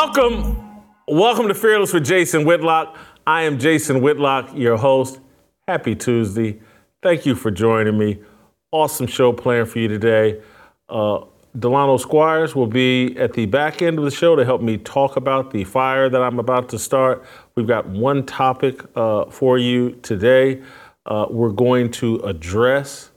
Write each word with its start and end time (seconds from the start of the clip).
Welcome, 0.00 0.84
welcome 1.08 1.48
to 1.48 1.54
Fearless 1.54 1.92
with 1.92 2.06
Jason 2.06 2.44
Whitlock. 2.44 2.96
I 3.26 3.42
am 3.42 3.58
Jason 3.58 4.00
Whitlock, 4.00 4.56
your 4.56 4.76
host. 4.76 5.18
Happy 5.66 5.96
Tuesday. 5.96 6.60
Thank 7.02 7.26
you 7.26 7.34
for 7.34 7.50
joining 7.50 7.98
me. 7.98 8.20
Awesome 8.70 9.08
show 9.08 9.32
planned 9.32 9.68
for 9.68 9.80
you 9.80 9.88
today. 9.88 10.40
Uh, 10.88 11.24
Delano 11.58 11.96
Squires 11.96 12.54
will 12.54 12.68
be 12.68 13.16
at 13.18 13.32
the 13.32 13.46
back 13.46 13.82
end 13.82 13.98
of 13.98 14.04
the 14.04 14.12
show 14.12 14.36
to 14.36 14.44
help 14.44 14.62
me 14.62 14.78
talk 14.78 15.16
about 15.16 15.50
the 15.50 15.64
fire 15.64 16.08
that 16.08 16.22
I'm 16.22 16.38
about 16.38 16.68
to 16.68 16.78
start. 16.78 17.24
We've 17.56 17.66
got 17.66 17.88
one 17.88 18.24
topic 18.24 18.80
uh, 18.94 19.24
for 19.24 19.58
you 19.58 19.96
today. 20.02 20.62
Uh, 21.06 21.26
we're 21.28 21.50
going 21.50 21.90
to 21.94 22.18
address 22.18 23.10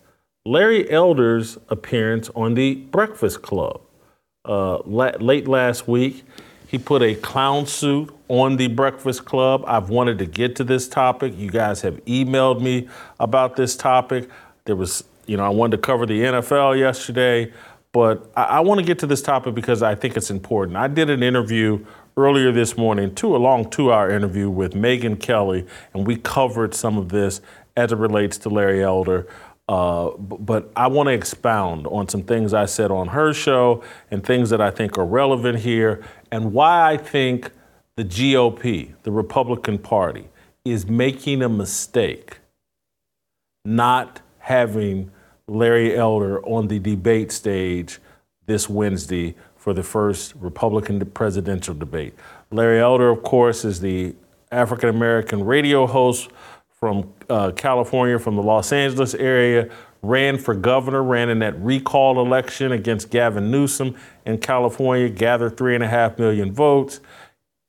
Larry 0.47 0.89
Elder's 0.89 1.59
appearance 1.69 2.31
on 2.35 2.55
the 2.55 2.73
Breakfast 2.73 3.43
Club. 3.43 3.81
Uh, 4.43 4.79
la- 4.79 5.11
late 5.19 5.47
last 5.47 5.87
week, 5.87 6.25
he 6.71 6.77
put 6.77 7.01
a 7.01 7.15
clown 7.15 7.65
suit 7.65 8.15
on 8.29 8.55
the 8.55 8.67
Breakfast 8.67 9.25
Club. 9.25 9.65
I've 9.67 9.89
wanted 9.89 10.17
to 10.19 10.25
get 10.25 10.55
to 10.55 10.63
this 10.63 10.87
topic. 10.87 11.33
You 11.35 11.51
guys 11.51 11.81
have 11.81 11.97
emailed 12.05 12.61
me 12.61 12.87
about 13.19 13.57
this 13.57 13.75
topic. 13.75 14.29
There 14.63 14.77
was, 14.77 15.03
you 15.25 15.35
know, 15.35 15.43
I 15.43 15.49
wanted 15.49 15.75
to 15.75 15.81
cover 15.81 16.05
the 16.05 16.21
NFL 16.21 16.79
yesterday, 16.79 17.51
but 17.91 18.31
I, 18.37 18.43
I 18.43 18.59
want 18.61 18.79
to 18.79 18.85
get 18.85 18.99
to 18.99 19.05
this 19.05 19.21
topic 19.21 19.53
because 19.53 19.83
I 19.83 19.95
think 19.95 20.15
it's 20.15 20.31
important. 20.31 20.77
I 20.77 20.87
did 20.87 21.09
an 21.09 21.23
interview 21.23 21.85
earlier 22.15 22.53
this 22.53 22.77
morning, 22.77 23.15
two 23.15 23.35
a 23.35 23.37
long 23.37 23.69
two-hour 23.69 24.09
interview 24.09 24.49
with 24.49 24.71
Megyn 24.73 25.19
Kelly, 25.19 25.67
and 25.93 26.07
we 26.07 26.15
covered 26.15 26.73
some 26.73 26.97
of 26.97 27.09
this 27.09 27.41
as 27.75 27.91
it 27.91 27.97
relates 27.97 28.37
to 28.37 28.49
Larry 28.49 28.81
Elder. 28.81 29.27
Uh, 29.67 30.11
but 30.17 30.71
I 30.75 30.87
want 30.87 31.07
to 31.07 31.13
expound 31.13 31.87
on 31.87 32.07
some 32.09 32.23
things 32.23 32.53
I 32.53 32.65
said 32.65 32.91
on 32.91 33.09
her 33.09 33.33
show 33.33 33.83
and 34.09 34.21
things 34.21 34.49
that 34.49 34.59
I 34.59 34.69
think 34.69 34.97
are 34.97 35.05
relevant 35.05 35.59
here 35.59 36.03
and 36.31 36.53
why 36.53 36.91
I 36.93 36.97
think 36.97 37.51
the 37.97 38.05
GOP, 38.05 38.93
the 39.03 39.11
Republican 39.11 39.77
Party, 39.77 40.29
is 40.63 40.87
making 40.87 41.41
a 41.41 41.49
mistake 41.49 42.39
not 43.65 44.21
having 44.39 45.11
Larry 45.47 45.95
Elder 45.95 46.43
on 46.45 46.67
the 46.67 46.79
debate 46.79 47.31
stage 47.31 47.99
this 48.45 48.69
Wednesday 48.69 49.35
for 49.55 49.73
the 49.73 49.83
first 49.83 50.33
Republican 50.35 51.05
presidential 51.11 51.75
debate. 51.75 52.13
Larry 52.51 52.79
Elder, 52.79 53.09
of 53.09 53.21
course, 53.23 53.63
is 53.63 53.79
the 53.79 54.15
African 54.51 54.89
American 54.89 55.43
radio 55.43 55.85
host 55.85 56.29
from 56.69 57.13
uh, 57.29 57.51
California, 57.51 58.17
from 58.17 58.35
the 58.35 58.41
Los 58.41 58.71
Angeles 58.71 59.13
area, 59.13 59.69
ran 60.01 60.37
for 60.37 60.53
governor, 60.53 61.03
ran 61.03 61.29
in 61.29 61.39
that 61.39 61.59
recall 61.61 62.19
election 62.19 62.71
against 62.71 63.09
Gavin 63.09 63.51
Newsom 63.51 63.95
in 64.25 64.37
California, 64.37 65.09
gathered 65.09 65.57
three 65.57 65.75
and 65.75 65.83
a 65.83 65.87
half 65.87 66.17
million 66.17 66.51
votes. 66.51 66.99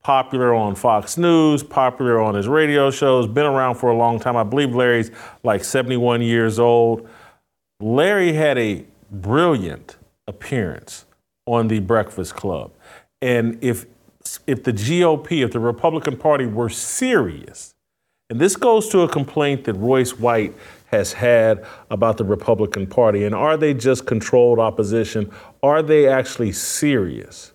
Popular 0.03 0.53
on 0.53 0.75
Fox 0.75 1.17
News, 1.17 1.63
popular 1.63 2.21
on 2.21 2.35
his 2.35 2.49
radio 2.49 2.91
shows, 2.91 3.29
been 3.29 3.47
around 3.47 3.77
for 3.77 3.91
a 3.91 3.97
long 3.97 4.19
time. 4.19 4.37
I 4.37 4.43
believe 4.43 4.75
Larry's 4.75 5.13
like 5.45 5.63
71 5.63 6.23
years 6.23 6.59
old. 6.59 7.09
Larry 7.79 8.33
had 8.33 8.59
a 8.59 8.85
brilliant 9.11 9.97
appearance 10.27 11.05
on 11.47 11.69
the 11.69 11.79
Breakfast 11.79 12.35
Club. 12.35 12.73
And 13.21 13.59
if 13.63 13.87
if 14.47 14.63
the 14.65 14.73
GOP, 14.73 15.45
if 15.45 15.53
the 15.53 15.61
Republican 15.61 16.17
Party 16.17 16.47
were 16.47 16.69
serious, 16.69 17.75
and 18.31 18.41
this 18.41 18.57
goes 18.57 18.89
to 18.89 19.01
a 19.01 19.09
complaint 19.09 19.65
that 19.65 19.75
Royce 19.75 20.19
White 20.19 20.55
has 20.93 21.15
had 21.15 21.65
about 21.91 22.19
the 22.19 22.25
Republican 22.25 22.87
Party, 22.87 23.25
and 23.25 23.35
are 23.35 23.57
they 23.57 23.73
just 23.73 24.07
controlled 24.07 24.59
opposition? 24.59 25.33
Are 25.63 25.83
they 25.83 26.07
actually 26.07 26.53
serious 26.53 27.53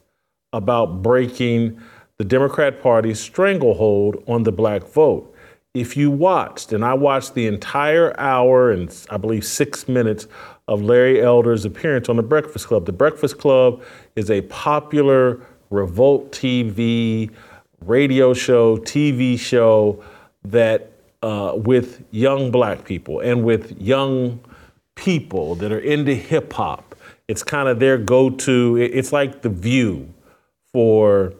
about 0.51 1.03
breaking 1.03 1.79
the 2.17 2.25
Democrat 2.25 2.81
Party's 2.81 3.19
stranglehold 3.19 4.23
on 4.27 4.41
the 4.43 4.51
black 4.51 4.83
vote? 4.83 5.33
If 5.75 5.95
you 5.95 6.09
watched, 6.09 6.73
and 6.73 6.83
I 6.83 6.95
watched 6.95 7.35
the 7.35 7.45
entire 7.45 8.19
hour 8.19 8.71
and 8.71 8.93
I 9.11 9.17
believe 9.17 9.45
six 9.45 9.87
minutes 9.87 10.27
of 10.67 10.81
Larry 10.81 11.21
Elder's 11.21 11.63
appearance 11.63 12.09
on 12.09 12.15
The 12.15 12.23
Breakfast 12.23 12.65
Club. 12.65 12.87
The 12.87 12.91
Breakfast 12.91 13.37
Club 13.37 13.83
is 14.15 14.31
a 14.31 14.41
popular 14.41 15.45
Revolt 15.69 16.31
TV 16.31 17.29
radio 17.85 18.33
show, 18.33 18.77
TV 18.77 19.37
show 19.37 20.03
that 20.43 20.91
uh, 21.21 21.53
with 21.55 22.03
young 22.11 22.51
black 22.51 22.85
people 22.85 23.19
and 23.19 23.43
with 23.43 23.79
young 23.79 24.39
people 24.95 25.55
that 25.55 25.71
are 25.71 25.79
into 25.79 26.13
hip 26.13 26.53
hop. 26.53 26.95
It's 27.27 27.43
kind 27.43 27.67
of 27.67 27.79
their 27.79 27.97
go 27.97 28.29
to, 28.29 28.77
it's 28.77 29.11
like 29.11 29.41
the 29.41 29.49
view 29.49 30.13
for 30.71 31.33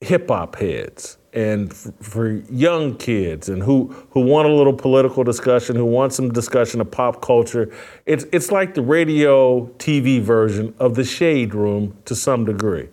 hip 0.00 0.28
hop 0.28 0.56
heads 0.56 1.18
and 1.32 1.72
for 1.74 2.30
young 2.50 2.96
kids 2.96 3.48
and 3.48 3.62
who, 3.62 3.88
who 4.10 4.20
want 4.20 4.48
a 4.48 4.52
little 4.52 4.72
political 4.72 5.24
discussion, 5.24 5.76
who 5.76 5.84
want 5.84 6.12
some 6.12 6.32
discussion 6.32 6.80
of 6.80 6.90
pop 6.90 7.22
culture. 7.22 7.72
It's, 8.06 8.24
it's 8.32 8.50
like 8.50 8.74
the 8.74 8.82
radio 8.82 9.66
TV 9.78 10.20
version 10.20 10.74
of 10.78 10.94
the 10.94 11.04
Shade 11.04 11.54
Room 11.54 11.96
to 12.04 12.14
some 12.14 12.44
degree. 12.44 12.88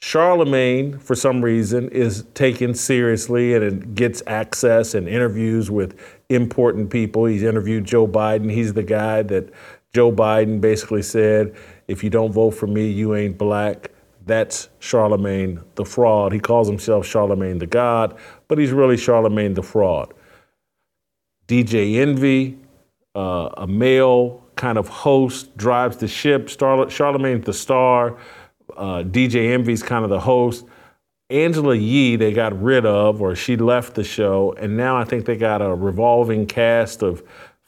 Charlamagne, 0.00 1.00
for 1.00 1.14
some 1.14 1.42
reason, 1.42 1.88
is 1.88 2.24
taken 2.34 2.74
seriously 2.74 3.54
and 3.54 3.64
it 3.64 3.94
gets 3.94 4.22
access 4.26 4.94
and 4.94 5.08
interviews 5.08 5.70
with 5.70 5.98
important 6.28 6.90
people. 6.90 7.24
He's 7.24 7.42
interviewed 7.42 7.84
Joe 7.84 8.06
Biden. 8.06 8.50
He's 8.50 8.74
the 8.74 8.82
guy 8.82 9.22
that 9.22 9.50
Joe 9.92 10.12
Biden 10.12 10.60
basically 10.60 11.02
said, 11.02 11.54
if 11.88 12.04
you 12.04 12.10
don't 12.10 12.32
vote 12.32 12.50
for 12.50 12.66
me, 12.66 12.88
you 12.90 13.14
ain't 13.14 13.38
black. 13.38 13.90
That's 14.26 14.68
Charlamagne 14.80 15.62
the 15.76 15.84
fraud. 15.84 16.32
He 16.32 16.40
calls 16.40 16.68
himself 16.68 17.06
Charlamagne 17.06 17.60
the 17.60 17.66
God, 17.66 18.18
but 18.48 18.58
he's 18.58 18.72
really 18.72 18.96
Charlamagne 18.96 19.54
the 19.54 19.62
fraud. 19.62 20.12
DJ 21.48 21.96
Envy, 21.96 22.58
uh, 23.14 23.50
a 23.56 23.66
male 23.66 24.44
kind 24.56 24.78
of 24.78 24.88
host, 24.88 25.56
drives 25.56 25.98
the 25.98 26.08
ship. 26.08 26.50
Star- 26.50 26.86
Charlamagne's 26.86 27.46
the 27.46 27.52
star. 27.52 28.16
Uh, 28.74 29.02
DJ 29.02 29.52
Envy's 29.52 29.82
kind 29.82 30.04
of 30.04 30.10
the 30.10 30.20
host. 30.20 30.64
Angela 31.28 31.74
Yee, 31.74 32.16
they 32.16 32.32
got 32.32 32.60
rid 32.62 32.86
of, 32.86 33.20
or 33.20 33.34
she 33.34 33.56
left 33.56 33.94
the 33.94 34.04
show, 34.04 34.54
and 34.58 34.76
now 34.76 34.96
I 34.96 35.04
think 35.04 35.26
they 35.26 35.36
got 35.36 35.60
a 35.60 35.74
revolving 35.74 36.46
cast 36.46 37.02
of 37.02 37.22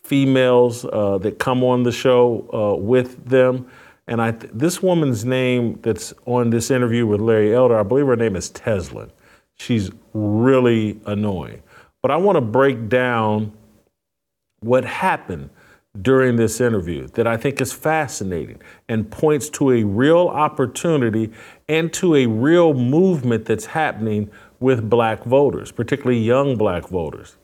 females 0.04 0.84
uh, 0.84 1.18
that 1.18 1.38
come 1.38 1.64
on 1.64 1.82
the 1.82 1.92
show 1.92 2.48
uh, 2.52 2.80
with 2.80 3.24
them. 3.26 3.68
And 4.06 4.22
I 4.22 4.30
th- 4.30 4.52
this 4.54 4.80
woman's 4.82 5.24
name 5.24 5.78
that's 5.82 6.14
on 6.24 6.50
this 6.50 6.70
interview 6.70 7.06
with 7.06 7.20
Larry 7.20 7.54
Elder, 7.54 7.78
I 7.78 7.82
believe 7.82 8.06
her 8.06 8.16
name 8.16 8.36
is 8.36 8.50
Tezlyn. 8.50 9.10
She's 9.56 9.90
really 10.14 11.00
annoying. 11.04 11.62
But 12.00 12.12
I 12.12 12.16
want 12.16 12.36
to 12.36 12.40
break 12.40 12.88
down 12.88 13.52
what 14.60 14.84
happened 14.84 15.50
during 16.02 16.36
this 16.36 16.60
interview 16.60 17.06
that 17.08 17.26
I 17.26 17.36
think 17.36 17.60
is 17.60 17.72
fascinating 17.72 18.60
and 18.88 19.10
points 19.10 19.48
to 19.50 19.70
a 19.72 19.84
real 19.84 20.28
opportunity 20.28 21.32
and 21.68 21.92
to 21.94 22.14
a 22.14 22.26
real 22.26 22.74
movement 22.74 23.46
that's 23.46 23.66
happening 23.66 24.30
with 24.60 24.88
black 24.88 25.24
voters, 25.24 25.72
particularly 25.72 26.18
young 26.18 26.56
black 26.56 26.88
voters. 26.88 27.36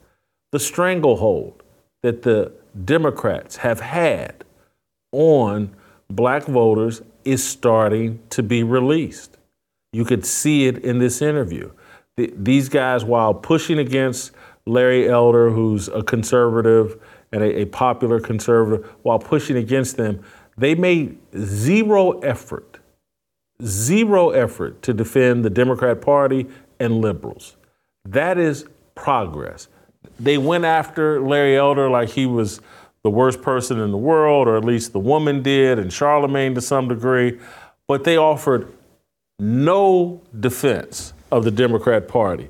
The 0.53 0.61
stranglehold 0.61 1.63
that 2.03 2.23
the 2.23 2.53
Democrats 2.85 3.57
have 3.57 3.81
had 3.81 4.45
on 5.13 5.75
black 6.11 6.45
voters 6.45 7.03
is 7.25 7.43
starting 7.43 8.21
to 8.31 8.43
be 8.43 8.63
released. 8.63 9.39
You 9.93 10.05
could 10.05 10.27
see 10.27 10.67
it 10.67 10.79
in 10.79 10.99
this 10.99 11.23
interview. 11.23 11.71
The, 12.17 12.33
these 12.37 12.69
guys, 12.69 13.05
while 13.05 13.33
pushing 13.33 13.79
against 13.79 14.33
Larry 14.67 15.09
Elder, 15.09 15.51
who's 15.51 15.89
a 15.89 16.03
conservative 16.03 17.01
and 17.35 17.43
a, 17.43 17.63
a 17.63 17.65
popular 17.67 18.21
conservative, 18.21 18.89
while 19.03 19.19
pushing 19.19 19.57
against 19.57 19.97
them, 19.97 20.23
they 20.57 20.77
made 20.77 21.19
zero 21.37 22.21
effort, 22.21 22.79
zero 23.61 24.31
effort 24.31 24.81
to 24.83 24.95
defend 24.95 25.45
the 25.45 25.51
Democrat 25.51 26.01
Party 26.01 26.47
and 26.79 27.01
liberals. 27.01 27.57
That 28.05 28.39
is 28.39 28.67
progress. 28.95 29.67
They 30.21 30.39
went 30.39 30.65
after 30.65 31.21
Larry 31.21 31.57
Elder 31.57 31.91
like 31.91 32.11
he 32.11 32.25
was 32.25 32.61
the 33.03 33.11
worst 33.11 33.43
person 33.43 33.81
in 33.81 33.91
the 33.91 33.99
world, 33.99 34.47
or 34.47 34.57
at 34.57 34.65
least 34.65 34.93
the 34.93 35.01
woman 35.01 35.43
did, 35.43 35.81
and 35.81 35.91
Charlamagne 35.91 36.55
to 36.55 36.61
some 36.61 36.87
degree, 36.87 37.41
but 37.89 38.05
they 38.05 38.17
offered 38.17 38.73
no 39.41 40.23
defense 40.39 41.13
of 41.33 41.43
the 41.43 41.51
Democrat 41.51 42.07
Party. 42.07 42.49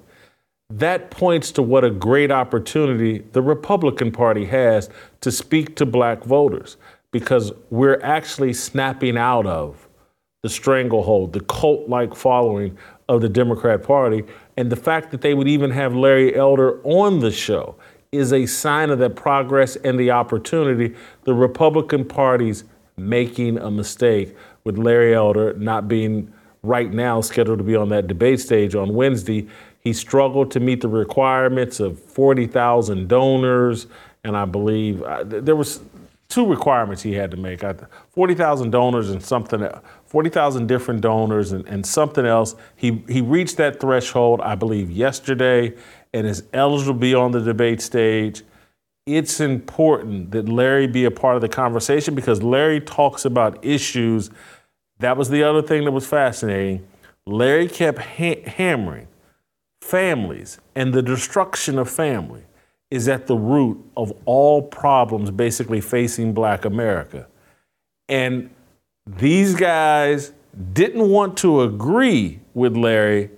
That 0.79 1.13
points 1.13 1.53
to 1.53 1.63
what 1.63 1.85
a 1.85 1.91
great 1.91 2.33
opportunity 2.33 3.19
the 3.31 3.43
Republican 3.43 4.11
Party 4.11 4.45
has 4.47 4.91
to 5.21 5.31
speak 5.31 5.77
to 5.77 5.87
black 5.87 6.25
voters 6.25 6.77
because 7.13 7.53
we're 7.71 8.01
actually 8.03 8.53
snapping 8.55 9.17
out 9.17 9.47
of 9.47 9.89
the 10.43 10.49
stranglehold, 10.49 11.33
the 11.33 11.41
cult 11.41 11.89
like 11.89 12.17
following 12.17 12.77
of 13.09 13.21
the 13.21 13.29
Democrat 13.29 13.85
Party. 13.85 14.25
And 14.57 14.71
the 14.71 14.77
fact 14.77 15.13
that 15.13 15.21
they 15.21 15.33
would 15.33 15.47
even 15.47 15.71
have 15.71 15.95
Larry 15.95 16.35
Elder 16.35 16.81
on 16.83 17.21
the 17.21 17.31
show 17.31 17.77
is 18.11 18.33
a 18.33 18.45
sign 18.47 18.91
of 18.91 18.99
that 18.99 19.15
progress 19.15 19.77
and 19.77 19.99
the 19.99 20.11
opportunity. 20.11 20.97
The 21.23 21.35
Republican 21.35 22.05
Party's 22.05 22.65
making 22.97 23.59
a 23.59 23.71
mistake 23.71 24.37
with 24.65 24.77
Larry 24.77 25.15
Elder 25.15 25.53
not 25.55 25.87
being 25.87 26.33
right 26.65 26.93
now 26.93 27.21
scheduled 27.21 27.59
to 27.59 27.65
be 27.65 27.77
on 27.77 27.91
that 27.91 28.09
debate 28.09 28.41
stage 28.41 28.75
on 28.75 28.95
Wednesday. 28.95 29.47
He 29.85 29.93
struggled 29.93 30.51
to 30.53 30.61
meet 30.61 30.81
the 30.81 30.89
requirements 30.89 31.79
of 31.79 31.99
40,000 31.99 33.07
donors, 33.07 33.87
and 34.25 34.35
I 34.35 34.47
believe 34.47 35.03
uh, 35.03 35.25
there 35.25 35.55
was 35.55 35.81
two 36.29 36.47
requirements 36.47 37.03
he 37.03 37.13
had 37.13 37.31
to 37.31 37.37
make. 37.37 37.63
40,000 38.11 38.71
donors 38.71 39.11
and 39.11 39.23
something 39.23 39.69
40,000 40.07 40.67
different 40.67 41.03
donors 41.03 41.53
and, 41.53 41.67
and 41.67 41.85
something 41.85 42.25
else. 42.25 42.57
He 42.77 43.05
he 43.09 43.21
reached 43.21 43.59
that 43.59 43.79
threshold 43.79 44.41
I 44.41 44.55
believe 44.55 44.91
yesterday 44.91 45.75
and 46.15 46.27
is 46.27 46.45
eligible 46.53 46.95
to 46.95 46.99
be 46.99 47.15
on 47.15 47.33
the 47.33 47.41
debate 47.41 47.83
stage. 47.83 48.43
It's 49.07 49.39
important 49.39 50.31
that 50.31 50.49
Larry 50.49 50.87
be 50.87 51.05
a 51.05 51.11
part 51.11 51.37
of 51.37 51.43
the 51.43 51.49
conversation 51.49 52.15
because 52.15 52.43
Larry 52.43 52.81
talks 52.81 53.27
about 53.27 53.63
issues. 53.63 54.31
That 55.01 55.19
was 55.19 55.29
the 55.29 55.43
other 55.43 55.61
thing 55.61 55.85
that 55.85 55.93
was 55.93 56.07
fascinating. 56.07 56.87
Larry 57.27 57.69
kept 57.69 57.99
ha- 57.99 58.43
hammering 58.47 59.09
families 59.85 60.59
and 60.75 60.95
the 60.95 61.03
destruction 61.03 61.79
of 61.79 61.91
family 61.91 62.43
is 62.91 63.07
at 63.07 63.27
the 63.27 63.37
root 63.37 63.79
of 63.99 64.13
all 64.25 64.63
problems 64.63 65.31
basically 65.31 65.81
facing 65.81 66.33
black 66.33 66.65
America. 66.65 67.27
And 68.09 68.49
these 69.07 69.55
guys 69.55 70.33
didn't 70.73 71.11
want 71.11 71.37
to 71.39 71.61
agree 71.61 72.41
with 72.55 72.77
Larry, 72.77 73.31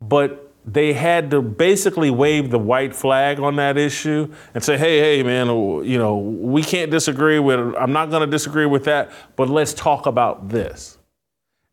but 0.00 0.52
they 0.64 0.92
had 0.92 1.30
to 1.30 1.40
basically 1.40 2.10
wave 2.10 2.50
the 2.50 2.58
white 2.58 2.94
flag 2.94 3.38
on 3.38 3.54
that 3.56 3.78
issue 3.78 4.32
and 4.54 4.64
say, 4.64 4.76
hey, 4.76 4.98
hey, 4.98 5.22
man, 5.22 5.46
you 5.84 5.98
know, 5.98 6.18
we 6.18 6.62
can't 6.62 6.90
disagree 6.90 7.38
with, 7.38 7.60
I'm 7.76 7.92
not 7.92 8.10
going 8.10 8.22
to 8.22 8.30
disagree 8.30 8.66
with 8.66 8.84
that, 8.84 9.12
but 9.36 9.48
let's 9.48 9.72
talk 9.72 10.06
about 10.06 10.48
this. 10.48 10.95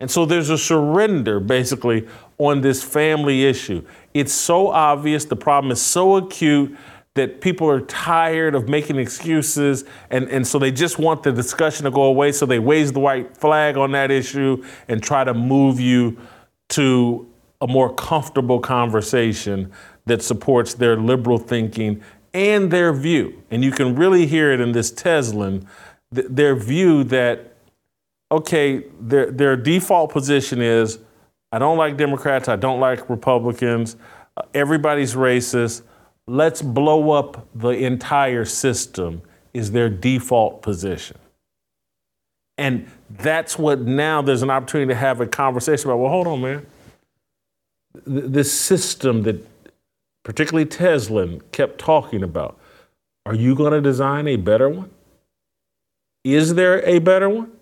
And 0.04 0.10
so 0.10 0.26
there's 0.26 0.50
a 0.50 0.58
surrender 0.58 1.40
basically 1.40 2.06
on 2.36 2.60
this 2.60 2.82
family 2.82 3.46
issue. 3.46 3.82
It's 4.12 4.34
so 4.34 4.68
obvious, 4.68 5.24
the 5.24 5.34
problem 5.34 5.72
is 5.72 5.80
so 5.80 6.16
acute 6.16 6.76
that 7.14 7.40
people 7.40 7.70
are 7.70 7.80
tired 7.80 8.54
of 8.54 8.68
making 8.68 8.96
excuses 8.98 9.86
and, 10.10 10.28
and 10.28 10.46
so 10.46 10.58
they 10.58 10.70
just 10.70 10.98
want 10.98 11.22
the 11.22 11.32
discussion 11.32 11.84
to 11.84 11.90
go 11.90 12.02
away 12.02 12.32
so 12.32 12.44
they 12.44 12.58
raise 12.58 12.92
the 12.92 13.00
white 13.00 13.34
flag 13.34 13.78
on 13.78 13.92
that 13.92 14.10
issue 14.10 14.62
and 14.88 15.02
try 15.02 15.24
to 15.24 15.32
move 15.32 15.80
you 15.80 16.18
to 16.68 17.26
a 17.62 17.66
more 17.66 17.90
comfortable 17.94 18.60
conversation 18.60 19.72
that 20.04 20.20
supports 20.20 20.74
their 20.74 20.98
liberal 20.98 21.38
thinking 21.38 22.02
and 22.34 22.70
their 22.70 22.92
view 22.92 23.42
and 23.50 23.64
you 23.64 23.70
can 23.70 23.94
really 23.94 24.26
hear 24.26 24.52
it 24.52 24.60
in 24.60 24.72
this 24.72 24.92
tezlyn 24.92 25.66
th- 26.14 26.26
their 26.28 26.54
view 26.54 27.02
that 27.04 27.53
okay 28.30 28.84
their, 29.00 29.30
their 29.30 29.56
default 29.56 30.10
position 30.10 30.60
is 30.60 30.98
i 31.52 31.58
don't 31.58 31.78
like 31.78 31.96
democrats 31.96 32.48
i 32.48 32.56
don't 32.56 32.80
like 32.80 33.08
republicans 33.08 33.96
uh, 34.36 34.42
everybody's 34.54 35.14
racist 35.14 35.82
let's 36.26 36.62
blow 36.62 37.10
up 37.10 37.46
the 37.54 37.70
entire 37.70 38.44
system 38.44 39.22
is 39.52 39.70
their 39.70 39.88
default 39.88 40.62
position. 40.62 41.16
And 42.58 42.88
that's 43.08 43.58
what 43.58 43.80
now 43.80 44.22
there's 44.22 44.42
an 44.42 44.50
opportunity 44.50 44.88
to 44.92 44.98
have 44.98 45.20
a 45.20 45.26
conversation 45.26 45.88
about, 45.88 45.98
well, 45.98 46.10
hold 46.10 46.26
on, 46.26 46.40
man. 46.40 46.66
This 48.06 48.52
system 48.52 49.22
that 49.22 49.44
particularly 50.24 50.66
Tezlyn 50.66 51.40
kept 51.52 51.78
talking 51.78 52.22
about, 52.22 52.58
are 53.26 53.34
you 53.34 53.54
going 53.54 53.72
to 53.72 53.80
design 53.80 54.28
a 54.28 54.36
better 54.36 54.68
one? 54.68 54.90
Is 56.24 56.54
there 56.54 56.84
a 56.86 56.98
better 56.98 57.28
one? 57.28 57.52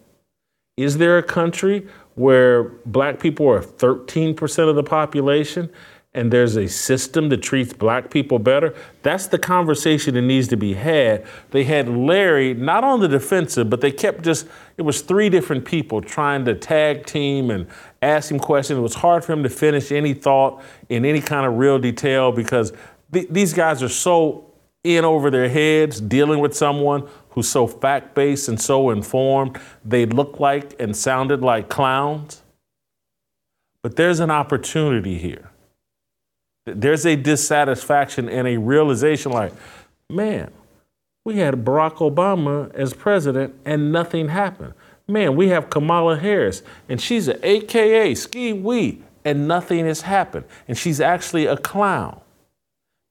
Is 0.76 0.96
there 0.98 1.18
a 1.18 1.22
country 1.22 1.86
where 2.14 2.64
black 2.86 3.20
people 3.20 3.48
are 3.48 3.60
13% 3.60 4.68
of 4.68 4.74
the 4.74 4.82
population 4.82 5.70
and 6.14 6.30
there's 6.30 6.56
a 6.56 6.68
system 6.68 7.30
that 7.30 7.38
treats 7.38 7.72
black 7.72 8.10
people 8.10 8.38
better, 8.38 8.74
that's 9.02 9.26
the 9.26 9.38
conversation 9.38 10.14
that 10.14 10.22
needs 10.22 10.48
to 10.48 10.56
be 10.56 10.74
had. 10.74 11.26
They 11.50 11.64
had 11.64 11.88
Larry 11.88 12.52
not 12.52 12.84
on 12.84 13.00
the 13.00 13.08
defensive, 13.08 13.70
but 13.70 13.80
they 13.80 13.90
kept 13.90 14.22
just, 14.22 14.46
it 14.76 14.82
was 14.82 15.00
three 15.00 15.30
different 15.30 15.64
people 15.64 16.02
trying 16.02 16.44
to 16.46 16.54
tag 16.54 17.06
team 17.06 17.50
and 17.50 17.66
ask 18.02 18.30
him 18.30 18.38
questions. 18.38 18.78
It 18.78 18.82
was 18.82 18.94
hard 18.94 19.24
for 19.24 19.32
him 19.32 19.42
to 19.42 19.48
finish 19.48 19.90
any 19.90 20.12
thought 20.12 20.62
in 20.90 21.04
any 21.04 21.20
kind 21.20 21.46
of 21.46 21.58
real 21.58 21.78
detail 21.78 22.30
because 22.30 22.72
th- 23.12 23.28
these 23.30 23.54
guys 23.54 23.82
are 23.82 23.88
so 23.88 24.52
in 24.84 25.04
over 25.04 25.30
their 25.30 25.48
heads 25.48 26.00
dealing 26.00 26.40
with 26.40 26.54
someone 26.54 27.08
who's 27.32 27.48
so 27.48 27.66
fact 27.66 28.14
based 28.14 28.48
and 28.48 28.60
so 28.60 28.90
informed, 28.90 29.58
they 29.84 30.06
look 30.06 30.40
like 30.40 30.78
and 30.80 30.96
sounded 30.96 31.42
like 31.42 31.68
clowns. 31.68 32.42
But 33.82 33.96
there's 33.96 34.20
an 34.20 34.30
opportunity 34.30 35.18
here 35.18 35.52
there's 36.64 37.04
a 37.04 37.16
dissatisfaction 37.16 38.28
and 38.28 38.46
a 38.46 38.56
realization 38.56 39.32
like, 39.32 39.52
man, 40.08 40.50
we 41.24 41.38
had 41.38 41.64
Barack 41.64 41.96
Obama 41.96 42.72
as 42.74 42.94
president 42.94 43.54
and 43.64 43.92
nothing 43.92 44.28
happened. 44.28 44.74
Man, 45.08 45.36
we 45.36 45.48
have 45.48 45.70
Kamala 45.70 46.18
Harris 46.18 46.62
and 46.88 47.00
she's 47.00 47.28
an 47.28 47.38
AKA, 47.42 48.14
ski 48.14 48.52
wee, 48.52 49.02
and 49.24 49.46
nothing 49.46 49.86
has 49.86 50.02
happened. 50.02 50.44
And 50.68 50.76
she's 50.78 51.00
actually 51.00 51.46
a 51.46 51.56
clown. 51.56 52.20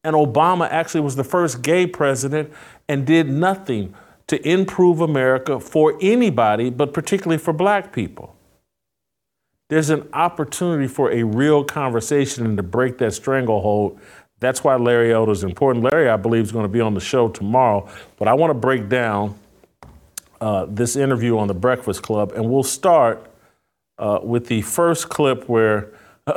And 0.04 0.16
Obama 0.16 0.70
actually 0.70 1.02
was 1.02 1.16
the 1.16 1.24
first 1.24 1.62
gay 1.62 1.86
president 1.86 2.52
and 2.88 3.06
did 3.06 3.30
nothing 3.30 3.94
to 4.32 4.48
improve 4.48 5.00
America 5.00 5.60
for 5.60 5.98
anybody, 6.02 6.70
but 6.70 6.94
particularly 6.94 7.38
for 7.38 7.54
black 7.54 7.94
people 7.94 8.36
there's 9.72 9.90
an 9.90 10.06
opportunity 10.12 10.86
for 10.86 11.14
a 11.14 11.24
real 11.24 11.64
conversation 11.64 12.46
and 12.46 12.58
to 12.58 12.64
break 12.64 12.98
that 12.98 13.14
stranglehold. 13.14 13.98
That's 14.42 14.66
why 14.66 14.76
Larry 14.76 15.14
Elder 15.14 15.32
is 15.32 15.46
important. 15.46 15.86
Larry, 15.86 16.10
I 16.10 16.18
believe, 16.18 16.44
is 16.44 16.52
going 16.52 16.66
to 16.66 16.70
be 16.70 16.82
on 16.82 16.94
the 16.94 17.00
show 17.00 17.30
tomorrow, 17.30 17.90
but 18.18 18.28
I 18.28 18.34
want 18.34 18.50
to 18.50 18.54
break 18.54 18.90
down 18.90 19.40
uh, 20.42 20.66
this 20.68 20.98
interview 20.98 21.38
on 21.38 21.48
the 21.48 21.54
Breakfast 21.54 22.04
Club, 22.04 22.34
and 22.34 22.50
we'll 22.50 22.64
start 22.64 23.26
uh, 23.98 24.20
with 24.22 24.48
the 24.48 24.62
first 24.62 25.08
clip 25.08 25.48
where, 25.48 25.94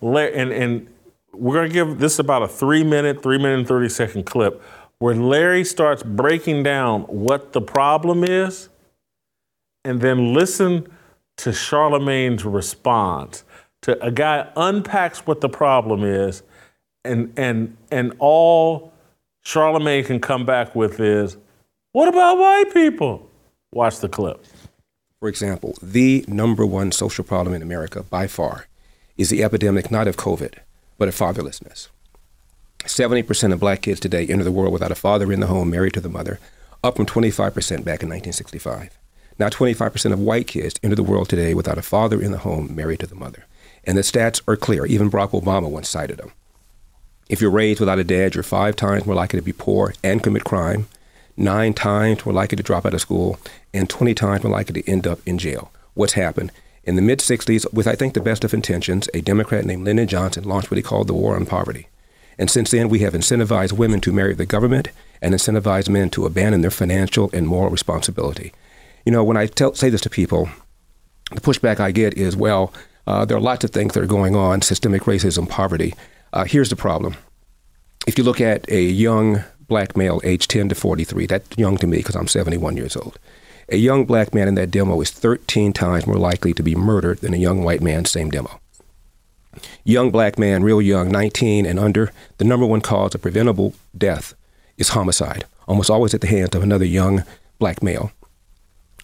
and, 0.00 0.52
and 0.52 0.86
we're 1.32 1.56
going 1.56 1.68
to 1.68 1.74
give 1.74 1.98
this 1.98 2.20
about 2.20 2.42
a 2.42 2.48
three 2.48 2.84
minute, 2.84 3.24
three 3.24 3.38
minute 3.38 3.58
and 3.58 3.66
30 3.66 3.88
second 3.88 4.24
clip 4.24 4.62
where 4.98 5.14
Larry 5.14 5.64
starts 5.64 6.02
breaking 6.02 6.62
down 6.62 7.02
what 7.02 7.52
the 7.52 7.60
problem 7.60 8.24
is, 8.24 8.68
and 9.84 10.00
then 10.00 10.34
listen 10.34 10.88
to 11.38 11.50
Charlamagne's 11.50 12.44
response. 12.44 13.44
To 13.82 14.02
a 14.04 14.10
guy 14.10 14.50
unpacks 14.56 15.26
what 15.26 15.40
the 15.40 15.48
problem 15.48 16.02
is, 16.02 16.42
and 17.04 17.32
and 17.36 17.76
and 17.90 18.12
all 18.18 18.92
Charlamagne 19.44 20.04
can 20.04 20.20
come 20.20 20.44
back 20.44 20.74
with 20.74 21.00
is, 21.00 21.36
what 21.92 22.08
about 22.08 22.38
white 22.38 22.74
people? 22.74 23.30
Watch 23.72 24.00
the 24.00 24.08
clip. 24.08 24.44
For 25.20 25.28
example, 25.28 25.76
the 25.82 26.24
number 26.28 26.66
one 26.66 26.92
social 26.92 27.24
problem 27.24 27.54
in 27.54 27.62
America 27.62 28.02
by 28.02 28.26
far 28.26 28.66
is 29.16 29.30
the 29.30 29.42
epidemic 29.42 29.90
not 29.90 30.06
of 30.06 30.16
COVID, 30.16 30.54
but 30.96 31.08
of 31.08 31.14
fatherlessness. 31.16 31.88
70% 32.84 33.52
of 33.52 33.60
black 33.60 33.82
kids 33.82 34.00
today 34.00 34.26
enter 34.26 34.44
the 34.44 34.52
world 34.52 34.72
without 34.72 34.92
a 34.92 34.96
father 34.96 35.32
in 35.32 35.40
the 35.40 35.46
home 35.46 35.70
married 35.70 35.94
to 35.94 36.00
the 36.00 36.08
mother, 36.08 36.38
up 36.82 36.96
from 36.96 37.06
25% 37.06 37.52
back 37.84 38.02
in 38.02 38.08
1965. 38.08 38.96
Now, 39.38 39.48
25% 39.48 40.12
of 40.12 40.18
white 40.18 40.46
kids 40.46 40.80
enter 40.82 40.96
the 40.96 41.02
world 41.02 41.28
today 41.28 41.54
without 41.54 41.78
a 41.78 41.82
father 41.82 42.20
in 42.20 42.32
the 42.32 42.38
home 42.38 42.74
married 42.74 43.00
to 43.00 43.06
the 43.06 43.14
mother. 43.14 43.46
And 43.84 43.96
the 43.96 44.02
stats 44.02 44.40
are 44.48 44.56
clear. 44.56 44.84
Even 44.84 45.10
Barack 45.10 45.30
Obama 45.30 45.70
once 45.70 45.88
cited 45.88 46.18
them. 46.18 46.32
If 47.28 47.40
you're 47.40 47.50
raised 47.50 47.78
without 47.78 47.98
a 47.98 48.04
dad, 48.04 48.34
you're 48.34 48.42
five 48.42 48.74
times 48.74 49.06
more 49.06 49.14
likely 49.14 49.38
to 49.38 49.44
be 49.44 49.52
poor 49.52 49.94
and 50.02 50.22
commit 50.22 50.44
crime, 50.44 50.88
nine 51.36 51.74
times 51.74 52.24
more 52.24 52.32
likely 52.32 52.56
to 52.56 52.62
drop 52.62 52.84
out 52.84 52.94
of 52.94 53.00
school, 53.00 53.38
and 53.72 53.88
20 53.88 54.14
times 54.14 54.42
more 54.42 54.52
likely 54.52 54.82
to 54.82 54.90
end 54.90 55.06
up 55.06 55.20
in 55.26 55.38
jail. 55.38 55.70
What's 55.94 56.14
happened? 56.14 56.50
In 56.84 56.96
the 56.96 57.02
mid 57.02 57.18
60s, 57.18 57.72
with 57.72 57.86
I 57.86 57.94
think 57.94 58.14
the 58.14 58.20
best 58.20 58.44
of 58.44 58.54
intentions, 58.54 59.08
a 59.12 59.20
Democrat 59.20 59.64
named 59.64 59.84
Lyndon 59.84 60.08
Johnson 60.08 60.44
launched 60.44 60.70
what 60.70 60.78
he 60.78 60.82
called 60.82 61.06
the 61.06 61.14
War 61.14 61.36
on 61.36 61.44
Poverty. 61.44 61.88
And 62.38 62.50
since 62.50 62.70
then, 62.70 62.88
we 62.88 63.00
have 63.00 63.14
incentivized 63.14 63.72
women 63.72 64.00
to 64.02 64.12
marry 64.12 64.34
the 64.34 64.46
government 64.46 64.88
and 65.20 65.34
incentivized 65.34 65.88
men 65.88 66.10
to 66.10 66.26
abandon 66.26 66.60
their 66.60 66.70
financial 66.70 67.30
and 67.32 67.46
moral 67.46 67.70
responsibility. 67.70 68.52
You 69.04 69.12
know, 69.12 69.24
when 69.24 69.36
I 69.36 69.46
tell, 69.46 69.74
say 69.74 69.90
this 69.90 70.00
to 70.02 70.10
people, 70.10 70.48
the 71.32 71.40
pushback 71.40 71.80
I 71.80 71.90
get 71.90 72.14
is, 72.14 72.36
well, 72.36 72.72
uh, 73.06 73.24
there 73.24 73.36
are 73.36 73.40
lots 73.40 73.64
of 73.64 73.70
things 73.70 73.94
that 73.94 74.02
are 74.02 74.06
going 74.06 74.36
on 74.36 74.62
systemic 74.62 75.02
racism, 75.02 75.48
poverty. 75.48 75.94
Uh, 76.32 76.44
here's 76.44 76.70
the 76.70 76.76
problem. 76.76 77.16
If 78.06 78.18
you 78.18 78.24
look 78.24 78.40
at 78.40 78.70
a 78.70 78.82
young 78.82 79.42
black 79.66 79.96
male 79.96 80.20
aged 80.24 80.50
10 80.50 80.68
to 80.70 80.74
43, 80.74 81.26
that's 81.26 81.58
young 81.58 81.76
to 81.78 81.86
me 81.86 81.98
because 81.98 82.14
I'm 82.14 82.28
71 82.28 82.76
years 82.76 82.96
old. 82.96 83.18
A 83.70 83.76
young 83.76 84.06
black 84.06 84.32
man 84.32 84.48
in 84.48 84.54
that 84.54 84.70
demo 84.70 85.00
is 85.00 85.10
13 85.10 85.72
times 85.72 86.06
more 86.06 86.16
likely 86.16 86.54
to 86.54 86.62
be 86.62 86.74
murdered 86.74 87.18
than 87.18 87.34
a 87.34 87.38
young 87.38 87.64
white 87.64 87.82
man, 87.82 88.04
same 88.06 88.30
demo. 88.30 88.60
Young 89.84 90.10
black 90.10 90.38
man, 90.38 90.62
real 90.62 90.80
young, 90.82 91.10
19 91.10 91.66
and 91.66 91.78
under, 91.78 92.12
the 92.38 92.44
number 92.44 92.66
one 92.66 92.80
cause 92.80 93.14
of 93.14 93.22
preventable 93.22 93.74
death 93.96 94.34
is 94.76 94.90
homicide, 94.90 95.44
almost 95.66 95.90
always 95.90 96.14
at 96.14 96.20
the 96.20 96.26
hands 96.26 96.54
of 96.54 96.62
another 96.62 96.84
young 96.84 97.24
black 97.58 97.82
male. 97.82 98.12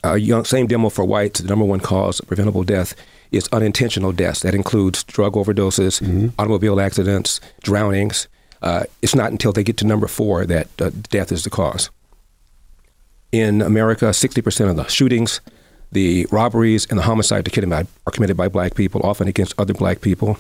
uh, 0.05 0.15
young, 0.15 0.45
same 0.45 0.67
demo 0.67 0.89
for 0.91 1.05
whites. 1.05 1.41
The 1.41 1.49
number 1.49 1.65
one 1.65 1.81
cause 1.81 2.21
of 2.21 2.27
preventable 2.29 2.63
death 2.63 2.95
is 3.33 3.49
unintentional 3.53 4.13
deaths. 4.13 4.41
That 4.41 4.55
includes 4.55 5.03
drug 5.05 5.33
overdoses, 5.35 6.01
mm-hmm. 6.03 6.29
automobile 6.39 6.81
accidents, 6.81 7.41
drownings. 7.63 8.29
Uh, 8.63 8.85
it's 9.03 9.15
not 9.15 9.31
until 9.33 9.53
they 9.53 9.65
get 9.65 9.77
to 9.79 9.87
number 9.87 10.07
four 10.07 10.47
that 10.47 10.69
uh, 10.81 10.91
death 11.11 11.33
is 11.33 11.45
the 11.45 11.51
cause. 11.51 11.91
In 13.33 13.63
America, 13.63 14.07
60% 14.07 14.71
of 14.71 14.77
the 14.77 14.87
shootings, 14.87 15.41
the 15.95 16.27
robberies, 16.31 16.87
and 16.91 16.99
the 16.99 17.05
homicides 17.05 17.49
are 17.49 17.51
committed 17.51 17.71
by, 17.71 17.87
are 18.07 18.13
committed 18.13 18.37
by 18.37 18.49
black 18.49 18.75
people, 18.75 19.01
often 19.03 19.27
against 19.27 19.55
other 19.59 19.73
black 19.73 20.01
people. 20.01 20.39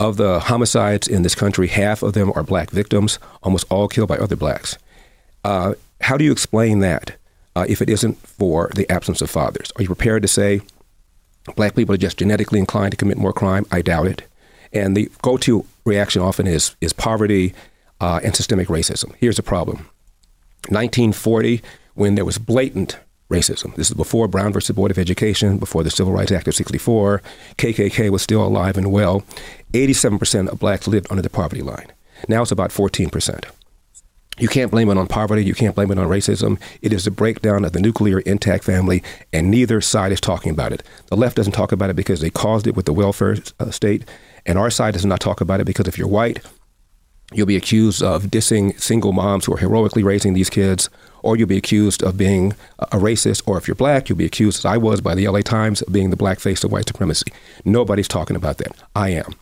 Of 0.00 0.16
the 0.16 0.40
homicides 0.40 1.08
in 1.08 1.22
this 1.22 1.34
country, 1.34 1.68
half 1.68 2.02
of 2.02 2.12
them 2.12 2.32
are 2.34 2.42
black 2.42 2.70
victims, 2.70 3.18
almost 3.42 3.66
all 3.70 3.88
killed 3.88 4.08
by 4.08 4.18
other 4.18 4.36
blacks. 4.36 4.76
Uh, 5.44 5.74
how 6.00 6.16
do 6.16 6.24
you 6.24 6.32
explain 6.32 6.80
that 6.80 7.16
uh, 7.56 7.64
if 7.68 7.80
it 7.80 7.88
isn't 7.88 8.18
for 8.18 8.70
the 8.74 8.90
absence 8.90 9.22
of 9.22 9.30
fathers? 9.30 9.72
Are 9.76 9.82
you 9.82 9.88
prepared 9.88 10.22
to 10.22 10.28
say 10.28 10.60
black 11.56 11.74
people 11.74 11.94
are 11.94 11.98
just 11.98 12.18
genetically 12.18 12.58
inclined 12.58 12.90
to 12.90 12.96
commit 12.96 13.18
more 13.18 13.32
crime? 13.32 13.66
I 13.70 13.82
doubt 13.82 14.06
it. 14.06 14.22
And 14.72 14.96
the 14.96 15.10
go 15.22 15.36
to 15.38 15.64
reaction 15.84 16.20
often 16.20 16.46
is, 16.46 16.74
is 16.80 16.92
poverty 16.92 17.54
uh, 18.00 18.20
and 18.24 18.34
systemic 18.34 18.68
racism. 18.68 19.14
Here's 19.16 19.36
the 19.36 19.42
problem 19.42 19.88
1940, 20.68 21.62
when 21.94 22.16
there 22.16 22.24
was 22.24 22.38
blatant 22.38 22.98
racism. 23.30 23.74
This 23.74 23.90
is 23.90 23.96
before 23.96 24.28
Brown 24.28 24.52
versus 24.52 24.74
Board 24.74 24.90
of 24.90 24.98
Education, 24.98 25.58
before 25.58 25.82
the 25.82 25.90
Civil 25.90 26.12
Rights 26.12 26.32
Act 26.32 26.48
of 26.48 26.54
64. 26.54 27.22
KKK 27.56 28.10
was 28.10 28.22
still 28.22 28.44
alive 28.44 28.76
and 28.76 28.92
well. 28.92 29.22
87% 29.72 30.48
of 30.48 30.58
blacks 30.58 30.86
lived 30.86 31.06
under 31.10 31.22
the 31.22 31.30
poverty 31.30 31.62
line. 31.62 31.92
Now 32.28 32.42
it's 32.42 32.52
about 32.52 32.70
14%. 32.70 33.44
You 34.36 34.48
can't 34.48 34.70
blame 34.70 34.90
it 34.90 34.98
on 34.98 35.06
poverty. 35.06 35.44
You 35.44 35.54
can't 35.54 35.76
blame 35.76 35.92
it 35.92 35.98
on 35.98 36.08
racism. 36.08 36.60
It 36.82 36.92
is 36.92 37.04
the 37.04 37.12
breakdown 37.12 37.64
of 37.64 37.72
the 37.72 37.80
nuclear 37.80 38.18
intact 38.20 38.64
family, 38.64 39.02
and 39.32 39.48
neither 39.48 39.80
side 39.80 40.10
is 40.10 40.20
talking 40.20 40.50
about 40.50 40.72
it. 40.72 40.82
The 41.06 41.16
left 41.16 41.36
doesn't 41.36 41.52
talk 41.52 41.70
about 41.70 41.90
it 41.90 41.96
because 41.96 42.20
they 42.20 42.30
caused 42.30 42.66
it 42.66 42.74
with 42.74 42.86
the 42.86 42.92
welfare 42.92 43.36
uh, 43.60 43.70
state, 43.70 44.04
and 44.44 44.58
our 44.58 44.70
side 44.70 44.94
does 44.94 45.06
not 45.06 45.20
talk 45.20 45.40
about 45.40 45.60
it 45.60 45.66
because 45.66 45.86
if 45.86 45.96
you're 45.96 46.08
white, 46.08 46.40
you'll 47.32 47.46
be 47.46 47.56
accused 47.56 48.02
of 48.02 48.24
dissing 48.24 48.78
single 48.80 49.12
moms 49.12 49.44
who 49.44 49.54
are 49.54 49.58
heroically 49.58 50.02
raising 50.02 50.34
these 50.34 50.50
kids, 50.50 50.90
or 51.24 51.36
you'll 51.36 51.48
be 51.48 51.56
accused 51.56 52.02
of 52.02 52.16
being 52.16 52.52
a 52.78 52.98
racist, 52.98 53.42
or 53.46 53.56
if 53.56 53.66
you're 53.66 53.74
black, 53.74 54.08
you'll 54.08 54.18
be 54.18 54.26
accused, 54.26 54.58
as 54.58 54.64
I 54.66 54.76
was 54.76 55.00
by 55.00 55.14
the 55.14 55.26
LA 55.26 55.40
Times, 55.40 55.80
of 55.82 55.92
being 55.92 56.10
the 56.10 56.16
black 56.16 56.38
face 56.38 56.62
of 56.62 56.70
white 56.70 56.86
supremacy. 56.86 57.32
Nobody's 57.64 58.08
talking 58.08 58.36
about 58.36 58.58
that. 58.58 58.76
I 58.94 59.08
am. 59.10 59.34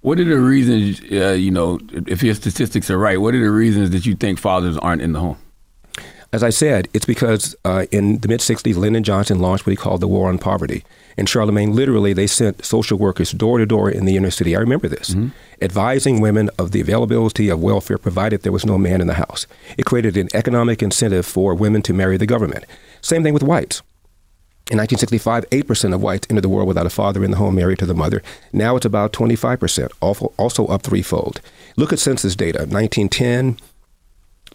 What 0.00 0.18
are 0.18 0.24
the 0.24 0.40
reasons, 0.40 1.00
uh, 1.12 1.30
you 1.34 1.52
know, 1.52 1.78
if 2.08 2.24
your 2.24 2.34
statistics 2.34 2.90
are 2.90 2.98
right, 2.98 3.20
what 3.20 3.34
are 3.34 3.40
the 3.40 3.52
reasons 3.52 3.90
that 3.90 4.04
you 4.04 4.16
think 4.16 4.40
fathers 4.40 4.76
aren't 4.78 5.00
in 5.00 5.12
the 5.12 5.20
home? 5.20 5.38
As 6.32 6.42
I 6.42 6.48
said, 6.48 6.88
it's 6.94 7.04
because 7.04 7.54
uh, 7.64 7.84
in 7.90 8.18
the 8.18 8.28
mid 8.28 8.40
60s, 8.40 8.74
Lyndon 8.74 9.02
Johnson 9.02 9.38
launched 9.38 9.66
what 9.66 9.72
he 9.72 9.76
called 9.76 10.00
the 10.00 10.08
War 10.08 10.30
on 10.30 10.38
Poverty. 10.38 10.82
In 11.18 11.26
Charlamagne, 11.26 11.74
literally, 11.74 12.14
they 12.14 12.26
sent 12.26 12.64
social 12.64 12.98
workers 12.98 13.32
door 13.32 13.58
to 13.58 13.66
door 13.66 13.90
in 13.90 14.06
the 14.06 14.16
inner 14.16 14.30
city. 14.30 14.56
I 14.56 14.60
remember 14.60 14.88
this, 14.88 15.10
mm-hmm. 15.10 15.28
advising 15.60 16.22
women 16.22 16.48
of 16.58 16.70
the 16.70 16.80
availability 16.80 17.50
of 17.50 17.62
welfare 17.62 17.98
provided 17.98 18.42
there 18.42 18.52
was 18.52 18.64
no 18.64 18.78
man 18.78 19.02
in 19.02 19.08
the 19.08 19.14
house. 19.14 19.46
It 19.76 19.84
created 19.84 20.16
an 20.16 20.30
economic 20.32 20.82
incentive 20.82 21.26
for 21.26 21.54
women 21.54 21.82
to 21.82 21.92
marry 21.92 22.16
the 22.16 22.26
government. 22.26 22.64
Same 23.02 23.22
thing 23.22 23.34
with 23.34 23.42
whites. 23.42 23.82
In 24.70 24.78
1965, 24.78 25.50
8% 25.50 25.94
of 25.94 26.02
whites 26.02 26.26
entered 26.30 26.42
the 26.42 26.48
world 26.48 26.68
without 26.68 26.86
a 26.86 26.90
father 26.90 27.22
in 27.22 27.30
the 27.30 27.36
home 27.36 27.56
married 27.56 27.80
to 27.80 27.86
the 27.86 27.94
mother. 27.94 28.22
Now 28.54 28.76
it's 28.76 28.86
about 28.86 29.12
25%, 29.12 29.90
also 30.00 30.66
up 30.66 30.82
threefold. 30.82 31.42
Look 31.76 31.92
at 31.92 31.98
census 31.98 32.34
data 32.34 32.60
1910, 32.60 33.58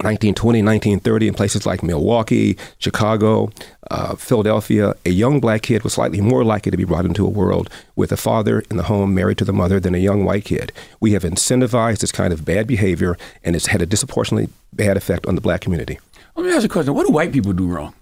1920, 0.04 0.62
1930, 0.62 1.28
in 1.28 1.34
places 1.34 1.66
like 1.66 1.82
Milwaukee, 1.82 2.56
Chicago, 2.78 3.50
uh, 3.90 4.16
Philadelphia, 4.16 4.94
a 5.06 5.10
young 5.10 5.40
black 5.40 5.64
kid 5.64 5.84
was 5.84 5.94
slightly 5.94 6.22
more 6.22 6.44
likely 6.44 6.70
to 6.70 6.78
be 6.78 6.84
brought 6.84 7.06
into 7.06 7.26
a 7.26 7.30
world 7.30 7.68
with 7.96 8.12
a 8.12 8.18
father 8.18 8.64
in 8.70 8.78
the 8.78 8.84
home 8.84 9.16
married 9.16 9.40
to 9.40 9.46
the 9.46 9.54
mother 9.54 9.80
than 9.80 9.96
a 9.96 9.98
young 9.98 10.24
white 10.24 10.46
kid. 10.46 10.72
We 11.00 11.14
have 11.14 11.24
incentivized 11.24 12.00
this 12.00 12.12
kind 12.12 12.32
of 12.32 12.46
bad 12.46 12.68
behavior, 12.68 13.18
and 13.44 13.56
it's 13.56 13.68
had 13.68 13.82
a 13.82 13.88
disproportionately 13.88 14.54
bad 14.72 14.98
effect 14.98 15.26
on 15.26 15.34
the 15.34 15.42
black 15.42 15.62
community. 15.62 16.00
Let 16.36 16.46
me 16.46 16.52
ask 16.52 16.62
you 16.62 16.68
a 16.68 16.70
question. 16.70 16.94
What 16.94 17.08
do 17.08 17.14
white 17.14 17.32
people 17.32 17.54
do 17.54 17.68
wrong? 17.68 17.96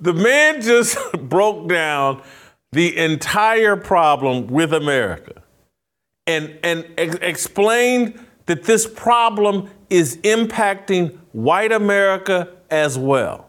The 0.00 0.14
man 0.14 0.60
just 0.60 0.96
broke 1.20 1.68
down 1.68 2.22
the 2.72 2.96
entire 2.96 3.76
problem 3.76 4.46
with 4.48 4.72
America 4.72 5.42
and, 6.26 6.58
and 6.62 6.86
ex- 6.98 7.16
explained 7.22 8.24
that 8.46 8.64
this 8.64 8.86
problem 8.86 9.70
is 9.90 10.18
impacting 10.18 11.16
white 11.32 11.72
America 11.72 12.48
as 12.70 12.98
well. 12.98 13.48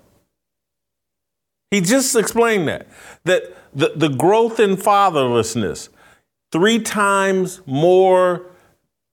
He 1.72 1.82
just 1.82 2.16
explained 2.16 2.68
that. 2.68 2.88
That 3.26 3.56
the, 3.74 3.94
the 3.96 4.10
growth 4.10 4.60
in 4.60 4.76
fatherlessness, 4.76 5.90
three 6.52 6.80
times 6.80 7.62
more 7.66 8.46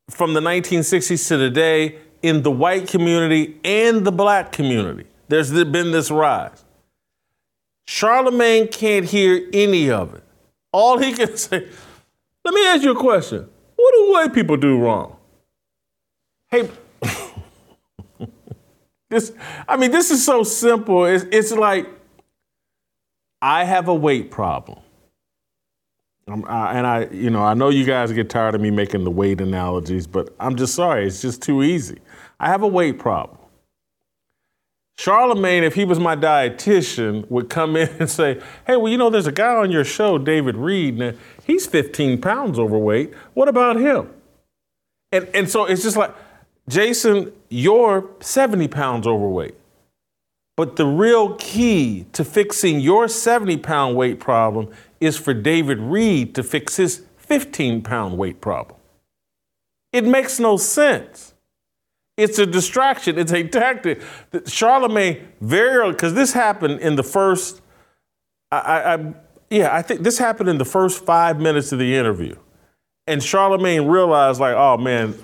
from 0.09 0.35
the 0.35 0.41
1960s 0.41 1.29
to 1.29 1.37
today 1.37 1.99
in 2.23 2.43
the 2.43 2.51
white 2.51 2.89
community 2.89 3.59
and 3.65 4.07
the 4.07 4.13
black 4.13 4.53
community. 4.53 5.07
There's 5.29 5.51
been 5.51 5.93
this 5.93 6.11
rise. 6.11 6.65
Charlamagne 7.87 8.71
can't 8.71 9.07
hear 9.07 9.49
any 9.53 9.91
of 9.91 10.15
it. 10.15 10.23
All 10.73 10.99
he 10.99 11.13
can 11.13 11.37
say, 11.37 11.69
let 12.45 12.55
me 12.55 12.67
ask 12.67 12.83
you 12.83 12.93
a 12.93 13.01
question. 13.01 13.49
What 13.77 13.95
do 13.95 14.13
white 14.13 14.35
people 14.35 14.57
do 14.57 14.79
wrong? 14.79 15.17
Hey, 16.49 16.69
this, 19.11 19.33
I 19.69 19.77
mean, 19.77 19.91
this 19.91 20.11
is 20.11 20.25
so 20.25 20.43
simple. 20.43 21.05
It's, 21.05 21.25
it's 21.31 21.53
like, 21.53 21.89
I 23.43 23.65
have 23.65 23.89
a 23.89 23.95
weight 23.95 24.31
problem. 24.31 24.79
I, 26.29 26.77
and 26.77 26.87
I, 26.87 27.07
you 27.13 27.31
know, 27.31 27.43
I 27.43 27.55
know 27.55 27.69
you 27.69 27.85
guys 27.85 28.11
get 28.13 28.29
tired 28.29 28.57
of 28.57 28.61
me 28.61 28.71
making 28.71 29.05
the 29.05 29.11
weight 29.11 29.41
analogies, 29.41 30.09
but 30.09 30.35
I'm 30.41 30.57
just 30.57 30.75
sorry. 30.75 31.07
It's 31.07 31.23
just 31.23 31.41
too 31.43 31.63
easy. 31.63 31.99
I 32.41 32.49
have 32.49 32.63
a 32.63 32.69
weight 32.69 32.99
problem. 32.99 33.39
Charlamagne, 34.99 35.63
if 35.63 35.75
he 35.75 35.85
was 35.85 36.01
my 36.01 36.17
dietitian, 36.17 37.31
would 37.31 37.51
come 37.51 37.77
in 37.77 37.89
and 38.01 38.09
say, 38.09 38.41
Hey, 38.67 38.77
well, 38.77 38.91
you 38.91 38.97
know, 38.97 39.11
there's 39.11 39.27
a 39.27 39.33
guy 39.33 39.57
on 39.57 39.71
your 39.71 39.85
show, 39.85 40.19
David 40.19 40.57
Reed, 40.57 41.01
and 41.01 41.19
he's 41.45 41.67
15 41.67 42.21
pounds 42.21 42.59
overweight. 42.59 43.13
What 43.35 43.49
about 43.49 43.77
him? 43.77 44.11
And, 45.13 45.29
and 45.35 45.51
so 45.51 45.67
it's 45.67 45.83
just 45.83 45.97
like, 45.97 46.15
Jason, 46.69 47.33
you're 47.49 48.09
70 48.21 48.69
pounds 48.69 49.07
overweight. 49.07 49.55
But 50.57 50.77
the 50.77 50.87
real 50.87 51.35
key 51.35 52.07
to 52.13 52.25
fixing 52.25 52.81
your 52.81 53.09
70 53.09 53.59
pound 53.59 53.95
weight 53.97 54.19
problem 54.19 54.71
is 55.01 55.19
for 55.19 55.35
David 55.35 55.79
Reed 55.79 56.35
to 56.35 56.43
fix 56.43 56.77
his 56.77 57.03
15 57.19 57.83
pound 57.83 58.17
weight 58.17 58.41
problem. 58.41 58.79
It 59.93 60.05
makes 60.05 60.41
no 60.41 60.57
sense. 60.57 61.35
It's 62.17 62.39
a 62.39 62.47
distraction. 62.47 63.19
It's 63.19 63.33
a 63.33 63.43
tactic. 63.43 64.01
Charlamagne 64.33 65.23
very 65.41 65.91
because 65.93 66.15
this 66.15 66.33
happened 66.33 66.81
in 66.81 66.97
the 66.97 67.03
first. 67.03 67.61
I, 68.51 68.95
I, 68.95 69.15
yeah, 69.51 69.75
I 69.75 69.83
think 69.83 70.03
this 70.03 70.19
happened 70.19 70.49
in 70.49 70.59
the 70.59 70.65
first 70.65 71.05
five 71.05 71.41
minutes 71.41 71.73
of 71.73 71.79
the 71.79 71.95
interview, 71.95 72.37
and 73.07 73.21
Charlamagne 73.21 73.91
realized 73.91 74.41
like, 74.41 74.55
oh 74.55 74.77
man, 74.77 75.15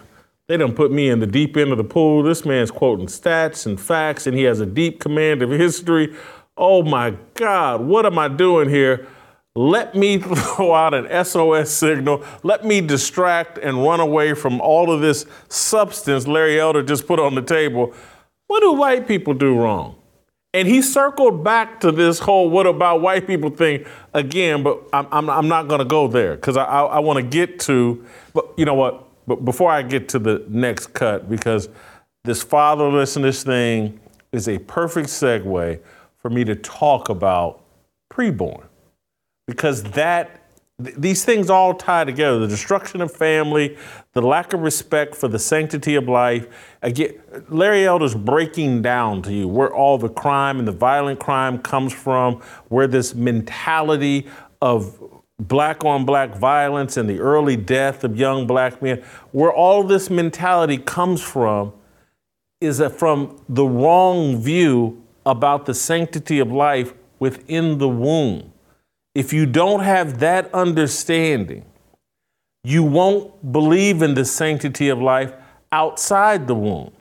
they 0.49 0.57
don't 0.57 0.75
put 0.75 0.93
me 0.93 1.09
in 1.09 1.21
the 1.21 1.27
deep 1.27 1.57
end 1.57 1.71
of 1.71 1.79
the 1.79 1.85
pool. 1.85 2.23
This 2.23 2.45
man's 2.45 2.71
quoting 2.71 3.07
stats 3.07 3.65
and 3.65 3.81
facts, 3.81 4.27
and 4.27 4.37
he 4.37 4.43
has 4.43 4.61
a 4.61 4.67
deep 4.67 5.01
command 5.01 5.41
of 5.43 5.51
history. 5.51 6.15
Oh 6.57 6.83
my 6.83 7.17
God, 7.35 7.81
what 7.81 8.05
am 8.05 8.19
I 8.19 8.29
doing 8.29 8.69
here? 8.69 9.07
Let 9.55 9.95
me 9.95 10.19
throw 10.19 10.75
out 10.75 10.95
an 10.95 11.25
SOS 11.25 11.71
signal. 11.71 12.25
Let 12.43 12.65
me 12.65 12.81
distract 12.81 13.59
and 13.59 13.83
run 13.83 14.01
away 14.01 14.35
from 14.35 14.61
all 14.61 14.91
of 14.91 15.01
this 15.01 15.27
substance 15.49 16.27
Larry 16.27 16.61
Elder 16.61 16.83
just 16.83 17.07
put 17.07 17.21
on 17.21 17.35
the 17.35 17.43
table. 17.43 17.93
What 18.47 18.61
do 18.61 18.73
white 18.73 19.07
people 19.07 19.35
do 19.35 19.57
wrong? 19.57 19.97
And 20.55 20.69
he 20.69 20.83
circled 20.83 21.43
back 21.43 21.81
to 21.81 21.91
this 21.91 22.19
whole 22.19 22.51
what 22.51 22.67
about 22.67 23.01
white 23.01 23.27
people 23.27 23.49
thing 23.49 23.87
again, 24.13 24.63
but 24.63 24.83
I'm, 24.93 25.07
I'm, 25.11 25.31
I'm 25.31 25.49
not 25.49 25.67
going 25.67 25.79
to 25.79 25.87
go 25.87 26.09
there 26.09 26.35
because 26.35 26.59
I, 26.59 26.65
I, 26.65 26.83
I 26.83 26.99
want 26.99 27.17
to 27.19 27.23
get 27.23 27.59
to, 27.61 28.05
but 28.35 28.53
you 28.59 28.67
know 28.67 28.75
what? 28.75 29.09
But 29.27 29.45
before 29.47 29.71
I 29.71 29.81
get 29.81 30.11
to 30.11 30.19
the 30.19 30.45
next 30.49 30.89
cut, 30.89 31.31
because 31.31 31.71
this 32.25 32.45
fatherlessness 32.45 33.45
thing 33.45 33.99
is 34.33 34.47
a 34.47 34.59
perfect 34.59 35.09
segue 35.09 35.81
for 36.19 36.31
me 36.31 36.45
to 36.45 36.55
talk 36.55 37.09
about 37.09 37.65
preborn 38.13 38.65
because 39.47 39.83
that 39.83 40.41
th- 40.83 40.97
these 40.97 41.25
things 41.25 41.51
all 41.51 41.75
tie 41.75 42.05
together 42.05 42.39
the 42.39 42.49
destruction 42.49 43.01
of 43.01 43.13
family 43.13 43.77
the 44.13 44.23
lack 44.23 44.53
of 44.53 44.61
respect 44.61 45.15
for 45.15 45.29
the 45.29 45.39
sanctity 45.39 45.95
of 45.95 46.09
life 46.09 46.47
again 46.83 47.15
larry 47.49 47.85
elder's 47.87 48.15
breaking 48.15 48.83
down 48.83 49.23
to 49.23 49.33
you 49.33 49.49
where 49.49 49.75
all 49.75 49.99
the 49.99 50.09
crime 50.09 50.59
and 50.59 50.67
the 50.67 50.73
violent 50.73 51.19
crime 51.19 51.59
comes 51.59 51.93
from 51.93 52.41
where 52.69 52.87
this 52.87 53.15
mentality 53.15 54.27
of 54.61 55.03
black 55.49 55.85
on 55.85 56.05
black 56.05 56.35
violence 56.37 56.97
and 56.97 57.09
the 57.09 57.19
early 57.19 57.57
death 57.57 58.05
of 58.05 58.17
young 58.17 58.47
black 58.47 58.81
men, 58.83 59.03
where 59.33 59.53
all 59.53 59.83
this 59.83 60.11
mentality 60.11 60.79
comes 60.79 61.21
from 61.21 61.73
is 62.61 62.79
that 62.79 62.93
from 62.93 63.41
the 63.49 63.65
wrong 63.65 64.41
view 64.41 65.03
about 65.27 65.67
the 65.67 65.75
sanctity 65.75 66.39
of 66.39 66.51
life 66.51 66.95
within 67.19 67.79
the 67.79 67.89
womb. 67.89 68.52
If 69.15 69.33
you 69.33 69.47
don't 69.47 69.81
have 69.81 70.21
that 70.21 70.53
understanding, 70.55 71.65
you 72.65 72.83
won't 72.83 73.53
believe 73.53 74.03
in 74.03 74.15
the 74.15 74.25
sanctity 74.25 74.89
of 74.89 75.01
life 75.01 75.33
outside 75.71 76.47
the 76.47 76.55
womb. 76.55 76.93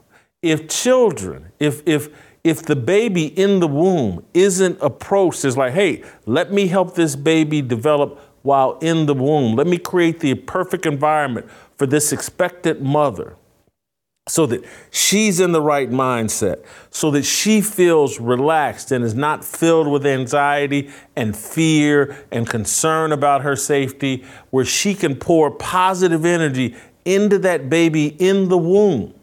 If 0.41 0.67
children, 0.67 1.51
if 1.59 1.83
if 1.85 2.09
if 2.43 2.63
the 2.63 2.75
baby 2.75 3.27
in 3.37 3.59
the 3.59 3.67
womb 3.67 4.25
isn't 4.33 4.77
approached 4.81 5.45
as 5.45 5.55
like, 5.55 5.73
hey, 5.73 6.03
let 6.25 6.51
me 6.51 6.67
help 6.67 6.95
this 6.95 7.15
baby 7.15 7.61
develop 7.61 8.19
while 8.41 8.79
in 8.81 9.05
the 9.05 9.13
womb. 9.13 9.55
Let 9.55 9.67
me 9.67 9.77
create 9.77 10.19
the 10.19 10.33
perfect 10.33 10.85
environment 10.87 11.47
for 11.77 11.85
this 11.85 12.11
expectant 12.11 12.81
mother 12.81 13.35
so 14.27 14.45
that 14.45 14.63
she's 14.91 15.39
in 15.39 15.51
the 15.51 15.61
right 15.61 15.89
mindset, 15.89 16.63
so 16.91 17.09
that 17.11 17.23
she 17.23 17.59
feels 17.59 18.19
relaxed 18.19 18.91
and 18.91 19.03
is 19.03 19.15
not 19.15 19.43
filled 19.43 19.87
with 19.87 20.05
anxiety 20.05 20.89
and 21.15 21.35
fear 21.35 22.25
and 22.31 22.47
concern 22.47 23.11
about 23.11 23.41
her 23.41 23.55
safety, 23.55 24.23
where 24.51 24.65
she 24.65 24.93
can 24.93 25.15
pour 25.15 25.49
positive 25.51 26.23
energy 26.23 26.75
into 27.03 27.39
that 27.39 27.69
baby 27.69 28.07
in 28.19 28.47
the 28.49 28.57
womb. 28.57 29.13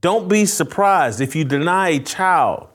Don't 0.00 0.28
be 0.28 0.46
surprised 0.46 1.20
if 1.20 1.34
you 1.34 1.44
deny 1.44 1.88
a 1.88 1.98
child 1.98 2.68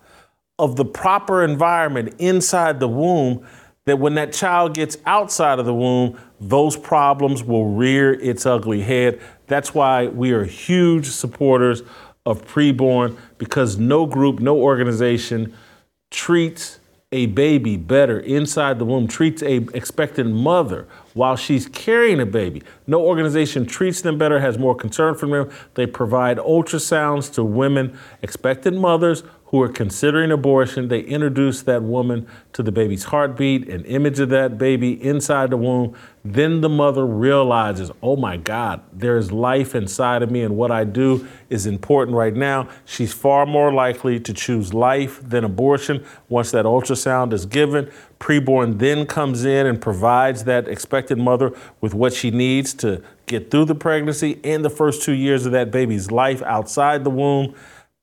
of 0.59 0.75
the 0.75 0.85
proper 0.85 1.43
environment 1.43 2.13
inside 2.19 2.79
the 2.79 2.87
womb 2.87 3.47
that 3.85 3.97
when 3.97 4.15
that 4.15 4.33
child 4.33 4.73
gets 4.73 4.97
outside 5.05 5.57
of 5.57 5.65
the 5.65 5.73
womb, 5.73 6.19
those 6.41 6.75
problems 6.75 7.43
will 7.43 7.67
rear 7.67 8.13
its 8.13 8.45
ugly 8.45 8.81
head. 8.81 9.21
That's 9.45 9.73
why 9.73 10.07
we 10.07 10.31
are 10.31 10.43
huge 10.43 11.05
supporters 11.07 11.83
of 12.25 12.45
preborn 12.45 13.17
because 13.37 13.77
no 13.77 14.05
group, 14.07 14.39
no 14.39 14.57
organization 14.57 15.53
treats 16.09 16.79
a 17.13 17.25
baby 17.27 17.75
better 17.75 18.19
inside 18.21 18.79
the 18.79 18.85
womb, 18.85 19.07
treats 19.07 19.43
a 19.43 19.57
expectant 19.73 20.33
mother 20.33 20.87
while 21.13 21.35
she's 21.35 21.67
carrying 21.67 22.21
a 22.21 22.25
baby. 22.25 22.63
No 22.87 23.01
organization 23.01 23.65
treats 23.65 24.01
them 24.01 24.17
better, 24.17 24.39
has 24.39 24.57
more 24.57 24.75
concern 24.75 25.15
for 25.15 25.27
them. 25.27 25.49
They 25.75 25.85
provide 25.85 26.37
ultrasounds 26.37 27.31
to 27.33 27.43
women, 27.43 27.97
expectant 28.21 28.77
mothers 28.77 29.23
who 29.51 29.61
are 29.61 29.69
considering 29.69 30.31
abortion. 30.31 30.87
They 30.87 31.01
introduce 31.01 31.61
that 31.63 31.83
woman 31.83 32.25
to 32.53 32.63
the 32.63 32.71
baby's 32.71 33.03
heartbeat, 33.03 33.67
an 33.67 33.83
image 33.83 34.21
of 34.21 34.29
that 34.29 34.57
baby 34.57 34.93
inside 35.03 35.49
the 35.49 35.57
womb. 35.57 35.93
Then 36.23 36.61
the 36.61 36.69
mother 36.69 37.05
realizes, 37.05 37.91
oh 38.01 38.15
my 38.15 38.37
God, 38.37 38.81
there 38.93 39.17
is 39.17 39.29
life 39.29 39.75
inside 39.75 40.23
of 40.23 40.31
me, 40.31 40.41
and 40.41 40.55
what 40.55 40.71
I 40.71 40.85
do 40.85 41.27
is 41.49 41.65
important 41.65 42.15
right 42.15 42.33
now. 42.33 42.69
She's 42.85 43.11
far 43.11 43.45
more 43.45 43.73
likely 43.73 44.21
to 44.21 44.33
choose 44.33 44.73
life 44.73 45.19
than 45.21 45.43
abortion 45.43 46.05
once 46.29 46.51
that 46.51 46.63
ultrasound 46.63 47.33
is 47.33 47.45
given. 47.45 47.91
Preborn 48.21 48.79
then 48.79 49.05
comes 49.05 49.43
in 49.43 49.67
and 49.67 49.81
provides 49.81 50.45
that 50.45 50.69
expected 50.69 51.17
mother 51.17 51.51
with 51.81 51.93
what 51.93 52.13
she 52.13 52.31
needs 52.31 52.73
to 52.75 53.03
get 53.25 53.51
through 53.51 53.65
the 53.65 53.75
pregnancy 53.75 54.39
and 54.45 54.63
the 54.63 54.69
first 54.69 55.01
two 55.01 55.13
years 55.13 55.45
of 55.45 55.51
that 55.51 55.71
baby's 55.71 56.09
life 56.09 56.41
outside 56.43 57.03
the 57.03 57.09
womb. 57.09 57.53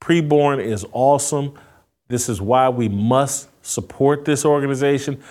Preborn 0.01 0.63
is 0.63 0.85
awesome. 0.91 1.53
This 2.07 2.29
is 2.29 2.41
why 2.41 2.69
we 2.69 2.89
must 2.89 3.49
support 3.61 4.25
this 4.25 4.45
organization. 4.45 5.21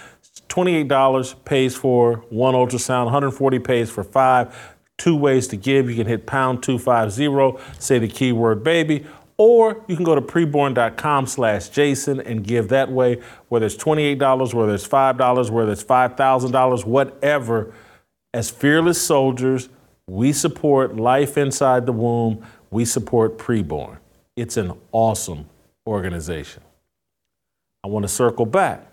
$28 0.48 1.44
pays 1.44 1.76
for 1.76 2.16
one 2.31 2.54
ultrasound, 2.54 3.04
140 3.04 3.59
pays 3.59 3.90
for 3.90 4.04
five. 4.04 4.76
Two 4.96 5.16
ways 5.16 5.46
to 5.48 5.57
give. 5.57 5.88
You 5.88 5.96
can 5.96 6.07
hit 6.07 6.26
pound 6.26 6.62
250, 6.62 7.62
say 7.78 7.98
the 7.98 8.09
keyword 8.09 8.64
baby, 8.64 9.07
or 9.37 9.85
you 9.87 9.94
can 9.94 10.04
go 10.04 10.16
to 10.16 10.20
preborn.com 10.20 11.26
slash 11.26 11.68
Jason 11.68 12.20
and 12.20 12.42
give 12.42 12.68
that 12.68 12.90
way, 12.90 13.22
whether 13.48 13.66
it's 13.66 13.76
$28, 13.76 14.54
whether 14.54 14.74
it's 14.74 14.88
$5, 14.88 15.50
whether 15.50 15.72
it's 15.72 15.85
$5,000, 15.85 16.85
whatever. 16.85 17.72
As 18.35 18.50
fearless 18.50 19.00
soldiers, 19.00 19.68
we 20.09 20.33
support 20.33 20.96
life 20.96 21.38
inside 21.38 21.87
the 21.87 21.92
womb. 21.92 22.44
We 22.70 22.85
support 22.85 23.38
preborn. 23.38 23.97
It's 24.38 24.57
an 24.57 24.72
awesome 24.92 25.46
organization. 25.85 26.62
I 27.83 27.88
want 27.88 28.05
to 28.05 28.09
circle 28.09 28.46
back 28.46 28.87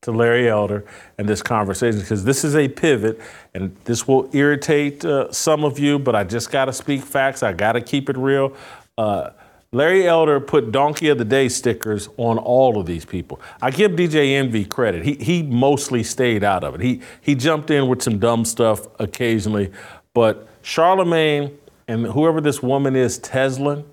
to 0.00 0.12
Larry 0.12 0.48
Elder 0.48 0.86
and 1.18 1.28
this 1.28 1.42
conversation 1.42 2.00
because 2.00 2.24
this 2.24 2.42
is 2.42 2.56
a 2.56 2.68
pivot 2.68 3.20
and 3.52 3.76
this 3.84 4.08
will 4.08 4.30
irritate 4.32 5.04
uh, 5.04 5.30
some 5.30 5.62
of 5.62 5.78
you, 5.78 5.98
but 5.98 6.16
I 6.16 6.24
just 6.24 6.50
got 6.50 6.64
to 6.64 6.72
speak 6.72 7.02
facts. 7.02 7.42
I 7.42 7.52
got 7.52 7.72
to 7.72 7.82
keep 7.82 8.08
it 8.08 8.16
real. 8.16 8.56
Uh, 8.96 9.30
Larry 9.72 10.08
Elder 10.08 10.40
put 10.40 10.72
Donkey 10.72 11.08
of 11.08 11.18
the 11.18 11.24
Day 11.26 11.50
stickers 11.50 12.08
on 12.16 12.38
all 12.38 12.80
of 12.80 12.86
these 12.86 13.04
people. 13.04 13.42
I 13.60 13.70
give 13.70 13.92
DJ 13.92 14.32
Envy 14.36 14.64
credit. 14.64 15.04
He, 15.04 15.16
he 15.16 15.42
mostly 15.42 16.02
stayed 16.02 16.42
out 16.42 16.64
of 16.64 16.76
it. 16.76 16.80
He, 16.80 17.02
he 17.20 17.34
jumped 17.34 17.70
in 17.70 17.88
with 17.88 18.00
some 18.00 18.18
dumb 18.18 18.46
stuff 18.46 18.86
occasionally, 18.98 19.70
but 20.14 20.48
Charlamagne 20.62 21.54
and 21.88 22.06
whoever 22.06 22.40
this 22.40 22.62
woman 22.62 22.96
is, 22.96 23.18
Tezlyn, 23.18 23.84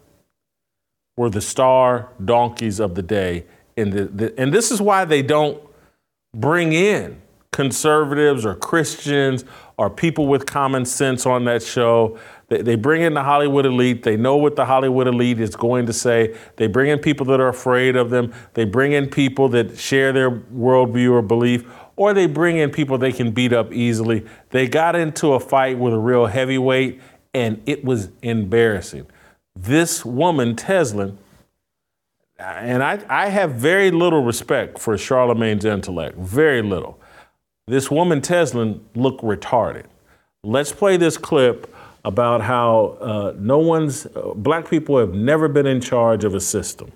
were 1.19 1.29
the 1.29 1.41
star 1.41 2.07
donkeys 2.23 2.79
of 2.79 2.95
the 2.95 3.01
day. 3.01 3.43
And, 3.75 3.91
the, 3.91 4.05
the, 4.05 4.39
and 4.39 4.53
this 4.53 4.71
is 4.71 4.81
why 4.81 5.03
they 5.03 5.21
don't 5.21 5.61
bring 6.33 6.71
in 6.71 7.21
conservatives 7.51 8.45
or 8.45 8.55
Christians 8.55 9.43
or 9.75 9.89
people 9.89 10.27
with 10.27 10.45
common 10.45 10.85
sense 10.85 11.25
on 11.25 11.43
that 11.43 11.61
show. 11.61 12.17
They, 12.47 12.61
they 12.61 12.75
bring 12.75 13.01
in 13.01 13.15
the 13.15 13.23
Hollywood 13.23 13.65
elite. 13.65 14.03
They 14.03 14.15
know 14.15 14.37
what 14.37 14.55
the 14.55 14.63
Hollywood 14.63 15.07
elite 15.09 15.41
is 15.41 15.57
going 15.57 15.87
to 15.87 15.93
say. 15.93 16.37
They 16.55 16.67
bring 16.67 16.89
in 16.89 16.99
people 16.99 17.25
that 17.25 17.41
are 17.41 17.49
afraid 17.49 17.97
of 17.97 18.11
them. 18.11 18.33
They 18.53 18.63
bring 18.63 18.93
in 18.93 19.09
people 19.09 19.49
that 19.49 19.77
share 19.77 20.13
their 20.13 20.31
worldview 20.31 21.11
or 21.11 21.21
belief, 21.21 21.69
or 21.97 22.13
they 22.13 22.27
bring 22.27 22.55
in 22.55 22.69
people 22.69 22.97
they 22.97 23.11
can 23.11 23.31
beat 23.31 23.51
up 23.51 23.73
easily. 23.73 24.25
They 24.51 24.69
got 24.69 24.95
into 24.95 25.33
a 25.33 25.39
fight 25.41 25.77
with 25.77 25.93
a 25.93 25.99
real 25.99 26.27
heavyweight, 26.27 27.01
and 27.33 27.61
it 27.65 27.83
was 27.83 28.07
embarrassing 28.21 29.05
this 29.63 30.05
woman, 30.05 30.55
Tezlyn, 30.55 31.17
and 32.39 32.81
I, 32.81 33.03
I 33.09 33.27
have 33.27 33.51
very 33.51 33.91
little 33.91 34.23
respect 34.23 34.79
for 34.79 34.95
Charlamagne's 34.95 35.65
intellect, 35.65 36.17
very 36.17 36.61
little. 36.61 36.99
This 37.67 37.91
woman, 37.91 38.21
Tezlyn, 38.21 38.79
looked 38.95 39.21
retarded. 39.21 39.85
Let's 40.43 40.71
play 40.71 40.95
this 40.95 41.17
clip 41.17 41.73
about 42.05 42.41
how 42.41 42.97
uh, 43.01 43.33
no 43.37 43.57
one's, 43.57 44.05
uh, 44.05 44.31
black 44.35 44.69
people 44.69 44.97
have 44.97 45.13
never 45.13 45.49
been 45.49 45.67
in 45.67 45.81
charge 45.81 46.23
of 46.23 46.33
a 46.33 46.39
system. 46.39 46.91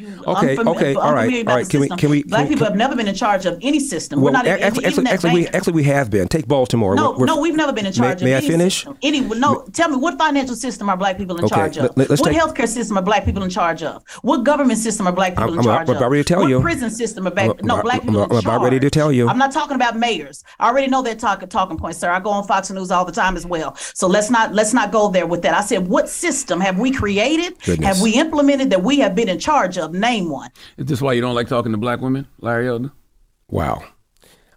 Okay, 0.00 0.56
okay, 0.58 0.94
all 0.94 1.12
right, 1.12 1.46
all 1.48 1.56
right. 1.56 1.68
Can 1.68 1.80
we, 1.80 1.88
can 1.88 2.10
we? 2.10 2.22
Black 2.22 2.42
can, 2.42 2.48
people 2.50 2.66
have 2.66 2.76
never 2.76 2.94
been 2.94 3.08
in 3.08 3.14
charge 3.14 3.46
of 3.46 3.58
any 3.62 3.80
system. 3.80 4.20
Well, 4.20 4.32
We're 4.32 4.38
not 4.38 4.46
actually, 4.46 4.86
even, 4.86 5.06
actually, 5.06 5.06
actually, 5.10 5.32
we, 5.32 5.46
actually, 5.48 5.72
we 5.72 5.82
have 5.84 6.08
been. 6.10 6.28
Take 6.28 6.46
Baltimore. 6.46 6.94
No, 6.94 7.12
We're- 7.12 7.26
no, 7.26 7.40
we've 7.40 7.56
never 7.56 7.72
been 7.72 7.86
in 7.86 7.92
charge 7.92 8.22
may, 8.22 8.32
of 8.32 8.42
may 8.42 8.46
any 8.46 8.46
I 8.46 8.48
finish? 8.48 8.74
system. 8.76 8.98
Any, 9.02 9.20
no, 9.20 9.64
tell 9.72 9.88
me 9.88 9.96
what 9.96 10.16
financial 10.16 10.54
system 10.54 10.88
are 10.88 10.96
black 10.96 11.18
people 11.18 11.36
in 11.38 11.44
Okay, 11.44 11.54
charge 11.54 11.76
of? 11.78 11.96
let- 11.96 12.10
let's 12.10 12.20
what 12.22 12.30
take- 12.30 12.38
healthcare 12.40 12.68
system 12.68 12.96
are 12.96 13.02
black 13.02 13.24
people 13.24 13.42
in 13.42 13.50
charge 13.50 13.82
of? 13.82 14.04
What 14.22 14.44
government 14.44 14.78
system 14.78 15.06
are 15.08 15.12
black 15.12 15.32
people 15.32 15.44
I'm- 15.44 15.52
in 15.54 15.58
I'm 15.60 15.64
charge 15.64 15.76
about- 15.76 15.82
of? 15.82 15.88
I'm 15.90 15.96
about 16.02 16.10
ready 16.12 16.22
to 16.24 16.28
tell 16.28 16.40
what 16.42 16.48
you. 16.50 16.60
prison 16.60 16.90
system 16.90 17.26
are 17.26 17.30
black, 17.30 17.46
I'm- 17.48 17.56
no, 17.62 17.74
I'm- 17.76 17.82
black 17.82 17.94
I'm- 17.96 18.06
people 18.06 18.22
I'm 18.22 18.30
about 18.38 18.62
ready 18.62 18.78
to 18.80 18.90
tell 18.90 19.10
you. 19.10 19.28
I'm 19.28 19.38
not 19.38 19.50
talking 19.52 19.74
about 19.74 19.96
mayors. 19.98 20.44
I 20.60 20.68
already 20.68 20.86
know 20.88 21.02
that 21.02 21.18
talk, 21.18 21.48
talking 21.50 21.76
point, 21.76 21.96
sir. 21.96 22.10
I 22.10 22.20
go 22.20 22.30
on 22.30 22.46
Fox 22.46 22.70
News 22.70 22.90
all 22.92 23.04
the 23.04 23.12
time 23.12 23.36
as 23.36 23.46
well. 23.46 23.74
So 23.94 24.06
let's 24.06 24.30
not 24.30 24.54
let's 24.54 24.72
not 24.72 24.92
go 24.92 25.08
there 25.08 25.26
with 25.26 25.42
that. 25.42 25.54
I 25.54 25.62
said, 25.62 25.88
what 25.88 26.08
system 26.08 26.60
have 26.60 26.78
we 26.78 26.92
created? 26.92 27.56
Have 27.82 28.00
we 28.00 28.12
implemented 28.12 28.70
that 28.70 28.82
we 28.84 28.98
have 29.00 29.14
been 29.16 29.28
in 29.28 29.38
charge 29.40 29.76
of? 29.76 29.87
Name 29.92 30.30
one. 30.30 30.50
Is 30.76 30.86
this 30.86 31.00
why 31.02 31.12
you 31.14 31.20
don't 31.20 31.34
like 31.34 31.48
talking 31.48 31.72
to 31.72 31.78
black 31.78 32.00
women, 32.00 32.26
Larry 32.40 32.68
Elder? 32.68 32.92
Wow. 33.48 33.82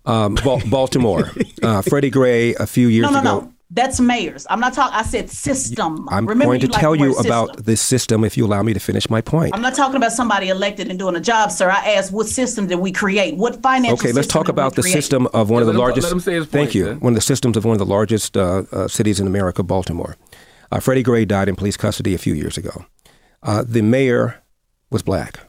Um, 0.05 0.35
Bal- 0.35 0.61
Baltimore. 0.69 1.31
uh, 1.63 1.81
Freddie 1.81 2.09
Gray 2.09 2.53
a 2.55 2.65
few 2.67 2.87
years 2.87 3.07
ago. 3.07 3.15
No, 3.17 3.21
no, 3.23 3.37
ago. 3.37 3.45
no. 3.47 3.53
That's 3.73 4.01
mayors. 4.01 4.45
I'm 4.49 4.59
not 4.59 4.73
talking. 4.73 4.93
I 4.93 5.03
said 5.03 5.29
system. 5.29 6.05
I'm 6.09 6.25
Remember 6.25 6.43
going 6.51 6.59
to 6.59 6.67
you 6.67 6.71
like 6.73 6.81
tell 6.81 6.91
the 6.91 6.97
you 7.05 7.11
word 7.15 7.25
about 7.25 7.63
this 7.63 7.79
system 7.79 8.25
if 8.25 8.35
you 8.35 8.45
allow 8.45 8.61
me 8.63 8.73
to 8.73 8.81
finish 8.81 9.09
my 9.09 9.21
point. 9.21 9.55
I'm 9.55 9.61
not 9.61 9.75
talking 9.75 9.95
about 9.95 10.11
somebody 10.11 10.49
elected 10.49 10.89
and 10.89 10.99
doing 10.99 11.15
a 11.15 11.21
job, 11.21 11.51
sir. 11.51 11.69
I 11.69 11.91
asked 11.93 12.11
what 12.11 12.27
system 12.27 12.67
did 12.67 12.79
we 12.79 12.91
create? 12.91 13.37
What 13.37 13.61
financial 13.63 13.93
Okay, 13.97 14.11
let's 14.11 14.27
talk 14.27 14.47
did 14.47 14.51
about 14.51 14.75
the 14.75 14.81
create? 14.81 14.91
system 14.95 15.25
of 15.27 15.49
one 15.49 15.61
Yeah, 15.63 15.67
of 15.69 15.73
the 15.73 15.73
let 15.73 15.73
him- 15.73 15.79
largest. 15.79 16.03
let 16.07 16.11
him 16.11 16.19
say 16.19 16.33
his 16.33 16.43
point, 16.47 16.51
thank 16.51 16.75
you. 16.75 16.83
then. 16.83 16.99
One 16.99 17.13
of 17.13 17.15
the 17.15 17.21
systems 17.21 17.55
of 17.55 17.63
one 17.63 17.71
of 17.71 17.79
the 17.79 17.85
largest 17.85 18.35
uh, 18.35 18.63
uh, 18.73 18.87
cities 18.89 19.21
in 19.21 19.27
America, 19.27 19.63
Baltimore. 19.63 20.17
Uh, 20.69 20.81
Freddie 20.81 21.03
Gray 21.03 21.23
died 21.23 21.47
in 21.47 21.55
police 21.55 21.77
custody 21.77 22.13
a 22.13 22.17
few 22.17 22.33
years 22.33 22.57
ago. 22.57 22.83
Uh, 23.41 23.63
the 23.65 23.81
mayor 23.81 24.43
was 24.91 25.01
black. 25.01 25.39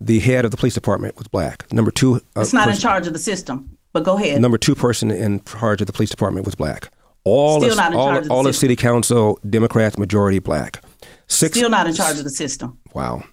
The 0.00 0.18
head 0.20 0.44
of 0.44 0.50
the 0.50 0.56
police 0.56 0.74
department 0.74 1.16
was 1.16 1.28
black. 1.28 1.70
Number 1.72 1.90
two, 1.90 2.16
uh, 2.36 2.40
It's 2.40 2.52
not 2.52 2.68
in 2.68 2.76
charge 2.76 3.06
of 3.06 3.12
the 3.12 3.18
system. 3.18 3.76
But 3.92 4.04
go 4.04 4.16
ahead. 4.18 4.40
number 4.42 4.58
two 4.58 4.74
person 4.74 5.10
in 5.10 5.42
charge 5.44 5.80
of 5.80 5.86
the 5.86 5.92
police 5.92 6.10
department 6.10 6.44
was 6.44 6.54
black. 6.54 6.90
All 7.24 7.60
Still 7.60 7.72
of, 7.72 7.76
not 7.78 7.92
in 7.92 7.98
all, 7.98 8.06
charge 8.08 8.18
of 8.18 8.24
the 8.28 8.34
all 8.34 8.46
of 8.46 8.54
city 8.54 8.76
council 8.76 9.38
Democrats 9.48 9.96
majority 9.98 10.38
black. 10.38 10.84
Six 11.28 11.56
Still 11.56 11.70
not 11.70 11.86
in 11.86 11.94
charge 11.94 12.18
of 12.18 12.24
the 12.24 12.30
system. 12.30 12.78
Wow. 12.94 13.24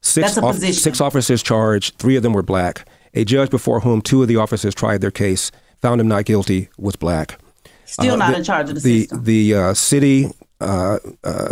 Six, 0.00 0.28
That's 0.28 0.38
a 0.38 0.42
off- 0.42 0.54
position. 0.54 0.80
six 0.80 1.00
officers 1.00 1.42
charged, 1.42 1.98
three 1.98 2.14
of 2.16 2.22
them 2.22 2.32
were 2.32 2.42
black, 2.42 2.88
A 3.14 3.24
judge 3.24 3.50
before 3.50 3.80
whom 3.80 4.00
two 4.00 4.22
of 4.22 4.28
the 4.28 4.36
officers 4.36 4.74
tried 4.74 5.00
their 5.00 5.10
case 5.10 5.50
found 5.82 6.00
him 6.00 6.06
not 6.08 6.24
guilty 6.24 6.68
was 6.78 6.94
black. 6.96 7.38
Still 7.84 8.14
Uh, 8.14 8.16
not 8.16 8.30
the- 8.30 8.38
in 8.38 8.44
charge 8.44 8.68
of 8.68 8.76
the, 8.76 8.80
the 8.80 9.00
system. 9.00 9.24
the 9.24 9.54
uh, 9.54 9.74
city 9.74 10.30
uh, 10.60 10.98
uh, 11.24 11.48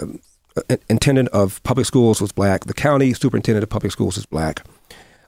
intendant 0.88 1.28
of 1.30 1.62
public 1.62 1.86
schools 1.86 2.20
was 2.20 2.32
black. 2.32 2.64
The 2.64 2.74
county 2.74 3.12
superintendent 3.12 3.62
of 3.62 3.70
public 3.70 3.92
schools 3.92 4.16
is 4.16 4.26
black. 4.26 4.64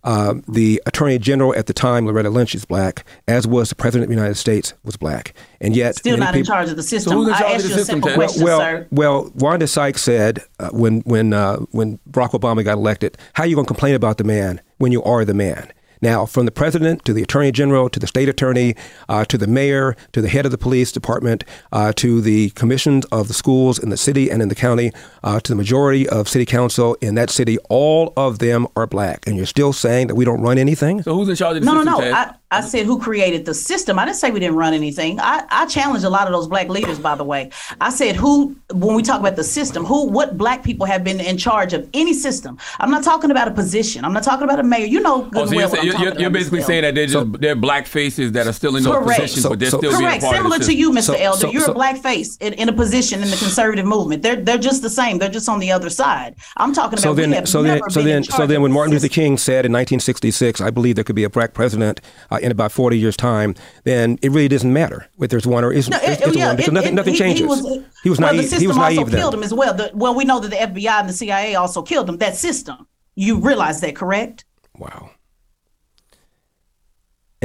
Uh, 0.04 0.34
the 0.46 0.80
attorney 0.86 1.18
general 1.18 1.52
at 1.56 1.66
the 1.66 1.72
time, 1.72 2.06
Loretta 2.06 2.30
Lynch, 2.30 2.54
is 2.54 2.64
black, 2.64 3.04
as 3.26 3.44
was 3.44 3.70
the 3.70 3.74
president 3.74 4.04
of 4.04 4.08
the 4.10 4.14
United 4.14 4.36
States 4.36 4.72
was 4.84 4.96
black. 4.96 5.34
And 5.60 5.74
yet, 5.74 5.96
Still 5.96 6.12
many 6.16 6.24
not 6.26 6.36
in 6.36 6.44
charge 6.44 6.68
of 6.70 6.76
the 6.76 6.82
system. 6.84 7.12
who's 7.14 7.26
in 7.26 7.34
I 7.34 7.40
asked 7.54 7.68
you 7.68 7.74
a 7.74 7.78
simple 7.78 8.08
Ted? 8.10 8.16
question, 8.16 8.44
well, 8.44 8.60
sir. 8.60 8.86
well, 8.92 9.32
Wanda 9.34 9.66
Sykes 9.66 10.02
said 10.02 10.44
uh, 10.60 10.68
when 10.68 11.00
when 11.00 11.32
uh, 11.32 11.56
when 11.72 11.98
Barack 12.08 12.30
Obama 12.40 12.62
got 12.62 12.74
elected, 12.78 13.18
"How 13.32 13.42
are 13.42 13.46
you 13.48 13.56
going 13.56 13.64
to 13.66 13.68
complain 13.68 13.96
about 13.96 14.18
the 14.18 14.24
man 14.24 14.60
when 14.78 14.92
you 14.92 15.02
are 15.02 15.24
the 15.24 15.34
man?" 15.34 15.72
Now, 16.00 16.26
from 16.26 16.44
the 16.46 16.52
president 16.52 17.04
to 17.04 17.12
the 17.12 17.22
attorney 17.22 17.52
general 17.52 17.88
to 17.90 17.98
the 18.00 18.06
state 18.06 18.28
attorney 18.28 18.74
uh, 19.08 19.24
to 19.26 19.38
the 19.38 19.46
mayor 19.46 19.96
to 20.12 20.20
the 20.20 20.28
head 20.28 20.44
of 20.44 20.52
the 20.52 20.58
police 20.58 20.92
department 20.92 21.44
uh, 21.72 21.92
to 21.96 22.20
the 22.20 22.50
commissions 22.50 23.04
of 23.06 23.28
the 23.28 23.34
schools 23.34 23.78
in 23.78 23.88
the 23.90 23.96
city 23.96 24.30
and 24.30 24.42
in 24.42 24.48
the 24.48 24.54
county 24.54 24.92
uh, 25.24 25.40
to 25.40 25.52
the 25.52 25.56
majority 25.56 26.08
of 26.08 26.28
city 26.28 26.44
council 26.46 26.96
in 27.00 27.14
that 27.14 27.30
city, 27.30 27.58
all 27.68 28.12
of 28.16 28.38
them 28.38 28.66
are 28.76 28.86
black. 28.86 29.26
And 29.26 29.36
you're 29.36 29.46
still 29.46 29.72
saying 29.72 30.06
that 30.08 30.14
we 30.14 30.24
don't 30.24 30.40
run 30.40 30.58
anything? 30.58 31.02
So 31.02 31.14
who's 31.14 31.28
in 31.28 31.36
charge 31.36 31.56
of 31.56 31.62
the 31.62 31.66
No, 31.66 31.82
no, 31.82 31.96
system, 31.96 32.10
no. 32.10 32.16
I, 32.16 32.34
I 32.52 32.60
said 32.60 32.86
who 32.86 33.00
created 33.00 33.44
the 33.44 33.54
system. 33.54 33.98
I 33.98 34.04
didn't 34.04 34.18
say 34.18 34.30
we 34.30 34.38
didn't 34.40 34.56
run 34.56 34.72
anything. 34.72 35.18
I, 35.20 35.44
I 35.50 35.66
challenged 35.66 36.04
a 36.04 36.10
lot 36.10 36.26
of 36.28 36.32
those 36.32 36.46
black 36.46 36.68
leaders, 36.68 36.98
by 36.98 37.14
the 37.16 37.24
way. 37.24 37.50
I 37.80 37.90
said 37.90 38.14
who, 38.16 38.56
when 38.72 38.94
we 38.94 39.02
talk 39.02 39.18
about 39.20 39.34
the 39.36 39.44
system, 39.44 39.84
who, 39.84 40.06
what 40.08 40.38
black 40.38 40.62
people 40.62 40.86
have 40.86 41.02
been 41.02 41.20
in 41.20 41.38
charge 41.38 41.72
of 41.72 41.88
any 41.92 42.12
system. 42.14 42.56
I'm 42.78 42.90
not 42.90 43.02
talking 43.02 43.30
about 43.32 43.48
a 43.48 43.50
position. 43.50 44.04
I'm 44.04 44.12
not 44.12 44.22
talking 44.22 44.44
about 44.44 44.60
a 44.60 44.62
mayor. 44.62 44.86
You 44.86 45.00
know 45.00 45.22
good 45.22 45.42
Oh, 45.42 45.46
so 45.46 45.56
well 45.56 45.68
what 45.68 45.76
saying- 45.78 45.85
I'm 45.85 45.85
you're, 45.86 45.98
you're, 46.02 46.20
you're 46.20 46.30
basically 46.30 46.58
Elder. 46.60 46.66
saying 46.66 46.82
that 46.82 46.94
they're 46.94 47.06
just 47.06 47.40
they're 47.40 47.54
black 47.56 47.86
faces 47.86 48.32
that 48.32 48.46
are 48.46 48.52
still 48.52 48.76
in 48.76 48.82
those 48.82 48.94
Correct. 48.96 49.20
positions, 49.20 49.42
So- 49.42 49.48
but 49.50 49.58
they're 49.60 49.70
so- 49.70 49.78
still 49.78 49.90
Correct. 49.92 50.10
being 50.10 50.20
part 50.20 50.36
Similar 50.36 50.56
of 50.56 50.60
the 50.62 50.66
to 50.66 50.74
you, 50.74 50.90
Mr. 50.92 51.02
So- 51.02 51.14
Elder. 51.14 51.38
so- 51.40 51.50
You're 51.50 51.62
so- 51.62 51.72
a 51.72 51.74
black 51.74 51.96
face 51.98 52.36
in, 52.38 52.52
in 52.54 52.68
a 52.68 52.72
position 52.72 53.22
in 53.22 53.30
the 53.30 53.36
conservative 53.36 53.86
movement. 53.86 54.22
They're 54.22 54.36
they're 54.36 54.58
just 54.58 54.82
the 54.82 54.90
same. 54.90 55.18
They're 55.18 55.28
just 55.30 55.48
on 55.48 55.58
the 55.60 55.72
other 55.72 55.90
side. 55.90 56.34
I'm 56.56 56.72
talking 56.74 56.94
about 56.98 57.02
So 57.02 57.12
we 57.12 57.22
then, 57.22 57.32
have 57.32 57.48
so 57.48 57.62
never 57.62 57.80
then, 57.80 57.90
so 57.90 58.00
been 58.00 58.08
in 58.08 58.14
then, 58.14 58.22
so 58.24 58.46
then, 58.46 58.62
when 58.62 58.72
Martin 58.72 58.92
Luther. 58.92 59.08
King 59.08 59.38
said 59.38 59.64
in 59.66 59.72
1966, 59.72 60.60
"I 60.60 60.70
believe 60.70 60.94
there 60.96 61.04
could 61.04 61.16
be 61.16 61.24
a 61.24 61.30
black 61.30 61.54
president 61.54 62.00
uh, 62.30 62.38
in 62.42 62.50
about 62.50 62.72
40 62.72 62.98
years' 62.98 63.16
time," 63.16 63.54
then 63.84 64.18
it 64.22 64.30
really 64.32 64.48
doesn't 64.48 64.72
matter 64.72 65.08
whether 65.16 65.30
there's 65.30 65.46
one 65.46 65.64
or 65.64 65.72
isn't. 65.72 65.90
No, 65.90 65.98
there's, 65.98 66.18
it- 66.18 66.24
there's 66.24 66.36
yeah, 66.36 66.46
one 66.48 66.56
because 66.56 66.68
it- 66.68 66.74
nothing, 66.74 66.88
it- 66.92 66.94
nothing 66.94 67.12
he- 67.14 67.18
changes. 67.18 67.40
He 67.40 67.46
was, 67.46 67.60
he 68.02 68.10
was 68.10 68.18
well, 68.18 68.32
naive. 68.32 68.42
The 68.42 68.48
system 68.48 68.60
he 68.60 68.66
was 68.66 68.76
naive 68.76 68.98
also 68.98 69.10
then. 69.10 69.20
killed 69.20 69.34
him 69.34 69.42
as 69.42 69.54
well. 69.54 69.74
The, 69.74 69.90
well, 69.94 70.14
we 70.14 70.24
know 70.24 70.40
that 70.40 70.50
the 70.50 70.56
FBI 70.56 71.00
and 71.00 71.08
the 71.08 71.12
CIA 71.12 71.54
also 71.54 71.82
killed 71.82 72.08
him. 72.08 72.18
That 72.18 72.36
system. 72.36 72.86
You 73.14 73.38
realize 73.38 73.80
that, 73.80 73.96
correct? 73.96 74.44
Wow. 74.76 75.10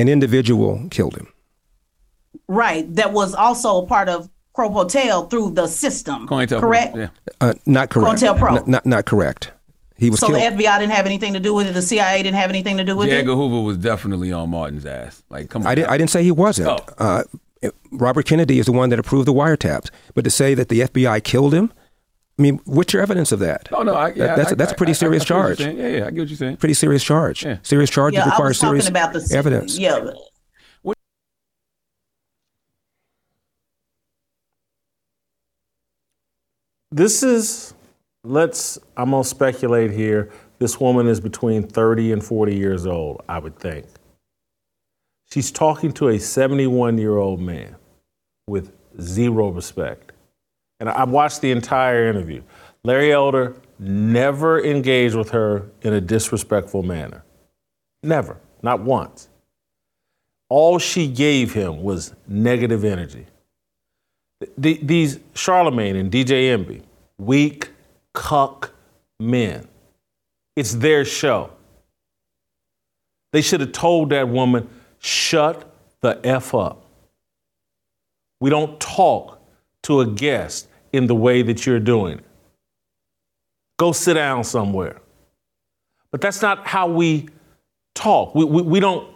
An 0.01 0.09
individual 0.09 0.87
killed 0.89 1.15
him. 1.15 1.27
Right. 2.47 2.93
That 2.95 3.13
was 3.13 3.33
also 3.35 3.83
a 3.83 3.85
part 3.85 4.09
of 4.09 4.29
Crow 4.53 4.69
Hotel 4.69 5.27
through 5.27 5.51
the 5.51 5.67
system. 5.67 6.27
COINTELPRO, 6.27 6.59
correct. 6.59 6.97
Yeah. 6.97 7.09
Uh, 7.39 7.53
not 7.65 7.89
correct. 7.89 8.19
COINTELPRO. 8.21 8.57
N- 8.57 8.63
not 8.67 8.85
not 8.85 9.05
correct. 9.05 9.51
He 9.95 10.09
was 10.09 10.19
So 10.19 10.27
killed. 10.27 10.41
the 10.57 10.63
FBI 10.63 10.79
didn't 10.79 10.93
have 10.93 11.05
anything 11.05 11.33
to 11.33 11.39
do 11.39 11.53
with 11.53 11.67
it. 11.67 11.73
The 11.73 11.81
CIA 11.81 12.23
didn't 12.23 12.35
have 12.37 12.49
anything 12.49 12.77
to 12.77 12.83
do 12.83 12.97
with 12.97 13.09
J. 13.09 13.17
it. 13.17 13.19
Edgar 13.19 13.35
Hoover 13.35 13.61
was 13.61 13.77
definitely 13.77 14.31
on 14.33 14.49
Martin's 14.49 14.85
ass. 14.85 15.21
Like, 15.29 15.49
come 15.51 15.61
on. 15.61 15.67
I 15.67 15.75
didn't. 15.75 15.89
I 15.91 15.97
didn't 15.97 16.09
say 16.09 16.23
he 16.23 16.31
wasn't. 16.31 16.69
Oh. 16.69 16.79
Uh, 16.97 17.23
Robert 17.91 18.25
Kennedy 18.25 18.57
is 18.57 18.65
the 18.65 18.71
one 18.71 18.89
that 18.89 18.97
approved 18.97 19.27
the 19.27 19.33
wiretaps. 19.33 19.89
But 20.15 20.23
to 20.23 20.31
say 20.31 20.55
that 20.55 20.69
the 20.69 20.81
FBI 20.81 21.23
killed 21.23 21.53
him, 21.53 21.71
I 22.39 22.41
mean, 22.41 22.59
what's 22.65 22.91
your 22.93 23.01
evidence 23.03 23.31
of 23.31 23.39
that? 23.39 23.69
Oh 23.71 23.83
no, 23.83 23.93
I, 23.93 24.07
yeah, 24.09 24.13
That- 24.13 24.37
that's 24.37 24.51
I- 24.51 24.55
that's 24.55 24.71
a 24.71 24.75
I- 24.75 24.77
pretty 24.77 24.91
I- 24.91 24.93
I- 24.93 24.97
serious 24.97 25.23
I 25.23 25.25
get 25.27 25.35
what 25.35 25.57
charge. 25.57 25.59
Yeah, 25.59 25.87
yeah, 25.87 26.05
I 26.07 26.09
get 26.11 26.19
what 26.21 26.29
you're 26.29 26.37
saying. 26.37 26.57
Pretty 26.57 26.73
serious 26.73 27.03
charge. 27.03 27.45
Yeah. 27.45 27.57
Serious 27.61 27.89
charges 27.89 28.17
yeah, 28.17 28.31
I 28.35 28.41
was 28.41 28.57
serious 28.59 28.87
about 28.87 29.13
the 29.13 29.27
evidence. 29.35 29.77
Yeah. 29.77 30.11
This 36.91 37.23
is, 37.23 37.73
let's, 38.23 38.77
I'm 38.97 39.11
going 39.11 39.23
to 39.23 39.29
speculate 39.29 39.91
here. 39.91 40.29
This 40.59 40.79
woman 40.79 41.07
is 41.07 41.19
between 41.19 41.63
30 41.67 42.11
and 42.13 42.23
40 42.23 42.55
years 42.55 42.85
old, 42.85 43.21
I 43.29 43.39
would 43.39 43.57
think. 43.57 43.85
She's 45.31 45.51
talking 45.51 45.93
to 45.93 46.09
a 46.09 46.19
71 46.19 46.97
year 46.97 47.17
old 47.17 47.39
man 47.39 47.75
with 48.47 48.73
zero 48.99 49.49
respect. 49.49 50.10
And 50.81 50.89
I 50.89 51.03
watched 51.03 51.41
the 51.41 51.51
entire 51.51 52.09
interview. 52.09 52.41
Larry 52.83 53.13
Elder 53.13 53.55
never 53.77 54.65
engaged 54.65 55.13
with 55.13 55.29
her 55.29 55.69
in 55.83 55.93
a 55.93 56.01
disrespectful 56.01 56.81
manner. 56.81 57.23
Never, 58.01 58.37
not 58.63 58.81
once. 58.81 59.29
All 60.49 60.79
she 60.79 61.07
gave 61.07 61.53
him 61.53 61.83
was 61.83 62.15
negative 62.27 62.83
energy. 62.83 63.27
Th- 64.59 64.79
these 64.81 65.17
Charlamagne 65.35 65.99
and 65.99 66.11
DJ 66.11 66.51
Envy, 66.51 66.81
weak, 67.19 67.69
cuck 68.13 68.73
men. 69.19 69.67
It's 70.55 70.73
their 70.73 71.05
show. 71.05 71.51
They 73.33 73.43
should 73.43 73.61
have 73.61 73.71
told 73.71 74.09
that 74.09 74.27
woman, 74.29 74.67
shut 74.97 75.71
the 76.01 76.19
F 76.23 76.55
up. 76.55 76.83
We 78.39 78.49
don't 78.49 78.79
talk 78.79 79.39
to 79.83 80.01
a 80.01 80.07
guest 80.07 80.67
in 80.93 81.07
the 81.07 81.15
way 81.15 81.41
that 81.41 81.65
you're 81.65 81.79
doing. 81.79 82.21
Go 83.77 83.91
sit 83.91 84.15
down 84.15 84.43
somewhere. 84.43 85.01
But 86.11 86.21
that's 86.21 86.41
not 86.41 86.67
how 86.67 86.87
we 86.87 87.29
talk. 87.95 88.35
We, 88.35 88.45
we, 88.45 88.61
we 88.61 88.79
don't 88.79 89.07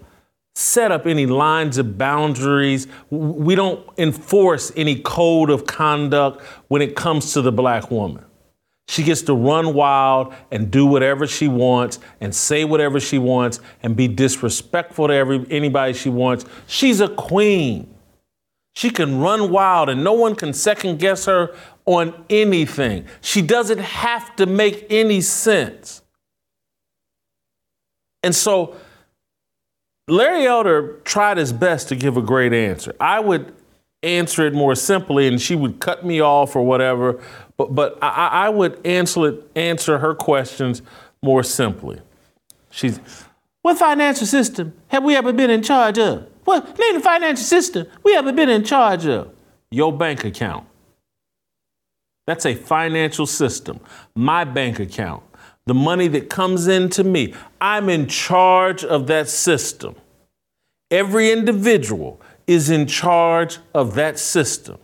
set 0.55 0.91
up 0.91 1.05
any 1.05 1.25
lines 1.25 1.77
of 1.77 1.97
boundaries. 1.97 2.87
We 3.09 3.55
don't 3.55 3.87
enforce 3.97 4.71
any 4.75 5.01
code 5.01 5.49
of 5.49 5.65
conduct 5.65 6.41
when 6.69 6.81
it 6.81 6.95
comes 6.95 7.33
to 7.33 7.41
the 7.41 7.51
black 7.51 7.91
woman. 7.91 8.23
She 8.87 9.03
gets 9.03 9.23
to 9.23 9.33
run 9.33 9.73
wild 9.73 10.33
and 10.51 10.69
do 10.69 10.85
whatever 10.85 11.25
she 11.25 11.47
wants 11.47 11.99
and 12.21 12.33
say 12.33 12.65
whatever 12.65 12.99
she 12.99 13.17
wants 13.17 13.59
and 13.81 13.95
be 13.95 14.07
disrespectful 14.07 15.07
to 15.07 15.13
every, 15.13 15.45
anybody 15.49 15.93
she 15.93 16.09
wants. 16.09 16.45
She's 16.67 17.01
a 17.01 17.09
queen. 17.09 17.94
She 18.75 18.89
can 18.89 19.19
run 19.19 19.51
wild 19.51 19.89
and 19.89 20.03
no 20.03 20.13
one 20.13 20.35
can 20.35 20.53
second 20.53 20.99
guess 20.99 21.25
her 21.25 21.55
on 21.85 22.25
anything. 22.29 23.05
She 23.21 23.41
doesn't 23.41 23.79
have 23.79 24.35
to 24.35 24.45
make 24.45 24.85
any 24.89 25.21
sense. 25.21 26.01
And 28.21 28.35
so 28.35 28.75
Larry 30.07 30.45
Elder 30.45 30.99
tried 31.05 31.37
his 31.37 31.53
best 31.53 31.87
to 31.89 31.95
give 31.95 32.17
a 32.17 32.21
great 32.21 32.53
answer. 32.53 32.95
I 32.99 33.19
would 33.19 33.55
answer 34.03 34.45
it 34.45 34.53
more 34.53 34.75
simply 34.75 35.27
and 35.27 35.41
she 35.41 35.55
would 35.55 35.79
cut 35.79 36.05
me 36.05 36.19
off 36.21 36.55
or 36.55 36.65
whatever, 36.65 37.21
but, 37.57 37.73
but 37.73 37.97
I, 38.01 38.27
I 38.27 38.49
would 38.49 38.85
answer, 38.85 39.29
it, 39.29 39.51
answer 39.55 39.99
her 39.99 40.13
questions 40.13 40.81
more 41.21 41.43
simply. 41.43 42.01
She's, 42.69 42.99
what 43.61 43.77
financial 43.77 44.27
system 44.27 44.73
have 44.89 45.03
we 45.03 45.15
ever 45.15 45.31
been 45.31 45.49
in 45.49 45.63
charge 45.63 45.97
of? 45.97 46.27
What 46.45 46.77
name 46.79 46.95
the 46.95 46.99
financial 47.01 47.43
system 47.43 47.87
we 48.03 48.15
ever 48.15 48.31
been 48.31 48.49
in 48.49 48.63
charge 48.63 49.05
of? 49.05 49.33
Your 49.71 49.91
bank 49.91 50.23
account. 50.23 50.65
That's 52.27 52.45
a 52.45 52.55
financial 52.55 53.25
system. 53.25 53.79
My 54.15 54.43
bank 54.43 54.79
account. 54.79 55.23
The 55.65 55.73
money 55.73 56.07
that 56.09 56.29
comes 56.29 56.67
into 56.67 57.03
me. 57.03 57.33
I'm 57.59 57.89
in 57.89 58.07
charge 58.07 58.83
of 58.83 59.07
that 59.07 59.27
system. 59.27 59.95
Every 60.91 61.31
individual 61.31 62.21
is 62.45 62.69
in 62.69 62.85
charge 62.85 63.57
of 63.73 63.95
that 63.95 64.19
system. 64.19 64.77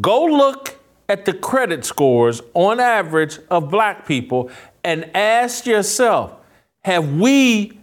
Go 0.00 0.24
look 0.24 0.78
at 1.08 1.24
the 1.24 1.32
credit 1.32 1.84
scores 1.84 2.42
on 2.54 2.80
average 2.80 3.38
of 3.50 3.70
black 3.70 4.06
people 4.06 4.50
and 4.84 5.08
ask 5.16 5.66
yourself 5.66 6.34
have 6.82 7.14
we 7.14 7.77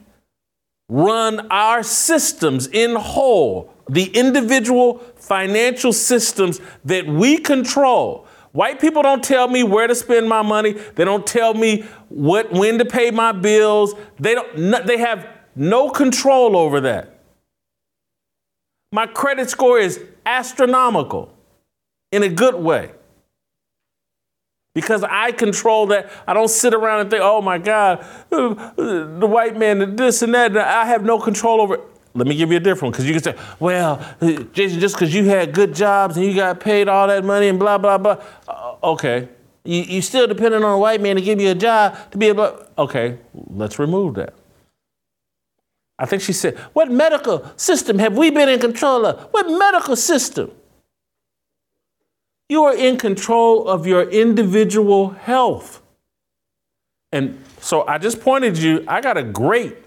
run 0.89 1.47
our 1.51 1.83
systems 1.83 2.67
in 2.67 2.95
whole, 2.95 3.73
the 3.89 4.05
individual 4.05 4.99
financial 5.15 5.93
systems 5.93 6.59
that 6.83 7.07
we 7.07 7.37
control? 7.37 8.27
White 8.51 8.79
people 8.79 9.01
don't 9.01 9.23
tell 9.23 9.49
me 9.49 9.63
where 9.63 9.85
to 9.85 9.93
spend 9.93 10.29
my 10.29 10.41
money. 10.41 10.71
They 10.73 11.03
don't 11.03 11.27
tell 11.27 11.53
me 11.53 11.81
what 12.07 12.53
when 12.53 12.77
to 12.79 12.85
pay 12.85 13.11
my 13.11 13.33
bills. 13.33 13.93
They 14.17 14.33
don't 14.33 14.57
no, 14.57 14.81
they 14.81 14.97
have 14.97 15.27
no 15.55 15.89
control 15.89 16.55
over 16.55 16.79
that. 16.81 17.19
My 18.93 19.07
credit 19.07 19.49
score 19.49 19.77
is 19.77 20.01
astronomical 20.25 21.33
in 22.13 22.23
a 22.23 22.29
good 22.29 22.55
way. 22.55 22.91
Because 24.75 25.03
I 25.03 25.31
control 25.31 25.87
that. 25.87 26.11
I 26.27 26.33
don't 26.33 26.49
sit 26.49 26.73
around 26.73 26.99
and 26.99 27.09
think, 27.09 27.23
oh 27.23 27.41
my 27.41 27.57
God, 27.57 28.05
uh, 28.31 28.73
the 28.75 29.25
white 29.25 29.57
man, 29.57 29.95
this 29.95 30.21
and 30.21 30.35
that. 30.35 30.55
I 30.55 30.85
have 30.85 31.03
no 31.03 31.17
control 31.17 31.61
over 31.61 31.75
it. 31.75 31.81
Let 32.13 32.27
me 32.27 32.35
give 32.35 32.51
you 32.51 32.57
a 32.57 32.59
different 32.59 32.83
one 32.83 32.91
because 32.91 33.05
you 33.07 33.13
can 33.13 33.23
say, 33.23 33.35
well, 33.59 34.05
uh, 34.21 34.43
Jason, 34.53 34.79
just 34.79 34.95
because 34.95 35.13
you 35.13 35.25
had 35.25 35.53
good 35.53 35.73
jobs 35.73 36.17
and 36.17 36.25
you 36.25 36.35
got 36.35 36.59
paid 36.59 36.87
all 36.87 37.07
that 37.07 37.25
money 37.25 37.47
and 37.47 37.57
blah, 37.57 37.77
blah, 37.77 37.97
blah. 37.97 38.21
Uh, 38.47 38.75
okay. 38.83 39.29
You, 39.63 39.81
you 39.81 40.01
still 40.01 40.27
depending 40.27 40.63
on 40.63 40.71
a 40.71 40.77
white 40.77 41.01
man 41.01 41.15
to 41.15 41.21
give 41.21 41.41
you 41.41 41.51
a 41.51 41.55
job 41.55 41.97
to 42.11 42.17
be 42.17 42.27
able, 42.27 42.65
okay, 42.77 43.17
let's 43.33 43.79
remove 43.79 44.15
that. 44.15 44.33
I 45.97 46.05
think 46.05 46.21
she 46.21 46.33
said, 46.33 46.57
What 46.73 46.91
medical 46.91 47.49
system 47.55 47.99
have 47.99 48.17
we 48.17 48.29
been 48.29 48.49
in 48.49 48.59
control 48.59 49.05
of? 49.05 49.21
What 49.31 49.47
medical 49.47 49.95
system? 49.95 50.51
You 52.47 52.63
are 52.65 52.75
in 52.75 52.97
control 52.97 53.67
of 53.67 53.87
your 53.87 54.09
individual 54.09 55.09
health. 55.09 55.81
And 57.11 57.43
so 57.59 57.87
I 57.87 57.97
just 57.97 58.21
pointed 58.21 58.57
you, 58.57 58.83
I 58.87 59.01
got 59.01 59.17
a 59.17 59.23
great 59.23 59.77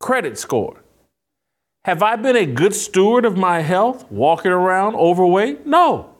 credit 0.00 0.38
score. 0.38 0.82
Have 1.84 2.02
I 2.02 2.16
been 2.16 2.36
a 2.36 2.46
good 2.46 2.74
steward 2.74 3.24
of 3.24 3.36
my 3.36 3.60
health, 3.60 4.10
walking 4.10 4.52
around 4.52 4.94
overweight? 4.94 5.66
No. 5.66 6.14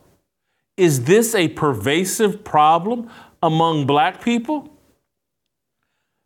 Is 0.77 1.05
this 1.05 1.35
a 1.35 1.49
pervasive 1.49 2.43
problem 2.43 3.11
among 3.43 3.87
black 3.87 4.25
people? 4.25 4.71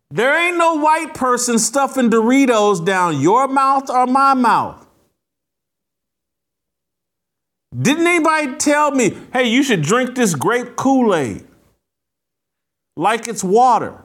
There 0.09 0.33
ain't 0.33 0.57
no 0.57 0.75
white 0.75 1.13
person 1.13 1.59
stuffing 1.59 2.09
Doritos 2.09 2.83
down 2.83 3.19
your 3.19 3.47
mouth 3.47 3.89
or 3.89 4.07
my 4.07 4.33
mouth. 4.33 4.86
Didn't 7.79 8.07
anybody 8.07 8.55
tell 8.55 8.91
me, 8.91 9.15
hey, 9.33 9.47
you 9.47 9.61
should 9.61 9.81
drink 9.81 10.15
this 10.15 10.33
grape 10.33 10.75
Kool 10.75 11.13
Aid 11.13 11.45
like 12.95 13.27
it's 13.27 13.43
water? 13.43 14.01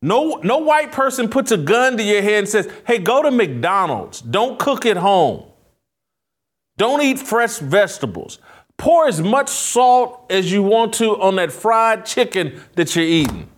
No, 0.00 0.36
no 0.42 0.58
white 0.58 0.92
person 0.92 1.28
puts 1.28 1.50
a 1.50 1.56
gun 1.56 1.96
to 1.96 2.02
your 2.02 2.22
head 2.22 2.40
and 2.40 2.48
says, 2.48 2.70
hey, 2.86 2.98
go 2.98 3.22
to 3.22 3.30
McDonald's. 3.30 4.20
Don't 4.20 4.58
cook 4.58 4.86
at 4.86 4.96
home. 4.96 5.44
Don't 6.76 7.02
eat 7.02 7.18
fresh 7.18 7.58
vegetables. 7.58 8.38
Pour 8.76 9.08
as 9.08 9.20
much 9.20 9.48
salt 9.48 10.26
as 10.30 10.52
you 10.52 10.62
want 10.62 10.94
to 10.94 11.20
on 11.20 11.36
that 11.36 11.50
fried 11.50 12.04
chicken 12.04 12.60
that 12.74 12.94
you're 12.94 13.04
eating. 13.04 13.48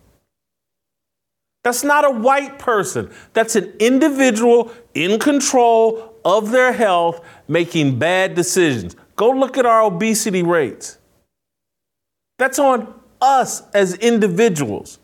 That's 1.63 1.83
not 1.83 2.05
a 2.05 2.09
white 2.09 2.57
person. 2.57 3.11
That's 3.33 3.55
an 3.55 3.73
individual 3.79 4.71
in 4.93 5.19
control 5.19 6.08
of 6.23 6.51
their 6.51 6.73
health 6.73 7.23
making 7.47 7.99
bad 7.99 8.35
decisions. 8.35 8.95
Go 9.15 9.29
look 9.31 9.57
at 9.57 9.65
our 9.65 9.81
obesity 9.81 10.43
rates. 10.43 10.97
That's 12.37 12.59
on 12.59 12.93
us 13.21 13.63
as 13.73 13.95
individuals. 13.95 14.99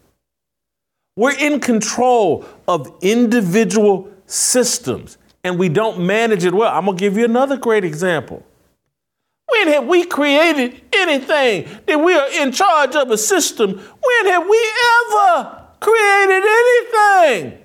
We're 1.18 1.38
in 1.38 1.60
control 1.60 2.46
of 2.68 2.94
individual 3.02 4.10
systems 4.26 5.18
and 5.44 5.60
we 5.60 5.70
don't 5.70 6.00
manage 6.00 6.44
it 6.44 6.54
well. 6.54 6.76
I'm 6.76 6.86
to 6.86 6.94
give 6.94 7.18
you 7.18 7.26
another 7.26 7.58
great 7.58 7.84
example. 7.84 8.44
When 9.48 9.68
have 9.68 9.86
we 9.86 10.06
created 10.06 10.82
anything 10.94 11.70
that 11.86 12.00
we 12.00 12.14
are 12.16 12.28
in 12.42 12.52
charge 12.52 12.96
of 12.96 13.12
a 13.12 13.18
system? 13.18 13.72
When 13.72 14.26
have 14.32 14.48
we 14.50 14.72
ever 15.08 15.62
created 15.80 16.44
anything? 16.44 17.65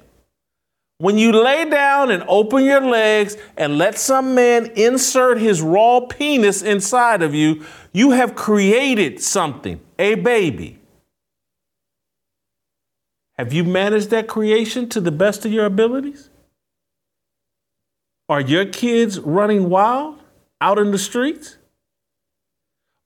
When 1.00 1.16
you 1.16 1.32
lay 1.32 1.64
down 1.64 2.10
and 2.10 2.22
open 2.28 2.62
your 2.62 2.82
legs 2.82 3.34
and 3.56 3.78
let 3.78 3.96
some 3.96 4.34
man 4.34 4.66
insert 4.76 5.38
his 5.38 5.62
raw 5.62 6.00
penis 6.00 6.60
inside 6.60 7.22
of 7.22 7.34
you, 7.34 7.64
you 7.90 8.10
have 8.10 8.34
created 8.34 9.18
something, 9.18 9.80
a 9.98 10.16
baby. 10.16 10.78
Have 13.38 13.54
you 13.54 13.64
managed 13.64 14.10
that 14.10 14.28
creation 14.28 14.90
to 14.90 15.00
the 15.00 15.10
best 15.10 15.46
of 15.46 15.52
your 15.52 15.64
abilities? 15.64 16.28
Are 18.28 18.42
your 18.42 18.66
kids 18.66 19.18
running 19.20 19.70
wild 19.70 20.18
out 20.60 20.78
in 20.78 20.90
the 20.90 20.98
streets? 20.98 21.56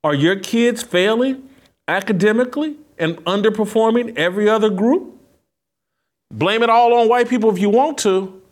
Are 0.02 0.16
your 0.16 0.35
kids 0.35 0.83
failing 0.83 1.48
academically 1.87 2.76
and 2.98 3.18
underperforming 3.18 4.18
every 4.18 4.48
other 4.48 4.68
group? 4.68 5.12
Blame 6.30 6.62
it 6.62 6.70
all 6.70 6.94
on 6.94 7.08
white 7.08 7.28
people 7.28 7.50
if 7.50 7.58
you 7.58 7.70
want 7.70 7.98
to, 7.98 8.42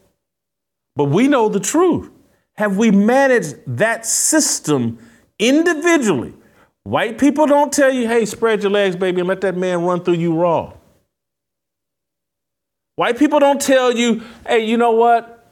but 0.94 1.04
we 1.04 1.28
know 1.28 1.48
the 1.48 1.60
truth. 1.60 2.10
Have 2.54 2.76
we 2.76 2.90
managed 2.90 3.56
that 3.66 4.06
system 4.06 4.98
individually? 5.38 6.34
White 6.84 7.18
people 7.18 7.46
don't 7.46 7.72
tell 7.72 7.92
you, 7.92 8.06
hey, 8.08 8.24
spread 8.24 8.62
your 8.62 8.70
legs, 8.70 8.96
baby, 8.96 9.20
and 9.20 9.28
let 9.28 9.40
that 9.40 9.56
man 9.56 9.82
run 9.82 10.02
through 10.02 10.14
you 10.14 10.34
raw. 10.34 10.72
White 12.96 13.18
people 13.18 13.38
don't 13.38 13.60
tell 13.60 13.90
you, 13.92 14.22
hey, 14.46 14.64
you 14.66 14.76
know 14.76 14.92
what? 14.92 15.50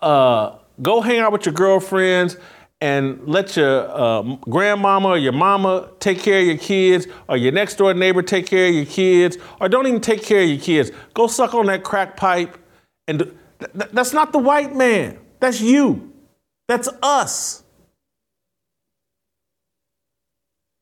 Uh, 0.00 0.56
go 0.80 1.00
hang 1.00 1.18
out 1.18 1.32
with 1.32 1.46
your 1.46 1.54
girlfriends 1.54 2.36
and 2.84 3.26
let 3.26 3.56
your 3.56 3.88
uh, 3.90 4.20
grandmama 4.40 5.08
or 5.08 5.16
your 5.16 5.32
mama 5.32 5.88
take 6.00 6.18
care 6.18 6.40
of 6.40 6.44
your 6.44 6.58
kids, 6.58 7.06
or 7.30 7.38
your 7.38 7.50
next 7.50 7.76
door 7.76 7.94
neighbor 7.94 8.20
take 8.20 8.46
care 8.46 8.68
of 8.68 8.74
your 8.74 8.84
kids, 8.84 9.38
or 9.58 9.70
don't 9.70 9.86
even 9.86 10.02
take 10.02 10.22
care 10.22 10.42
of 10.42 10.50
your 10.50 10.60
kids. 10.60 10.90
Go 11.14 11.26
suck 11.26 11.54
on 11.54 11.64
that 11.66 11.82
crack 11.82 12.14
pipe. 12.14 12.58
And 13.08 13.20
th- 13.20 13.32
th- 13.72 13.90
that's 13.90 14.12
not 14.12 14.32
the 14.32 14.38
white 14.38 14.76
man, 14.76 15.18
that's 15.40 15.62
you, 15.62 16.12
that's 16.68 16.90
us. 17.02 17.62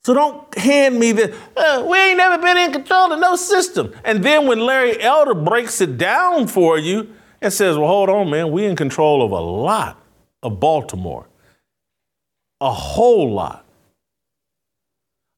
So 0.02 0.12
don't 0.12 0.58
hand 0.58 0.98
me 0.98 1.12
the, 1.12 1.32
uh, 1.56 1.86
we 1.88 1.96
ain't 1.96 2.18
never 2.18 2.42
been 2.42 2.56
in 2.56 2.72
control 2.72 3.12
of 3.12 3.20
no 3.20 3.36
system. 3.36 3.92
And 4.02 4.24
then 4.24 4.48
when 4.48 4.58
Larry 4.58 5.00
Elder 5.00 5.34
breaks 5.34 5.80
it 5.80 5.98
down 5.98 6.48
for 6.48 6.76
you 6.76 7.14
and 7.40 7.52
says, 7.52 7.78
well, 7.78 7.86
hold 7.86 8.10
on, 8.10 8.28
man, 8.28 8.50
we 8.50 8.64
in 8.64 8.74
control 8.74 9.24
of 9.24 9.30
a 9.30 9.38
lot 9.38 10.02
of 10.42 10.58
Baltimore 10.58 11.28
a 12.62 12.70
whole 12.70 13.32
lot. 13.32 13.66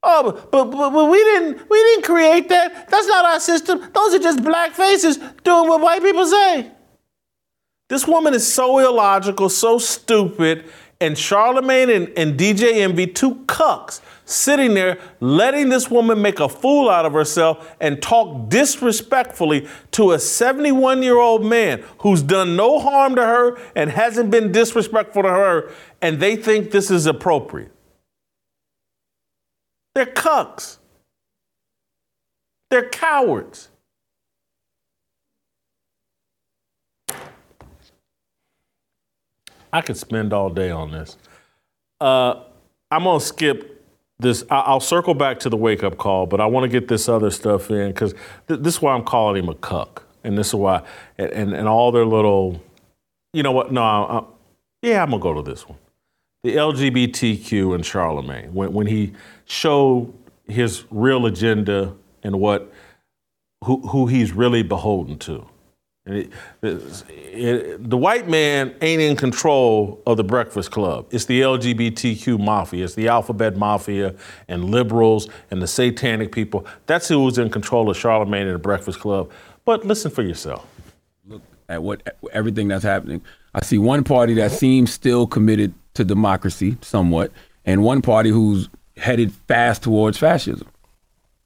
Oh, 0.02 0.32
but, 0.32 0.70
but, 0.70 0.90
but, 0.90 1.10
we 1.10 1.16
didn't 1.16 1.68
we 1.70 1.78
didn't 1.78 2.04
create 2.04 2.50
that. 2.50 2.90
That's 2.90 3.06
not 3.06 3.24
our 3.24 3.40
system. 3.40 3.80
Those 3.94 4.14
are 4.14 4.18
just 4.18 4.44
black 4.44 4.72
faces 4.72 5.16
doing 5.16 5.66
what 5.66 5.80
white 5.80 6.02
people 6.02 6.26
say. 6.26 6.70
This 7.88 8.06
woman 8.06 8.34
is 8.34 8.52
so 8.52 8.78
illogical, 8.78 9.48
so 9.48 9.78
stupid, 9.78 10.70
and 11.00 11.16
Charlamagne 11.16 11.94
and, 11.94 12.18
and 12.18 12.38
DJ 12.38 12.74
Envy, 12.82 13.06
two 13.06 13.36
cucks, 13.46 14.00
sitting 14.24 14.74
there 14.74 14.98
letting 15.20 15.68
this 15.68 15.90
woman 15.90 16.20
make 16.20 16.40
a 16.40 16.48
fool 16.48 16.88
out 16.88 17.04
of 17.04 17.12
herself 17.12 17.76
and 17.80 18.00
talk 18.00 18.48
disrespectfully 18.48 19.68
to 19.92 20.12
a 20.12 20.18
71 20.18 21.02
year 21.02 21.18
old 21.18 21.44
man 21.44 21.82
who's 21.98 22.22
done 22.22 22.56
no 22.56 22.78
harm 22.78 23.14
to 23.16 23.22
her 23.22 23.58
and 23.76 23.90
hasn't 23.90 24.30
been 24.30 24.52
disrespectful 24.52 25.22
to 25.22 25.28
her, 25.28 25.70
and 26.00 26.20
they 26.20 26.36
think 26.36 26.70
this 26.70 26.90
is 26.90 27.06
appropriate. 27.06 27.72
They're 29.94 30.06
cucks. 30.06 30.78
They're 32.70 32.88
cowards. 32.88 33.68
I 39.72 39.80
could 39.80 39.96
spend 39.96 40.32
all 40.32 40.50
day 40.50 40.70
on 40.70 40.92
this. 40.92 41.16
Uh, 42.00 42.44
I'm 42.92 43.04
going 43.04 43.18
to 43.18 43.24
skip 43.24 43.73
this 44.24 44.44
I'll 44.50 44.80
circle 44.80 45.14
back 45.14 45.38
to 45.40 45.48
the 45.48 45.56
wake 45.56 45.84
up 45.84 45.96
call, 45.96 46.26
but 46.26 46.40
I 46.40 46.46
want 46.46 46.64
to 46.64 46.68
get 46.68 46.88
this 46.88 47.08
other 47.08 47.30
stuff 47.30 47.70
in 47.70 47.88
because 47.88 48.14
th- 48.48 48.60
this 48.60 48.74
is 48.76 48.82
why 48.82 48.94
I'm 48.94 49.04
calling 49.04 49.44
him 49.44 49.48
a 49.48 49.54
cuck, 49.54 50.04
and 50.24 50.36
this 50.36 50.48
is 50.48 50.54
why, 50.54 50.82
and 51.16 51.30
and, 51.30 51.54
and 51.54 51.68
all 51.68 51.92
their 51.92 52.04
little, 52.04 52.60
you 53.32 53.42
know 53.42 53.52
what? 53.52 53.72
No, 53.72 53.82
I, 53.82 54.18
I, 54.18 54.24
yeah, 54.82 55.02
I'm 55.02 55.10
gonna 55.10 55.22
go 55.22 55.34
to 55.34 55.42
this 55.42 55.68
one, 55.68 55.78
the 56.42 56.56
LGBTQ 56.56 57.74
and 57.74 57.84
Charlamagne 57.84 58.50
when 58.52 58.72
when 58.72 58.86
he 58.88 59.12
showed 59.44 60.12
his 60.46 60.84
real 60.90 61.26
agenda 61.26 61.94
and 62.22 62.40
what 62.40 62.72
who 63.64 63.80
who 63.88 64.06
he's 64.06 64.32
really 64.32 64.62
beholden 64.62 65.18
to. 65.20 65.46
It, 66.06 66.30
it, 66.62 67.90
the 67.90 67.96
white 67.96 68.28
man 68.28 68.74
ain't 68.82 69.00
in 69.00 69.16
control 69.16 70.02
of 70.06 70.18
the 70.18 70.24
Breakfast 70.24 70.70
Club. 70.70 71.06
It's 71.10 71.24
the 71.24 71.40
LGBTQ 71.40 72.38
mafia. 72.38 72.84
It's 72.84 72.94
the 72.94 73.08
alphabet 73.08 73.56
mafia 73.56 74.14
and 74.46 74.66
liberals 74.66 75.30
and 75.50 75.62
the 75.62 75.66
satanic 75.66 76.30
people. 76.30 76.66
That's 76.86 77.08
who's 77.08 77.38
in 77.38 77.48
control 77.48 77.88
of 77.88 77.96
Charlamagne 77.96 78.42
and 78.42 78.54
the 78.54 78.58
Breakfast 78.58 79.00
Club. 79.00 79.30
But 79.64 79.86
listen 79.86 80.10
for 80.10 80.20
yourself. 80.20 80.66
Look 81.26 81.40
at 81.70 81.82
what 81.82 82.16
everything 82.32 82.68
that's 82.68 82.84
happening. 82.84 83.22
I 83.54 83.62
see 83.62 83.78
one 83.78 84.04
party 84.04 84.34
that 84.34 84.52
seems 84.52 84.92
still 84.92 85.26
committed 85.26 85.72
to 85.94 86.04
democracy 86.04 86.76
somewhat, 86.82 87.32
and 87.64 87.82
one 87.82 88.02
party 88.02 88.28
who's 88.28 88.68
headed 88.96 89.32
fast 89.32 89.84
towards 89.84 90.18
fascism. 90.18 90.68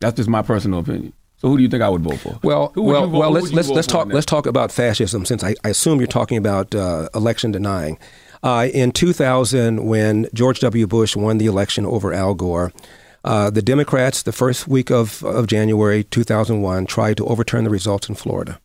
That's 0.00 0.16
just 0.16 0.28
my 0.28 0.42
personal 0.42 0.80
opinion. 0.80 1.12
So 1.38 1.48
who 1.48 1.56
do 1.56 1.62
you 1.62 1.68
think 1.68 1.82
I 1.82 1.88
would 1.88 2.02
vote 2.02 2.18
for? 2.18 2.38
Well, 2.42 2.72
well, 2.74 3.06
vote, 3.06 3.18
well. 3.18 3.30
Let's 3.30 3.52
let's 3.52 3.68
let's 3.68 3.86
talk 3.86 4.08
let's 4.08 4.26
talk 4.26 4.46
about 4.46 4.72
fascism 4.72 5.24
since 5.24 5.44
I, 5.44 5.54
I 5.64 5.68
assume 5.70 5.98
you're 5.98 6.08
talking 6.08 6.36
about 6.36 6.74
uh, 6.74 7.08
election 7.14 7.52
denying. 7.52 7.98
Uh, 8.42 8.68
in 8.72 8.92
2000, 8.92 9.84
when 9.84 10.28
George 10.32 10.60
W. 10.60 10.86
Bush 10.86 11.16
won 11.16 11.38
the 11.38 11.46
election 11.46 11.84
over 11.84 12.12
Al 12.12 12.34
Gore, 12.34 12.72
uh, 13.24 13.50
the 13.50 13.62
Democrats, 13.62 14.22
the 14.22 14.32
first 14.32 14.68
week 14.68 14.90
of, 14.90 15.24
of 15.24 15.46
January 15.46 16.04
2001, 16.04 16.86
tried 16.86 17.16
to 17.16 17.26
overturn 17.26 17.64
the 17.64 17.70
results 17.70 18.08
in 18.08 18.14
Florida. 18.14 18.60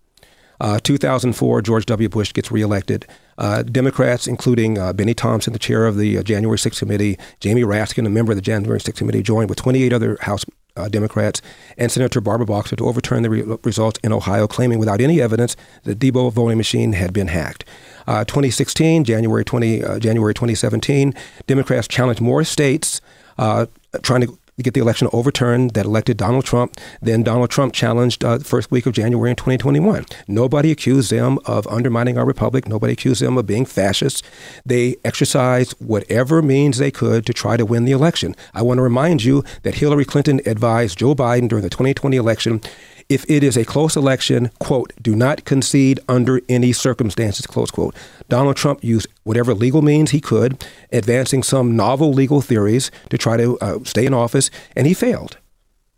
Uh, 0.62 0.80
2004, 0.80 1.62
George 1.62 1.86
W. 1.88 2.08
Bush 2.08 2.32
gets 2.34 2.52
reelected. 2.52 3.06
Uh, 3.38 3.64
Democrats, 3.64 4.28
including 4.28 4.78
uh, 4.78 4.94
Bennie 4.94 5.16
Thompson, 5.16 5.54
the 5.54 5.60
chair 5.60 5.88
of 5.88 5.98
the 5.98 6.20
uh, 6.20 6.24
January 6.24 6.58
6th 6.58 6.80
committee, 6.80 7.18
Jamie 7.40 7.64
Raskin, 7.64 8.06
a 8.06 8.10
member 8.10 8.32
of 8.32 8.36
the 8.36 8.42
January 8.42 8.80
6th 8.80 8.96
committee, 8.96 9.24
joined 9.24 9.50
with 9.50 9.58
28 9.58 9.92
other 9.92 10.18
House 10.22 10.46
uh, 10.76 10.90
Democrats, 10.90 11.42
and 11.78 11.92
Senator 11.92 12.22
Barbara 12.22 12.46
Boxer 12.46 12.76
to 12.76 12.88
overturn 12.88 13.24
the 13.24 13.30
re- 13.30 13.58
results 13.64 14.00
in 14.04 14.12
Ohio, 14.12 14.48
claiming 14.48 14.80
without 14.80 15.02
any 15.02 15.22
evidence 15.22 15.56
that 15.84 16.00
Diebold 16.00 16.34
voting 16.34 16.58
machine 16.58 16.94
had 16.94 17.14
been 17.14 17.28
hacked. 17.28 17.66
Uh, 18.08 18.26
2016, 18.26 19.04
January 19.04 19.46
20, 19.46 19.84
uh, 19.84 20.00
January 20.00 20.34
2017, 20.34 21.14
Democrats 21.48 21.88
challenged 21.88 22.22
more 22.22 22.44
states 22.44 23.02
uh, 23.38 23.66
trying 24.02 24.22
to 24.22 24.38
get 24.62 24.76
the 24.76 24.80
election 24.80 25.08
overturned 25.12 25.72
that 25.72 25.86
elected 25.86 26.18
Donald 26.18 26.46
Trump. 26.46 26.78
Then 27.02 27.24
Donald 27.24 27.50
Trump 27.50 27.74
challenged 27.74 28.24
uh, 28.24 28.38
the 28.38 28.44
first 28.44 28.70
week 28.70 28.86
of 28.86 28.94
January 28.94 29.32
in 29.32 29.36
2021. 29.36 30.06
Nobody 30.28 30.72
accused 30.72 31.10
them 31.10 31.40
of 31.46 31.66
undermining 31.68 32.18
our 32.18 32.26
republic. 32.26 32.68
Nobody 32.68 32.94
accused 32.94 33.22
them 33.22 33.38
of 33.38 33.48
being 33.48 33.66
fascists. 33.66 34.22
They 34.66 34.98
exercised 35.04 35.74
whatever 35.80 36.42
means 36.42 36.78
they 36.78 36.92
could 36.92 37.26
to 37.26 37.34
try 37.34 37.58
to 37.58 37.66
win 37.66 37.86
the 37.86 37.92
election. 37.94 38.36
I 38.54 38.62
want 38.62 38.78
to 38.78 38.84
remind 38.84 39.24
you 39.24 39.44
that 39.64 39.76
Hillary 39.76 40.06
Clinton 40.06 40.42
advised 40.46 41.00
Joe 41.00 41.16
Biden 41.16 41.48
during 41.48 41.64
the 41.64 41.70
2020 41.70 42.16
election 42.18 42.62
if 43.10 43.30
it 43.30 43.44
is 43.44 43.58
a 43.58 43.66
close 43.66 43.96
election, 43.96 44.50
quote, 44.60 44.94
do 45.02 45.16
not 45.16 45.46
concede 45.46 46.00
under 46.08 46.42
any 46.50 46.72
circumstances, 46.72 47.46
close 47.46 47.72
quote. 47.72 47.96
Donald 48.30 48.56
Trump 48.56 48.84
used 48.84 49.08
whatever 49.24 49.54
legal 49.54 49.82
means 49.82 50.12
he 50.12 50.22
could, 50.22 50.66
advancing 50.92 51.44
some 51.44 51.76
novel 51.76 52.14
legal 52.14 52.42
theories 52.42 52.92
to 53.10 53.18
try 53.18 53.38
to 53.38 53.58
uh, 53.60 53.80
stay 53.84 54.06
in 54.06 54.14
office, 54.14 54.50
and 54.76 54.88
he 54.88 54.94
failed. 54.94 55.38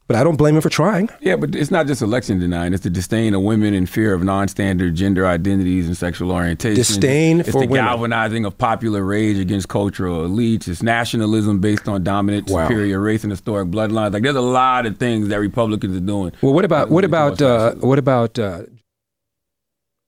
But 0.07 0.17
I 0.17 0.23
don't 0.23 0.35
blame 0.35 0.53
him 0.55 0.61
for 0.61 0.69
trying. 0.69 1.09
Yeah, 1.19 1.35
but 1.35 1.55
it's 1.55 1.71
not 1.71 1.87
just 1.87 2.03
election 2.03 2.37
denying; 2.37 2.73
it's 2.75 2.83
the 2.83 2.91
disdain 2.91 3.33
of 3.33 3.41
women 3.41 3.73
and 3.73 3.89
fear 3.89 4.13
of 4.13 4.23
non-standard 4.23 4.93
gender 4.93 5.25
identities 5.25 5.87
and 5.87 5.97
sexual 5.97 6.31
orientation. 6.31 6.75
Disdain 6.75 7.39
it's 7.39 7.49
for 7.49 7.61
the 7.61 7.67
women. 7.67 7.85
galvanizing 7.85 8.45
of 8.45 8.55
popular 8.55 9.03
rage 9.03 9.39
against 9.39 9.67
cultural 9.67 10.27
elites. 10.27 10.67
It's 10.67 10.83
nationalism 10.83 11.59
based 11.59 11.87
on 11.87 12.03
dominant, 12.03 12.51
Wow. 12.51 12.67
superior 12.67 12.99
race 12.99 13.23
and 13.23 13.31
historic 13.31 13.69
bloodlines. 13.69 14.13
Like 14.13 14.21
there's 14.21 14.35
a 14.35 14.41
lot 14.41 14.85
of 14.85 14.97
things 14.97 15.29
that 15.29 15.39
Republicans 15.39 15.97
are 15.97 15.99
doing. 16.01 16.33
Well, 16.41 16.53
what 16.53 16.65
about 16.65 16.89
what 16.91 17.03
about 17.03 17.41
uh, 17.41 17.73
what 17.75 17.97
about 17.97 18.37
uh, 18.37 18.61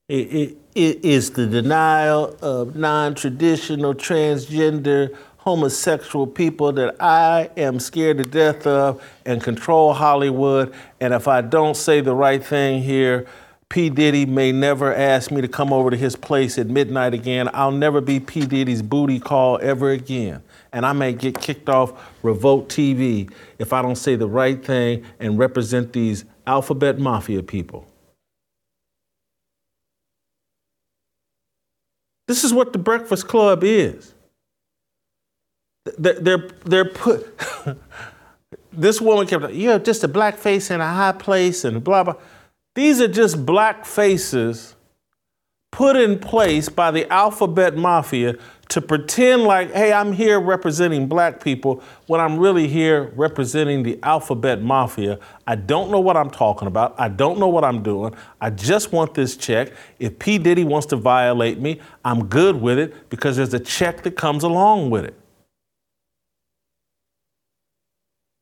It, 0.09 0.31
it, 0.31 0.57
it 0.75 1.03
is 1.03 1.31
the 1.31 1.47
denial 1.47 2.37
of 2.41 2.75
non 2.75 3.15
traditional, 3.15 3.95
transgender, 3.95 5.17
homosexual 5.47 6.27
people 6.27 6.73
that 6.73 6.93
I 7.01 7.49
am 7.55 7.79
scared 7.79 8.17
to 8.17 8.25
death 8.25 8.67
of 8.67 9.01
and 9.25 9.41
control 9.41 9.93
Hollywood. 9.93 10.73
And 10.99 11.13
if 11.13 11.25
I 11.25 11.39
don't 11.39 11.77
say 11.77 12.01
the 12.01 12.13
right 12.13 12.43
thing 12.43 12.83
here, 12.83 13.25
P. 13.69 13.89
Diddy 13.89 14.25
may 14.25 14.51
never 14.51 14.93
ask 14.93 15.31
me 15.31 15.39
to 15.39 15.47
come 15.47 15.71
over 15.71 15.89
to 15.89 15.95
his 15.95 16.17
place 16.17 16.57
at 16.57 16.67
midnight 16.67 17.13
again. 17.13 17.49
I'll 17.53 17.71
never 17.71 18.01
be 18.01 18.19
P. 18.19 18.45
Diddy's 18.45 18.81
booty 18.81 19.21
call 19.21 19.57
ever 19.61 19.91
again. 19.91 20.43
And 20.73 20.85
I 20.85 20.91
may 20.91 21.13
get 21.13 21.39
kicked 21.39 21.69
off 21.69 21.93
Revolt 22.23 22.67
TV 22.67 23.31
if 23.57 23.71
I 23.71 23.81
don't 23.81 23.95
say 23.95 24.17
the 24.17 24.27
right 24.27 24.61
thing 24.61 25.05
and 25.17 25.39
represent 25.39 25.93
these 25.93 26.25
alphabet 26.45 26.99
mafia 26.99 27.41
people. 27.41 27.87
This 32.27 32.43
is 32.43 32.53
what 32.53 32.73
the 32.73 32.79
Breakfast 32.79 33.29
Club 33.29 33.63
is. 33.63 34.13
They're, 35.97 36.19
they're, 36.19 36.49
they're 36.65 36.85
put. 36.85 37.39
this 38.71 39.01
woman 39.01 39.27
kept, 39.27 39.53
you 39.53 39.67
know, 39.67 39.79
just 39.79 40.03
a 40.03 40.07
black 40.07 40.37
face 40.37 40.71
in 40.71 40.81
a 40.81 40.87
high 40.87 41.11
place 41.11 41.65
and 41.65 41.83
blah, 41.83 42.03
blah. 42.03 42.15
These 42.75 43.01
are 43.01 43.07
just 43.07 43.45
black 43.45 43.85
faces 43.85 44.75
put 45.71 45.95
in 45.95 46.17
place 46.17 46.69
by 46.69 46.91
the 46.91 47.11
alphabet 47.11 47.75
mafia 47.75 48.35
to 48.69 48.81
pretend 48.81 49.43
like, 49.43 49.71
hey, 49.73 49.93
I'm 49.93 50.11
here 50.11 50.39
representing 50.39 51.07
black 51.07 51.43
people 51.43 51.83
when 52.07 52.19
I'm 52.19 52.37
really 52.37 52.67
here 52.67 53.11
representing 53.15 53.83
the 53.83 53.99
alphabet 54.03 54.61
mafia. 54.61 55.19
I 55.45 55.55
don't 55.55 55.91
know 55.91 55.99
what 55.99 56.17
I'm 56.17 56.29
talking 56.29 56.67
about. 56.67 56.95
I 56.97 57.09
don't 57.09 57.39
know 57.39 57.47
what 57.47 57.63
I'm 57.63 57.81
doing. 57.81 58.13
I 58.41 58.49
just 58.49 58.91
want 58.91 59.13
this 59.13 59.37
check. 59.37 59.71
If 59.99 60.19
P. 60.19 60.37
Diddy 60.37 60.63
wants 60.63 60.87
to 60.87 60.95
violate 60.95 61.59
me, 61.59 61.79
I'm 62.03 62.25
good 62.25 62.59
with 62.59 62.79
it 62.79 63.09
because 63.09 63.37
there's 63.37 63.53
a 63.53 63.59
check 63.59 64.03
that 64.03 64.17
comes 64.17 64.43
along 64.43 64.89
with 64.89 65.05
it. 65.05 65.15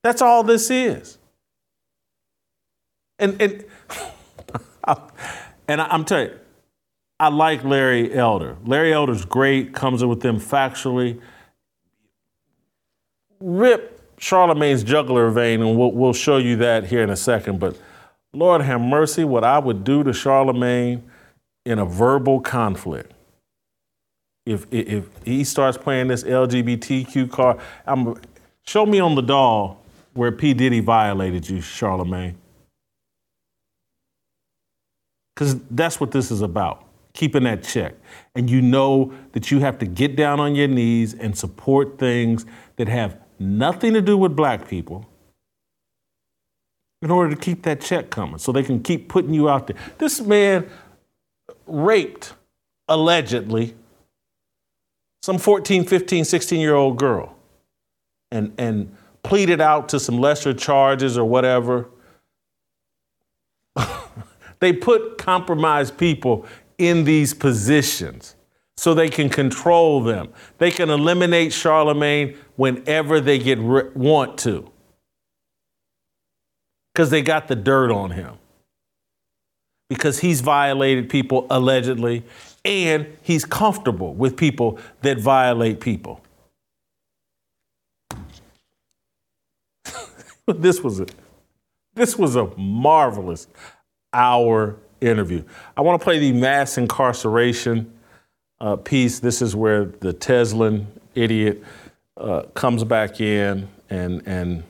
That's 0.06 0.22
all 0.22 0.44
this 0.44 0.70
is. 0.70 1.18
And 3.18 3.41
and 3.41 3.65
and 5.68 5.82
I'm 5.82 6.06
telling 6.06 6.28
you, 6.28 6.39
I 7.20 7.30
like 7.30 7.63
Larry 7.63 8.13
Elder. 8.13 8.56
Larry 8.63 8.94
Elder's 8.94 9.26
great, 9.26 9.74
comes 9.74 10.04
in 10.04 10.08
with 10.08 10.22
them 10.22 10.39
factually. 10.39 11.20
Rip 13.39 14.15
Charlamagne's 14.20 14.84
jugular 14.84 15.32
vein, 15.32 15.63
and 15.63 15.76
we'll, 15.76 15.91
we'll 15.91 16.13
show 16.13 16.38
you 16.38 16.56
that 16.58 16.86
here 16.86 17.02
in 17.02 17.10
a 17.10 17.15
second. 17.15 17.60
But 17.60 17.76
Lord 18.32 18.62
have 18.62 18.82
mercy, 18.82 19.24
what 19.24 19.44
I 19.44 19.58
would 19.58 19.84
do 19.84 20.04
to 20.04 20.12
Charlamagne 20.12 21.02
in 21.65 21.80
a 21.80 21.86
verbal 21.86 22.41
conflict. 22.41 23.12
If, 24.46 24.68
if, 24.70 24.88
if 24.88 25.10
he 25.26 25.44
starts 25.44 25.80
playing 25.80 26.10
this 26.10 26.24
LGBTQ 26.24 27.32
card, 27.32 27.58
I'm, 27.88 28.13
show 28.68 28.86
me 28.86 29.00
on 29.00 29.15
the 29.15 29.24
doll 29.24 29.82
where 30.15 30.32
P. 30.32 30.54
Diddy 30.54 30.80
violated 30.80 31.47
you, 31.47 31.58
Charlamagne. 31.58 32.36
Because 35.36 35.60
that's 35.69 35.99
what 35.99 36.12
this 36.12 36.32
is 36.32 36.41
about 36.41 36.86
keeping 37.13 37.43
that 37.43 37.63
check. 37.63 37.95
And 38.36 38.49
you 38.49 38.62
know 38.62 39.13
that 39.32 39.49
you 39.49 39.60
have 39.60 39.80
to 39.80 39.86
get 39.86 40.15
down 40.15 40.39
on 40.39 40.54
your 40.54 40.67
knees 40.67 41.13
and 41.13 41.36
support 41.36 41.97
things 41.97 42.45
that 42.75 42.88
have 42.88 43.17
nothing 43.39 43.93
to 43.93 44.01
do 44.01 44.17
with 44.17 44.36
black 44.36 44.67
people 44.67 45.08
in 47.01 47.12
order 47.12 47.34
to 47.34 47.39
keep 47.39 47.63
that 47.63 47.82
check 47.82 48.10
coming 48.10 48.38
so 48.38 48.51
they 48.51 48.63
can 48.63 48.82
keep 48.82 49.08
putting 49.10 49.34
you 49.34 49.49
out 49.49 49.67
there. 49.67 49.78
This 49.97 50.21
man 50.21 50.69
raped, 51.67 52.34
allegedly, 52.88 53.75
some 55.23 55.38
14, 55.38 55.86
15, 55.86 56.25
16 56.25 56.60
year 56.60 56.75
old 56.75 56.97
girl 56.97 57.36
and, 58.32 58.54
and 58.58 58.95
pleaded 59.26 59.62
out 59.62 59.90
to 59.90 60.00
some 60.00 60.20
lesser 60.20 60.54
charges 60.54 61.18
or 61.18 61.26
whatever. 61.26 61.90
They 64.60 64.72
put 64.74 65.18
compromised 65.18 65.98
people 65.98 66.46
in 66.78 67.04
these 67.04 67.34
positions 67.34 68.36
so 68.78 68.94
they 68.94 69.10
can 69.10 69.30
control 69.30 70.02
them. 70.02 70.30
They 70.58 70.72
can 70.72 70.90
eliminate 70.90 71.52
Charlamagne 71.52 72.38
whenever 72.56 73.20
they 73.20 73.38
get 73.38 73.60
re- 73.60 73.90
want 73.94 74.38
to 74.40 74.72
because 76.96 77.10
they 77.10 77.22
got 77.22 77.50
the 77.50 77.56
dirt 77.56 77.92
on 77.92 78.12
him. 78.12 78.36
Because 79.90 80.20
he's 80.20 80.42
violated 80.42 81.10
people 81.10 81.46
allegedly, 81.50 82.24
and 82.64 83.06
he's 83.22 83.46
comfortable 83.46 84.14
with 84.16 84.36
people 84.36 84.80
that 85.02 85.20
violate 85.20 85.80
people. 85.80 86.22
this 90.56 90.82
was 90.82 91.00
a, 91.00 91.08
this 91.96 92.18
was 92.18 92.36
a 92.36 92.46
marvelous 92.58 93.48
hour 94.14 94.78
interview. 95.02 95.44
I 95.76 95.82
want 95.82 96.00
to 96.00 96.04
play 96.04 96.20
the 96.20 96.32
mass 96.32 96.78
incarceration 96.78 97.92
uh, 98.60 98.76
piece. 98.76 99.20
This 99.20 99.42
is 99.42 99.56
where 99.56 99.86
the 99.86 100.14
Tezlyn 100.14 100.86
idiot 101.16 101.64
uh, 102.18 102.44
comes 102.54 102.84
back 102.84 103.20
in, 103.20 103.68
and 103.90 104.22
and 104.28 104.64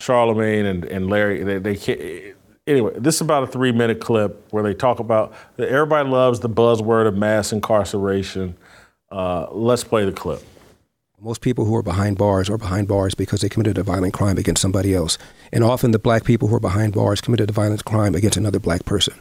Charlamagne 0.00 0.68
and, 0.68 0.84
and 0.84 1.08
Larry. 1.08 1.42
They, 1.44 1.58
they 1.58 1.76
can't, 1.76 2.00
anyway. 2.66 2.92
This 2.98 3.16
is 3.16 3.20
about 3.20 3.44
a 3.44 3.46
three 3.46 3.72
minute 3.72 4.00
clip 4.00 4.46
where 4.50 4.62
they 4.62 4.74
talk 4.74 4.98
about 4.98 5.32
everybody 5.58 6.08
loves 6.08 6.40
the 6.40 6.50
buzzword 6.50 7.06
of 7.06 7.16
mass 7.16 7.52
incarceration. 7.52 8.56
Uh, 9.10 9.46
let's 9.52 9.84
play 9.84 10.04
the 10.04 10.12
clip. 10.12 10.42
Most 11.22 11.40
people 11.40 11.66
who 11.66 11.76
are 11.76 11.84
behind 11.84 12.18
bars 12.18 12.50
are 12.50 12.58
behind 12.58 12.88
bars 12.88 13.14
because 13.14 13.42
they 13.42 13.48
committed 13.48 13.78
a 13.78 13.84
violent 13.84 14.12
crime 14.12 14.38
against 14.38 14.60
somebody 14.60 14.92
else. 14.92 15.18
And 15.52 15.62
often 15.62 15.92
the 15.92 16.00
black 16.00 16.24
people 16.24 16.48
who 16.48 16.56
are 16.56 16.60
behind 16.60 16.94
bars 16.94 17.20
committed 17.20 17.48
a 17.48 17.52
violent 17.52 17.84
crime 17.84 18.16
against 18.16 18.36
another 18.36 18.58
black 18.58 18.84
person. 18.86 19.14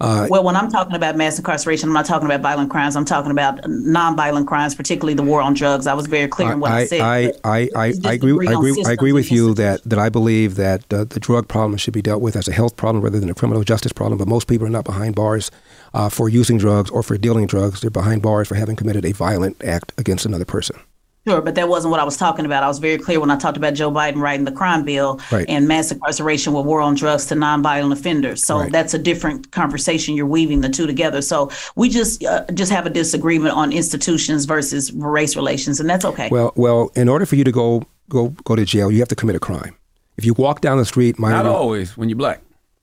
Uh, 0.00 0.28
Well, 0.30 0.44
when 0.44 0.56
I'm 0.56 0.70
talking 0.70 0.94
about 0.94 1.14
mass 1.14 1.36
incarceration, 1.36 1.90
I'm 1.90 1.92
not 1.92 2.06
talking 2.06 2.24
about 2.24 2.40
violent 2.40 2.70
crimes. 2.70 2.96
I'm 2.96 3.04
talking 3.04 3.30
about 3.30 3.60
non-violent 3.68 4.46
crimes, 4.46 4.74
particularly 4.74 5.12
the 5.12 5.24
war 5.24 5.42
on 5.42 5.52
drugs. 5.52 5.86
I 5.86 5.92
was 5.92 6.06
very 6.06 6.26
clear 6.26 6.52
in 6.52 6.60
what 6.60 6.72
I, 6.72 6.78
I, 6.78 6.84
said. 6.86 7.00
I, 7.02 7.32
I, 7.44 7.68
I, 7.76 7.92
I 8.02 8.12
agree. 8.14 8.48
I 8.48 8.52
agree. 8.52 8.84
I 8.86 8.92
agree 8.92 9.12
with 9.12 9.30
you 9.30 9.52
that, 9.52 9.84
that 9.84 9.98
I 9.98 10.08
believe 10.08 10.54
that 10.54 10.90
uh, 10.90 11.04
the 11.04 11.20
drug 11.20 11.48
problem 11.48 11.76
should 11.76 11.92
be 11.92 12.00
dealt 12.00 12.22
with 12.22 12.34
as 12.34 12.48
a 12.48 12.52
health 12.52 12.76
problem 12.76 13.04
rather 13.04 13.20
than 13.20 13.28
a 13.28 13.34
criminal 13.34 13.62
justice 13.62 13.92
problem. 13.92 14.16
But 14.16 14.26
most 14.26 14.48
people 14.48 14.66
are 14.66 14.70
not 14.70 14.86
behind 14.86 15.16
bars 15.16 15.50
uh, 15.92 16.08
for 16.08 16.30
using 16.30 16.56
drugs 16.56 16.88
or 16.88 17.02
for 17.02 17.18
dealing 17.18 17.46
drugs. 17.46 17.82
They're 17.82 17.90
behind 17.90 18.22
bars 18.22 18.48
for 18.48 18.54
having 18.54 18.74
committed 18.76 19.04
a 19.04 19.12
violent 19.12 19.62
act 19.62 19.92
against 19.98 20.24
another 20.24 20.46
person. 20.46 20.80
Sure, 21.26 21.40
but 21.40 21.54
that 21.54 21.68
wasn't 21.68 21.92
what 21.92 22.00
I 22.00 22.04
was 22.04 22.16
talking 22.16 22.44
about. 22.46 22.64
I 22.64 22.68
was 22.68 22.80
very 22.80 22.98
clear 22.98 23.20
when 23.20 23.30
I 23.30 23.36
talked 23.36 23.56
about 23.56 23.74
Joe 23.74 23.92
Biden 23.92 24.16
writing 24.16 24.44
the 24.44 24.50
crime 24.50 24.84
bill 24.84 25.20
Right. 25.30 25.46
and 25.48 25.68
mass 25.68 25.92
incarceration 25.92 26.52
with 26.52 26.66
war 26.66 26.80
on 26.80 26.96
drugs 26.96 27.26
to 27.26 27.36
nonviolent 27.36 27.92
offenders. 27.92 28.42
So 28.44 28.58
Right. 28.58 28.72
that's 28.72 28.92
a 28.92 28.98
different 28.98 29.52
conversation. 29.52 30.16
You're 30.16 30.26
weaving 30.26 30.62
the 30.62 30.68
two 30.68 30.86
together. 30.86 31.22
So 31.22 31.50
we 31.76 31.88
just 31.90 32.24
uh, 32.24 32.44
just 32.54 32.72
have 32.72 32.86
a 32.86 32.90
disagreement 32.90 33.54
on 33.54 33.72
institutions 33.72 34.46
versus 34.46 34.92
race 34.92 35.36
relations, 35.36 35.78
and 35.78 35.88
that's 35.88 36.04
okay. 36.04 36.28
Well, 36.30 36.52
well, 36.56 36.90
in 36.96 37.08
order 37.08 37.24
for 37.24 37.36
you 37.36 37.44
to 37.44 37.52
go 37.52 37.84
go 38.08 38.30
go 38.44 38.56
to 38.56 38.64
jail, 38.64 38.90
you 38.90 38.98
have 38.98 39.08
to 39.08 39.14
commit 39.16 39.36
a 39.36 39.40
crime. 39.40 39.76
If 40.16 40.22
If 40.22 40.24
you 40.26 40.34
walk 40.34 40.60
down 40.60 40.78
the 40.78 40.84
street, 40.84 41.18
my 41.20 41.30
not 41.30 41.46
always 41.46 41.96
when 41.96 42.08
you're 42.08 42.18
black 42.18 42.42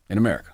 in 0.10 0.18
America. 0.18 0.50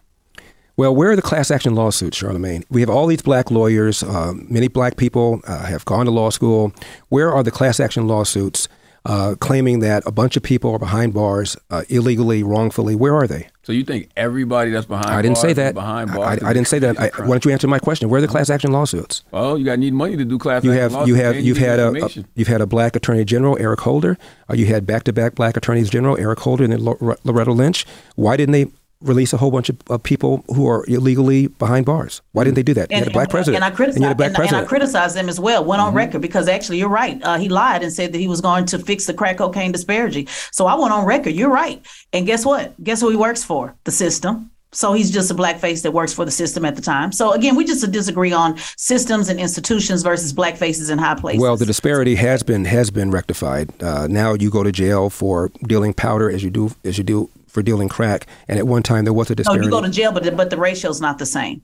Well, 0.78 0.94
where 0.94 1.12
are 1.12 1.16
the 1.16 1.22
class 1.22 1.52
action 1.52 1.74
lawsuits, 1.74 2.22
Charlamagne? 2.22 2.66
We 2.70 2.82
have 2.82 2.90
all 2.90 3.08
these 3.08 3.22
black 3.22 3.50
lawyers. 3.50 4.04
Uh, 4.04 4.34
many 4.36 4.68
black 4.68 4.98
people 4.98 5.42
uh, 5.48 5.66
have 5.66 5.86
gone 5.86 6.06
to 6.06 6.12
law 6.12 6.30
school. 6.32 6.74
Where 7.10 7.32
are 7.32 7.44
the 7.44 7.52
class 7.52 7.80
action 7.80 8.08
lawsuits 8.08 8.68
uh, 9.06 9.36
claiming 9.40 9.80
that 9.80 10.04
a 10.06 10.12
bunch 10.12 10.36
of 10.36 10.44
people 10.44 10.72
are 10.74 10.80
behind 10.80 11.14
bars 11.14 11.56
uh, 11.70 11.84
illegally, 11.88 12.44
wrongfully? 12.44 12.94
Where 12.94 13.16
are 13.16 13.26
they? 13.26 13.48
So 13.64 13.72
you 13.72 13.86
think 13.86 14.10
everybody 14.18 14.72
that's 14.72 14.86
behind? 14.86 15.08
I 15.08 15.22
didn't 15.22 15.36
bars 15.36 15.42
say 15.44 15.54
that. 15.54 15.76
Behind 15.76 16.12
I, 16.12 16.16
bars, 16.16 16.44
I, 16.44 16.50
I 16.50 16.54
didn't 16.54 16.68
say 16.68 16.80
that. 16.80 17.00
I, 17.00 17.08
why 17.22 17.28
don't 17.28 17.46
you 17.46 17.52
answer 17.52 17.68
my 17.70 17.80
question? 17.80 18.10
Where 18.10 18.18
are 18.18 18.22
the 18.22 18.28
class 18.28 18.50
action 18.50 18.74
lawsuits? 18.74 19.24
Well, 19.32 19.58
you 19.58 19.64
got 19.64 19.80
need 19.80 19.94
money 19.94 20.18
to 20.18 20.26
do 20.26 20.38
class 20.38 20.66
You 20.66 20.72
action 20.72 20.82
have 20.82 20.92
lawsuits. 20.92 21.08
you 21.08 21.16
have 21.24 21.40
you've 21.40 21.58
had 21.58 21.80
a, 21.80 22.06
a 22.06 22.10
you've 22.36 22.50
had 22.50 22.60
a 22.60 22.68
black 22.68 22.98
attorney 22.98 23.24
general 23.24 23.58
Eric 23.62 23.80
Holder. 23.80 24.18
Uh, 24.50 24.56
you 24.56 24.66
had 24.66 24.86
back 24.86 25.04
to 25.06 25.14
back 25.14 25.36
black 25.36 25.56
attorneys 25.56 25.90
general 25.90 26.18
Eric 26.18 26.40
Holder 26.40 26.66
and 26.66 26.82
Loretta 26.82 27.54
Lynch. 27.54 27.86
Why 28.16 28.36
didn't 28.36 28.52
they 28.52 28.66
release 29.06 29.34
a 29.34 29.38
whole 29.38 29.52
bunch 29.52 29.70
of, 29.70 29.78
of 29.90 30.04
people 30.04 30.44
who 30.48 30.68
are 30.68 30.86
illegally 30.88 31.48
behind 31.48 31.86
bars? 31.86 32.22
Why 32.34 32.44
didn't 32.44 32.56
they 32.56 32.64
do 32.64 32.74
that? 32.74 32.92
you 32.92 32.98
had 32.98 33.08
a 33.08 33.12
black 33.12 33.30
president. 33.30 33.64
And 33.64 33.74
I 33.74 33.76
criticized, 33.76 34.02
you 34.02 34.08
had 34.08 34.14
a 34.14 34.16
black 34.16 34.38
and, 34.38 34.48
and 34.48 34.56
I 34.56 34.66
criticized 34.66 35.16
him 35.16 35.30
as 35.30 35.40
well. 35.40 35.64
Went 35.64 35.82
on 35.82 35.86
Mm-hmm. 35.90 35.98
record 35.98 36.22
because 36.22 36.48
actually, 36.48 36.80
you're 36.80 36.90
right. 36.90 37.22
Uh, 37.24 37.38
he 37.38 37.48
lied 37.48 37.84
and 37.84 37.94
said 37.94 38.12
that 38.12 38.18
he 38.18 38.28
was 38.28 38.42
going 38.42 38.66
to 38.66 38.80
fix 38.80 39.06
the 39.06 39.14
crack 39.14 39.38
cocaine 39.38 39.72
disparity. 39.72 40.28
So 40.52 40.66
I 40.66 40.76
went 40.76 40.92
on 40.92 41.06
record. 41.06 41.34
You're 41.36 41.52
right. 41.52 41.86
And 42.12 42.26
guess 42.26 42.46
what? 42.46 42.74
Guess 42.84 43.02
who 43.02 43.10
he 43.10 43.16
works 43.16 43.44
for? 43.44 43.76
The 43.84 43.92
system. 43.92 44.52
So 44.72 44.92
he's 44.92 45.10
just 45.10 45.32
a 45.32 45.34
blackface 45.34 45.84
that 45.84 45.92
works 45.92 46.14
for 46.14 46.26
the 46.26 46.32
system 46.32 46.66
at 46.66 46.76
the 46.76 46.82
time. 46.82 47.14
So 47.14 47.32
again, 47.32 47.56
we 47.56 47.64
just 47.64 47.90
disagree 47.92 48.34
on 48.34 48.58
systems 48.76 49.30
and 49.30 49.40
institutions 49.40 50.04
versus 50.04 50.34
black 50.34 50.58
faces 50.58 50.90
in 50.90 50.98
high 50.98 51.16
places. 51.16 51.42
Well, 51.42 51.56
the 51.56 51.66
disparity 51.66 52.16
has 52.16 52.44
been 52.44 52.66
has 52.66 52.92
been 52.92 53.10
rectified. 53.10 53.72
Uh, 53.82 54.08
now 54.08 54.34
you 54.34 54.50
go 54.50 54.64
to 54.64 54.74
jail 54.74 55.10
for 55.10 55.50
dealing 55.66 55.94
powder 55.94 56.30
as 56.30 56.44
you 56.44 56.50
do 56.50 56.72
as 56.84 56.98
you 56.98 57.06
do 57.06 57.30
for 57.56 57.64
dealing 57.64 57.90
crack. 57.90 58.28
And 58.48 58.60
at 58.60 58.68
one 58.68 58.84
time 58.84 59.06
there 59.06 59.14
was 59.14 59.32
a 59.32 59.32
no, 59.32 59.36
disparity. 59.38 59.66
you 59.66 59.72
go 59.72 59.82
to 59.82 59.90
jail, 59.90 60.12
but 60.12 60.24
the, 60.24 60.32
but 60.32 60.52
the 60.52 60.58
ratio's 60.58 61.02
not 61.02 61.18
the 61.18 61.26
same. 61.26 61.64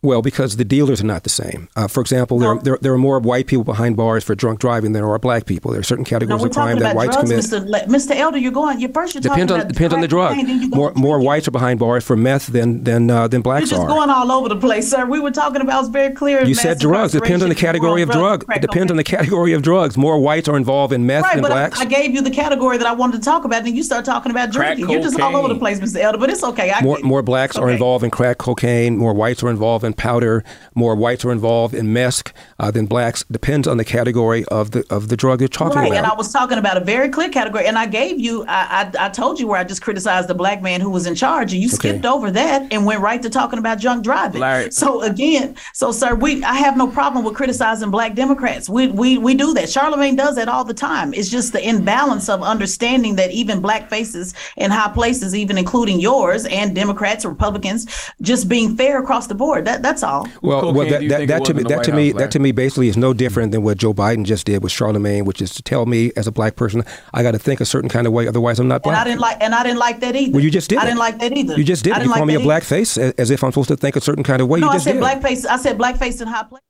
Well, 0.00 0.22
because 0.22 0.56
the 0.56 0.64
dealers 0.64 1.00
are 1.00 1.06
not 1.06 1.24
the 1.24 1.28
same. 1.28 1.68
Uh, 1.74 1.88
for 1.88 2.00
example, 2.00 2.38
there, 2.38 2.54
No. 2.54 2.60
there 2.60 2.78
there 2.80 2.92
are 2.92 2.98
more 2.98 3.18
white 3.18 3.48
people 3.48 3.64
behind 3.64 3.96
bars 3.96 4.22
for 4.22 4.36
drunk 4.36 4.60
driving 4.60 4.92
than 4.92 5.02
there 5.02 5.10
are 5.10 5.18
black 5.18 5.44
people. 5.44 5.72
There 5.72 5.80
are 5.80 5.84
certain 5.84 6.04
categories 6.04 6.40
we're 6.40 6.46
of 6.48 6.54
crime 6.54 6.78
that 6.78 6.94
whites 6.94 7.16
drugs, 7.16 7.30
commit. 7.30 7.44
Mr. 7.44 7.68
Le- 7.68 7.86
Mr. 7.92 8.14
Elder. 8.14 8.38
You're 8.38 8.52
going. 8.52 8.78
You're 8.78 8.92
first. 8.92 9.14
You're 9.14 9.22
Depends 9.22 9.50
talking 9.50 9.62
on 9.62 9.68
depends 9.68 9.94
on 9.94 10.00
the 10.00 10.06
drug. 10.06 10.30
cocaine, 10.36 10.46
then 10.46 10.62
you 10.62 10.70
go 10.70 10.76
More 10.76 10.92
more 10.94 11.18
whites 11.18 11.48
are 11.48 11.50
behind 11.50 11.80
bars 11.80 12.04
for 12.04 12.14
meth 12.14 12.46
than 12.46 12.84
than 12.84 13.10
uh, 13.10 13.26
than 13.26 13.42
You're 13.44 13.60
just 13.62 13.72
are. 13.74 13.88
going 13.88 14.08
all 14.08 14.30
over 14.30 14.48
the 14.48 14.54
place, 14.56 14.88
sir. 14.88 15.04
We 15.04 15.18
were 15.18 15.32
talking 15.32 15.60
about 15.62 15.80
it's 15.80 15.88
very 15.88 16.14
clear. 16.14 16.44
you 16.44 16.54
said 16.54 16.78
drugs. 16.78 17.16
It 17.16 17.22
depends 17.24 17.42
on 17.42 17.48
the 17.48 17.56
category 17.56 18.02
of 18.02 18.10
drug. 18.10 18.44
It 18.54 18.62
depends 18.62 18.92
on 18.92 18.98
the 18.98 19.04
category 19.04 19.52
of 19.52 19.62
drugs. 19.62 19.96
More 19.96 20.20
whites 20.20 20.48
are 20.48 20.56
involved 20.56 20.92
in 20.92 21.06
meth 21.06 21.24
Right, 21.24 21.34
than 21.34 21.42
but 21.42 21.50
I, 21.50 21.54
blacks. 21.54 21.80
I 21.80 21.86
gave 21.86 22.14
you 22.14 22.22
the 22.22 22.30
category 22.30 22.78
that 22.78 22.86
I 22.86 22.92
wanted 22.92 23.16
to 23.16 23.24
talk 23.24 23.44
about, 23.44 23.66
and 23.66 23.76
you 23.76 23.82
start 23.82 24.04
talking 24.04 24.30
about 24.30 24.52
Crack 24.52 24.76
drinking. 24.76 24.90
You're 24.90 25.02
just 25.02 25.18
all 25.18 25.34
over 25.34 25.48
the 25.48 25.58
place, 25.58 25.80
Mr. 25.80 25.96
Elder. 25.98 26.18
But 26.18 26.30
it's 26.30 26.44
okay. 26.44 26.70
I 26.70 26.82
more 26.82 27.00
more 27.02 27.22
blacks 27.22 27.56
are 27.56 27.68
involved 27.68 28.04
in 28.04 28.12
crack 28.12 28.38
cocaine. 28.38 28.96
More 28.96 29.12
whites 29.12 29.42
are 29.42 29.50
involved 29.50 29.84
in 29.84 29.87
powder. 29.96 30.44
More 30.74 30.94
whites 30.94 31.24
are 31.24 31.32
involved 31.32 31.74
in 31.74 31.92
meth 31.92 32.32
uh, 32.58 32.70
than 32.70 32.86
blacks. 32.86 33.24
Depends 33.30 33.66
on 33.68 33.76
the 33.76 33.84
category 33.84 34.44
of 34.46 34.70
the 34.72 34.84
of 34.90 35.08
the 35.08 35.16
drug 35.16 35.40
you're 35.40 35.48
talking 35.48 35.78
Right, 35.78 35.88
about. 35.88 35.96
and 35.98 36.06
I 36.06 36.14
was 36.14 36.32
talking 36.32 36.58
about 36.58 36.76
a 36.76 36.80
very 36.80 37.08
clear 37.08 37.28
category, 37.28 37.66
and 37.66 37.78
I 37.78 37.86
gave 37.86 38.18
you, 38.18 38.44
I, 38.46 38.90
I, 38.98 39.06
I 39.06 39.08
told 39.08 39.38
you 39.40 39.46
where 39.46 39.58
I 39.60 39.64
just 39.64 39.82
criticized 39.82 40.28
the 40.28 40.34
black 40.34 40.62
man 40.62 40.80
who 40.80 40.90
was 40.90 41.06
in 41.06 41.14
charge, 41.14 41.52
and 41.52 41.62
you 41.62 41.68
skipped 41.68 42.04
over 42.06 42.30
that 42.30 42.72
and 42.72 42.84
went 42.86 43.00
right 43.00 43.20
to 43.22 43.30
talking 43.30 43.58
about 43.58 43.80
drunk 43.80 44.04
driving. 44.04 44.40
Larry. 44.40 44.70
So 44.70 45.02
again, 45.02 45.56
so 45.72 45.92
sir, 45.92 46.14
we, 46.14 46.42
I 46.44 46.54
have 46.54 46.76
no 46.76 46.86
problem 46.86 47.24
with 47.24 47.34
criticizing 47.34 47.90
black 47.90 48.14
Democrats. 48.14 48.68
We, 48.68 48.88
we, 48.88 49.18
we 49.18 49.34
do 49.34 49.54
that. 49.54 49.64
Charlamagne 49.64 50.16
does 50.16 50.36
that 50.36 50.48
all 50.48 50.64
the 50.64 50.74
time. 50.74 51.12
It's 51.14 51.28
just 51.28 51.52
the 51.52 51.66
imbalance 51.66 52.28
of 52.28 52.42
understanding 52.42 53.16
that 53.16 53.30
even 53.30 53.60
black 53.60 53.88
faces 53.88 54.34
in 54.56 54.70
high 54.70 54.92
places, 54.92 55.34
even 55.34 55.58
including 55.58 56.00
yours 56.00 56.46
and 56.46 56.74
Democrats, 56.74 57.24
Republicans, 57.24 57.86
just 58.22 58.48
being 58.48 58.76
fair 58.76 59.00
across 59.00 59.26
the 59.26 59.34
board. 59.34 59.64
That, 59.64 59.77
that's 59.82 60.02
all. 60.02 60.26
Well, 60.42 60.60
cocaine 60.60 60.74
well, 60.74 60.86
do 60.86 60.90
that, 60.90 61.02
you 61.02 61.08
that, 61.08 61.28
that 61.28 61.44
to 61.44 61.54
me, 61.54 61.62
that 61.64 61.76
White 61.76 61.84
to 61.84 61.92
me, 61.92 62.10
House, 62.10 62.18
that 62.18 62.30
to 62.32 62.38
me, 62.38 62.52
basically 62.52 62.88
is 62.88 62.96
no 62.96 63.12
different 63.12 63.52
than 63.52 63.62
what 63.62 63.78
Joe 63.78 63.94
Biden 63.94 64.24
just 64.24 64.46
did 64.46 64.62
with 64.62 64.72
Charlamagne, 64.72 65.24
which 65.24 65.42
is 65.42 65.54
to 65.54 65.62
tell 65.62 65.86
me 65.86 66.12
as 66.16 66.26
a 66.26 66.32
black 66.32 66.56
person 66.56 66.84
I 67.12 67.22
got 67.22 67.32
to 67.32 67.38
think 67.38 67.60
a 67.60 67.64
certain 67.64 67.88
kind 67.88 68.06
of 68.06 68.12
way, 68.12 68.28
otherwise 68.28 68.58
I'm 68.58 68.68
not 68.68 68.82
black. 68.82 68.96
And. 68.96 69.00
I 69.00 69.04
didn't 69.04 69.20
like, 69.20 69.36
and 69.40 69.54
I 69.54 69.62
didn't 69.62 69.78
like 69.78 70.00
that 70.00 70.16
either. 70.16 70.32
well, 70.32 70.42
you 70.42 70.50
just 70.50 70.70
did. 70.70 70.78
I 70.78 70.84
didn't 70.84 70.98
like 70.98 71.18
that 71.18 71.36
either. 71.36 71.56
You 71.56 71.64
just 71.64 71.84
did. 71.84 71.92
I 71.92 71.96
didn't 71.96 72.06
You 72.06 72.10
like 72.12 72.18
call 72.18 72.26
me 72.26 72.34
a 72.34 72.38
that 72.38 72.44
black 72.44 72.62
face 72.62 72.96
as, 72.98 73.12
as 73.14 73.30
if 73.30 73.42
I'm 73.42 73.50
supposed 73.52 73.68
to 73.68 73.76
think 73.76 73.96
a 73.96 74.00
certain 74.00 74.24
kind 74.24 74.42
of 74.42 74.48
way. 74.48 74.60
No, 74.60 74.66
you 74.68 74.72
I 74.72 74.78
said 74.78 74.94
did. 74.94 75.02
blackface. 75.02 75.46
I 75.46 75.56
said 75.56 75.78
blackface 75.78 76.20
in 76.20 76.28
high 76.28 76.44
place. 76.44 76.62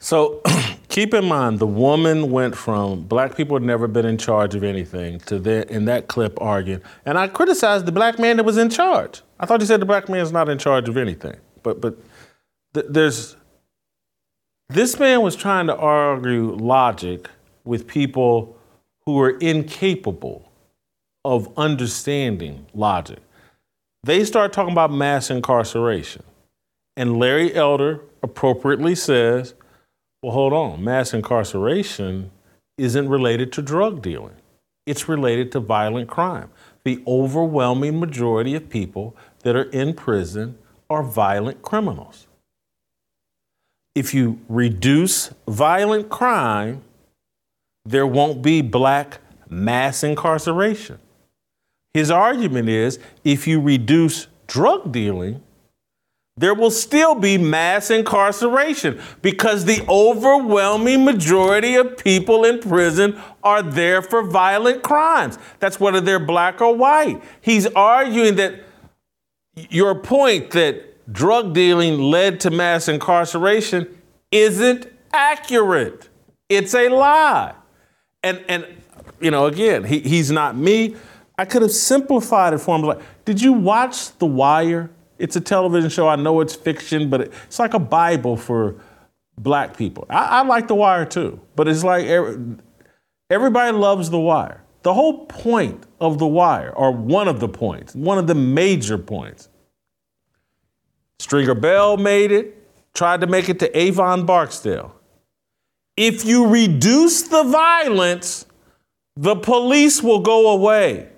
So 0.00 0.42
keep 0.88 1.14
in 1.14 1.24
mind, 1.24 1.58
the 1.58 1.66
woman 1.66 2.30
went 2.30 2.56
from 2.56 3.02
black 3.02 3.36
people 3.36 3.56
had 3.56 3.64
never 3.64 3.88
been 3.88 4.06
in 4.06 4.18
charge 4.18 4.54
of 4.54 4.64
anything 4.64 5.18
to 5.20 5.38
the, 5.38 5.70
in 5.72 5.86
that 5.86 6.08
clip 6.08 6.40
arguing. 6.40 6.82
And 7.04 7.18
I 7.18 7.28
criticized 7.28 7.86
the 7.86 7.92
black 7.92 8.18
man 8.18 8.36
that 8.36 8.44
was 8.44 8.56
in 8.58 8.70
charge. 8.70 9.22
I 9.40 9.46
thought 9.46 9.60
you 9.60 9.66
said 9.66 9.80
the 9.80 9.86
black 9.86 10.08
man's 10.08 10.32
not 10.32 10.48
in 10.48 10.58
charge 10.58 10.88
of 10.88 10.96
anything. 10.96 11.36
But 11.62 11.80
but 11.80 11.98
th- 12.74 12.86
there's 12.88 13.36
this 14.68 14.98
man 14.98 15.22
was 15.22 15.34
trying 15.34 15.66
to 15.68 15.76
argue 15.76 16.54
logic 16.56 17.28
with 17.64 17.86
people 17.86 18.56
who 19.06 19.18
are 19.20 19.30
incapable 19.38 20.50
of 21.24 21.48
understanding 21.56 22.66
logic. 22.74 23.18
They 24.04 24.24
start 24.24 24.52
talking 24.52 24.72
about 24.72 24.92
mass 24.92 25.30
incarceration. 25.30 26.22
And 26.96 27.18
Larry 27.18 27.54
Elder 27.54 28.00
appropriately 28.22 28.94
says, 28.94 29.54
well, 30.22 30.32
hold 30.32 30.52
on. 30.52 30.82
Mass 30.82 31.14
incarceration 31.14 32.30
isn't 32.76 33.08
related 33.08 33.52
to 33.52 33.62
drug 33.62 34.02
dealing, 34.02 34.36
it's 34.86 35.08
related 35.08 35.52
to 35.52 35.60
violent 35.60 36.08
crime. 36.08 36.50
The 36.84 37.02
overwhelming 37.06 38.00
majority 38.00 38.54
of 38.54 38.70
people 38.70 39.14
that 39.42 39.56
are 39.56 39.70
in 39.70 39.94
prison 39.94 40.58
are 40.88 41.02
violent 41.02 41.62
criminals. 41.62 42.26
If 43.94 44.14
you 44.14 44.40
reduce 44.48 45.30
violent 45.46 46.08
crime, 46.08 46.82
there 47.84 48.06
won't 48.06 48.42
be 48.42 48.62
black 48.62 49.18
mass 49.48 50.02
incarceration. 50.02 50.98
His 51.94 52.10
argument 52.10 52.68
is 52.68 52.98
if 53.24 53.46
you 53.46 53.60
reduce 53.60 54.28
drug 54.46 54.92
dealing, 54.92 55.42
there 56.38 56.54
will 56.54 56.70
still 56.70 57.14
be 57.14 57.36
mass 57.36 57.90
incarceration 57.90 59.00
because 59.22 59.64
the 59.64 59.84
overwhelming 59.88 61.04
majority 61.04 61.74
of 61.74 61.96
people 61.98 62.44
in 62.44 62.60
prison 62.60 63.20
are 63.42 63.60
there 63.60 64.02
for 64.02 64.22
violent 64.22 64.82
crimes. 64.82 65.36
That's 65.58 65.80
whether 65.80 66.00
they're 66.00 66.18
black 66.20 66.60
or 66.60 66.76
white. 66.76 67.22
He's 67.40 67.66
arguing 67.66 68.36
that 68.36 68.62
your 69.54 69.96
point 69.96 70.52
that 70.52 71.12
drug 71.12 71.54
dealing 71.54 71.98
led 71.98 72.38
to 72.40 72.50
mass 72.50 72.88
incarceration 72.88 73.98
isn't 74.30 74.86
accurate. 75.12 76.08
It's 76.48 76.74
a 76.74 76.88
lie. 76.88 77.54
And 78.22 78.44
and 78.48 78.66
you 79.20 79.32
know, 79.32 79.46
again, 79.46 79.84
he, 79.84 79.98
he's 80.00 80.30
not 80.30 80.56
me. 80.56 80.94
I 81.36 81.44
could 81.44 81.62
have 81.62 81.72
simplified 81.72 82.52
it 82.52 82.58
for 82.58 82.76
him. 82.76 82.82
Like, 82.82 83.00
did 83.24 83.40
you 83.40 83.52
watch 83.52 84.16
The 84.18 84.26
Wire? 84.26 84.90
It's 85.18 85.36
a 85.36 85.40
television 85.40 85.90
show. 85.90 86.08
I 86.08 86.16
know 86.16 86.40
it's 86.40 86.54
fiction, 86.54 87.10
but 87.10 87.20
it's 87.20 87.58
like 87.58 87.74
a 87.74 87.78
Bible 87.78 88.36
for 88.36 88.76
black 89.36 89.76
people. 89.76 90.06
I, 90.08 90.40
I 90.40 90.42
like 90.42 90.68
The 90.68 90.74
Wire 90.74 91.04
too, 91.04 91.40
but 91.56 91.68
it's 91.68 91.84
like 91.84 92.06
every, 92.06 92.56
everybody 93.30 93.76
loves 93.76 94.10
The 94.10 94.18
Wire. 94.18 94.62
The 94.82 94.94
whole 94.94 95.26
point 95.26 95.84
of 96.00 96.18
The 96.18 96.26
Wire, 96.26 96.70
or 96.70 96.92
one 96.92 97.28
of 97.28 97.40
the 97.40 97.48
points, 97.48 97.94
one 97.94 98.18
of 98.18 98.26
the 98.26 98.34
major 98.34 98.96
points, 98.96 99.48
Stringer 101.18 101.54
Bell 101.54 101.96
made 101.96 102.30
it, 102.30 102.54
tried 102.94 103.20
to 103.20 103.26
make 103.26 103.48
it 103.48 103.58
to 103.58 103.78
Avon 103.78 104.24
Barksdale. 104.24 104.94
If 105.96 106.24
you 106.24 106.46
reduce 106.46 107.22
the 107.22 107.42
violence, 107.42 108.46
the 109.16 109.34
police 109.34 110.00
will 110.00 110.20
go 110.20 110.50
away. 110.52 111.08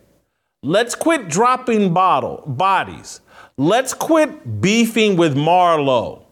Let's 0.62 0.94
quit 0.94 1.28
dropping 1.28 1.92
bottle 1.92 2.42
bodies. 2.46 3.20
Let's 3.60 3.92
quit 3.92 4.62
beefing 4.62 5.18
with 5.18 5.36
Marlo. 5.36 6.22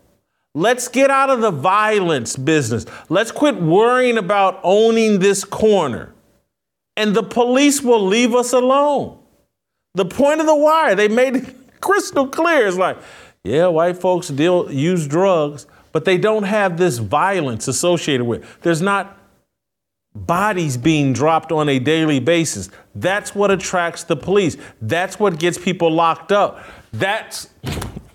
Let's 0.55 0.89
get 0.89 1.11
out 1.11 1.29
of 1.29 1.43
the 1.43 1.51
violence 1.51 2.37
business. 2.37 2.87
Let's 3.11 3.31
quit 3.31 3.57
worrying 3.57 4.17
about 4.17 4.61
owning 4.63 5.19
this 5.19 5.45
corner. 5.45 6.15
And 6.97 7.15
the 7.15 7.23
police 7.23 7.83
will 7.83 8.01
leave 8.01 8.35
us 8.35 8.55
alone. 8.55 9.19
The 9.93 10.07
point 10.07 10.41
of 10.41 10.47
the 10.47 10.57
wire, 10.57 10.95
they 10.95 11.09
made 11.09 11.37
it 11.37 11.55
crystal 11.83 12.29
clear. 12.29 12.67
It's 12.67 12.79
like, 12.79 12.97
yeah, 13.45 13.67
white 13.67 13.99
folks 13.99 14.29
deal 14.29 14.73
use 14.73 15.07
drugs, 15.07 15.67
but 15.93 16.07
they 16.07 16.17
don't 16.17 16.45
have 16.45 16.79
this 16.79 16.97
violence 16.97 17.69
associated 17.69 18.25
with. 18.25 18.43
it. 18.43 18.63
There's 18.63 18.81
not 18.81 19.19
bodies 20.15 20.79
being 20.79 21.13
dropped 21.13 21.53
on 21.53 21.69
a 21.69 21.79
daily 21.79 22.21
basis. 22.21 22.71
That's 22.95 23.35
what 23.35 23.51
attracts 23.51 24.05
the 24.05 24.17
police. 24.17 24.57
That's 24.81 25.21
what 25.21 25.39
gets 25.39 25.59
people 25.59 25.93
locked 25.93 26.33
up. 26.33 26.65
That's, 26.93 27.49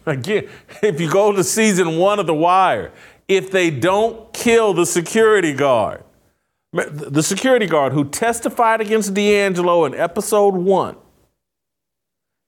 again, 0.05 0.49
if 0.81 0.99
you 0.99 1.11
go 1.11 1.31
to 1.31 1.43
season 1.43 1.97
one 1.97 2.19
of 2.19 2.27
The 2.27 2.33
Wire, 2.33 2.91
if 3.27 3.51
they 3.51 3.69
don't 3.69 4.33
kill 4.33 4.73
the 4.73 4.85
security 4.85 5.53
guard, 5.53 6.03
the 6.71 7.21
security 7.21 7.67
guard 7.67 7.93
who 7.93 8.05
testified 8.05 8.81
against 8.81 9.13
D'Angelo 9.13 9.85
in 9.85 9.93
episode 9.93 10.55
one, 10.55 10.97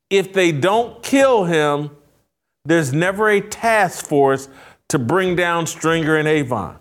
if 0.09 0.33
they 0.33 0.51
don't 0.51 1.01
kill 1.03 1.45
him, 1.45 1.91
there's 2.65 2.93
never 2.93 3.29
a 3.29 3.41
task 3.41 4.05
force 4.05 4.49
to 4.89 4.99
bring 4.99 5.35
down 5.35 5.67
Stringer 5.67 6.17
and 6.17 6.27
Avon. 6.27 6.79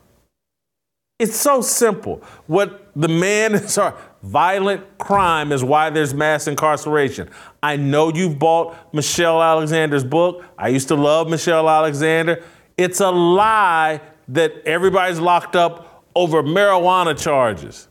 It's 1.18 1.36
so 1.36 1.61
simple. 1.61 2.22
What 2.47 2.90
the 2.97 3.09
man 3.09 3.55
is, 3.55 3.78
violent 4.22 4.99
crime 4.99 5.53
is 5.53 5.62
why 5.62 5.90
there's 5.90 6.14
mass 6.14 6.47
incarceration. 6.47 7.28
I 7.64 7.76
know 7.76 8.12
you've 8.12 8.38
bought 8.38 8.76
Michelle 8.92 9.42
Alexander's 9.42 10.04
book. 10.04 10.44
I 10.58 10.68
used 10.68 10.88
to 10.88 10.96
love 10.96 11.30
Michelle 11.30 11.66
Alexander. 11.66 12.44
It's 12.76 13.00
a 13.00 13.10
lie 13.10 14.02
that 14.28 14.52
everybody's 14.66 15.18
locked 15.18 15.56
up 15.56 16.04
over 16.14 16.42
marijuana 16.42 17.18
charges. 17.18 17.88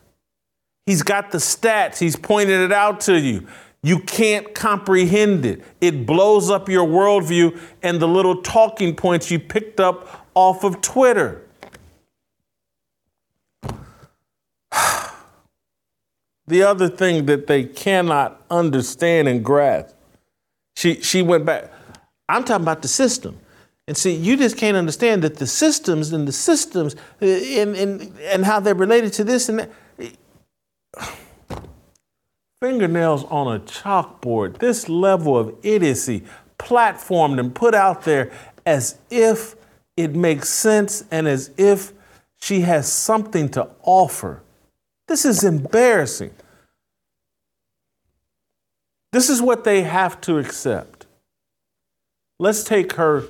He's 0.85 1.01
got 1.01 1.31
the 1.31 1.39
stats, 1.39 1.97
he's 1.97 2.15
pointed 2.15 2.61
it 2.61 2.71
out 2.71 2.99
to 3.01 3.19
you. 3.19 3.47
You 3.81 3.97
can't 4.01 4.53
comprehend 4.53 5.43
it. 5.43 5.63
It 5.81 6.05
blows 6.05 6.51
up 6.51 6.69
your 6.69 6.87
worldview 6.87 7.59
and 7.81 7.99
the 7.99 8.07
little 8.07 8.43
talking 8.43 8.95
points 8.95 9.31
you 9.31 9.39
picked 9.39 9.79
up 9.79 10.27
off 10.35 10.63
of 10.63 10.81
Twitter. 10.81 11.41
the 16.47 16.63
other 16.63 16.89
thing 16.89 17.25
that 17.27 17.47
they 17.47 17.63
cannot 17.63 18.41
understand 18.49 19.27
and 19.27 19.43
grasp, 19.43 19.95
she, 20.75 21.01
she 21.01 21.21
went 21.21 21.45
back. 21.45 21.71
I'm 22.27 22.43
talking 22.43 22.63
about 22.63 22.81
the 22.81 22.87
system. 22.87 23.39
And 23.87 23.97
see, 23.97 24.13
you 24.13 24.37
just 24.37 24.57
can't 24.57 24.77
understand 24.77 25.23
that 25.23 25.35
the 25.35 25.47
systems 25.47 26.13
and 26.13 26.27
the 26.27 26.31
systems 26.31 26.95
uh, 27.21 27.25
and, 27.25 27.75
and, 27.75 28.17
and 28.19 28.45
how 28.45 28.59
they're 28.59 28.75
related 28.75 29.13
to 29.13 29.23
this 29.23 29.49
and 29.49 29.59
that. 29.59 29.71
Fingernails 32.61 33.25
on 33.25 33.53
a 33.53 33.59
chalkboard, 33.59 34.59
this 34.59 34.87
level 34.87 35.37
of 35.37 35.53
idiocy 35.63 36.23
platformed 36.57 37.39
and 37.39 37.53
put 37.53 37.75
out 37.75 38.03
there 38.03 38.31
as 38.65 38.97
if 39.09 39.55
it 39.97 40.15
makes 40.15 40.47
sense 40.47 41.03
and 41.11 41.27
as 41.27 41.51
if 41.57 41.91
she 42.41 42.61
has 42.61 42.91
something 42.91 43.49
to 43.49 43.69
offer. 43.81 44.42
This 45.07 45.25
is 45.25 45.43
embarrassing. 45.43 46.33
This 49.11 49.29
is 49.29 49.41
what 49.41 49.63
they 49.63 49.83
have 49.83 50.19
to 50.21 50.39
accept. 50.39 51.05
Let's 52.39 52.63
take 52.63 52.93
her 52.93 53.25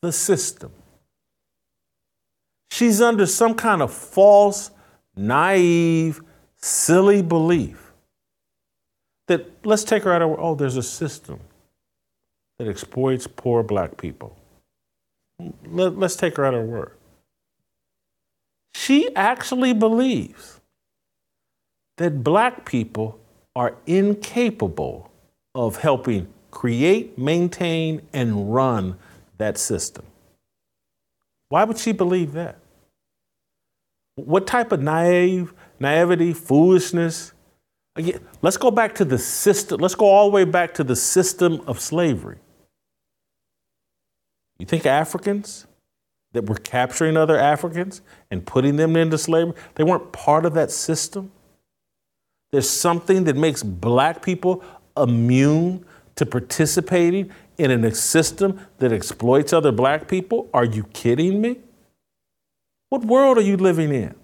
the 0.00 0.12
system. 0.12 0.72
She's 2.70 3.00
under 3.00 3.26
some 3.26 3.54
kind 3.54 3.82
of 3.82 3.92
false, 3.92 4.70
naive, 5.16 6.22
silly 6.56 7.22
belief 7.22 7.92
that 9.26 9.64
let's 9.64 9.84
take 9.84 10.02
her 10.04 10.12
out 10.12 10.22
of, 10.22 10.36
oh, 10.38 10.54
there's 10.54 10.76
a 10.76 10.82
system 10.82 11.40
that 12.58 12.68
exploits 12.68 13.26
poor 13.26 13.62
black 13.62 13.96
people. 13.96 14.36
Let, 15.66 16.00
us 16.02 16.16
take 16.16 16.36
her 16.36 16.44
out 16.44 16.54
of 16.54 16.60
her 16.60 16.66
word. 16.66 16.92
She 18.74 19.14
actually 19.16 19.72
believes 19.72 20.53
that 21.96 22.24
black 22.24 22.64
people 22.64 23.18
are 23.54 23.76
incapable 23.86 25.10
of 25.54 25.76
helping 25.76 26.28
create, 26.50 27.18
maintain, 27.18 28.02
and 28.12 28.54
run 28.54 28.96
that 29.38 29.58
system. 29.58 30.04
Why 31.48 31.64
would 31.64 31.78
she 31.78 31.92
believe 31.92 32.32
that? 32.32 32.58
What 34.16 34.46
type 34.46 34.72
of 34.72 34.80
naive, 34.80 35.52
naivety, 35.80 36.32
foolishness? 36.32 37.32
Again, 37.96 38.20
let's 38.42 38.56
go 38.56 38.70
back 38.70 38.94
to 38.96 39.04
the 39.04 39.18
system. 39.18 39.80
Let's 39.80 39.94
go 39.94 40.06
all 40.06 40.30
the 40.30 40.34
way 40.34 40.44
back 40.44 40.74
to 40.74 40.84
the 40.84 40.96
system 40.96 41.62
of 41.66 41.80
slavery. 41.80 42.38
You 44.58 44.66
think 44.66 44.86
Africans 44.86 45.66
that 46.32 46.48
were 46.48 46.56
capturing 46.56 47.16
other 47.16 47.38
Africans 47.38 48.02
and 48.30 48.46
putting 48.46 48.76
them 48.76 48.96
into 48.96 49.18
slavery, 49.18 49.54
they 49.74 49.84
weren't 49.84 50.12
part 50.12 50.44
of 50.44 50.54
that 50.54 50.70
system? 50.70 51.30
There's 52.54 52.70
something 52.70 53.24
that 53.24 53.34
makes 53.34 53.64
black 53.64 54.22
people 54.22 54.62
immune 54.96 55.84
to 56.14 56.24
participating 56.24 57.32
in 57.58 57.84
a 57.84 57.92
system 57.92 58.64
that 58.78 58.92
exploits 58.92 59.52
other 59.52 59.72
black 59.72 60.06
people? 60.06 60.48
Are 60.54 60.64
you 60.64 60.84
kidding 60.92 61.40
me? 61.40 61.58
What 62.90 63.04
world 63.06 63.38
are 63.38 63.40
you 63.40 63.56
living 63.56 63.92
in? 63.92 64.14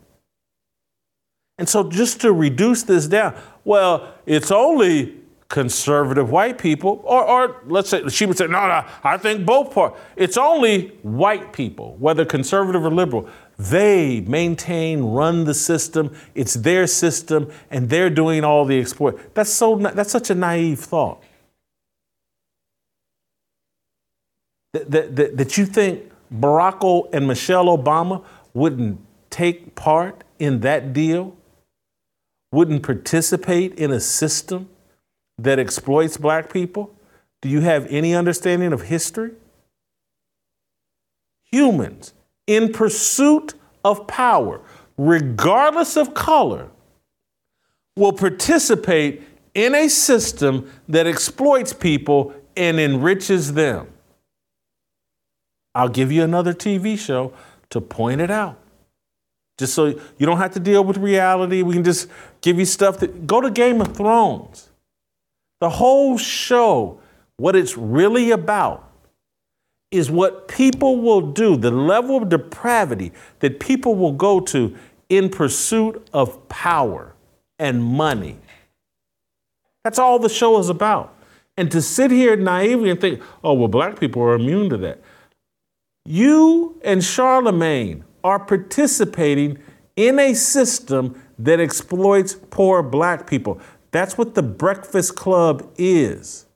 And 1.58 1.68
so, 1.68 1.90
just 1.90 2.20
to 2.20 2.32
reduce 2.32 2.84
this 2.84 3.08
down, 3.08 3.34
well, 3.64 4.14
it's 4.26 4.52
only 4.52 5.16
conservative 5.48 6.30
white 6.30 6.56
people, 6.56 7.00
or, 7.02 7.24
or 7.24 7.62
let's 7.66 7.90
say 7.90 8.08
she 8.10 8.26
would 8.26 8.38
say, 8.38 8.46
no, 8.46 8.68
no, 8.68 8.84
I 9.02 9.16
think 9.16 9.44
both 9.44 9.74
parts. 9.74 9.98
It's 10.14 10.36
only 10.36 10.90
white 11.02 11.52
people, 11.52 11.96
whether 11.96 12.24
conservative 12.24 12.84
or 12.84 12.92
liberal. 12.92 13.28
They 13.60 14.22
maintain, 14.22 15.02
run 15.02 15.44
the 15.44 15.52
system. 15.52 16.16
It's 16.34 16.54
their 16.54 16.86
system, 16.86 17.52
and 17.70 17.90
they're 17.90 18.08
doing 18.08 18.42
all 18.42 18.64
the 18.64 18.80
exploit. 18.80 19.34
That's 19.34 19.52
so. 19.52 19.76
That's 19.76 20.10
such 20.10 20.30
a 20.30 20.34
naive 20.34 20.80
thought. 20.80 21.22
That, 24.72 25.14
that, 25.14 25.36
that 25.36 25.58
you 25.58 25.66
think 25.66 26.10
Barack 26.32 27.10
and 27.12 27.28
Michelle 27.28 27.66
Obama 27.66 28.24
wouldn't 28.54 28.98
take 29.28 29.74
part 29.74 30.24
in 30.38 30.60
that 30.60 30.94
deal, 30.94 31.36
wouldn't 32.52 32.82
participate 32.82 33.74
in 33.74 33.90
a 33.90 34.00
system 34.00 34.70
that 35.36 35.58
exploits 35.58 36.16
black 36.16 36.50
people? 36.50 36.94
Do 37.42 37.50
you 37.50 37.60
have 37.60 37.86
any 37.88 38.14
understanding 38.14 38.72
of 38.72 38.82
history? 38.82 39.32
Humans 41.52 42.14
in 42.50 42.72
pursuit 42.72 43.54
of 43.84 44.08
power, 44.08 44.60
regardless 44.98 45.96
of 45.96 46.14
color, 46.14 46.68
will 47.94 48.12
participate 48.12 49.22
in 49.54 49.72
a 49.72 49.88
system 49.88 50.68
that 50.88 51.06
exploits 51.06 51.72
people 51.72 52.34
and 52.56 52.80
enriches 52.80 53.52
them. 53.52 53.86
I'll 55.76 55.88
give 55.88 56.10
you 56.10 56.24
another 56.24 56.52
TV 56.52 56.98
show 56.98 57.32
to 57.70 57.80
point 57.80 58.20
it 58.20 58.32
out. 58.32 58.58
Just 59.56 59.72
so 59.74 59.86
you 59.86 60.26
don't 60.26 60.38
have 60.38 60.52
to 60.54 60.60
deal 60.60 60.82
with 60.82 60.96
reality. 60.96 61.62
We 61.62 61.74
can 61.74 61.84
just 61.84 62.08
give 62.40 62.58
you 62.58 62.64
stuff 62.64 62.98
that 62.98 63.28
go 63.28 63.40
to 63.40 63.50
Game 63.50 63.80
of 63.80 63.96
Thrones. 63.96 64.70
The 65.60 65.70
whole 65.70 66.18
show, 66.18 66.98
what 67.36 67.54
it's 67.54 67.76
really 67.76 68.32
about, 68.32 68.89
is 69.90 70.10
what 70.10 70.46
people 70.48 71.00
will 71.00 71.20
do, 71.20 71.56
the 71.56 71.70
level 71.70 72.16
of 72.16 72.28
depravity 72.28 73.12
that 73.40 73.58
people 73.58 73.96
will 73.96 74.12
go 74.12 74.40
to 74.40 74.76
in 75.08 75.28
pursuit 75.28 76.06
of 76.12 76.48
power 76.48 77.14
and 77.58 77.82
money. 77.82 78.38
That's 79.84 79.98
all 79.98 80.18
the 80.18 80.28
show 80.28 80.58
is 80.58 80.68
about. 80.68 81.14
And 81.56 81.70
to 81.72 81.82
sit 81.82 82.10
here 82.10 82.36
naively 82.36 82.90
and 82.90 83.00
think, 83.00 83.20
oh, 83.42 83.54
well, 83.54 83.68
black 83.68 83.98
people 83.98 84.22
are 84.22 84.34
immune 84.34 84.70
to 84.70 84.76
that. 84.78 85.00
You 86.06 86.80
and 86.82 87.02
Charlamagne 87.02 88.04
are 88.22 88.38
participating 88.38 89.58
in 89.96 90.18
a 90.18 90.34
system 90.34 91.20
that 91.38 91.60
exploits 91.60 92.34
poor 92.50 92.82
black 92.82 93.26
people. 93.26 93.60
That's 93.90 94.16
what 94.16 94.34
the 94.34 94.42
Breakfast 94.42 95.16
Club 95.16 95.70
is. 95.76 96.46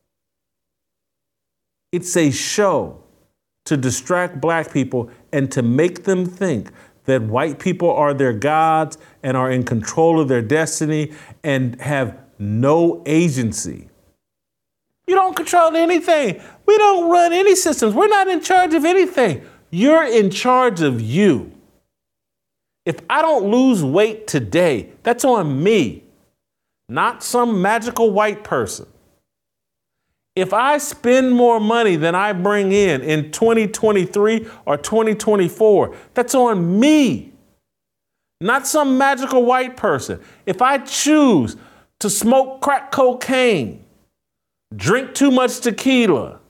It's 1.93 2.17
a 2.17 2.31
show 2.31 3.04
to 3.65 3.77
distract 3.77 4.41
black 4.41 4.73
people 4.73 5.11
and 5.33 5.51
to 5.53 5.63
make 5.63 6.05
them 6.05 6.27
think 6.27 6.71
that 7.05 7.23
white 7.23 7.59
people 7.59 7.91
are 7.91 8.15
their 8.15 8.33
gods 8.33 8.99
and 9.23 9.37
are 9.37 9.51
in 9.51 9.63
control 9.63 10.21
of 10.21 10.29
their 10.29 10.43
destiny 10.43 11.13
and 11.43 11.81
have 11.81 12.19
no 12.39 13.03
agency. 13.07 13.89
You 15.07 15.15
don't 15.15 15.37
control 15.37 15.77
anything. 15.77 16.41
We 16.67 16.79
don't 16.79 17.11
run 17.11 17.33
any 17.33 17.55
systems. 17.57 17.95
We're 17.95 18.09
not 18.09 18.29
in 18.29 18.41
charge 18.41 18.75
of 18.75 18.85
anything. 18.85 19.43
You're 19.71 20.05
in 20.05 20.31
charge 20.31 20.81
of 20.81 21.01
you. 21.01 21.53
If 22.87 23.01
I 23.09 23.23
don't 23.23 23.51
lose 23.51 23.83
weight 23.83 24.27
today, 24.27 24.91
that's 25.03 25.25
on 25.25 25.63
me, 25.63 26.05
not 26.89 27.23
some 27.23 27.61
magical 27.61 28.11
white 28.11 28.45
person. 28.45 28.87
If 30.37 30.53
I 30.53 30.79
spend 30.79 31.33
more 31.33 31.61
money 31.61 31.95
than 31.95 32.17
I 32.17 32.33
bring 32.33 32.73
in 32.73 33.03
in 33.03 33.31
2023 33.31 34.49
or 34.67 34.77
2024, 34.77 35.97
that's 36.13 36.35
on 36.35 36.81
me, 36.81 37.33
not 38.41 38.67
some 38.67 38.99
magical 38.99 39.45
white 39.45 39.77
person. 39.77 40.21
If 40.45 40.61
I 40.61 40.79
choose 40.79 41.57
to 42.01 42.11
smoke 42.11 42.61
crack 42.61 42.91
cocaine, 42.91 43.85
drink 44.75 45.15
too 45.15 45.31
much 45.31 45.61
tequila, 45.61 46.41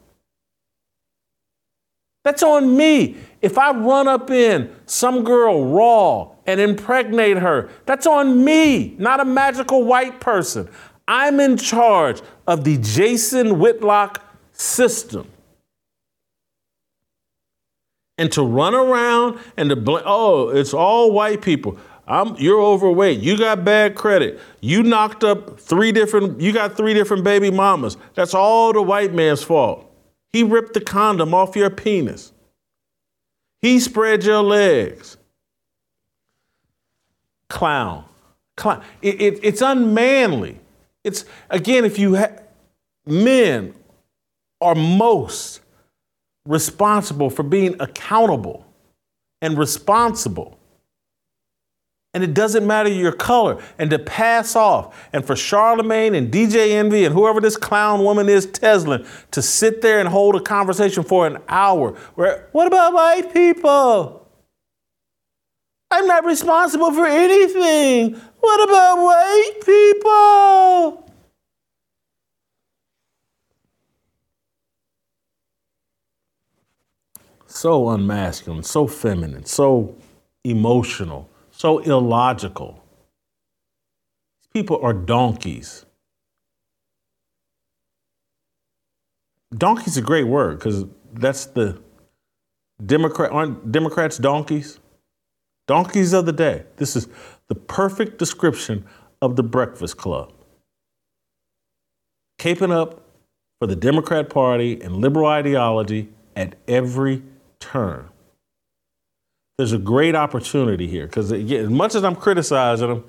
that's 2.24 2.42
on 2.42 2.74
me. 2.74 3.16
If 3.42 3.58
I 3.58 3.72
run 3.72 4.08
up 4.08 4.30
in 4.30 4.74
some 4.86 5.24
girl 5.24 5.66
raw 5.66 6.34
and 6.46 6.60
impregnate 6.60 7.38
her. 7.38 7.70
That's 7.86 8.06
on 8.06 8.44
me, 8.44 8.94
not 8.98 9.20
a 9.20 9.24
magical 9.24 9.84
white 9.84 10.20
person. 10.20 10.68
I'm 11.06 11.40
in 11.40 11.56
charge 11.56 12.22
of 12.46 12.64
the 12.64 12.78
Jason 12.78 13.58
Whitlock 13.58 14.22
system. 14.52 15.28
And 18.16 18.30
to 18.32 18.42
run 18.42 18.74
around 18.74 19.38
and 19.56 19.70
to 19.70 19.76
blame, 19.76 20.04
oh, 20.06 20.48
it's 20.50 20.72
all 20.72 21.12
white 21.12 21.42
people. 21.42 21.78
I'm, 22.06 22.36
you're 22.36 22.60
overweight. 22.60 23.20
You 23.20 23.36
got 23.36 23.64
bad 23.64 23.94
credit. 23.94 24.38
You 24.60 24.82
knocked 24.82 25.24
up 25.24 25.58
three 25.58 25.90
different, 25.90 26.40
you 26.40 26.52
got 26.52 26.76
three 26.76 26.94
different 26.94 27.24
baby 27.24 27.50
mamas. 27.50 27.96
That's 28.14 28.34
all 28.34 28.72
the 28.72 28.82
white 28.82 29.12
man's 29.12 29.42
fault. 29.42 29.90
He 30.32 30.42
ripped 30.42 30.74
the 30.74 30.80
condom 30.80 31.34
off 31.34 31.56
your 31.56 31.70
penis. 31.70 32.32
He 33.62 33.80
spread 33.80 34.24
your 34.24 34.42
legs. 34.42 35.16
Clown. 37.48 38.04
Clown. 38.56 38.82
It, 39.00 39.20
it, 39.20 39.40
it's 39.42 39.62
unmanly. 39.62 40.60
It's, 41.04 41.24
again, 41.50 41.84
if 41.84 41.98
you 41.98 42.14
have, 42.14 42.42
men 43.06 43.74
are 44.60 44.74
most 44.74 45.60
responsible 46.46 47.30
for 47.30 47.42
being 47.42 47.76
accountable 47.80 48.66
and 49.42 49.58
responsible. 49.58 50.58
And 52.14 52.22
it 52.22 52.32
doesn't 52.32 52.66
matter 52.66 52.88
your 52.88 53.12
color. 53.12 53.62
And 53.78 53.90
to 53.90 53.98
pass 53.98 54.54
off, 54.54 55.08
and 55.12 55.24
for 55.24 55.34
Charlamagne 55.34 56.16
and 56.16 56.32
DJ 56.32 56.70
Envy 56.70 57.04
and 57.04 57.12
whoever 57.12 57.40
this 57.40 57.56
clown 57.56 58.04
woman 58.04 58.28
is, 58.28 58.46
Tezlyn, 58.46 59.06
to 59.32 59.42
sit 59.42 59.82
there 59.82 59.98
and 59.98 60.08
hold 60.08 60.36
a 60.36 60.40
conversation 60.40 61.02
for 61.02 61.26
an 61.26 61.38
hour. 61.48 61.92
Where, 62.14 62.48
what 62.52 62.68
about 62.68 62.94
white 62.94 63.34
people? 63.34 64.23
I'm 65.94 66.08
not 66.08 66.24
responsible 66.24 66.90
for 66.90 67.06
anything. 67.06 68.20
What 68.40 68.68
about 68.68 68.96
white 68.96 69.52
people? 69.64 71.10
So 77.46 77.84
unmasculine, 77.90 78.64
so 78.64 78.88
feminine, 78.88 79.44
so 79.44 79.94
emotional, 80.42 81.28
so 81.52 81.78
illogical. 81.78 82.82
These 84.42 84.62
people 84.62 84.80
are 84.82 84.92
donkeys. 84.92 85.86
Donkey's 89.56 89.96
a 89.96 90.02
great 90.02 90.24
word 90.24 90.58
because 90.58 90.86
that's 91.12 91.46
the 91.46 91.80
Democrat 92.84 93.30
aren't 93.30 93.70
Democrats 93.70 94.18
donkeys? 94.18 94.80
Donkeys 95.66 96.12
of 96.12 96.26
the 96.26 96.32
day. 96.32 96.64
This 96.76 96.96
is 96.96 97.08
the 97.48 97.54
perfect 97.54 98.18
description 98.18 98.84
of 99.22 99.36
the 99.36 99.42
Breakfast 99.42 99.96
Club. 99.96 100.32
Caping 102.38 102.72
up 102.72 103.02
for 103.60 103.66
the 103.66 103.76
Democrat 103.76 104.28
Party 104.28 104.80
and 104.82 104.96
liberal 104.96 105.26
ideology 105.26 106.10
at 106.36 106.56
every 106.68 107.22
turn. 107.60 108.08
There's 109.56 109.72
a 109.72 109.78
great 109.78 110.14
opportunity 110.14 110.86
here 110.86 111.06
because, 111.06 111.32
uh, 111.32 111.36
as 111.36 111.70
much 111.70 111.94
as 111.94 112.02
I'm 112.04 112.16
criticizing 112.16 112.88
them, 112.88 113.04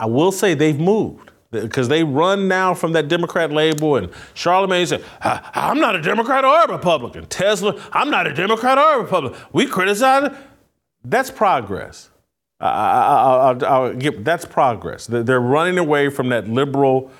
I 0.00 0.06
will 0.06 0.32
say 0.32 0.54
they've 0.54 0.78
moved 0.78 1.30
because 1.52 1.86
they 1.86 2.02
run 2.02 2.48
now 2.48 2.74
from 2.74 2.92
that 2.92 3.06
Democrat 3.06 3.52
label. 3.52 3.96
And 3.96 4.10
Charlamagne 4.34 4.88
said, 4.88 5.04
I'm 5.22 5.78
not 5.78 5.94
a 5.94 6.02
Democrat 6.02 6.44
or 6.44 6.64
a 6.64 6.72
Republican. 6.72 7.26
Tezlyn, 7.26 7.80
I'm 7.92 8.10
not 8.10 8.26
a 8.26 8.34
Democrat 8.34 8.76
or 8.76 8.98
a 8.98 9.02
Republican. 9.02 9.40
We 9.52 9.66
criticize 9.66 10.24
it. 10.24 10.32
That's 11.04 11.30
progress. 11.30 12.10
I, 12.60 13.52
will 13.52 13.94
give, 13.94 14.24
that's 14.24 14.44
progress. 14.44 15.06
They're 15.06 15.40
running 15.40 15.78
away 15.78 16.08
from 16.08 16.30
that 16.30 16.48
liberal 16.48 17.10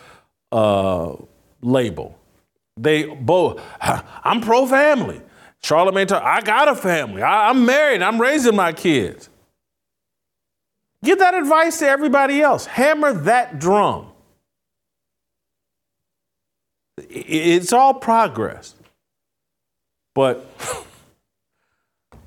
uh, 0.52 1.16
label. 1.60 2.18
They 2.76 3.04
both, 3.04 3.60
I'm 3.80 4.40
pro 4.40 4.66
family. 4.66 5.20
Charlamagne, 5.62 6.12
I 6.12 6.40
got 6.40 6.68
a 6.68 6.74
family. 6.74 7.22
I, 7.22 7.50
I'm 7.50 7.64
married. 7.64 8.02
I'm 8.02 8.20
raising 8.20 8.56
my 8.56 8.72
kids. 8.72 9.28
Give 11.02 11.18
that 11.18 11.34
advice 11.34 11.78
to 11.80 11.88
everybody 11.88 12.40
else. 12.40 12.66
Hammer 12.66 13.12
that 13.12 13.58
drum. 13.58 14.08
It's 16.96 17.72
all 17.72 17.94
progress. 17.94 18.74
But 20.14 20.46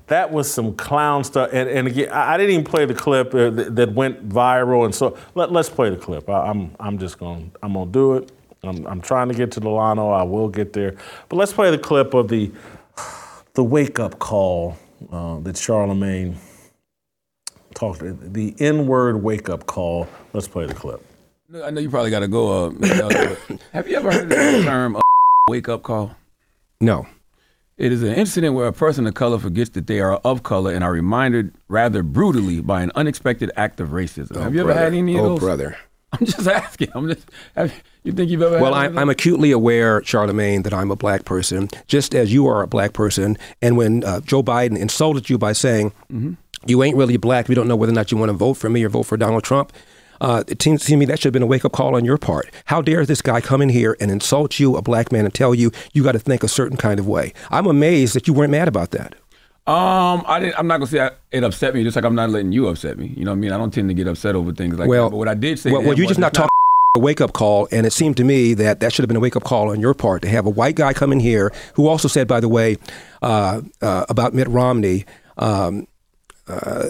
that 0.08 0.30
was 0.30 0.50
some 0.50 0.74
clown 0.74 1.22
stuff. 1.24 1.50
And, 1.52 1.68
and 1.68 1.86
again, 1.86 2.10
I 2.10 2.36
didn't 2.36 2.52
even 2.52 2.64
play 2.64 2.84
the 2.86 2.94
clip 2.94 3.34
uh, 3.34 3.50
that 3.50 3.92
went 3.92 4.28
viral. 4.28 4.84
And 4.84 4.94
so 4.94 5.16
let, 5.34 5.54
us 5.54 5.70
play 5.70 5.90
the 5.90 5.96
clip. 5.96 6.28
I, 6.28 6.48
am 6.48 6.60
I'm, 6.60 6.76
I'm 6.80 6.98
just 6.98 7.18
going 7.18 7.50
to 7.50 7.58
I'm 7.62 7.74
gonna 7.74 7.90
do 7.90 8.14
it. 8.14 8.32
I'm, 8.64 8.86
I'm 8.86 9.00
trying 9.00 9.28
to 9.28 9.34
get 9.34 9.52
to 9.52 9.60
Delano. 9.60 10.10
I 10.10 10.22
will 10.24 10.48
get 10.48 10.72
there. 10.72 10.96
But 11.28 11.36
let's 11.36 11.52
play 11.52 11.70
the 11.70 11.78
clip 11.78 12.14
of 12.14 12.28
the, 12.28 12.50
the 13.54 13.62
wake 13.62 13.98
up 13.98 14.18
call 14.18 14.76
uh, 15.12 15.38
that 15.40 15.54
Charlamagne 15.54 16.36
talked, 17.74 18.00
the 18.00 18.54
N 18.58 18.86
word 18.86 19.22
wake 19.22 19.48
up 19.48 19.66
call. 19.66 20.08
Let's 20.32 20.48
play 20.48 20.66
the 20.66 20.74
clip. 20.74 21.04
I 21.62 21.70
know 21.70 21.80
you 21.80 21.88
probably 21.88 22.10
got 22.10 22.20
to 22.20 22.28
go. 22.28 22.66
Uh, 22.66 23.36
have 23.72 23.88
you 23.88 23.96
ever 23.96 24.10
heard 24.10 24.24
of 24.24 24.28
the 24.30 24.62
term 24.64 24.96
uh, 24.96 25.00
wake 25.48 25.68
up 25.68 25.82
call? 25.82 26.16
No. 26.80 27.06
It 27.78 27.92
is 27.92 28.02
an 28.02 28.12
incident 28.12 28.54
where 28.54 28.66
a 28.66 28.72
person 28.72 29.06
of 29.06 29.14
color 29.14 29.38
forgets 29.38 29.70
that 29.70 29.86
they 29.86 30.00
are 30.00 30.14
of 30.16 30.42
color 30.42 30.72
and 30.72 30.82
are 30.82 30.90
reminded 30.90 31.54
rather 31.68 32.02
brutally 32.02 32.60
by 32.60 32.82
an 32.82 32.90
unexpected 32.96 33.52
act 33.56 33.78
of 33.78 33.90
racism. 33.90 34.36
Oh, 34.36 34.40
have 34.40 34.52
you 34.52 34.64
brother. 34.64 34.80
ever 34.80 34.84
had 34.84 34.94
any 34.94 35.16
of 35.16 35.24
oh, 35.24 35.28
those? 35.28 35.38
Oh, 35.38 35.40
brother. 35.40 35.78
I'm 36.12 36.26
just 36.26 36.46
asking. 36.48 36.88
I'm 36.94 37.08
just. 37.08 37.30
Have, 37.54 37.72
you 38.02 38.12
think 38.12 38.30
you've 38.30 38.42
ever? 38.42 38.54
Had 38.54 38.62
Well, 38.62 38.74
I'm, 38.74 38.98
I'm, 38.98 39.10
acutely 39.10 39.52
aware, 39.52 40.00
Charlamagne, 40.00 40.64
that 40.64 40.72
I'm 40.72 40.90
a 40.90 40.96
black 40.96 41.24
person, 41.24 41.68
just 41.86 42.14
as 42.14 42.32
you 42.32 42.46
are 42.46 42.62
a 42.62 42.66
black 42.66 42.94
person. 42.94 43.36
And 43.60 43.76
when 43.76 44.02
uh, 44.02 44.20
Joe 44.22 44.42
Biden 44.42 44.76
insulted 44.76 45.28
you 45.28 45.36
by 45.36 45.52
saying, 45.52 45.90
mm-hmm. 46.10 46.32
"You 46.66 46.82
ain't 46.82 46.96
really 46.96 47.18
black. 47.18 47.46
We 47.46 47.54
don't 47.54 47.68
know 47.68 47.76
whether 47.76 47.92
or 47.92 47.94
not 47.94 48.10
you 48.10 48.16
want 48.16 48.30
to 48.30 48.34
vote 48.34 48.54
for 48.54 48.70
me 48.70 48.82
or 48.84 48.88
vote 48.88 49.02
for 49.04 49.18
Donald 49.18 49.44
Trump," 49.44 49.72
Uh, 50.20 50.44
it 50.48 50.60
seems 50.62 50.84
to 50.84 50.96
me 50.96 51.04
that 51.06 51.18
should 51.18 51.26
have 51.26 51.32
been 51.32 51.42
a 51.42 51.46
wake 51.46 51.64
up 51.64 51.72
call 51.72 51.94
on 51.96 52.04
your 52.04 52.18
part. 52.18 52.50
How 52.66 52.82
dare 52.82 53.04
this 53.06 53.22
guy 53.22 53.40
come 53.40 53.62
in 53.62 53.68
here 53.68 53.96
and 54.00 54.10
insult 54.10 54.58
you, 54.58 54.76
a 54.76 54.82
black 54.82 55.12
man, 55.12 55.24
and 55.24 55.34
tell 55.34 55.54
you 55.54 55.70
you 55.92 56.02
got 56.02 56.12
to 56.12 56.18
think 56.18 56.42
a 56.42 56.48
certain 56.48 56.76
kind 56.76 56.98
of 57.00 57.06
way? 57.06 57.32
I'm 57.50 57.66
amazed 57.66 58.14
that 58.14 58.26
you 58.26 58.34
weren't 58.34 58.50
mad 58.50 58.68
about 58.68 58.90
that. 58.92 59.14
Um, 59.68 60.24
I 60.26 60.40
didn't. 60.40 60.58
I'm 60.58 60.66
not 60.66 60.78
gonna 60.78 60.86
say 60.86 61.10
it 61.30 61.44
upset 61.44 61.74
me, 61.74 61.84
just 61.84 61.94
like 61.94 62.06
I'm 62.06 62.14
not 62.14 62.30
letting 62.30 62.52
you 62.52 62.68
upset 62.68 62.98
me. 62.98 63.12
You 63.14 63.26
know 63.26 63.32
what 63.32 63.36
I 63.36 63.40
mean? 63.40 63.52
I 63.52 63.58
don't 63.58 63.70
tend 63.70 63.90
to 63.90 63.94
get 63.94 64.08
upset 64.08 64.34
over 64.34 64.50
things 64.50 64.78
like 64.78 64.88
well, 64.88 65.04
that. 65.04 65.10
But 65.10 65.16
what 65.18 65.28
I 65.28 65.34
did 65.34 65.58
say, 65.58 65.70
well, 65.70 65.82
well 65.82 65.92
you 65.92 66.06
just 66.06 66.18
not 66.18 66.32
talking 66.32 66.48
a 66.96 67.00
wake 67.00 67.20
up 67.20 67.34
call, 67.34 67.68
and 67.70 67.86
it 67.86 67.92
seemed 67.92 68.16
to 68.16 68.24
me 68.24 68.54
that 68.54 68.80
that 68.80 68.94
should 68.94 69.02
have 69.02 69.08
been 69.08 69.18
a 69.18 69.20
wake 69.20 69.36
up 69.36 69.44
call 69.44 69.70
on 69.70 69.78
your 69.78 69.92
part 69.92 70.22
to 70.22 70.28
have 70.28 70.46
a 70.46 70.50
white 70.50 70.74
guy 70.74 70.94
come 70.94 71.12
in 71.12 71.20
here 71.20 71.52
who 71.74 71.86
also 71.86 72.08
said, 72.08 72.26
by 72.26 72.40
the 72.40 72.48
way, 72.48 72.78
uh, 73.20 73.60
uh, 73.82 74.06
about 74.08 74.32
Mitt 74.32 74.48
Romney. 74.48 75.04
Um, 75.36 75.86
uh, 76.48 76.88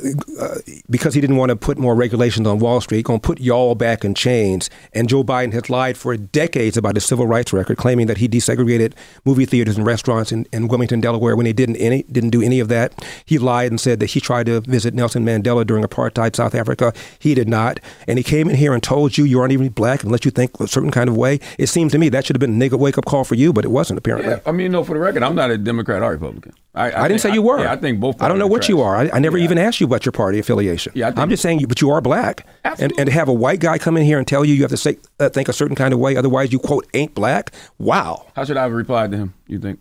because 0.88 1.14
he 1.14 1.20
didn't 1.20 1.36
want 1.36 1.50
to 1.50 1.56
put 1.56 1.78
more 1.78 1.94
regulations 1.94 2.46
on 2.46 2.58
Wall 2.58 2.80
Street, 2.80 3.04
going 3.04 3.20
to 3.20 3.26
put 3.26 3.40
y'all 3.40 3.74
back 3.74 4.04
in 4.04 4.14
chains. 4.14 4.70
And 4.92 5.08
Joe 5.08 5.24
Biden 5.24 5.52
has 5.52 5.68
lied 5.68 5.96
for 5.96 6.16
decades 6.16 6.76
about 6.76 6.96
his 6.96 7.04
civil 7.04 7.26
rights 7.26 7.52
record, 7.52 7.76
claiming 7.76 8.06
that 8.06 8.18
he 8.18 8.28
desegregated 8.28 8.94
movie 9.24 9.46
theaters 9.46 9.76
and 9.76 9.86
restaurants 9.86 10.32
in, 10.32 10.46
in 10.52 10.68
Wilmington, 10.68 11.00
Delaware, 11.00 11.36
when 11.36 11.46
he 11.46 11.52
didn't 11.52 11.76
any, 11.76 12.04
didn't 12.04 12.30
do 12.30 12.42
any 12.42 12.60
of 12.60 12.68
that. 12.68 13.04
He 13.24 13.38
lied 13.38 13.70
and 13.70 13.80
said 13.80 14.00
that 14.00 14.06
he 14.06 14.20
tried 14.20 14.46
to 14.46 14.60
visit 14.60 14.94
Nelson 14.94 15.24
Mandela 15.24 15.66
during 15.66 15.84
apartheid 15.84 16.36
South 16.36 16.54
Africa. 16.54 16.92
He 17.18 17.34
did 17.34 17.48
not. 17.48 17.80
And 18.06 18.18
he 18.18 18.22
came 18.22 18.48
in 18.48 18.56
here 18.56 18.72
and 18.72 18.82
told 18.82 19.18
you 19.18 19.24
you 19.24 19.40
aren't 19.40 19.52
even 19.52 19.68
black 19.70 20.02
and 20.02 20.12
let 20.12 20.24
you 20.24 20.30
think 20.30 20.58
a 20.60 20.68
certain 20.68 20.90
kind 20.90 21.08
of 21.08 21.16
way. 21.16 21.40
It 21.58 21.66
seemed 21.68 21.90
to 21.92 21.98
me 21.98 22.08
that 22.10 22.26
should 22.26 22.36
have 22.36 22.40
been 22.40 22.60
a 22.60 22.76
wake 22.76 22.98
up 22.98 23.04
call 23.06 23.24
for 23.24 23.34
you, 23.34 23.52
but 23.52 23.64
it 23.64 23.68
wasn't 23.68 23.98
apparently. 23.98 24.30
Yeah, 24.30 24.40
I 24.46 24.52
mean, 24.52 24.72
no, 24.72 24.84
for 24.84 24.94
the 24.94 25.00
record, 25.00 25.22
I'm 25.22 25.34
not 25.34 25.50
a 25.50 25.58
Democrat 25.58 26.02
or 26.02 26.12
Republican. 26.12 26.54
I, 26.74 26.90
I, 26.90 27.04
I 27.04 27.08
didn't 27.08 27.20
say 27.20 27.32
you 27.32 27.42
were. 27.42 27.58
I, 27.58 27.62
yeah, 27.62 27.72
I 27.72 27.76
think 27.76 27.98
both. 27.98 28.22
I 28.22 28.28
don't 28.28 28.38
know 28.38 28.46
what 28.46 28.68
you 28.68 28.80
are. 28.80 28.96
I, 28.96 29.10
I 29.12 29.18
never 29.18 29.38
yeah. 29.38 29.44
even 29.44 29.58
asked 29.58 29.80
you 29.80 29.86
about 29.86 30.04
your 30.04 30.12
party 30.12 30.38
affiliation. 30.38 30.92
Yeah, 30.94 31.12
I'm 31.16 31.30
just 31.30 31.42
saying, 31.42 31.60
you, 31.60 31.66
but 31.66 31.80
you 31.80 31.90
are 31.90 32.00
black. 32.00 32.46
Absolutely. 32.64 32.84
And, 32.94 33.00
and 33.00 33.06
to 33.08 33.12
have 33.12 33.28
a 33.28 33.32
white 33.32 33.60
guy 33.60 33.78
come 33.78 33.96
in 33.96 34.04
here 34.04 34.18
and 34.18 34.26
tell 34.28 34.44
you 34.44 34.54
you 34.54 34.62
have 34.62 34.70
to 34.70 34.76
say, 34.76 34.98
uh, 35.18 35.28
think 35.28 35.48
a 35.48 35.52
certain 35.52 35.74
kind 35.74 35.92
of 35.92 35.98
way, 35.98 36.16
otherwise 36.16 36.52
you 36.52 36.58
quote 36.58 36.86
ain't 36.94 37.14
black. 37.14 37.52
Wow. 37.78 38.26
How 38.36 38.44
should 38.44 38.56
I 38.56 38.62
have 38.62 38.72
replied 38.72 39.10
to 39.12 39.16
him? 39.16 39.34
You 39.46 39.58
think? 39.58 39.80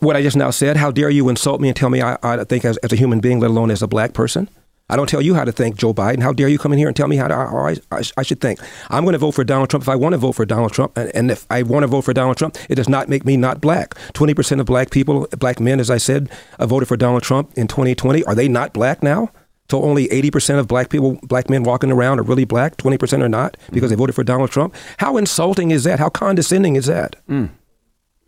What 0.00 0.16
I 0.16 0.22
just 0.22 0.36
now 0.36 0.50
said. 0.50 0.76
How 0.76 0.90
dare 0.90 1.08
you 1.08 1.28
insult 1.30 1.60
me 1.60 1.68
and 1.68 1.76
tell 1.76 1.88
me 1.88 2.02
I, 2.02 2.18
I 2.22 2.44
think 2.44 2.64
as, 2.64 2.76
as 2.78 2.92
a 2.92 2.96
human 2.96 3.20
being, 3.20 3.40
let 3.40 3.50
alone 3.50 3.70
as 3.70 3.82
a 3.82 3.88
black 3.88 4.12
person? 4.12 4.50
I 4.90 4.96
don't 4.96 5.08
tell 5.08 5.20
you 5.20 5.34
how 5.34 5.44
to 5.44 5.52
think, 5.52 5.76
Joe 5.76 5.92
Biden. 5.92 6.22
How 6.22 6.32
dare 6.32 6.48
you 6.48 6.58
come 6.58 6.72
in 6.72 6.78
here 6.78 6.88
and 6.88 6.96
tell 6.96 7.08
me 7.08 7.16
how, 7.16 7.28
to, 7.28 7.34
I, 7.34 7.76
I, 7.90 8.02
I, 8.16 8.22
should 8.22 8.40
think? 8.40 8.58
I'm 8.88 9.04
going 9.04 9.12
to 9.12 9.18
vote 9.18 9.32
for 9.32 9.44
Donald 9.44 9.68
Trump 9.68 9.82
if 9.82 9.88
I 9.88 9.96
want 9.96 10.14
to 10.14 10.18
vote 10.18 10.32
for 10.32 10.46
Donald 10.46 10.72
Trump. 10.72 10.96
And, 10.96 11.14
and 11.14 11.30
if 11.30 11.46
I 11.50 11.62
want 11.62 11.82
to 11.82 11.88
vote 11.88 12.02
for 12.02 12.14
Donald 12.14 12.38
Trump, 12.38 12.56
it 12.70 12.76
does 12.76 12.88
not 12.88 13.08
make 13.08 13.24
me 13.24 13.36
not 13.36 13.60
black. 13.60 13.94
20% 14.14 14.60
of 14.60 14.66
black 14.66 14.90
people, 14.90 15.28
black 15.38 15.60
men, 15.60 15.78
as 15.78 15.90
I 15.90 15.98
said, 15.98 16.30
uh, 16.58 16.66
voted 16.66 16.88
for 16.88 16.96
Donald 16.96 17.22
Trump 17.22 17.52
in 17.54 17.68
2020. 17.68 18.24
Are 18.24 18.34
they 18.34 18.48
not 18.48 18.72
black 18.72 19.02
now? 19.02 19.30
So 19.70 19.82
only 19.82 20.08
80% 20.08 20.58
of 20.58 20.66
black 20.66 20.88
people, 20.88 21.18
black 21.22 21.50
men 21.50 21.62
walking 21.62 21.92
around 21.92 22.18
are 22.18 22.22
really 22.22 22.46
black, 22.46 22.78
20% 22.78 23.20
are 23.20 23.28
not 23.28 23.58
because 23.70 23.90
they 23.90 23.96
voted 23.96 24.14
for 24.14 24.24
Donald 24.24 24.50
Trump. 24.50 24.74
How 24.96 25.18
insulting 25.18 25.70
is 25.70 25.84
that? 25.84 25.98
How 25.98 26.08
condescending 26.08 26.76
is 26.76 26.86
that? 26.86 27.16
Mm. 27.28 27.50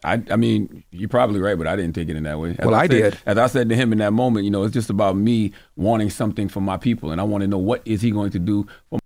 I, 0.03 0.23
I 0.31 0.37
mean, 0.37 0.83
you're 0.91 1.09
probably 1.09 1.41
right, 1.41 1.59
but 1.59 1.67
I 1.67 1.77
didn't 1.77 1.95
take 1.95 2.09
it 2.09 2.17
in 2.17 2.23
that 2.23 2.39
way. 2.39 2.57
As 2.59 2.65
Well, 2.67 2.75
I 2.75 2.83
said- 2.87 2.91
did. 2.91 3.19
As 3.27 3.39
I 3.39 3.47
said 3.47 3.69
to 3.69 3.77
him 3.77 3.93
in 3.93 3.99
that 3.99 4.13
moment, 4.13 4.45
you 4.45 4.51
know, 4.51 4.63
it's 4.65 4.73
just 4.75 4.91
about 4.91 5.17
me 5.17 5.53
wanting 5.77 6.11
something 6.11 6.49
for 6.49 6.61
my 6.61 6.77
people, 6.77 7.11
and 7.13 7.21
I 7.21 7.25
want 7.25 7.43
to 7.43 7.49
know 7.49 7.59
what 7.59 7.83
is 7.85 8.01
he 8.01 8.11
going 8.11 8.31
to 8.31 8.39
do 8.39 8.67
for 8.89 8.99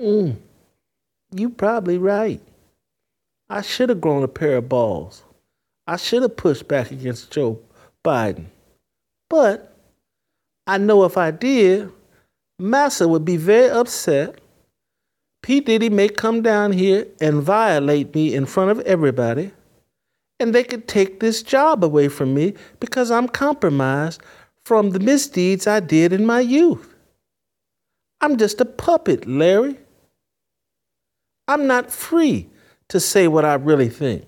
mm, 0.00 0.36
You 1.34 1.50
probably 1.50 1.98
right. 1.98 2.40
I 3.50 3.62
should 3.62 3.88
have 3.88 4.00
grown 4.00 4.22
a 4.22 4.28
pair 4.28 4.56
of 4.58 4.68
balls. 4.68 5.22
I 5.86 5.96
should 5.96 6.22
have 6.22 6.36
pushed 6.36 6.68
back 6.68 6.90
against 6.90 7.30
Joe 7.30 7.60
Biden. 8.04 8.46
But 9.30 9.74
I 10.66 10.76
know 10.78 11.04
if 11.04 11.16
I 11.16 11.30
did, 11.30 11.90
Massa 12.58 13.08
would 13.08 13.24
be 13.24 13.36
very 13.36 13.70
upset. 13.70 14.38
P. 15.42 15.60
Diddy 15.60 15.88
may 15.88 16.08
come 16.08 16.42
down 16.42 16.72
here 16.72 17.06
and 17.20 17.42
violate 17.42 18.14
me 18.14 18.34
in 18.34 18.46
front 18.46 18.70
of 18.70 18.80
everybody, 18.80 19.52
and 20.40 20.54
they 20.54 20.64
could 20.64 20.88
take 20.88 21.20
this 21.20 21.42
job 21.42 21.84
away 21.84 22.08
from 22.08 22.34
me 22.34 22.54
because 22.80 23.10
I'm 23.10 23.28
compromised 23.28 24.20
from 24.64 24.90
the 24.90 25.00
misdeeds 25.00 25.66
I 25.66 25.80
did 25.80 26.12
in 26.12 26.26
my 26.26 26.40
youth. 26.40 26.94
I'm 28.20 28.36
just 28.36 28.60
a 28.60 28.64
puppet, 28.64 29.26
Larry. 29.26 29.78
I'm 31.46 31.66
not 31.66 31.90
free 31.90 32.48
to 32.88 33.00
say 33.00 33.28
what 33.28 33.44
I 33.44 33.54
really 33.54 33.88
think. 33.88 34.24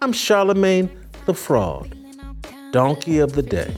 I'm 0.00 0.12
Charlamagne 0.12 0.90
the 1.26 1.34
Fraud, 1.34 1.94
donkey 2.70 3.18
of 3.18 3.32
the 3.32 3.42
day. 3.42 3.74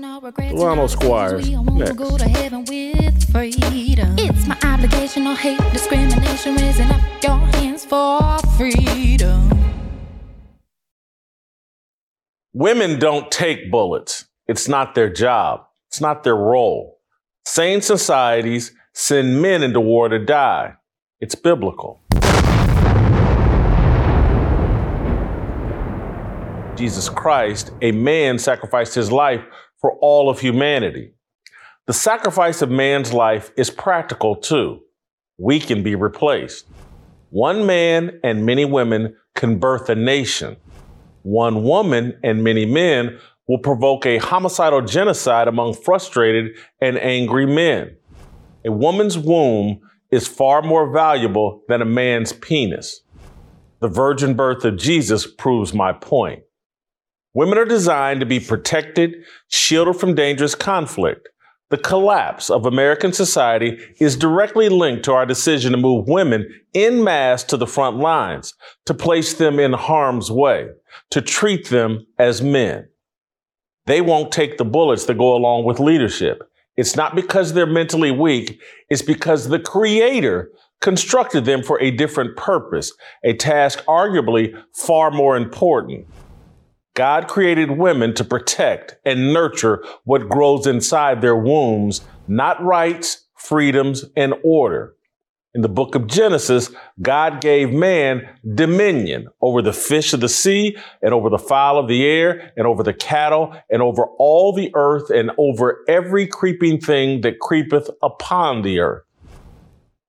Delano 0.00 0.86
Squires, 0.86 1.50
next. 1.50 1.92
Go 1.92 2.16
to 2.16 2.26
heaven 2.26 2.64
with 2.64 3.30
freedom. 3.30 4.14
It's 4.18 4.46
my 4.46 4.56
obligation, 4.64 5.24
no 5.24 5.34
hate, 5.34 5.60
discrimination, 5.74 6.56
raising 6.56 6.90
up 6.90 7.02
your 7.22 7.36
hands 7.36 7.84
for 7.84 8.38
freedom. 8.56 9.50
Women 12.54 12.98
don't 12.98 13.30
take 13.30 13.70
bullets. 13.70 14.24
It's 14.46 14.68
not 14.68 14.94
their 14.94 15.12
job. 15.12 15.66
It's 15.88 16.00
not 16.00 16.24
their 16.24 16.36
role. 16.36 16.98
Sane 17.44 17.82
societies 17.82 18.72
send 18.94 19.42
men 19.42 19.62
into 19.62 19.80
war 19.80 20.08
to 20.08 20.18
die. 20.18 20.76
It's 21.20 21.34
biblical. 21.34 22.00
Jesus 26.74 27.10
Christ, 27.10 27.72
a 27.82 27.92
man 27.92 28.38
sacrificed 28.38 28.94
his 28.94 29.12
life 29.12 29.42
for 29.80 29.96
all 30.00 30.28
of 30.28 30.40
humanity. 30.40 31.14
The 31.86 31.92
sacrifice 31.92 32.62
of 32.62 32.70
man's 32.70 33.12
life 33.12 33.50
is 33.56 33.70
practical 33.70 34.36
too. 34.36 34.80
We 35.38 35.60
can 35.60 35.82
be 35.82 35.94
replaced. 35.94 36.66
One 37.30 37.66
man 37.66 38.20
and 38.22 38.44
many 38.44 38.64
women 38.64 39.16
can 39.34 39.58
birth 39.58 39.88
a 39.88 39.94
nation 39.94 40.56
one 41.22 41.62
woman 41.62 42.18
and 42.22 42.42
many 42.42 42.64
men 42.64 43.18
will 43.46 43.58
provoke 43.58 44.06
a 44.06 44.18
homicidal 44.18 44.82
genocide 44.82 45.48
among 45.48 45.74
frustrated 45.74 46.56
and 46.80 46.98
angry 46.98 47.46
men. 47.46 47.96
A 48.64 48.72
woman's 48.72 49.18
womb 49.18 49.80
is 50.10 50.28
far 50.28 50.62
more 50.62 50.90
valuable 50.90 51.62
than 51.68 51.82
a 51.82 51.86
man's 51.86 52.32
penis. 52.32 53.02
The 53.80 53.88
virgin 53.88 54.34
birth 54.34 54.64
of 54.64 54.76
Jesus 54.76 55.26
proves 55.26 55.72
my 55.72 55.92
point. 55.92 56.42
Women 57.32 57.58
are 57.58 57.64
designed 57.64 58.20
to 58.20 58.26
be 58.26 58.40
protected, 58.40 59.24
shielded 59.48 59.96
from 59.96 60.14
dangerous 60.14 60.54
conflict. 60.54 61.28
The 61.70 61.78
collapse 61.78 62.50
of 62.50 62.66
American 62.66 63.12
society 63.12 63.78
is 64.00 64.16
directly 64.16 64.68
linked 64.68 65.04
to 65.04 65.12
our 65.12 65.24
decision 65.24 65.70
to 65.70 65.78
move 65.78 66.08
women 66.08 66.48
in 66.74 67.04
mass 67.04 67.44
to 67.44 67.56
the 67.56 67.68
front 67.68 67.98
lines, 67.98 68.54
to 68.86 68.94
place 68.94 69.34
them 69.34 69.60
in 69.60 69.74
harm's 69.74 70.32
way, 70.32 70.70
to 71.10 71.22
treat 71.22 71.68
them 71.68 72.04
as 72.18 72.42
men. 72.42 72.88
They 73.86 74.00
won't 74.00 74.32
take 74.32 74.58
the 74.58 74.64
bullets 74.64 75.04
that 75.04 75.18
go 75.18 75.36
along 75.36 75.64
with 75.64 75.78
leadership. 75.78 76.42
It's 76.76 76.96
not 76.96 77.14
because 77.14 77.52
they're 77.52 77.66
mentally 77.66 78.10
weak, 78.10 78.60
it's 78.88 79.02
because 79.02 79.48
the 79.48 79.60
Creator 79.60 80.50
constructed 80.80 81.44
them 81.44 81.62
for 81.62 81.80
a 81.80 81.92
different 81.92 82.36
purpose, 82.36 82.92
a 83.22 83.34
task 83.34 83.84
arguably 83.84 84.60
far 84.74 85.12
more 85.12 85.36
important. 85.36 86.06
God 86.94 87.28
created 87.28 87.72
women 87.72 88.14
to 88.14 88.24
protect 88.24 88.96
and 89.04 89.32
nurture 89.32 89.84
what 90.04 90.28
grows 90.28 90.66
inside 90.66 91.20
their 91.20 91.36
wombs, 91.36 92.00
not 92.26 92.62
rights, 92.62 93.26
freedoms, 93.36 94.04
and 94.16 94.34
order. 94.42 94.94
In 95.52 95.62
the 95.62 95.68
book 95.68 95.96
of 95.96 96.06
Genesis, 96.06 96.70
God 97.02 97.40
gave 97.40 97.72
man 97.72 98.28
dominion 98.54 99.26
over 99.40 99.62
the 99.62 99.72
fish 99.72 100.12
of 100.12 100.20
the 100.20 100.28
sea 100.28 100.76
and 101.02 101.12
over 101.12 101.28
the 101.28 101.38
fowl 101.38 101.78
of 101.78 101.88
the 101.88 102.06
air 102.06 102.52
and 102.56 102.68
over 102.68 102.84
the 102.84 102.94
cattle 102.94 103.56
and 103.68 103.82
over 103.82 104.04
all 104.18 104.52
the 104.52 104.70
earth 104.74 105.10
and 105.10 105.32
over 105.38 105.84
every 105.88 106.26
creeping 106.26 106.80
thing 106.80 107.22
that 107.22 107.40
creepeth 107.40 107.90
upon 108.00 108.62
the 108.62 108.78
earth. 108.78 109.02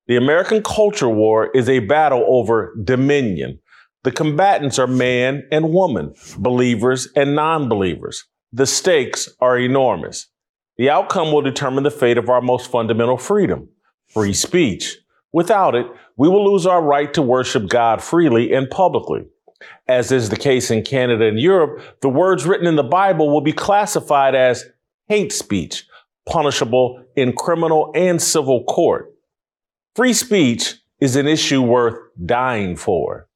The 0.08 0.18
American 0.18 0.62
culture 0.62 1.10
war 1.10 1.50
is 1.56 1.70
a 1.70 1.80
battle 1.80 2.24
over 2.28 2.76
dominion. 2.84 3.60
The 4.04 4.12
combatants 4.12 4.80
are 4.80 4.88
man 4.88 5.48
and 5.52 5.72
woman, 5.72 6.14
believers 6.38 7.08
and 7.16 7.36
non 7.36 7.70
believers. 7.70 8.26
The 8.52 8.66
stakes 8.66 9.30
are 9.40 9.58
enormous. 9.60 10.28
The 10.78 10.90
outcome 10.90 11.32
will 11.32 11.42
determine 11.42 11.84
the 11.84 11.92
fate 11.92 12.18
of 12.18 12.30
our 12.30 12.42
most 12.42 12.72
fundamental 12.72 13.18
freedom 13.18 13.70
free 14.08 14.34
speech. 14.34 14.98
Without 15.32 15.76
it, 15.76 15.86
we 16.18 16.28
will 16.28 16.52
lose 16.52 16.66
our 16.66 16.82
right 16.82 17.14
to 17.14 17.22
worship 17.22 17.70
God 17.70 18.02
freely 18.02 18.54
and 18.54 18.70
publicly. 18.70 19.22
As 19.88 20.12
is 20.12 20.30
the 20.30 20.36
case 20.36 20.72
in 20.72 20.84
Canada 20.84 21.26
and 21.26 21.40
Europe, 21.40 21.82
the 22.02 22.10
words 22.10 22.46
written 22.46 22.68
in 22.68 22.76
the 22.76 22.84
Bible 22.84 23.30
will 23.30 23.42
be 23.42 23.54
classified 23.54 24.36
as 24.36 24.66
hate 25.08 25.32
speech, 25.32 25.86
punishable 26.28 27.04
in 27.16 27.34
criminal 27.34 27.92
and 27.96 28.22
civil 28.22 28.64
court. 28.66 29.14
Free 29.96 30.14
speech 30.14 30.76
is 31.00 31.16
an 31.16 31.28
issue 31.28 31.62
worth 31.62 31.96
dying 32.26 32.76
for. 32.76 33.28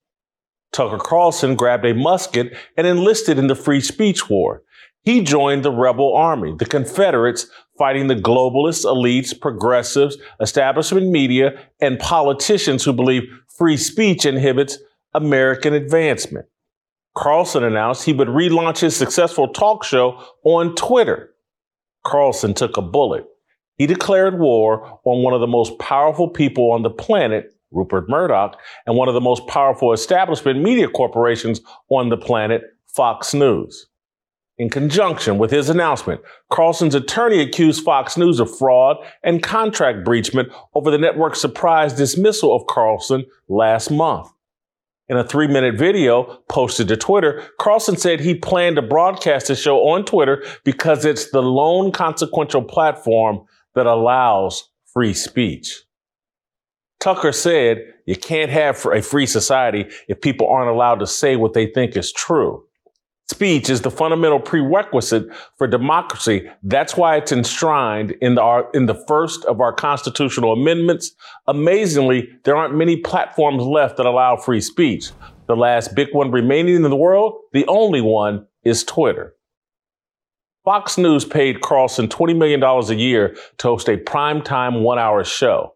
Tucker 0.76 0.97
Carlson 0.97 1.55
grabbed 1.55 1.86
a 1.86 1.93
musket 1.93 2.53
and 2.76 2.86
enlisted 2.86 3.39
in 3.39 3.47
the 3.47 3.55
free 3.55 3.80
speech 3.80 4.30
war. 4.30 4.61
He 5.03 5.21
joined 5.21 5.63
the 5.63 5.71
rebel 5.71 6.13
army, 6.13 6.53
the 6.57 6.65
Confederates 6.65 7.47
fighting 7.78 8.07
the 8.07 8.15
globalists, 8.15 8.84
elites, 8.84 9.39
progressives, 9.39 10.17
establishment 10.41 11.09
media, 11.09 11.57
and 11.80 11.97
politicians 11.97 12.84
who 12.84 12.91
believe 12.91 13.23
free 13.57 13.78
speech 13.78 14.26
inhibits 14.26 14.78
American 15.13 15.73
advancement. 15.73 16.45
Carlson 17.15 17.63
announced 17.63 18.03
he 18.03 18.11
would 18.11 18.28
relaunch 18.28 18.80
his 18.80 18.97
successful 18.97 19.47
talk 19.47 19.86
show 19.86 20.21
on 20.43 20.76
Twitter. 20.76 21.30
Carlson 22.03 22.53
took 22.53 22.76
a 22.76 22.82
bullet. 22.82 23.26
He 23.78 23.88
declared 23.88 24.39
war 24.39 24.99
on 25.05 25.23
one 25.23 25.34
of 25.34 25.39
the 25.39 25.47
most 25.47 25.80
powerful 25.80 26.30
people 26.30 26.71
on 26.71 26.82
the 26.82 26.89
planet, 26.89 27.55
Rupert 27.76 28.09
Murdoch, 28.09 28.57
and 28.86 28.95
one 28.95 29.07
of 29.07 29.13
the 29.13 29.21
most 29.21 29.45
powerful 29.47 29.93
establishment 29.93 30.61
media 30.61 30.88
corporations 30.88 31.61
on 31.89 32.09
the 32.09 32.17
planet, 32.17 32.63
Fox 32.88 33.34
News. 33.34 33.88
In 34.57 34.69
conjunction 34.69 35.38
with 35.38 35.51
his 35.51 35.69
announcement, 35.69 36.21
Carlson's 36.49 36.95
attorney 36.95 37.41
accused 37.41 37.84
Fox 37.84 38.15
News 38.15 38.39
of 38.39 38.57
fraud 38.57 38.95
and 39.21 39.43
contract 39.43 40.05
breachment 40.05 40.49
over 40.73 40.89
the 40.89 40.97
network's 40.97 41.41
surprise 41.41 41.91
dismissal 41.91 42.55
of 42.55 42.65
Carlson 42.67 43.26
last 43.49 43.91
month. 43.91 44.30
In 45.07 45.17
a 45.17 45.28
three 45.28 45.47
minute 45.47 45.76
video 45.76 46.41
posted 46.49 46.88
to 46.88 46.97
Twitter, 46.97 47.43
Carlson 47.59 47.97
said 47.97 48.21
he 48.21 48.34
planned 48.34 48.78
to 48.78 48.82
broadcast 48.82 49.47
the 49.47 49.55
show 49.55 49.89
on 49.89 50.05
Twitter 50.05 50.43
because 50.63 51.05
it's 51.05 51.30
the 51.30 51.43
lone 51.43 51.91
consequential 51.91 52.63
platform 52.63 53.45
that 53.76 53.86
allows 53.86 54.69
free 54.86 55.13
speech. 55.13 55.84
Tucker 57.06 57.32
said 57.32 57.93
you 58.08 58.16
can't 58.16 58.49
have 58.49 58.84
a 58.88 58.99
free 58.99 59.28
society 59.28 59.86
if 60.08 60.20
people 60.22 60.47
aren't 60.47 60.72
allowed 60.72 60.95
to 60.95 61.06
say 61.06 61.36
what 61.36 61.53
they 61.53 61.68
think 61.68 61.95
is 61.95 62.12
true. 62.12 62.64
Speech 63.30 63.70
is 63.70 63.82
the 63.82 63.91
fundamental 63.91 64.39
prerequisite 64.39 65.28
for 65.56 65.68
democracy. 65.68 66.49
That's 66.64 66.97
why 66.97 67.18
it's 67.18 67.32
enshrined 67.32 68.16
in 68.22 68.34
the, 68.34 68.41
our, 68.41 68.72
in 68.74 68.88
the 68.88 69.06
first 69.08 69.45
of 69.45 69.62
our 69.62 69.72
constitutional 69.72 70.53
amendments. 70.53 71.12
Amazingly, 71.45 72.28
there 72.43 72.56
aren't 72.56 72.74
many 72.74 72.97
platforms 72.97 73.62
left 73.62 73.97
that 73.97 74.08
allow 74.08 74.36
free 74.36 74.60
speech. 74.60 75.12
The 75.45 75.56
last 75.56 75.93
big 75.93 76.08
one 76.12 76.32
remaining 76.32 76.74
in 76.74 76.82
the 76.89 76.95
world, 76.95 77.39
the 77.53 77.68
only 77.68 78.01
one, 78.01 78.47
is 78.64 78.84
Twitter. 78.84 79.36
Fox 80.64 80.97
News 80.97 81.24
paid 81.24 81.62
Carlson 81.62 82.08
$20 82.08 82.36
million 82.36 82.64
a 82.64 82.93
year 82.95 83.38
to 83.60 83.68
host 83.68 83.89
a 83.89 83.97
primetime 83.97 84.82
one 84.82 84.97
hour 84.97 85.24
show. 85.24 85.74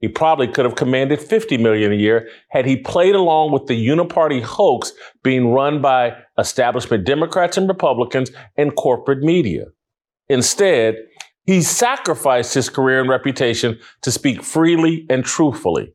He 0.00 0.08
probably 0.08 0.48
could 0.48 0.66
have 0.66 0.74
commanded 0.74 1.20
50 1.20 1.56
million 1.56 1.92
a 1.92 1.96
year 1.96 2.28
had 2.50 2.66
he 2.66 2.76
played 2.76 3.14
along 3.14 3.52
with 3.52 3.66
the 3.66 3.88
uniparty 3.88 4.42
hoax 4.42 4.92
being 5.22 5.52
run 5.52 5.80
by 5.80 6.16
establishment 6.38 7.06
Democrats 7.06 7.56
and 7.56 7.68
Republicans 7.68 8.30
and 8.56 8.76
corporate 8.76 9.20
media. 9.20 9.66
Instead, 10.28 10.96
he 11.44 11.62
sacrificed 11.62 12.52
his 12.54 12.68
career 12.68 13.00
and 13.00 13.08
reputation 13.08 13.78
to 14.02 14.10
speak 14.10 14.42
freely 14.42 15.06
and 15.08 15.24
truthfully. 15.24 15.94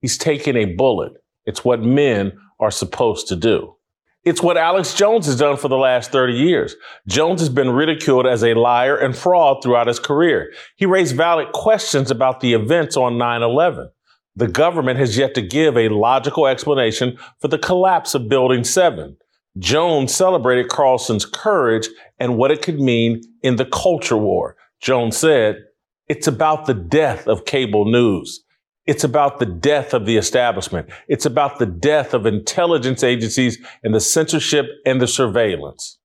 He's 0.00 0.18
taking 0.18 0.56
a 0.56 0.74
bullet. 0.76 1.12
It's 1.44 1.64
what 1.64 1.82
men 1.82 2.32
are 2.60 2.70
supposed 2.70 3.26
to 3.28 3.36
do. 3.36 3.74
It's 4.22 4.42
what 4.42 4.58
Alex 4.58 4.92
Jones 4.92 5.24
has 5.26 5.38
done 5.38 5.56
for 5.56 5.68
the 5.68 5.78
last 5.78 6.12
30 6.12 6.34
years. 6.34 6.76
Jones 7.08 7.40
has 7.40 7.48
been 7.48 7.70
ridiculed 7.70 8.26
as 8.26 8.44
a 8.44 8.52
liar 8.52 8.94
and 8.94 9.16
fraud 9.16 9.62
throughout 9.62 9.86
his 9.86 9.98
career. 9.98 10.52
He 10.76 10.84
raised 10.84 11.16
valid 11.16 11.52
questions 11.52 12.10
about 12.10 12.40
the 12.40 12.52
events 12.52 12.98
on 12.98 13.16
9 13.16 13.42
11. 13.42 13.90
The 14.36 14.48
government 14.48 14.98
has 14.98 15.16
yet 15.16 15.34
to 15.34 15.42
give 15.42 15.76
a 15.76 15.88
logical 15.88 16.46
explanation 16.46 17.18
for 17.40 17.48
the 17.48 17.58
collapse 17.58 18.14
of 18.14 18.28
Building 18.28 18.62
7. 18.62 19.16
Jones 19.58 20.14
celebrated 20.14 20.68
Carlson's 20.68 21.24
courage 21.24 21.88
and 22.18 22.36
what 22.36 22.50
it 22.50 22.60
could 22.60 22.78
mean 22.78 23.22
in 23.42 23.56
the 23.56 23.64
culture 23.64 24.18
war. 24.18 24.54
Jones 24.80 25.16
said, 25.16 25.64
It's 26.08 26.26
about 26.26 26.66
the 26.66 26.74
death 26.74 27.26
of 27.26 27.46
cable 27.46 27.86
news. 27.86 28.44
It's 28.90 29.04
about 29.04 29.38
the 29.38 29.46
death 29.46 29.94
of 29.94 30.04
the 30.04 30.16
establishment. 30.16 30.90
It's 31.06 31.24
about 31.24 31.60
the 31.60 31.66
death 31.66 32.12
of 32.12 32.26
intelligence 32.26 33.04
agencies 33.04 33.56
and 33.84 33.94
the 33.94 34.00
censorship 34.00 34.66
and 34.84 35.00
the 35.00 35.06
surveillance. 35.06 36.00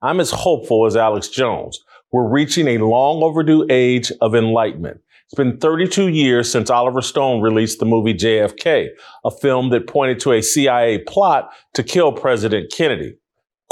I'm 0.00 0.20
as 0.20 0.30
hopeful 0.30 0.86
as 0.86 0.94
Alex 0.94 1.26
Jones. 1.26 1.80
We're 2.12 2.30
reaching 2.30 2.68
a 2.68 2.78
long 2.78 3.24
overdue 3.24 3.66
age 3.68 4.12
of 4.20 4.36
enlightenment. 4.36 5.00
It's 5.24 5.34
been 5.34 5.58
32 5.58 6.06
years 6.06 6.48
since 6.48 6.70
Oliver 6.70 7.02
Stone 7.02 7.40
released 7.40 7.80
the 7.80 7.84
movie 7.84 8.14
JFK, 8.14 8.90
a 9.24 9.30
film 9.32 9.70
that 9.70 9.88
pointed 9.88 10.20
to 10.20 10.34
a 10.34 10.40
CIA 10.40 10.98
plot 10.98 11.50
to 11.74 11.82
kill 11.82 12.12
President 12.12 12.70
Kennedy. 12.70 13.16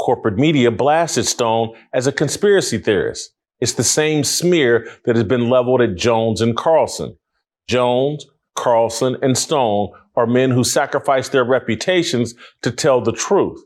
Corporate 0.01 0.35
media 0.35 0.69
blasted 0.69 1.27
Stone 1.27 1.77
as 1.93 2.07
a 2.07 2.11
conspiracy 2.11 2.77
theorist. 2.77 3.31
It's 3.61 3.75
the 3.75 3.85
same 3.85 4.25
smear 4.25 4.85
that 5.05 5.15
has 5.15 5.23
been 5.23 5.49
leveled 5.49 5.79
at 5.79 5.95
Jones 5.95 6.41
and 6.41 6.57
Carlson. 6.57 7.15
Jones, 7.67 8.25
Carlson, 8.55 9.17
and 9.21 9.37
Stone 9.37 9.91
are 10.15 10.25
men 10.25 10.51
who 10.51 10.63
sacrifice 10.63 11.29
their 11.29 11.43
reputations 11.43 12.33
to 12.61 12.71
tell 12.71 13.01
the 13.01 13.11
truth. 13.11 13.61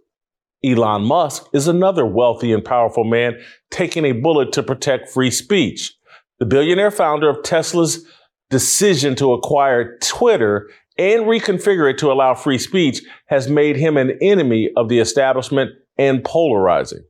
Elon 0.64 1.04
Musk 1.04 1.46
is 1.54 1.68
another 1.68 2.06
wealthy 2.06 2.52
and 2.54 2.64
powerful 2.64 3.04
man 3.04 3.40
taking 3.72 4.06
a 4.06 4.12
bullet 4.12 4.52
to 4.54 4.64
protect 4.64 5.10
free 5.10 5.32
speech. 5.32 5.94
The 6.40 6.46
billionaire 6.46 6.92
founder 6.92 7.30
of 7.30 7.44
Tesla's 7.44 8.06
decision 8.50 9.16
to 9.16 9.34
acquire 9.34 9.98
Twitter 10.00 10.70
and 10.98 11.24
reconfigure 11.24 11.90
it 11.90 11.98
to 12.00 12.12
allow 12.12 12.36
free 12.36 12.58
speech 12.58 13.02
has 13.28 13.50
made 13.50 13.76
him 13.76 13.98
an 13.98 14.18
enemy 14.22 14.70
of 14.76 14.90
the 14.90 15.00
establishment 15.00 15.72
and 15.98 16.24
polarizing. 16.24 17.04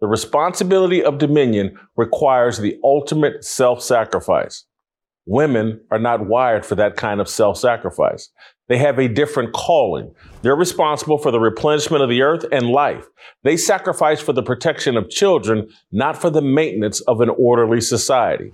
The 0.00 0.06
responsibility 0.06 1.02
of 1.02 1.18
dominion 1.18 1.78
requires 1.96 2.58
the 2.58 2.78
ultimate 2.82 3.44
self 3.44 3.82
sacrifice. 3.82 4.64
Women 5.30 5.82
are 5.90 5.98
not 5.98 6.26
wired 6.26 6.64
for 6.64 6.74
that 6.76 6.96
kind 6.96 7.20
of 7.20 7.28
self 7.28 7.58
sacrifice. 7.58 8.30
They 8.68 8.78
have 8.78 8.98
a 8.98 9.08
different 9.08 9.52
calling. 9.52 10.14
They're 10.40 10.56
responsible 10.56 11.18
for 11.18 11.30
the 11.30 11.38
replenishment 11.38 12.02
of 12.02 12.08
the 12.08 12.22
earth 12.22 12.46
and 12.50 12.70
life. 12.70 13.04
They 13.42 13.58
sacrifice 13.58 14.22
for 14.22 14.32
the 14.32 14.42
protection 14.42 14.96
of 14.96 15.10
children, 15.10 15.68
not 15.92 16.18
for 16.18 16.30
the 16.30 16.40
maintenance 16.40 17.02
of 17.02 17.20
an 17.20 17.28
orderly 17.28 17.82
society. 17.82 18.52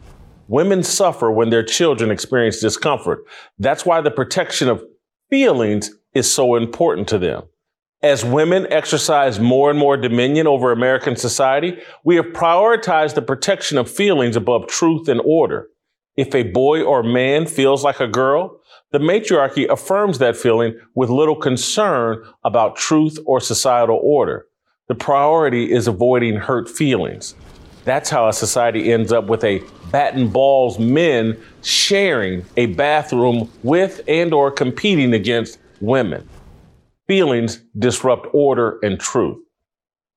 Women 0.48 0.82
suffer 0.82 1.30
when 1.30 1.50
their 1.50 1.62
children 1.62 2.10
experience 2.10 2.58
discomfort. 2.60 3.20
That's 3.56 3.86
why 3.86 4.00
the 4.00 4.10
protection 4.10 4.68
of 4.68 4.82
feelings 5.30 5.92
is 6.12 6.32
so 6.32 6.56
important 6.56 7.06
to 7.08 7.18
them. 7.18 7.44
As 8.02 8.24
women 8.24 8.66
exercise 8.72 9.38
more 9.38 9.70
and 9.70 9.78
more 9.78 9.96
dominion 9.96 10.48
over 10.48 10.72
American 10.72 11.14
society, 11.14 11.78
we 12.02 12.16
have 12.16 12.26
prioritized 12.26 13.14
the 13.14 13.22
protection 13.22 13.78
of 13.78 13.88
feelings 13.88 14.34
above 14.34 14.66
truth 14.66 15.08
and 15.08 15.20
order. 15.24 15.68
If 16.16 16.34
a 16.34 16.44
boy 16.44 16.82
or 16.82 17.02
man 17.02 17.46
feels 17.46 17.82
like 17.82 17.98
a 17.98 18.06
girl, 18.06 18.60
the 18.92 19.00
matriarchy 19.00 19.66
affirms 19.66 20.18
that 20.18 20.36
feeling 20.36 20.78
with 20.94 21.10
little 21.10 21.34
concern 21.34 22.24
about 22.44 22.76
truth 22.76 23.18
or 23.26 23.40
societal 23.40 23.98
order. 24.00 24.46
The 24.86 24.94
priority 24.94 25.72
is 25.72 25.88
avoiding 25.88 26.36
hurt 26.36 26.68
feelings. 26.68 27.34
That's 27.84 28.10
how 28.10 28.28
a 28.28 28.32
society 28.32 28.92
ends 28.92 29.12
up 29.12 29.26
with 29.26 29.42
a 29.42 29.62
bat 29.90 30.14
and 30.14 30.32
balls 30.32 30.78
men 30.78 31.36
sharing 31.62 32.44
a 32.56 32.66
bathroom 32.66 33.50
with 33.62 34.00
and 34.06 34.32
or 34.32 34.50
competing 34.50 35.14
against 35.14 35.58
women. 35.80 36.28
Feelings 37.08 37.60
disrupt 37.78 38.28
order 38.32 38.78
and 38.82 39.00
truth. 39.00 39.38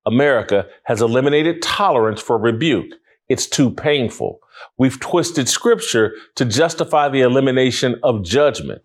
America 0.06 0.68
has 0.84 1.02
eliminated 1.02 1.62
tolerance 1.62 2.22
for 2.22 2.38
rebuke. 2.38 2.94
It's 3.28 3.48
too 3.48 3.72
painful. 3.72 4.40
We've 4.78 5.00
twisted 5.00 5.50
scripture 5.50 6.14
to 6.36 6.46
justify 6.46 7.10
the 7.10 7.22
elimination 7.22 8.00
of 8.04 8.24
judgment. 8.24 8.82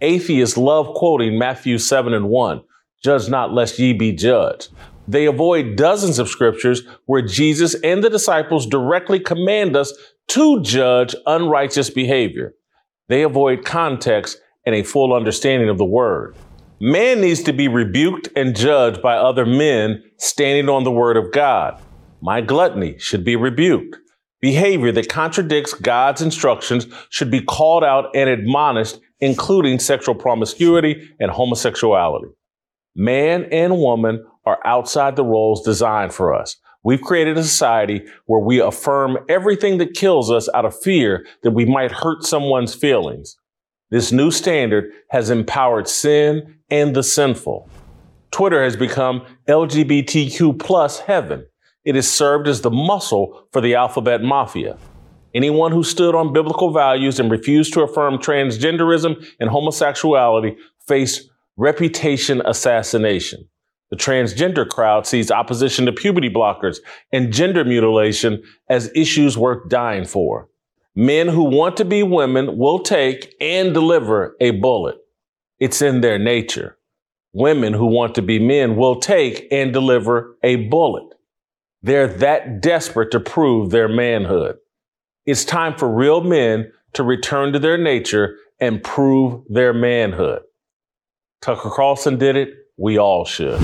Atheists 0.00 0.56
love 0.56 0.94
quoting 0.94 1.38
Matthew 1.38 1.78
7 1.78 2.12
and 2.12 2.28
1 2.28 2.62
Judge 3.02 3.28
not, 3.28 3.52
lest 3.52 3.78
ye 3.80 3.92
be 3.92 4.12
judged. 4.12 4.68
They 5.08 5.26
avoid 5.26 5.76
dozens 5.76 6.20
of 6.20 6.28
scriptures 6.28 6.82
where 7.06 7.22
Jesus 7.22 7.74
and 7.82 8.02
the 8.02 8.10
disciples 8.10 8.66
directly 8.66 9.18
command 9.18 9.76
us 9.76 9.92
to 10.28 10.62
judge 10.62 11.14
unrighteous 11.26 11.90
behavior. 11.90 12.54
They 13.08 13.22
avoid 13.22 13.64
context 13.64 14.40
and 14.64 14.74
a 14.74 14.84
full 14.84 15.12
understanding 15.12 15.68
of 15.68 15.78
the 15.78 15.84
word. 15.84 16.36
Man 16.80 17.20
needs 17.20 17.42
to 17.44 17.52
be 17.52 17.68
rebuked 17.68 18.28
and 18.36 18.56
judged 18.56 19.02
by 19.02 19.16
other 19.16 19.44
men 19.44 20.02
standing 20.18 20.68
on 20.68 20.84
the 20.84 20.90
word 20.90 21.16
of 21.16 21.32
God. 21.32 21.80
My 22.20 22.40
gluttony 22.40 22.98
should 22.98 23.24
be 23.24 23.34
rebuked. 23.34 23.96
Behavior 24.42 24.90
that 24.92 25.08
contradicts 25.08 25.72
God's 25.72 26.20
instructions 26.20 26.86
should 27.10 27.30
be 27.30 27.40
called 27.40 27.84
out 27.84 28.10
and 28.14 28.28
admonished, 28.28 28.98
including 29.20 29.78
sexual 29.78 30.16
promiscuity 30.16 31.08
and 31.20 31.30
homosexuality. 31.30 32.26
Man 32.96 33.44
and 33.52 33.78
woman 33.78 34.26
are 34.44 34.58
outside 34.64 35.14
the 35.14 35.24
roles 35.24 35.62
designed 35.62 36.12
for 36.12 36.34
us. 36.34 36.56
We've 36.82 37.00
created 37.00 37.38
a 37.38 37.44
society 37.44 38.02
where 38.26 38.40
we 38.40 38.60
affirm 38.60 39.18
everything 39.28 39.78
that 39.78 39.94
kills 39.94 40.28
us 40.28 40.48
out 40.52 40.64
of 40.64 40.78
fear 40.78 41.24
that 41.44 41.52
we 41.52 41.64
might 41.64 41.92
hurt 41.92 42.24
someone's 42.24 42.74
feelings. 42.74 43.36
This 43.90 44.10
new 44.10 44.32
standard 44.32 44.90
has 45.10 45.30
empowered 45.30 45.86
sin 45.86 46.56
and 46.68 46.96
the 46.96 47.04
sinful. 47.04 47.70
Twitter 48.32 48.64
has 48.64 48.74
become 48.74 49.24
LGBTQ 49.46 50.58
plus 50.58 50.98
heaven. 50.98 51.46
It 51.84 51.96
has 51.96 52.08
served 52.08 52.46
as 52.46 52.60
the 52.60 52.70
muscle 52.70 53.48
for 53.52 53.60
the 53.60 53.74
alphabet 53.74 54.22
mafia. 54.22 54.78
Anyone 55.34 55.72
who 55.72 55.82
stood 55.82 56.14
on 56.14 56.32
biblical 56.32 56.72
values 56.72 57.18
and 57.18 57.30
refused 57.30 57.72
to 57.72 57.82
affirm 57.82 58.18
transgenderism 58.18 59.26
and 59.40 59.50
homosexuality 59.50 60.56
faced 60.86 61.30
reputation 61.56 62.42
assassination. 62.44 63.48
The 63.90 63.96
transgender 63.96 64.66
crowd 64.66 65.06
sees 65.06 65.30
opposition 65.30 65.86
to 65.86 65.92
puberty 65.92 66.30
blockers 66.30 66.78
and 67.12 67.32
gender 67.32 67.64
mutilation 67.64 68.42
as 68.68 68.90
issues 68.94 69.36
worth 69.36 69.68
dying 69.68 70.04
for. 70.04 70.48
Men 70.94 71.28
who 71.28 71.44
want 71.44 71.76
to 71.78 71.84
be 71.84 72.02
women 72.02 72.58
will 72.58 72.78
take 72.78 73.34
and 73.40 73.74
deliver 73.74 74.36
a 74.40 74.52
bullet. 74.52 74.96
It's 75.58 75.82
in 75.82 76.00
their 76.00 76.18
nature. 76.18 76.78
Women 77.32 77.72
who 77.72 77.86
want 77.86 78.14
to 78.16 78.22
be 78.22 78.38
men 78.38 78.76
will 78.76 79.00
take 79.00 79.46
and 79.50 79.72
deliver 79.72 80.36
a 80.42 80.56
bullet. 80.56 81.14
They're 81.82 82.06
that 82.06 82.60
desperate 82.60 83.10
to 83.10 83.20
prove 83.20 83.70
their 83.70 83.88
manhood. 83.88 84.56
It's 85.26 85.44
time 85.44 85.76
for 85.76 85.92
real 85.92 86.22
men 86.22 86.72
to 86.92 87.02
return 87.02 87.52
to 87.52 87.58
their 87.58 87.78
nature 87.78 88.36
and 88.60 88.82
prove 88.82 89.42
their 89.48 89.74
manhood. 89.74 90.42
Tucker 91.40 91.70
Carlson 91.70 92.18
did 92.18 92.36
it. 92.36 92.50
We 92.76 92.98
all 92.98 93.24
should. 93.24 93.60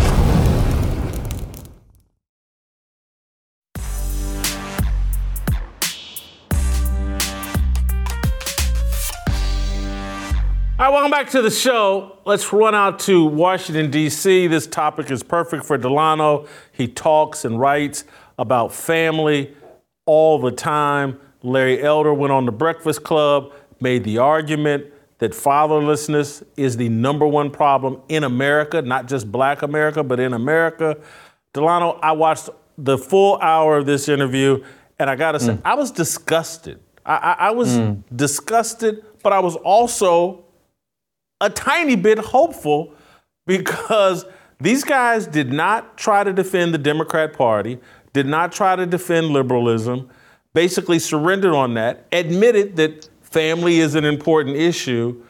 Right, 10.89 10.95
welcome 10.95 11.11
back 11.11 11.29
to 11.29 11.43
the 11.43 11.51
show. 11.51 12.19
Let's 12.25 12.51
run 12.51 12.75
out 12.75 13.01
to 13.01 13.27
Washington, 13.27 13.91
D.C. 13.91 14.47
This 14.47 14.67
topic 14.67 15.11
is 15.11 15.23
perfect 15.23 15.67
for 15.67 15.77
Delano. 15.77 16.47
He 16.73 16.89
talks 16.89 17.45
and 17.45 17.61
writes 17.61 18.05
about 18.39 18.73
family 18.73 19.55
all 20.07 20.39
the 20.39 20.51
time. 20.51 21.21
Larry 21.43 21.83
Elder 21.83 22.15
went 22.15 22.33
on 22.33 22.47
the 22.47 22.53
Breakfast 22.53 23.03
Club, 23.03 23.53
made 23.81 24.03
the 24.05 24.17
argument 24.17 24.87
that 25.19 25.33
fatherlessness 25.33 26.43
is 26.57 26.79
the 26.79 26.89
number 26.89 27.27
one 27.27 27.51
problem 27.51 28.01
in 28.09 28.25
America, 28.25 28.81
not 28.81 29.09
just 29.09 29.31
black 29.31 29.61
America, 29.61 30.03
but 30.03 30.19
in 30.19 30.33
America. 30.33 30.97
Delano, 31.53 31.99
I 32.03 32.13
watched 32.13 32.49
the 32.79 32.97
full 32.97 33.37
hour 33.43 33.77
of 33.77 33.85
this 33.85 34.09
interview, 34.09 34.65
and 34.99 35.11
I 35.11 35.17
gotta 35.17 35.39
say, 35.39 35.53
mm. 35.53 35.63
I 35.67 35.75
was 35.75 35.91
disgusted. 35.91 36.81
I, 37.05 37.17
I, 37.17 37.33
I 37.33 37.51
was 37.51 37.77
mm. 37.77 38.03
disgusted, 38.15 39.05
but 39.23 39.35
I 39.35 39.41
was 39.41 39.57
also 39.57 40.47
a 41.41 41.51
tiny 41.51 41.97
bit 41.97 42.19
hopeful 42.19 42.93
because 43.47 44.25
these 44.61 44.85
guys 44.85 45.27
did 45.27 45.53
not 45.53 45.97
try 45.97 46.25
to 46.25 46.33
defend 46.33 46.75
the 46.75 46.79
Democrat 46.79 47.33
Party, 47.33 47.79
did 48.13 48.27
not 48.27 48.53
try 48.53 48.75
to 48.77 48.87
defend 48.87 49.29
liberalism, 49.29 50.11
basically 50.53 50.99
surrendered 50.99 51.55
on 51.55 51.75
that, 51.75 52.07
admitted 52.13 52.77
that 52.77 53.09
family 53.21 53.79
is 53.79 53.95
an 53.95 54.05
important 54.05 54.57
issue, 54.57 55.23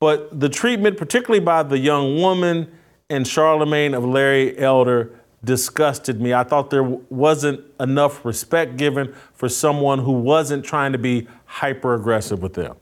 but 0.00 0.38
the 0.38 0.48
treatment, 0.48 0.98
particularly 0.98 1.44
by 1.44 1.62
the 1.62 1.78
young 1.78 2.20
woman 2.20 2.70
and 3.08 3.24
Charlamagne 3.24 3.96
of 3.96 4.04
Larry 4.04 4.58
Elder, 4.58 5.10
disgusted 5.44 6.20
me. 6.20 6.34
I 6.34 6.42
thought 6.42 6.70
there 6.70 6.82
wasn't 6.82 7.60
enough 7.78 8.24
respect 8.24 8.76
given 8.76 9.14
for 9.34 9.48
someone 9.48 9.98
who 9.98 10.12
wasn't 10.12 10.64
trying 10.64 10.92
to 10.92 10.98
be 10.98 11.28
hyper 11.44 11.94
aggressive 11.94 12.42
with 12.42 12.54
them. 12.54 12.76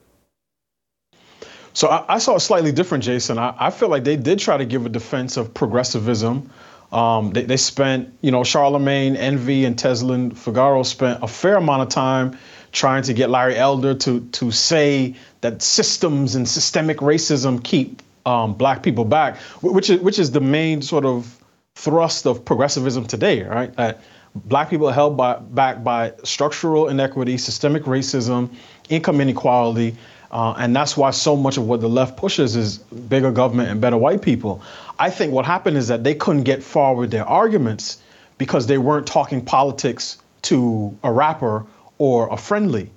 So 1.74 1.88
I, 1.88 2.14
I, 2.14 2.18
saw 2.18 2.36
it 2.36 2.40
slightly 2.40 2.72
different, 2.72 3.04
Jason. 3.04 3.38
I, 3.38 3.54
I, 3.58 3.70
feel 3.70 3.88
like 3.88 4.04
they 4.04 4.16
did 4.16 4.38
try 4.38 4.56
to 4.56 4.64
give 4.64 4.84
a 4.84 4.88
defense 4.88 5.36
of 5.36 5.54
progressivism. 5.54 6.50
Um, 6.92 7.30
they, 7.30 7.44
they, 7.44 7.56
spent, 7.56 8.14
you 8.20 8.30
know, 8.30 8.40
Charlamagne, 8.40 9.16
Envy, 9.16 9.64
and 9.64 9.76
Tezlyn 9.76 10.36
Figaro 10.36 10.82
spent 10.82 11.22
a 11.22 11.28
fair 11.28 11.56
amount 11.56 11.82
of 11.82 11.88
time 11.88 12.38
trying 12.72 13.02
to 13.04 13.14
get 13.14 13.30
Larry 13.30 13.56
Elder 13.56 13.94
to 13.94 14.20
to 14.20 14.50
say 14.50 15.14
that 15.40 15.62
systems 15.62 16.34
and 16.34 16.48
systemic 16.48 16.98
racism 16.98 17.62
keep 17.62 18.02
um, 18.26 18.54
black 18.54 18.82
people 18.82 19.04
back, 19.04 19.36
which 19.62 19.88
is 19.88 20.00
which 20.00 20.18
is 20.18 20.30
the 20.30 20.40
main 20.40 20.82
sort 20.82 21.06
of 21.06 21.38
thrust 21.74 22.26
of 22.26 22.44
progressivism 22.44 23.06
today, 23.06 23.42
right? 23.42 23.74
That 23.76 24.02
black 24.34 24.70
people 24.70 24.88
are 24.88 24.92
held 24.92 25.16
by, 25.16 25.36
back 25.36 25.82
by 25.84 26.12
structural 26.24 26.88
inequity, 26.88 27.38
systemic 27.38 27.84
racism, 27.84 28.54
income 28.88 29.20
inequality, 29.20 29.96
uh, 30.32 30.54
and 30.58 30.74
that's 30.74 30.96
why 30.96 31.10
so 31.10 31.36
much 31.36 31.58
of 31.58 31.66
what 31.66 31.80
the 31.80 31.88
left 31.88 32.16
pushes 32.16 32.56
is 32.56 32.78
bigger 32.78 33.30
government 33.30 33.68
and 33.68 33.80
better 33.80 33.98
white 33.98 34.22
people. 34.22 34.62
I 34.98 35.10
think 35.10 35.32
what 35.32 35.44
happened 35.44 35.76
is 35.76 35.88
that 35.88 36.04
they 36.04 36.14
couldn't 36.14 36.44
get 36.44 36.62
far 36.62 36.94
with 36.94 37.10
their 37.10 37.26
arguments 37.26 37.98
because 38.38 38.66
they 38.66 38.78
weren't 38.78 39.06
talking 39.06 39.44
politics 39.44 40.18
to 40.42 40.98
a 41.02 41.12
rapper 41.12 41.66
or 41.98 42.32
a 42.32 42.36
friendly. 42.36 42.90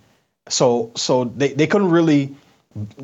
So 0.47 0.91
so 0.95 1.25
they, 1.25 1.53
they 1.53 1.67
couldn't 1.67 1.89
really 1.89 2.35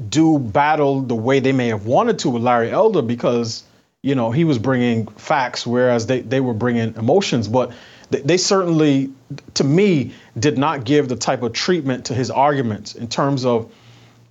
do 0.10 0.40
battle 0.40 1.02
the 1.02 1.16
way 1.16 1.40
they 1.40 1.52
may 1.52 1.68
have 1.68 1.86
wanted 1.86 2.20
to 2.20 2.30
with 2.30 2.42
Larry 2.42 2.72
Elder 2.72 3.02
because 3.02 3.64
you 4.02 4.16
know 4.16 4.32
he 4.32 4.44
was 4.44 4.58
bringing 4.58 5.08
facts 5.08 5.66
whereas 5.66 6.08
they, 6.08 6.22
they 6.22 6.42
were 6.42 6.54
bringing 6.54 6.96
emotions 6.96 7.48
but 7.48 7.72
they, 8.10 8.22
they 8.22 8.38
certainly 8.38 9.12
to 9.54 9.64
me 9.64 10.14
did 10.38 10.58
not 10.58 10.84
give 10.84 11.08
the 11.08 11.16
type 11.16 11.44
of 11.44 11.54
treatment 11.54 12.06
to 12.06 12.14
his 12.14 12.30
arguments 12.30 12.96
in 12.96 13.08
terms 13.08 13.46
of 13.46 13.72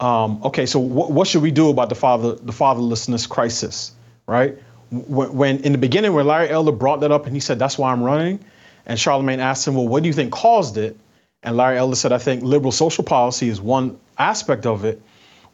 um, 0.01 0.40
okay 0.44 0.66
so 0.66 0.80
wh- 0.80 1.11
what 1.11 1.28
should 1.28 1.42
we 1.42 1.51
do 1.51 1.70
about 1.70 1.88
the 1.88 1.94
father 1.94 2.34
the 2.34 2.53
fatherlessness 2.53 3.28
crisis 3.28 3.92
right 4.26 4.59
when, 4.90 5.32
when 5.36 5.59
in 5.61 5.72
the 5.72 5.78
beginning 5.78 6.12
when 6.12 6.26
Larry 6.26 6.51
Elder 6.51 6.72
brought 6.72 7.01
that 7.01 7.12
up 7.12 7.26
and 7.26 7.34
he 7.34 7.40
said 7.40 7.59
that's 7.59 7.78
why 7.78 7.92
I'm 7.92 8.03
running 8.03 8.44
and 8.86 8.98
Charlamagne 8.98 9.38
asked 9.38 9.66
him 9.66 9.74
well 9.74 9.86
what 9.86 10.03
do 10.03 10.09
you 10.09 10.12
think 10.12 10.32
caused 10.32 10.76
it 10.78 10.96
and 11.42 11.57
Larry 11.57 11.78
Elder 11.78 11.96
said 11.96 12.12
I 12.12 12.18
think 12.18 12.42
liberal 12.42 12.72
social 12.72 13.05
policy 13.05 13.48
is 13.48 13.61
one 13.61 13.98
aspect 14.18 14.66
of 14.66 14.84
it 14.84 15.01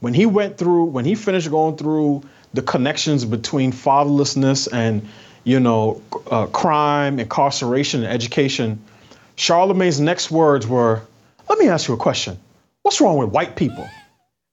when 0.00 0.14
he 0.14 0.26
went 0.26 0.58
through, 0.58 0.84
when 0.84 1.04
he 1.04 1.14
finished 1.14 1.50
going 1.50 1.76
through 1.76 2.22
the 2.54 2.62
connections 2.62 3.24
between 3.24 3.72
fatherlessness 3.72 4.68
and, 4.72 5.08
you 5.44 5.60
know, 5.60 6.02
uh, 6.30 6.46
crime, 6.46 7.18
incarceration, 7.18 8.02
and 8.02 8.12
education, 8.12 8.82
Charlamagne's 9.36 10.00
next 10.00 10.30
words 10.30 10.66
were, 10.66 11.02
"Let 11.48 11.58
me 11.58 11.68
ask 11.68 11.88
you 11.88 11.94
a 11.94 11.98
question. 11.98 12.38
What's 12.82 13.00
wrong 13.00 13.18
with 13.18 13.30
white 13.30 13.56
people?" 13.56 13.88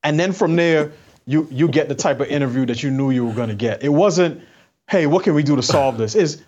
And 0.04 0.20
then 0.20 0.32
from 0.32 0.56
there, 0.56 0.92
you 1.26 1.48
you 1.50 1.68
get 1.68 1.88
the 1.88 1.96
type 1.96 2.20
of 2.20 2.28
interview 2.28 2.66
that 2.66 2.84
you 2.84 2.92
knew 2.92 3.12
you 3.12 3.26
were 3.26 3.34
going 3.34 3.50
to 3.50 3.56
get. 3.56 3.84
It 3.84 3.90
wasn't, 3.90 4.42
"Hey, 4.90 5.08
what 5.08 5.24
can 5.24 5.34
we 5.34 5.44
do 5.44 5.56
to 5.56 5.62
solve 5.62 5.98
this?" 5.98 6.16
Is 6.16 6.44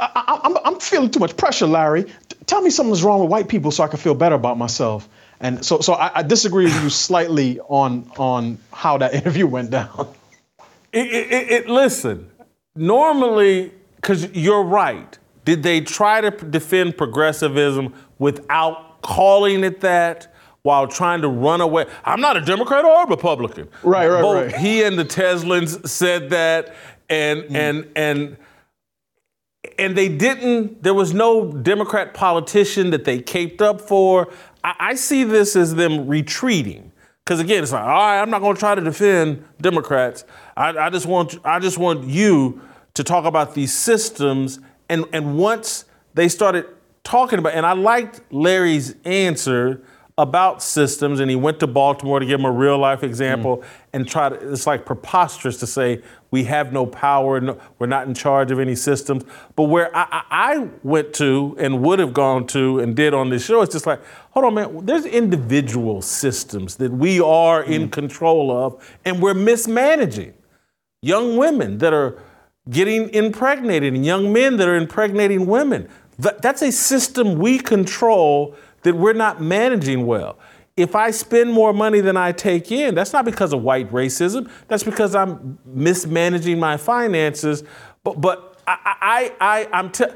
I, 0.00 0.40
am 0.44 0.56
I'm, 0.56 0.58
I'm 0.64 0.80
feeling 0.80 1.10
too 1.10 1.20
much 1.20 1.36
pressure, 1.36 1.66
Larry. 1.66 2.06
Tell 2.46 2.60
me 2.60 2.70
something's 2.70 3.02
wrong 3.02 3.20
with 3.20 3.30
white 3.30 3.48
people 3.48 3.70
so 3.70 3.84
I 3.84 3.88
can 3.88 3.98
feel 3.98 4.14
better 4.14 4.34
about 4.34 4.58
myself. 4.58 5.08
And 5.40 5.64
so, 5.64 5.80
so 5.80 5.94
I, 5.94 6.18
I 6.18 6.22
disagree 6.22 6.64
with 6.64 6.82
you 6.82 6.90
slightly 6.90 7.60
on 7.60 8.10
on 8.16 8.58
how 8.72 8.98
that 8.98 9.14
interview 9.20 9.46
went 9.46 9.70
down. 9.70 10.08
It, 10.92 11.06
it, 11.06 11.50
it, 11.50 11.68
listen, 11.68 12.30
normally, 12.76 13.72
because 13.96 14.30
you're 14.32 14.62
right. 14.62 15.18
Did 15.44 15.62
they 15.62 15.80
try 15.80 16.20
to 16.20 16.30
defend 16.30 16.96
progressivism 16.96 17.94
without 18.18 19.02
calling 19.02 19.64
it 19.64 19.80
that? 19.80 20.33
While 20.64 20.88
trying 20.88 21.20
to 21.20 21.28
run 21.28 21.60
away, 21.60 21.84
I'm 22.06 22.22
not 22.22 22.38
a 22.38 22.40
Democrat 22.40 22.86
or 22.86 23.04
a 23.04 23.06
Republican. 23.06 23.68
Right, 23.82 24.08
right, 24.08 24.22
Both 24.22 24.52
right. 24.52 24.56
He 24.56 24.82
and 24.82 24.98
the 24.98 25.04
Tezlyns 25.04 25.86
said 25.86 26.30
that, 26.30 26.74
and 27.10 27.42
mm. 27.42 27.54
and 27.54 27.88
and 27.94 28.36
and 29.78 29.94
they 29.94 30.08
didn't. 30.08 30.82
There 30.82 30.94
was 30.94 31.12
no 31.12 31.52
Democrat 31.52 32.14
politician 32.14 32.88
that 32.90 33.04
they 33.04 33.20
caped 33.20 33.60
up 33.60 33.82
for. 33.82 34.32
I, 34.64 34.74
I 34.78 34.94
see 34.94 35.22
this 35.22 35.54
as 35.54 35.74
them 35.74 36.06
retreating. 36.08 36.92
Because 37.22 37.40
again, 37.40 37.62
it's 37.62 37.72
like, 37.72 37.82
all 37.82 37.88
right, 37.88 38.22
I'm 38.22 38.30
not 38.30 38.40
going 38.40 38.54
to 38.54 38.60
try 38.60 38.74
to 38.74 38.80
defend 38.80 39.44
Democrats. 39.60 40.24
I, 40.56 40.70
I, 40.78 40.88
just 40.88 41.04
want, 41.04 41.36
I 41.44 41.58
just 41.58 41.76
want 41.76 42.04
you 42.04 42.62
to 42.94 43.04
talk 43.04 43.26
about 43.26 43.54
these 43.54 43.74
systems. 43.74 44.60
And 44.88 45.04
and 45.12 45.36
once 45.36 45.84
they 46.14 46.28
started 46.30 46.66
talking 47.02 47.38
about, 47.38 47.52
and 47.52 47.66
I 47.66 47.74
liked 47.74 48.22
Larry's 48.30 48.96
answer 49.04 49.82
about 50.16 50.62
systems, 50.62 51.18
and 51.18 51.28
he 51.28 51.34
went 51.34 51.58
to 51.58 51.66
Baltimore 51.66 52.20
to 52.20 52.26
give 52.26 52.38
him 52.38 52.46
a 52.46 52.52
real 52.52 52.78
life 52.78 53.02
example 53.02 53.58
mm. 53.58 53.64
and 53.92 54.06
try 54.08 54.28
to. 54.28 54.52
It's 54.52 54.66
like 54.66 54.86
preposterous 54.86 55.58
to 55.58 55.66
say 55.66 56.02
we 56.30 56.44
have 56.44 56.72
no 56.72 56.86
power, 56.86 57.40
no, 57.40 57.58
we're 57.78 57.88
not 57.88 58.06
in 58.06 58.14
charge 58.14 58.52
of 58.52 58.60
any 58.60 58.76
systems. 58.76 59.24
But 59.56 59.64
where 59.64 59.94
I, 59.94 60.22
I, 60.30 60.68
went 60.84 61.14
to 61.14 61.56
and 61.58 61.82
would 61.82 61.98
have 61.98 62.14
gone 62.14 62.46
to 62.48 62.78
and 62.78 62.94
did 62.94 63.12
on 63.12 63.30
this 63.30 63.44
show, 63.44 63.62
it's 63.62 63.72
just 63.72 63.86
like, 63.86 64.00
hold 64.30 64.46
on, 64.46 64.54
man. 64.54 64.86
There's 64.86 65.04
individual 65.04 66.00
systems 66.00 66.76
that 66.76 66.92
we 66.92 67.20
are 67.20 67.64
mm. 67.64 67.68
in 67.68 67.90
control 67.90 68.52
of, 68.52 68.96
and 69.04 69.20
we're 69.20 69.34
mismanaging. 69.34 70.34
Young 71.02 71.36
women 71.36 71.78
that 71.78 71.92
are 71.92 72.22
getting 72.70 73.10
impregnated, 73.10 73.92
and 73.94 74.06
young 74.06 74.32
men 74.32 74.58
that 74.58 74.68
are 74.68 74.76
impregnating 74.76 75.46
women. 75.46 75.88
That, 76.20 76.40
that's 76.40 76.62
a 76.62 76.70
system 76.70 77.38
we 77.38 77.58
control 77.58 78.54
that 78.84 78.94
we're 78.94 79.12
not 79.12 79.42
managing 79.42 80.06
well. 80.06 80.38
If 80.76 80.94
I 80.94 81.10
spend 81.10 81.52
more 81.52 81.72
money 81.72 82.00
than 82.00 82.16
I 82.16 82.32
take 82.32 82.72
in, 82.72 82.94
that's 82.94 83.12
not 83.12 83.24
because 83.24 83.52
of 83.52 83.62
white 83.62 83.90
racism. 83.92 84.50
That's 84.68 84.82
because 84.82 85.14
I'm 85.14 85.58
mismanaging 85.66 86.58
my 86.58 86.76
finances. 86.76 87.64
But 88.02 88.20
but 88.20 88.60
I 88.66 89.32
I, 89.40 89.68
I 89.72 89.78
am 89.78 89.90
Te- 89.90 90.14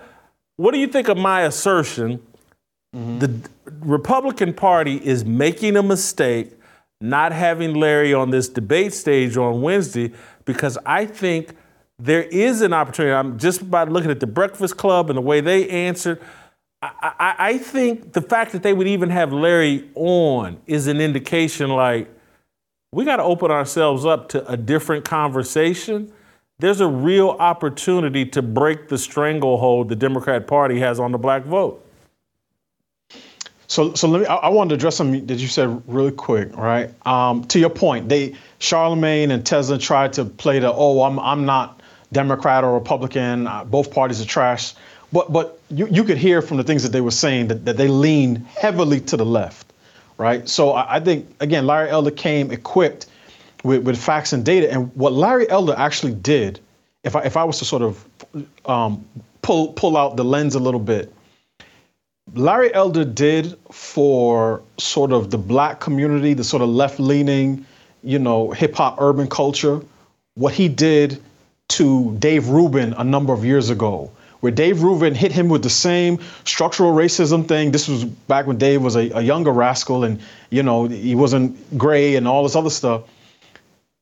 what 0.57 0.73
do 0.73 0.79
you 0.79 0.89
think 0.89 1.09
of 1.09 1.17
my 1.17 1.43
assertion? 1.43 2.21
Mm-hmm. 2.95 3.19
The 3.19 3.51
Republican 3.81 4.55
Party 4.55 4.97
is 4.97 5.25
making 5.25 5.77
a 5.77 5.83
mistake 5.83 6.53
not 7.01 7.33
having 7.33 7.75
Larry 7.75 8.13
on 8.13 8.31
this 8.31 8.49
debate 8.49 8.93
stage 8.93 9.37
on 9.37 9.63
Wednesday 9.63 10.13
because 10.45 10.79
I 10.85 11.07
think 11.07 11.55
there 11.99 12.23
is 12.23 12.61
an 12.61 12.73
opportunity. 12.73 13.15
I'm 13.15 13.39
just 13.39 13.71
by 13.71 13.85
looking 13.85 14.11
at 14.11 14.21
the 14.21 14.27
Breakfast 14.27 14.77
Club 14.77 15.11
and 15.11 15.17
the 15.17 15.23
way 15.23 15.41
they 15.41 15.69
answered. 15.69 16.21
I, 16.81 17.35
I, 17.39 17.59
think 17.59 18.13
the 18.13 18.23
fact 18.23 18.53
that 18.53 18.63
they 18.63 18.73
would 18.73 18.87
even 18.87 19.11
have 19.11 19.33
Larry 19.33 19.91
on 19.97 20.61
is 20.69 20.87
an 20.87 21.01
indication 21.01 21.71
like 21.71 22.09
we 22.93 23.05
got 23.05 23.17
to 23.17 23.25
open 23.25 23.51
ourselves 23.51 24.07
up 24.07 24.29
to 24.31 24.49
a 24.49 24.57
different 24.57 25.05
conversation. 25.05 26.13
There's 26.61 26.81
a 26.81 26.87
real 26.87 27.31
opportunity 27.31 28.25
to 28.27 28.43
break 28.43 28.89
the 28.89 28.97
stranglehold 28.97 29.89
the 29.89 29.97
Democrat 29.97 30.47
Party 30.47 30.79
has 30.79 31.01
on 31.01 31.11
the 31.11 31.19
black 31.19 31.45
vote. 31.45 31.85
So, 33.67 33.93
so 33.95 34.09
let 34.09 34.21
me. 34.21 34.27
I, 34.27 34.37
I 34.37 34.49
wanted 34.49 34.71
to 34.71 34.75
address 34.77 34.97
something 34.97 35.27
that 35.27 35.39
you 35.39 35.49
said 35.49 35.83
really 35.87 36.13
quick, 36.13 36.57
right? 36.57 36.95
Um, 37.07 37.45
to 37.47 37.59
your 37.59 37.71
point, 37.71 38.09
they 38.09 38.35
Charlamagne 38.61 39.31
and 39.31 39.45
Tezlyn 39.45 39.81
tried 39.81 40.15
to 40.15 40.25
play 40.25 40.59
the 40.59 40.73
oh, 40.73 41.03
I'm 41.03 41.19
I'm 41.19 41.45
not 41.45 41.83
Democrat 42.13 42.65
or 42.65 42.73
Republican. 42.73 43.47
Uh, 43.47 43.65
both 43.65 43.93
parties 43.93 44.23
are 44.23 44.27
trash. 44.27 44.75
But 45.13 45.33
but 45.33 45.61
you, 45.71 45.89
you 45.89 46.05
could 46.05 46.19
hear 46.19 46.43
from 46.43 46.57
the 46.57 46.65
things 46.65 46.83
that 46.83 46.93
they 46.93 47.01
were 47.01 47.11
saying 47.11 47.49
that, 47.49 47.65
that 47.65 47.77
they 47.77 47.89
lean 47.89 48.47
heavily 48.59 49.01
to 49.03 49.17
the 49.17 49.25
left, 49.25 49.73
right? 50.19 50.49
So 50.49 50.73
I, 50.73 50.97
I 50.97 51.01
think 51.01 51.35
again, 51.41 51.67
Larry 51.67 51.91
Elder 51.91 52.11
came 52.11 52.51
equipped 52.51 53.07
with, 53.65 53.85
with 53.85 53.99
facts 53.99 54.33
and 54.33 54.45
data. 54.45 54.71
And 54.71 54.95
what 54.95 55.13
Larry 55.13 55.49
Elder 55.49 55.75
actually 55.77 56.15
did, 56.15 56.61
if 57.05 57.17
I 57.17 57.23
if 57.23 57.37
I 57.37 57.45
was 57.45 57.59
to 57.59 57.65
sort 57.65 57.83
of 57.83 58.05
um, 58.67 59.05
pull 59.43 59.73
pull 59.73 59.97
out 59.97 60.17
the 60.17 60.25
lens 60.25 60.55
a 60.55 60.61
little 60.61 60.81
bit, 60.81 61.13
Larry 62.35 62.73
Elder 62.75 63.05
did 63.05 63.59
for 63.73 64.63
sort 64.77 65.13
of 65.13 65.31
the 65.31 65.39
black 65.39 65.81
community, 65.81 66.35
the 66.35 66.45
sort 66.45 66.63
of 66.63 66.69
left 66.69 67.01
leaning, 67.01 67.65
you 68.03 68.19
know, 68.19 68.51
hip 68.51 68.75
hop 68.75 69.01
urban 69.01 69.29
culture, 69.29 69.81
what 70.35 70.53
he 70.53 70.69
did 70.69 71.23
to 71.69 72.15
Dave 72.19 72.49
Rubin 72.49 72.93
a 72.95 73.05
number 73.05 73.33
of 73.33 73.45
years 73.45 73.71
ago 73.71 74.11
where 74.41 74.53
Dave 74.53 74.83
Rubin 74.83 75.15
hit 75.15 75.33
him 75.33 75.49
with 75.49 75.63
the 75.63 75.71
same 75.71 76.21
structural 76.45 76.93
racism 76.93 77.47
thing. 77.47 77.73
This 77.73 77.89
was 77.89 78.05
back 78.05 78.47
when 78.47 78.59
Dave 78.59 78.83
was 78.83 78.97
a, 78.97 79.11
a 79.11 79.21
younger 79.21 79.53
rascal 79.53 80.05
and, 80.05 80.21
you 80.51 80.63
know, 80.63 80.87
he 80.87 81.15
wasn't 81.15 81.77
gray 81.77 82.17
and 82.17 82.29
all 82.29 82.45
this 82.45 82.55
other 82.55 82.71
stuff. 82.71 83.03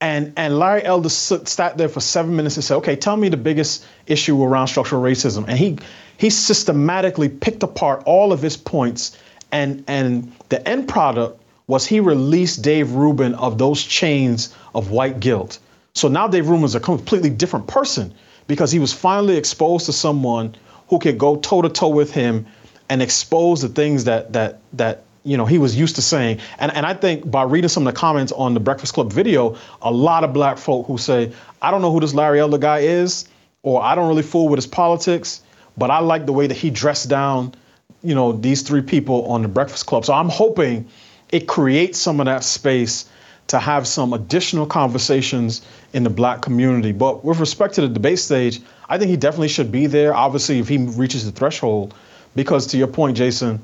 And, 0.00 0.34
and 0.36 0.58
Larry 0.58 0.84
Elder 0.84 1.08
sat 1.08 1.78
there 1.78 1.88
for 1.88 2.00
seven 2.00 2.36
minutes 2.36 2.56
and 2.56 2.64
said, 2.64 2.76
okay, 2.76 2.96
tell 2.96 3.16
me 3.16 3.30
the 3.30 3.38
biggest 3.38 3.86
issue 4.06 4.42
around 4.42 4.68
structural 4.68 5.02
racism. 5.02 5.46
And 5.48 5.58
he, 5.58 5.78
he 6.18 6.28
systematically 6.28 7.30
picked 7.30 7.62
apart 7.62 8.02
all 8.04 8.32
of 8.32 8.42
his 8.42 8.58
points 8.58 9.18
and, 9.52 9.84
and 9.86 10.32
the 10.50 10.66
end 10.68 10.88
product 10.88 11.40
was 11.66 11.86
he 11.86 12.00
released 12.00 12.62
Dave 12.62 12.92
Rubin 12.92 13.34
of 13.34 13.58
those 13.58 13.82
chains 13.82 14.54
of 14.74 14.90
white 14.90 15.18
guilt. 15.18 15.58
So 15.94 16.08
now 16.08 16.28
Dave 16.28 16.48
Rubin 16.48 16.64
is 16.64 16.74
a 16.74 16.80
completely 16.80 17.30
different 17.30 17.66
person 17.66 18.14
because 18.46 18.70
he 18.72 18.78
was 18.78 18.92
finally 18.92 19.36
exposed 19.36 19.86
to 19.86 19.92
someone 19.92 20.54
who 20.88 20.98
could 20.98 21.18
go 21.18 21.36
toe 21.36 21.62
to 21.62 21.68
toe 21.68 21.88
with 21.88 22.12
him 22.12 22.46
and 22.88 23.02
expose 23.02 23.62
the 23.62 23.68
things 23.68 24.04
that 24.04 24.32
that 24.32 24.60
that 24.74 25.04
you 25.24 25.36
know 25.36 25.44
he 25.44 25.58
was 25.58 25.76
used 25.76 25.96
to 25.96 26.02
saying. 26.02 26.38
And 26.58 26.72
and 26.72 26.86
I 26.86 26.94
think 26.94 27.28
by 27.28 27.42
reading 27.42 27.68
some 27.68 27.86
of 27.86 27.92
the 27.92 27.98
comments 27.98 28.32
on 28.32 28.54
the 28.54 28.60
Breakfast 28.60 28.94
Club 28.94 29.12
video, 29.12 29.56
a 29.82 29.90
lot 29.90 30.24
of 30.24 30.32
black 30.32 30.58
folk 30.58 30.86
who 30.86 30.98
say, 30.98 31.32
I 31.60 31.70
don't 31.70 31.82
know 31.82 31.92
who 31.92 32.00
this 32.00 32.14
Larry 32.14 32.40
Elder 32.40 32.58
guy 32.58 32.80
is, 32.80 33.28
or 33.62 33.82
I 33.82 33.94
don't 33.94 34.08
really 34.08 34.22
fool 34.22 34.48
with 34.48 34.58
his 34.58 34.66
politics, 34.66 35.42
but 35.76 35.90
I 35.90 35.98
like 35.98 36.26
the 36.26 36.32
way 36.32 36.46
that 36.46 36.56
he 36.56 36.70
dressed 36.70 37.08
down, 37.08 37.54
you 38.02 38.14
know, 38.14 38.32
these 38.32 38.62
three 38.62 38.82
people 38.82 39.26
on 39.26 39.42
the 39.42 39.48
Breakfast 39.48 39.86
Club. 39.86 40.04
So 40.04 40.14
I'm 40.14 40.28
hoping 40.28 40.88
it 41.30 41.48
creates 41.48 41.98
some 41.98 42.20
of 42.20 42.26
that 42.26 42.44
space 42.44 43.06
to 43.48 43.58
have 43.58 43.86
some 43.86 44.12
additional 44.12 44.66
conversations 44.66 45.62
in 45.92 46.02
the 46.02 46.10
black 46.10 46.42
community. 46.42 46.92
But 46.92 47.24
with 47.24 47.38
respect 47.38 47.74
to 47.74 47.80
the 47.80 47.88
debate 47.88 48.18
stage, 48.18 48.60
I 48.88 48.98
think 48.98 49.10
he 49.10 49.16
definitely 49.16 49.48
should 49.48 49.70
be 49.70 49.86
there. 49.86 50.14
Obviously, 50.14 50.58
if 50.58 50.68
he 50.68 50.78
reaches 50.78 51.24
the 51.24 51.32
threshold, 51.32 51.94
because 52.34 52.66
to 52.68 52.76
your 52.76 52.88
point, 52.88 53.16
Jason, 53.16 53.60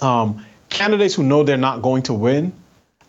um, 0.00 0.44
candidates 0.68 1.14
who 1.14 1.22
know 1.22 1.42
they're 1.42 1.56
not 1.56 1.82
going 1.82 2.02
to 2.04 2.14
win, 2.14 2.52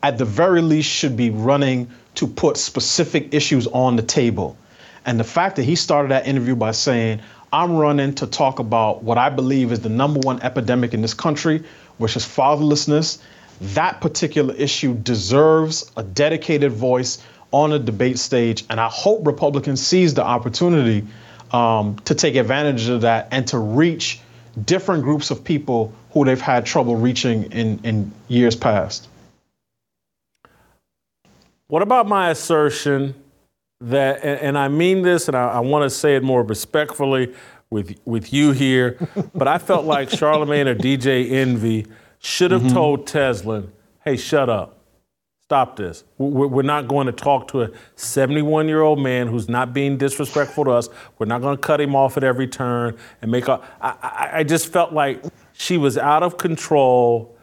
at 0.02 0.18
the 0.18 0.26
very 0.26 0.62
least, 0.62 0.90
should 0.90 1.16
be 1.16 1.30
running 1.30 1.90
to 2.16 2.28
put 2.28 2.58
specific 2.58 3.34
issues 3.34 3.68
on 3.68 3.96
the 3.96 4.04
table. 4.04 4.58
And 5.06 5.20
the 5.20 5.24
fact 5.24 5.58
that 5.58 5.64
he 5.64 5.76
started 5.76 6.12
that 6.12 6.28
interview 6.28 6.56
by 6.56 6.72
saying, 6.72 7.22
I'm 7.52 7.76
running 7.78 8.16
to 8.16 8.28
talk 8.28 8.60
about 8.60 9.04
what 9.04 9.18
I 9.18 9.30
believe 9.30 9.72
is 9.72 9.82
the 9.82 9.90
number 9.90 10.20
one 10.22 10.42
epidemic 10.42 10.94
in 10.94 11.02
this 11.02 11.14
country, 11.14 11.64
which 11.98 12.16
is 12.16 12.26
fatherlessness. 12.26 13.20
That 13.62 14.02
particular 14.02 14.54
issue 14.56 14.96
deserves 14.96 15.92
a 15.96 16.04
dedicated 16.04 16.72
voice 16.72 17.24
on 17.52 17.72
a 17.72 17.80
debate 17.80 18.20
stage. 18.20 18.66
And 18.70 18.80
I 18.80 18.90
hope 18.90 19.26
Republicans 19.26 19.86
seize 19.86 20.14
the 20.14 20.24
opportunity 20.24 21.08
um, 21.52 21.96
to 22.06 22.16
take 22.16 22.36
advantage 22.36 22.90
of 22.90 23.02
that 23.02 23.28
and 23.32 23.48
to 23.48 23.60
reach 23.60 24.20
different 24.66 25.04
groups 25.04 25.32
of 25.32 25.44
people 25.44 25.94
who 26.12 26.26
they've 26.26 26.42
had 26.42 26.66
trouble 26.66 26.96
reaching 26.96 27.52
in, 27.52 27.80
in 27.84 28.12
years 28.28 28.56
past. 28.56 29.08
What 31.68 31.82
about 31.82 32.08
my 32.08 32.30
assertion 32.30 33.16
that, 33.82 34.24
and, 34.24 34.40
and 34.40 34.58
I 34.58 34.68
mean 34.68 35.02
this, 35.02 35.28
and 35.28 35.38
I, 35.38 35.48
I 35.50 35.60
want 35.60 35.84
to 35.84 35.90
say 35.90 36.16
it 36.16 36.24
more 36.24 36.44
respectfully 36.44 37.34
with 37.70 37.98
with 38.06 38.32
you 38.32 38.52
here, 38.52 39.00
but 39.36 39.48
I 39.48 39.58
felt 39.58 39.86
like 39.86 40.10
Charlamagne 40.10 40.68
or 40.68 40.76
DJ 40.76 41.32
Envy 41.32 41.88
should 42.24 42.52
have 42.52 42.62
mm-hmm. 42.62 42.74
told 42.74 43.06
Tezlyn, 43.06 43.70
"Hey, 44.04 44.18
shut 44.18 44.50
up, 44.50 44.80
stop 45.44 45.76
this. 45.76 46.04
We're, 46.18 46.48
we're 46.48 46.62
not 46.64 46.88
going 46.88 47.06
to 47.08 47.12
talk 47.12 47.48
to 47.50 47.64
a 47.64 47.70
71 47.96 48.68
year 48.68 48.82
old 48.82 49.00
man 49.00 49.28
who's 49.28 49.50
not 49.50 49.74
being 49.74 49.98
disrespectful 49.98 50.66
to 50.66 50.72
us. 50.72 50.90
We're 51.20 51.28
not 51.28 51.42
going 51.42 51.56
to 51.56 51.62
cut 51.62 51.80
him 51.80 51.96
off 51.96 52.18
at 52.18 52.24
every 52.24 52.48
turn 52.48 52.98
and 53.22 53.30
make 53.30 53.48
a." 53.48 53.62
I, 53.82 53.90
I, 54.02 54.30
I 54.40 54.44
just 54.44 54.72
felt 54.72 54.94
like 54.94 55.24
she 55.54 55.78
was 55.78 55.98
out 55.98 56.24
of 56.24 56.38
control, 56.38 57.38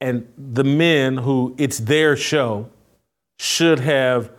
and 0.00 0.30
the 0.36 0.64
men 0.64 1.16
who 1.16 1.54
it's 1.58 1.78
their 1.78 2.16
show 2.16 2.68
should 3.38 3.80
have 3.80 4.30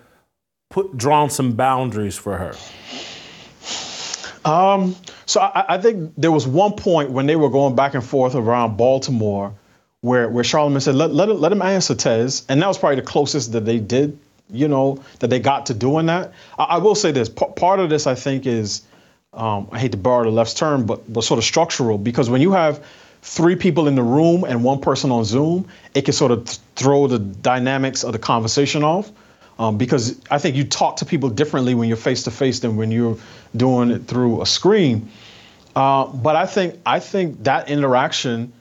put 0.70 0.98
drawn 0.98 1.30
some 1.30 1.54
boundaries 1.54 2.18
for 2.18 2.38
her? 2.38 2.56
Um, 4.50 4.95
so 5.26 5.41
I, 5.41 5.76
I, 5.76 5.78
think 5.78 6.14
there 6.18 6.32
was 6.32 6.48
one 6.48 6.74
point 6.74 7.12
when 7.12 7.26
they 7.26 7.36
were 7.36 7.50
going 7.50 7.76
back 7.76 7.95
and 7.95 8.04
forth 8.04 8.34
around 8.34 8.78
Baltimore 8.78 9.54
where 10.02 10.30
where 10.30 10.43
Charlamagne 10.43 10.82
said, 10.82 10.95
let, 10.95 11.12
let, 11.14 11.30
let 11.30 11.52
him 11.52 11.62
answer 11.62 11.95
Tez. 11.95 12.45
And 12.50 12.62
that 12.62 12.68
was 12.68 12.78
probably 12.78 12.98
the 12.98 13.02
closest 13.02 13.52
that 13.54 13.66
they 13.66 13.80
did, 13.80 14.18
you 14.52 14.68
know, 14.68 15.04
that 15.20 15.30
they 15.30 15.39
got 15.39 15.68
to 15.68 15.74
doing 15.74 16.06
that. 16.08 16.34
I, 16.58 16.64
I 16.64 16.78
will 16.78 16.95
say 16.95 17.12
this, 17.12 17.30
P- 17.30 17.45
part 17.56 17.80
of 17.80 17.89
this 17.89 18.08
I 18.08 18.16
think 18.16 18.45
is, 18.45 18.84
um, 19.34 19.68
I 19.72 19.80
hate 19.80 19.91
to 19.91 19.98
borrow 19.98 20.24
the 20.24 20.32
left 20.32 20.56
term, 20.58 20.86
but, 20.86 21.12
but 21.12 21.24
sort 21.24 21.38
of 21.38 21.43
structural 21.43 21.98
because 21.98 22.30
when 22.30 22.41
you 22.41 22.52
have 22.52 22.86
three 23.24 23.56
people 23.56 23.88
in 23.88 23.95
the 23.95 24.04
room 24.04 24.43
and 24.43 24.64
one 24.64 24.80
person 24.80 25.12
on 25.12 25.26
Zoom, 25.26 25.68
it 25.93 26.06
can 26.06 26.14
sort 26.14 26.32
of 26.32 26.45
th- 26.45 26.60
throw 26.76 27.08
the 27.08 27.20
dynamics 27.20 28.04
of 28.04 28.14
the 28.14 28.20
conversation 28.20 28.84
off. 28.84 29.12
Um, 29.60 29.80
because 29.80 30.22
I 30.30 30.38
think 30.38 30.56
you 30.56 30.66
talk 30.66 30.98
to 30.98 31.06
people 31.06 31.32
differently 31.32 31.74
when 31.74 31.88
you're 31.88 31.98
face 31.98 32.22
to 32.24 32.32
face 32.32 32.60
than 32.60 32.76
when 32.76 32.91
you're 32.91 33.18
doing 33.56 33.89
it 33.89 34.06
through 34.06 34.43
a 34.43 34.45
screen. 34.45 35.10
Uh, 35.76 36.06
but 36.06 36.36
I 36.36 36.45
think 36.45 36.80
I 36.86 37.00
think 37.00 37.43
that 37.45 37.68
interaction 37.68 38.54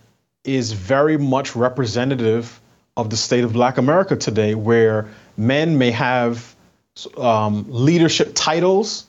is 0.47 0.73
very 0.73 1.17
much 1.17 1.57
representative 1.57 2.61
of 2.97 3.11
the 3.11 3.17
state 3.17 3.45
of 3.45 3.53
Black 3.53 3.79
America 3.79 4.17
today, 4.17 4.55
where 4.55 5.09
men 5.37 5.79
may 5.79 5.91
have 5.91 6.55
um, 7.17 7.67
leadership 7.69 8.33
titles, 8.35 9.07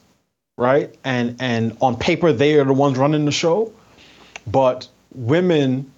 right, 0.57 0.93
and 1.03 1.37
and 1.39 1.77
on 1.81 1.97
paper 1.97 2.33
they 2.33 2.59
are 2.59 2.65
the 2.65 2.73
ones 2.73 2.97
running 2.97 3.25
the 3.25 3.31
show, 3.31 3.71
but 4.45 4.87
women, 5.13 5.91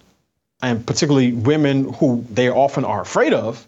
and 0.62 0.86
particularly 0.86 1.34
women 1.34 1.94
who 1.94 2.26
they 2.30 2.50
often 2.50 2.86
are 2.86 3.02
afraid 3.02 3.34
of, 3.34 3.66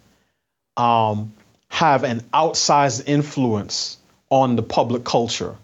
um, 0.77 1.33
have 1.69 2.03
an 2.03 2.19
outsized 2.33 3.03
influence 3.07 3.97
on 4.29 4.55
the 4.55 4.63
public 4.63 5.03
culture. 5.03 5.55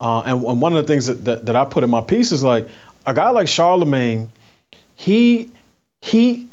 Uh, 0.00 0.20
and, 0.20 0.44
and, 0.44 0.60
one 0.60 0.76
of 0.76 0.86
the 0.86 0.92
things 0.92 1.06
that, 1.06 1.24
that, 1.24 1.46
that 1.46 1.56
I 1.56 1.64
put 1.64 1.82
in 1.82 1.90
my 1.90 2.00
piece 2.00 2.30
is 2.30 2.44
like 2.44 2.68
a 3.04 3.12
guy 3.12 3.30
like 3.30 3.46
Charlamagne, 3.46 4.28
he 4.98 5.48
he 6.00 6.48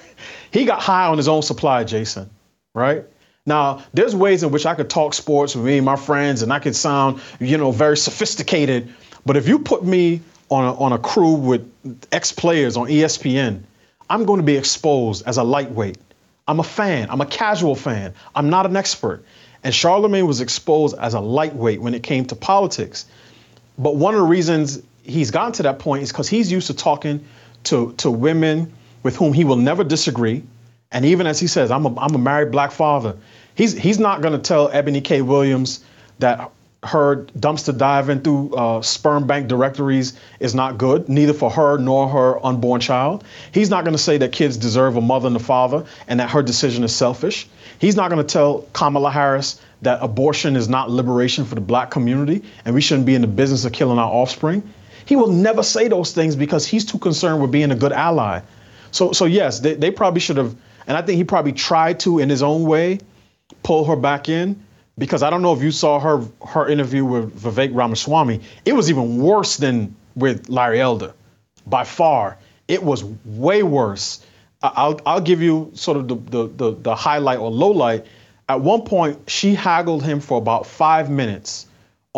he 0.52 0.64
got 0.64 0.80
high 0.80 1.06
on 1.06 1.18
his 1.18 1.26
own 1.26 1.42
supply, 1.42 1.82
Jason, 1.82 2.30
right? 2.72 3.04
Now, 3.44 3.82
there's 3.92 4.14
ways 4.14 4.42
in 4.42 4.52
which 4.52 4.66
I 4.66 4.74
could 4.74 4.88
talk 4.88 5.14
sports 5.14 5.56
with 5.56 5.64
me 5.64 5.78
and 5.78 5.84
my 5.84 5.96
friends, 5.96 6.42
and 6.42 6.52
I 6.52 6.60
could 6.60 6.76
sound, 6.76 7.20
you 7.40 7.58
know, 7.58 7.72
very 7.72 7.96
sophisticated. 7.96 8.94
But 9.26 9.36
if 9.36 9.48
you 9.48 9.58
put 9.58 9.84
me 9.84 10.20
on 10.48 10.64
a, 10.64 10.74
on 10.74 10.92
a 10.92 10.98
crew 10.98 11.34
with 11.34 11.70
ex 12.12 12.30
players 12.30 12.76
on 12.76 12.86
ESPN, 12.86 13.62
I'm 14.08 14.24
going 14.24 14.38
to 14.38 14.46
be 14.46 14.56
exposed 14.56 15.26
as 15.26 15.36
a 15.36 15.42
lightweight. 15.42 15.98
I'm 16.46 16.60
a 16.60 16.64
fan. 16.64 17.10
I'm 17.10 17.20
a 17.20 17.26
casual 17.26 17.74
fan. 17.74 18.14
I'm 18.34 18.48
not 18.48 18.64
an 18.64 18.76
expert. 18.76 19.24
And 19.64 19.74
Charlamagne 19.74 20.26
was 20.26 20.40
exposed 20.40 20.96
as 20.98 21.14
a 21.14 21.20
lightweight 21.20 21.82
when 21.82 21.94
it 21.94 22.04
came 22.04 22.26
to 22.26 22.36
politics. 22.36 23.06
But 23.76 23.96
one 23.96 24.14
of 24.14 24.20
the 24.20 24.26
reasons 24.26 24.82
he's 25.02 25.30
gotten 25.30 25.52
to 25.54 25.62
that 25.64 25.78
point 25.78 26.02
is 26.02 26.12
because 26.12 26.28
he's 26.28 26.52
used 26.52 26.68
to 26.68 26.74
talking 26.74 27.24
to, 27.68 27.92
to 27.98 28.10
women 28.10 28.72
with 29.02 29.16
whom 29.16 29.32
he 29.32 29.44
will 29.44 29.56
never 29.56 29.84
disagree. 29.84 30.42
And 30.90 31.04
even 31.04 31.26
as 31.26 31.38
he 31.38 31.46
says, 31.46 31.70
I'm 31.70 31.86
a, 31.86 31.98
I'm 31.98 32.14
a 32.14 32.18
married 32.18 32.50
black 32.50 32.72
father, 32.72 33.16
he's, 33.54 33.72
he's 33.76 33.98
not 33.98 34.22
going 34.22 34.32
to 34.32 34.38
tell 34.38 34.70
Eboni 34.70 35.04
K. 35.04 35.22
Williams 35.22 35.84
that 36.18 36.50
her 36.84 37.24
dumpster 37.38 37.76
diving 37.76 38.20
through 38.20 38.54
uh, 38.54 38.80
sperm 38.82 39.26
bank 39.26 39.48
directories 39.48 40.18
is 40.38 40.54
not 40.54 40.78
good, 40.78 41.08
neither 41.08 41.32
for 41.32 41.50
her 41.50 41.76
nor 41.76 42.08
her 42.08 42.44
unborn 42.46 42.80
child. 42.80 43.24
He's 43.52 43.68
not 43.68 43.84
going 43.84 43.96
to 43.96 44.02
say 44.02 44.16
that 44.18 44.30
kids 44.30 44.56
deserve 44.56 44.96
a 44.96 45.00
mother 45.00 45.26
and 45.26 45.36
a 45.36 45.40
father 45.40 45.84
and 46.06 46.20
that 46.20 46.30
her 46.30 46.42
decision 46.42 46.84
is 46.84 46.94
selfish. 46.94 47.48
He's 47.80 47.96
not 47.96 48.10
going 48.10 48.24
to 48.24 48.32
tell 48.32 48.62
Kamala 48.72 49.10
Harris 49.10 49.60
that 49.82 49.98
abortion 50.02 50.56
is 50.56 50.68
not 50.68 50.90
liberation 50.90 51.44
for 51.44 51.56
the 51.56 51.60
black 51.60 51.90
community 51.90 52.44
and 52.64 52.74
we 52.74 52.80
shouldn't 52.80 53.06
be 53.06 53.14
in 53.14 53.22
the 53.22 53.28
business 53.28 53.64
of 53.64 53.72
killing 53.72 53.98
our 53.98 54.10
offspring. 54.10 54.62
He 55.08 55.16
will 55.16 55.32
never 55.32 55.62
say 55.62 55.88
those 55.88 56.12
things 56.12 56.36
because 56.36 56.66
he's 56.66 56.84
too 56.84 56.98
concerned 56.98 57.40
with 57.40 57.50
being 57.50 57.70
a 57.70 57.74
good 57.74 57.92
ally. 57.92 58.42
So, 58.90 59.12
so 59.12 59.24
yes, 59.24 59.60
they, 59.60 59.72
they 59.72 59.90
probably 59.90 60.20
should 60.20 60.36
have, 60.36 60.54
and 60.86 60.98
I 60.98 61.00
think 61.00 61.16
he 61.16 61.24
probably 61.24 61.54
tried 61.54 62.00
to, 62.00 62.18
in 62.18 62.28
his 62.28 62.42
own 62.42 62.64
way, 62.64 63.00
pull 63.62 63.86
her 63.86 63.96
back 63.96 64.28
in 64.28 64.62
because 64.98 65.22
I 65.22 65.30
don't 65.30 65.40
know 65.40 65.54
if 65.54 65.62
you 65.62 65.70
saw 65.70 65.98
her 65.98 66.22
her 66.46 66.68
interview 66.68 67.06
with 67.06 67.34
Vivek 67.40 67.74
Ramaswamy. 67.74 68.42
It 68.66 68.74
was 68.74 68.90
even 68.90 69.16
worse 69.16 69.56
than 69.56 69.96
with 70.14 70.50
Larry 70.50 70.78
Elder, 70.78 71.14
by 71.66 71.84
far. 71.84 72.36
It 72.66 72.82
was 72.82 73.02
way 73.24 73.62
worse. 73.62 74.22
I'll 74.62 75.00
I'll 75.06 75.22
give 75.22 75.40
you 75.40 75.70
sort 75.72 75.96
of 75.96 76.08
the 76.08 76.16
the 76.16 76.48
the, 76.48 76.76
the 76.82 76.94
highlight 76.94 77.38
or 77.38 77.50
low 77.50 77.70
light. 77.70 78.04
At 78.46 78.60
one 78.60 78.82
point, 78.82 79.30
she 79.30 79.54
haggled 79.54 80.02
him 80.02 80.20
for 80.20 80.36
about 80.36 80.66
five 80.66 81.08
minutes 81.08 81.67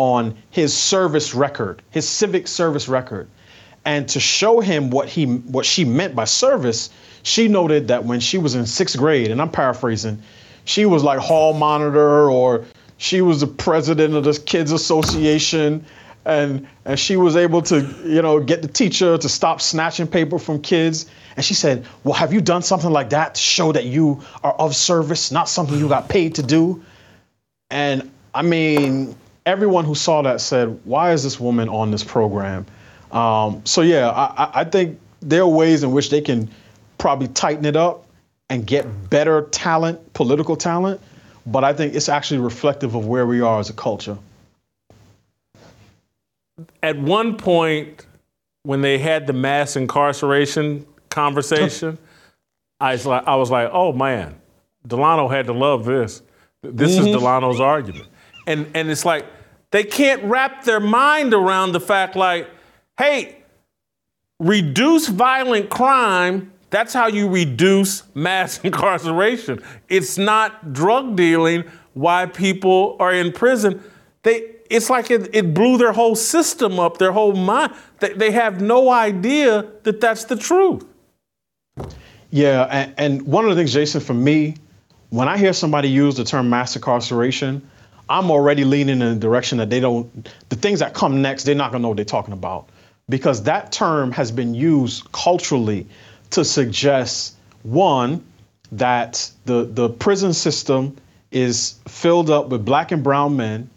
on 0.01 0.35
his 0.49 0.75
service 0.75 1.35
record, 1.35 1.79
his 1.91 2.09
civic 2.09 2.47
service 2.47 2.87
record. 2.87 3.27
And 3.85 4.09
to 4.09 4.19
show 4.19 4.59
him 4.59 4.89
what 4.89 5.07
he 5.07 5.25
what 5.25 5.63
she 5.63 5.85
meant 5.85 6.15
by 6.15 6.25
service, 6.25 6.89
she 7.21 7.47
noted 7.47 7.89
that 7.89 8.03
when 8.03 8.19
she 8.19 8.39
was 8.39 8.55
in 8.55 8.65
sixth 8.65 8.97
grade, 8.97 9.29
and 9.29 9.39
I'm 9.39 9.51
paraphrasing, 9.51 10.19
she 10.65 10.87
was 10.87 11.03
like 11.03 11.19
hall 11.19 11.53
monitor 11.53 12.31
or 12.31 12.65
she 12.97 13.21
was 13.21 13.41
the 13.41 13.47
president 13.47 14.15
of 14.15 14.23
the 14.23 14.33
kids 14.43 14.71
association. 14.71 15.85
And 16.25 16.67
and 16.85 16.99
she 16.99 17.15
was 17.15 17.35
able 17.35 17.61
to 17.63 17.81
you 18.03 18.23
know 18.23 18.39
get 18.39 18.63
the 18.63 18.67
teacher 18.67 19.19
to 19.19 19.29
stop 19.29 19.61
snatching 19.61 20.07
paper 20.07 20.39
from 20.39 20.63
kids. 20.63 21.05
And 21.35 21.45
she 21.45 21.53
said 21.53 21.85
well 22.03 22.15
have 22.15 22.33
you 22.33 22.41
done 22.41 22.63
something 22.63 22.91
like 22.91 23.11
that 23.11 23.35
to 23.35 23.41
show 23.41 23.71
that 23.71 23.85
you 23.85 24.23
are 24.43 24.53
of 24.53 24.75
service 24.75 25.31
not 25.31 25.47
something 25.47 25.77
you 25.77 25.87
got 25.87 26.09
paid 26.09 26.33
to 26.35 26.43
do? 26.43 26.83
And 27.69 28.09
i 28.33 28.41
mean 28.41 29.15
everyone 29.45 29.85
who 29.85 29.95
saw 29.95 30.21
that 30.21 30.41
said 30.41 30.79
why 30.85 31.11
is 31.11 31.23
this 31.23 31.39
woman 31.39 31.69
on 31.69 31.91
this 31.91 32.03
program 32.03 32.65
um, 33.11 33.61
so 33.65 33.81
yeah 33.81 34.09
I, 34.09 34.61
I 34.61 34.63
think 34.63 34.99
there 35.21 35.41
are 35.41 35.47
ways 35.47 35.83
in 35.83 35.91
which 35.91 36.09
they 36.09 36.21
can 36.21 36.49
probably 36.97 37.27
tighten 37.29 37.65
it 37.65 37.75
up 37.75 38.05
and 38.49 38.67
get 38.67 39.09
better 39.09 39.43
talent, 39.51 40.13
political 40.13 40.55
talent, 40.55 40.99
but 41.45 41.63
I 41.63 41.73
think 41.73 41.95
it's 41.95 42.09
actually 42.09 42.41
reflective 42.41 42.95
of 42.95 43.05
where 43.07 43.25
we 43.25 43.39
are 43.39 43.59
as 43.59 43.69
a 43.69 43.73
culture. 43.73 44.17
At 46.83 46.99
one 46.99 47.37
point, 47.37 48.05
when 48.63 48.81
they 48.81 48.97
had 48.97 49.25
the 49.25 49.33
mass 49.33 49.75
incarceration 49.75 50.85
conversation, 51.09 51.97
I 52.81 52.91
was 52.93 53.05
like, 53.05 53.25
I 53.25 53.35
was 53.35 53.49
like, 53.49 53.69
oh 53.71 53.93
man, 53.93 54.35
Delano 54.85 55.27
had 55.27 55.45
to 55.45 55.53
love 55.53 55.85
this. 55.85 56.21
This 56.61 56.97
mm-hmm. 56.97 57.07
is 57.07 57.15
Delano's 57.15 57.59
argument, 57.59 58.07
and 58.51 58.67
and 58.75 58.89
it's 58.89 59.05
like 59.05 59.25
they 59.71 59.83
can't 59.83 60.23
wrap 60.23 60.63
their 60.63 60.79
mind 60.79 61.33
around 61.33 61.71
the 61.71 61.79
fact 61.79 62.15
like, 62.15 62.49
hey, 62.97 63.37
reduce 64.39 65.07
violent 65.07 65.69
crime. 65.69 66.51
That's 66.69 66.93
how 66.93 67.07
you 67.07 67.29
reduce 67.29 68.03
mass 68.15 68.59
incarceration. 68.59 69.61
It's 69.89 70.17
not 70.17 70.73
drug 70.73 71.15
dealing 71.15 71.63
why 71.93 72.25
people 72.25 72.95
are 72.99 73.13
in 73.13 73.31
prison. 73.31 73.83
They 74.23 74.55
it's 74.69 74.89
like 74.89 75.11
it, 75.11 75.35
it 75.35 75.53
blew 75.53 75.77
their 75.77 75.91
whole 75.91 76.15
system 76.15 76.79
up, 76.79 76.97
their 76.97 77.11
whole 77.11 77.33
mind. 77.33 77.73
They, 77.99 78.13
they 78.13 78.31
have 78.31 78.61
no 78.61 78.89
idea 78.89 79.67
that 79.83 79.99
that's 79.99 80.25
the 80.25 80.37
truth. 80.37 80.85
Yeah, 82.29 82.67
and, 82.71 82.93
and 82.97 83.21
one 83.23 83.43
of 83.43 83.49
the 83.49 83.57
things, 83.57 83.73
Jason, 83.73 83.99
for 83.99 84.13
me, 84.13 84.55
when 85.09 85.27
I 85.27 85.37
hear 85.37 85.51
somebody 85.51 85.89
use 85.89 86.15
the 86.15 86.23
term 86.23 86.49
mass 86.49 86.73
incarceration, 86.77 87.69
I'm 88.11 88.29
already 88.29 88.65
leaning 88.65 89.01
in 89.01 89.13
the 89.13 89.15
direction 89.15 89.59
that 89.59 89.69
they 89.69 89.79
don't, 89.79 90.29
the 90.49 90.55
things 90.55 90.79
that 90.79 90.93
come 90.93 91.21
next, 91.21 91.43
they're 91.45 91.55
not 91.55 91.71
gonna 91.71 91.81
know 91.81 91.87
what 91.89 91.97
they're 91.97 92.05
talking 92.05 92.33
about. 92.33 92.67
Because 93.07 93.43
that 93.43 93.71
term 93.71 94.11
has 94.11 94.31
been 94.31 94.53
used 94.53 95.11
culturally 95.11 95.87
to 96.31 96.43
suggest, 96.43 97.35
one, 97.63 98.23
that 98.73 99.31
the, 99.45 99.63
the 99.63 99.89
prison 99.89 100.33
system 100.33 100.97
is 101.31 101.79
filled 101.87 102.29
up 102.29 102.49
with 102.49 102.65
black 102.65 102.91
and 102.91 103.03
brown 103.03 103.37
men 103.37 103.69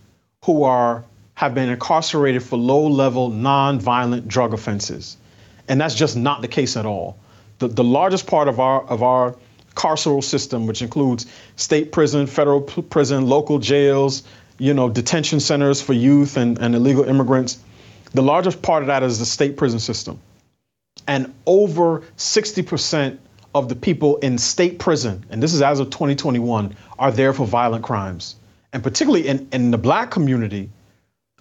who 0.44 0.64
are 0.64 1.04
have 1.34 1.54
been 1.54 1.68
incarcerated 1.68 2.42
for 2.42 2.56
low-level 2.56 3.28
non-violent 3.30 4.28
drug 4.28 4.54
offenses. 4.54 5.16
And 5.66 5.80
that's 5.80 5.94
just 5.94 6.16
not 6.16 6.42
the 6.42 6.48
case 6.48 6.76
at 6.76 6.86
all. 6.86 7.18
The, 7.58 7.68
the 7.68 7.82
largest 7.84 8.26
part 8.26 8.46
of 8.48 8.60
our 8.60 8.82
of 8.84 9.02
our 9.02 9.36
carceral 9.74 10.22
system, 10.22 10.66
which 10.66 10.82
includes 10.82 11.26
state 11.56 11.92
prison, 11.92 12.26
federal 12.26 12.60
prison, 12.60 13.26
local 13.26 13.58
jails, 13.58 14.22
you 14.58 14.74
know, 14.74 14.88
detention 14.88 15.40
centers 15.40 15.80
for 15.82 15.92
youth 15.92 16.36
and, 16.36 16.58
and 16.58 16.74
illegal 16.74 17.04
immigrants, 17.04 17.58
the 18.12 18.22
largest 18.22 18.62
part 18.62 18.82
of 18.82 18.86
that 18.86 19.02
is 19.02 19.18
the 19.18 19.26
state 19.26 19.56
prison 19.56 19.80
system. 19.80 20.20
And 21.08 21.34
over 21.46 22.00
60% 22.16 23.18
of 23.54 23.68
the 23.68 23.76
people 23.76 24.16
in 24.18 24.38
state 24.38 24.78
prison, 24.78 25.24
and 25.30 25.42
this 25.42 25.52
is 25.52 25.62
as 25.62 25.80
of 25.80 25.90
2021, 25.90 26.76
are 26.98 27.10
there 27.10 27.32
for 27.32 27.46
violent 27.46 27.84
crimes 27.84 28.36
and 28.74 28.82
particularly 28.82 29.26
in, 29.26 29.48
in 29.52 29.70
the 29.70 29.78
black 29.78 30.10
community, 30.10 30.68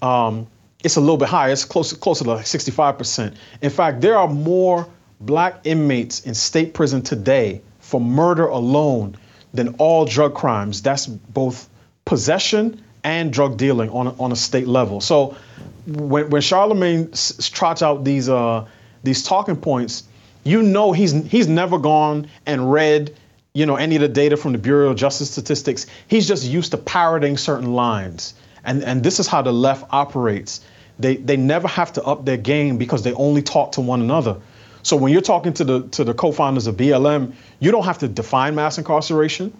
um, 0.04 0.48
it's 0.84 0.96
a 0.98 1.02
little 1.02 1.18
bit 1.18 1.28
higher. 1.28 1.52
It's 1.52 1.66
close, 1.66 1.92
closer 1.92 2.24
to 2.24 2.30
like 2.30 2.46
65%. 2.46 3.36
In 3.62 3.70
fact, 3.72 4.02
there 4.02 4.18
are 4.18 4.28
more 4.28 4.88
black 5.20 5.62
inmates 5.64 6.26
in 6.26 6.36
state 6.36 6.76
prison 6.76 7.02
today 7.02 7.62
for 7.94 8.02
murder 8.02 8.48
alone 8.48 9.16
than 9.54 9.76
all 9.78 10.04
drug 10.04 10.34
crimes. 10.34 10.82
That's 10.82 11.06
both 11.06 11.70
possession 12.06 12.84
and 13.04 13.32
drug 13.32 13.56
dealing 13.56 13.92
on 13.92 14.08
on 14.18 14.32
a 14.32 14.36
state 14.36 14.68
level. 14.68 15.00
So 15.00 15.38
when, 15.86 16.32
when 16.32 16.42
Charlamagne 16.42 17.12
s- 17.12 17.50
trots 17.50 17.84
out 17.84 18.04
these 18.04 18.30
uh, 18.30 18.66
these 19.04 19.22
talking 19.22 19.58
points, 19.58 20.06
you 20.44 20.64
know 20.64 20.92
he's 20.92 21.12
he's 21.28 21.48
never 21.48 21.78
gone 21.78 22.26
and 22.48 22.72
read 22.72 23.16
you 23.54 23.68
know, 23.68 23.76
any 23.76 23.96
of 23.96 24.02
the 24.02 24.08
data 24.08 24.36
from 24.36 24.54
the 24.54 24.58
Bureau 24.58 24.90
of 24.90 24.96
Justice 24.98 25.30
Statistics. 25.30 25.86
He's 26.08 26.28
just 26.28 26.44
used 26.44 26.72
to 26.72 26.78
parroting 26.78 27.38
certain 27.38 27.74
lines. 27.74 28.34
And, 28.64 28.84
and 28.84 29.04
this 29.04 29.20
is 29.20 29.28
how 29.28 29.44
the 29.44 29.54
left 29.54 29.86
operates. 29.92 30.62
They, 30.98 31.18
they 31.18 31.38
never 31.38 31.68
have 31.68 31.94
to 31.94 32.04
up 32.04 32.26
their 32.26 32.38
game 32.38 32.80
because 32.80 33.04
they 33.04 33.14
only 33.14 33.44
talk 33.44 33.74
to 33.74 33.82
one 33.82 34.02
another. 34.02 34.38
So 34.84 34.98
when 34.98 35.12
you're 35.12 35.22
talking 35.22 35.54
to 35.54 35.64
the 35.64 35.88
to 35.90 36.04
the 36.04 36.14
co-founders 36.14 36.68
of 36.68 36.76
BLM, 36.76 37.34
you 37.60 37.72
don't 37.72 37.86
have 37.86 38.00
to 38.00 38.08
define 38.08 38.56
mass 38.56 38.78
incarceration. 38.78 39.56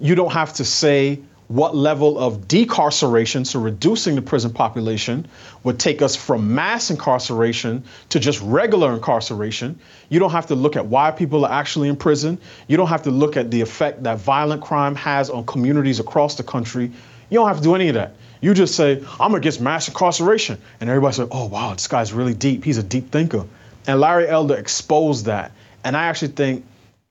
You 0.00 0.14
don't 0.14 0.32
have 0.32 0.52
to 0.54 0.64
say 0.64 1.20
what 1.48 1.76
level 1.76 2.18
of 2.18 2.48
decarceration, 2.48 3.46
so 3.46 3.60
reducing 3.60 4.16
the 4.16 4.22
prison 4.22 4.52
population, 4.52 5.28
would 5.62 5.78
take 5.78 6.02
us 6.02 6.16
from 6.16 6.54
mass 6.54 6.90
incarceration 6.90 7.84
to 8.08 8.18
just 8.18 8.40
regular 8.42 8.92
incarceration. 8.92 9.78
You 10.08 10.18
don't 10.18 10.32
have 10.32 10.46
to 10.46 10.56
look 10.56 10.74
at 10.74 10.86
why 10.86 11.12
people 11.12 11.44
are 11.44 11.52
actually 11.52 11.88
in 11.88 11.96
prison. 11.96 12.38
You 12.66 12.76
don't 12.76 12.88
have 12.88 13.04
to 13.04 13.12
look 13.12 13.36
at 13.36 13.52
the 13.52 13.60
effect 13.60 14.02
that 14.02 14.18
violent 14.18 14.62
crime 14.62 14.96
has 14.96 15.30
on 15.30 15.46
communities 15.46 16.00
across 16.00 16.34
the 16.34 16.42
country. 16.42 16.90
You 17.30 17.38
don't 17.38 17.46
have 17.46 17.58
to 17.58 17.62
do 17.62 17.76
any 17.76 17.88
of 17.88 17.94
that. 17.94 18.16
You 18.40 18.52
just 18.52 18.74
say, 18.74 19.04
I'm 19.20 19.34
against 19.34 19.60
mass 19.60 19.86
incarceration. 19.86 20.58
And 20.80 20.90
everybody 20.90 21.14
says, 21.14 21.28
oh, 21.30 21.46
wow, 21.46 21.72
this 21.72 21.86
guy's 21.86 22.12
really 22.12 22.34
deep. 22.34 22.64
He's 22.64 22.78
a 22.78 22.82
deep 22.82 23.12
thinker. 23.12 23.44
And 23.86 24.00
Larry 24.00 24.28
Elder 24.28 24.56
exposed 24.56 25.26
that. 25.26 25.52
And 25.84 25.96
I 25.96 26.04
actually 26.06 26.32
think, 26.32 26.64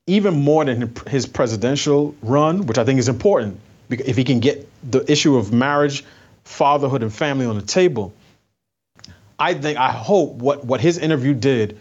even 0.07 0.35
more 0.35 0.63
than 0.65 0.93
his 1.07 1.25
presidential 1.25 2.15
run, 2.21 2.67
which 2.67 2.77
I 2.77 2.83
think 2.83 2.99
is 2.99 3.09
important, 3.09 3.59
if 3.89 4.15
he 4.17 4.23
can 4.23 4.39
get 4.39 4.69
the 4.83 5.09
issue 5.11 5.35
of 5.37 5.51
marriage, 5.51 6.03
fatherhood, 6.43 7.01
and 7.01 7.13
family 7.13 7.45
on 7.45 7.55
the 7.55 7.65
table, 7.65 8.13
I 9.39 9.53
think, 9.53 9.77
I 9.77 9.91
hope 9.91 10.35
what, 10.35 10.63
what 10.65 10.79
his 10.79 10.97
interview 10.97 11.33
did 11.33 11.77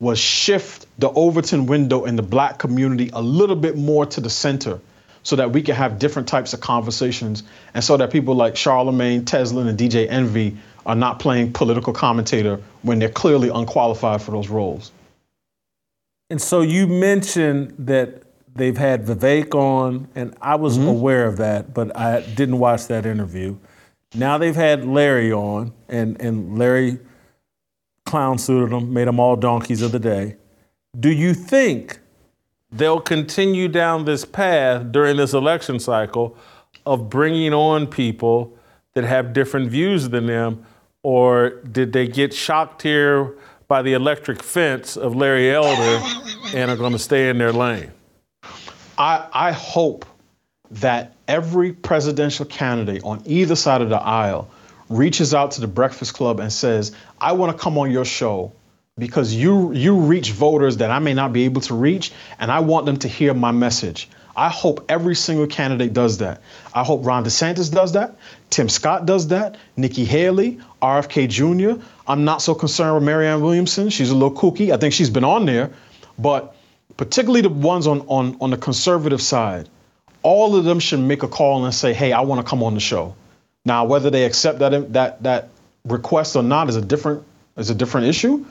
was 0.00 0.18
shift 0.18 0.86
the 0.98 1.10
Overton 1.10 1.66
window 1.66 2.04
in 2.04 2.16
the 2.16 2.22
black 2.22 2.58
community 2.58 3.10
a 3.12 3.22
little 3.22 3.56
bit 3.56 3.76
more 3.76 4.06
to 4.06 4.20
the 4.20 4.30
center 4.30 4.80
so 5.22 5.36
that 5.36 5.52
we 5.52 5.62
can 5.62 5.74
have 5.74 5.98
different 5.98 6.28
types 6.28 6.52
of 6.52 6.60
conversations 6.60 7.42
and 7.74 7.82
so 7.82 7.96
that 7.96 8.10
people 8.10 8.34
like 8.34 8.54
Charlamagne, 8.54 9.22
Tezlyn, 9.22 9.68
and 9.68 9.78
DJ 9.78 10.06
Envy 10.08 10.56
are 10.88 10.96
not 10.96 11.20
playing 11.20 11.52
political 11.52 11.92
commentator 11.92 12.60
when 12.82 12.98
they're 12.98 13.08
clearly 13.08 13.50
unqualified 13.50 14.20
for 14.20 14.32
those 14.32 14.48
roles. 14.48 14.90
And 16.30 16.42
so 16.42 16.62
you 16.62 16.88
mentioned 16.88 17.74
that 17.78 18.24
They've 18.58 18.76
had 18.76 19.06
Vivek 19.06 19.54
on, 19.54 20.08
and 20.16 20.34
I 20.42 20.56
was 20.56 20.78
mm-hmm. 20.78 20.88
aware 20.88 21.26
of 21.26 21.36
that, 21.36 21.72
but 21.72 21.96
I 21.96 22.22
didn't 22.22 22.58
watch 22.58 22.88
that 22.88 23.06
interview. 23.06 23.56
Now 24.14 24.36
they've 24.36 24.56
had 24.56 24.84
Larry 24.84 25.32
on, 25.32 25.72
and, 25.88 26.20
and 26.20 26.58
Larry 26.58 26.98
clown 28.04 28.36
suited 28.36 28.70
them, 28.70 28.92
made 28.92 29.06
them 29.06 29.20
all 29.20 29.36
donkeys 29.36 29.80
of 29.80 29.92
the 29.92 30.00
day. 30.00 30.36
Do 30.98 31.12
you 31.12 31.34
think 31.34 32.00
they'll 32.72 33.00
continue 33.00 33.68
down 33.68 34.06
this 34.06 34.24
path 34.24 34.90
during 34.90 35.18
this 35.18 35.34
election 35.34 35.78
cycle 35.78 36.36
of 36.84 37.08
bringing 37.08 37.54
on 37.54 37.86
people 37.86 38.58
that 38.94 39.04
have 39.04 39.32
different 39.32 39.70
views 39.70 40.08
than 40.08 40.26
them, 40.26 40.66
or 41.02 41.50
did 41.50 41.92
they 41.92 42.08
get 42.08 42.34
shocked 42.34 42.82
here 42.82 43.34
by 43.68 43.82
the 43.82 43.92
electric 43.92 44.42
fence 44.42 44.96
of 44.96 45.14
Larry 45.14 45.50
Elder 45.50 46.04
and 46.54 46.70
are 46.70 46.76
going 46.76 46.92
to 46.92 46.98
stay 46.98 47.28
in 47.28 47.38
their 47.38 47.52
lane? 47.52 47.90
I, 48.96 49.26
I 49.32 49.52
hope 49.52 50.04
that 50.70 51.14
every 51.28 51.72
presidential 51.72 52.44
candidate 52.44 53.02
on 53.04 53.22
either 53.26 53.54
side 53.54 53.80
of 53.80 53.88
the 53.88 54.00
aisle 54.00 54.50
reaches 54.88 55.34
out 55.34 55.52
to 55.52 55.60
the 55.60 55.66
Breakfast 55.66 56.14
Club 56.14 56.40
and 56.40 56.52
says, 56.52 56.92
I 57.20 57.32
want 57.32 57.56
to 57.56 57.62
come 57.62 57.78
on 57.78 57.90
your 57.90 58.04
show 58.04 58.52
because 58.98 59.32
you 59.34 59.72
you 59.72 59.96
reach 59.96 60.32
voters 60.32 60.78
that 60.78 60.90
I 60.90 60.98
may 60.98 61.14
not 61.14 61.32
be 61.32 61.44
able 61.44 61.60
to 61.62 61.74
reach, 61.74 62.12
and 62.38 62.50
I 62.50 62.60
want 62.60 62.86
them 62.86 62.96
to 62.98 63.08
hear 63.08 63.32
my 63.32 63.52
message. 63.52 64.08
I 64.38 64.50
hope 64.50 64.84
every 64.88 65.16
single 65.16 65.48
candidate 65.48 65.92
does 65.92 66.18
that. 66.18 66.40
I 66.72 66.84
hope 66.84 67.04
Ron 67.04 67.24
DeSantis 67.24 67.72
does 67.72 67.94
that. 67.94 68.14
Tim 68.50 68.68
Scott 68.68 69.04
does 69.04 69.26
that. 69.28 69.56
Nikki 69.76 70.04
Haley, 70.04 70.60
RFK 70.80 71.28
Jr. 71.28 71.82
I'm 72.06 72.24
not 72.24 72.40
so 72.40 72.54
concerned 72.54 72.94
with 72.94 73.02
Marianne 73.02 73.40
Williamson. 73.40 73.90
She's 73.90 74.10
a 74.10 74.14
little 74.14 74.30
kooky. 74.30 74.72
I 74.72 74.76
think 74.76 74.94
she's 74.94 75.10
been 75.10 75.24
on 75.24 75.44
there, 75.44 75.72
but 76.20 76.54
particularly 76.96 77.40
the 77.40 77.48
ones 77.48 77.88
on, 77.88 78.02
on, 78.02 78.36
on 78.40 78.50
the 78.50 78.56
conservative 78.56 79.20
side, 79.20 79.68
all 80.22 80.54
of 80.54 80.64
them 80.64 80.78
should 80.78 81.00
make 81.00 81.24
a 81.24 81.28
call 81.28 81.64
and 81.64 81.74
say, 81.74 81.92
hey, 81.92 82.12
I 82.12 82.20
want 82.20 82.40
to 82.40 82.48
come 82.48 82.62
on 82.62 82.74
the 82.74 82.80
show. 82.80 83.16
Now, 83.64 83.86
whether 83.86 84.08
they 84.08 84.24
accept 84.24 84.60
that, 84.60 84.92
that, 84.92 85.20
that 85.24 85.48
request 85.84 86.36
or 86.36 86.44
not 86.44 86.68
is 86.68 86.76
a 86.76 86.82
different, 86.82 87.24
is 87.56 87.70
a 87.70 87.74
different 87.74 88.06
issue, 88.06 88.46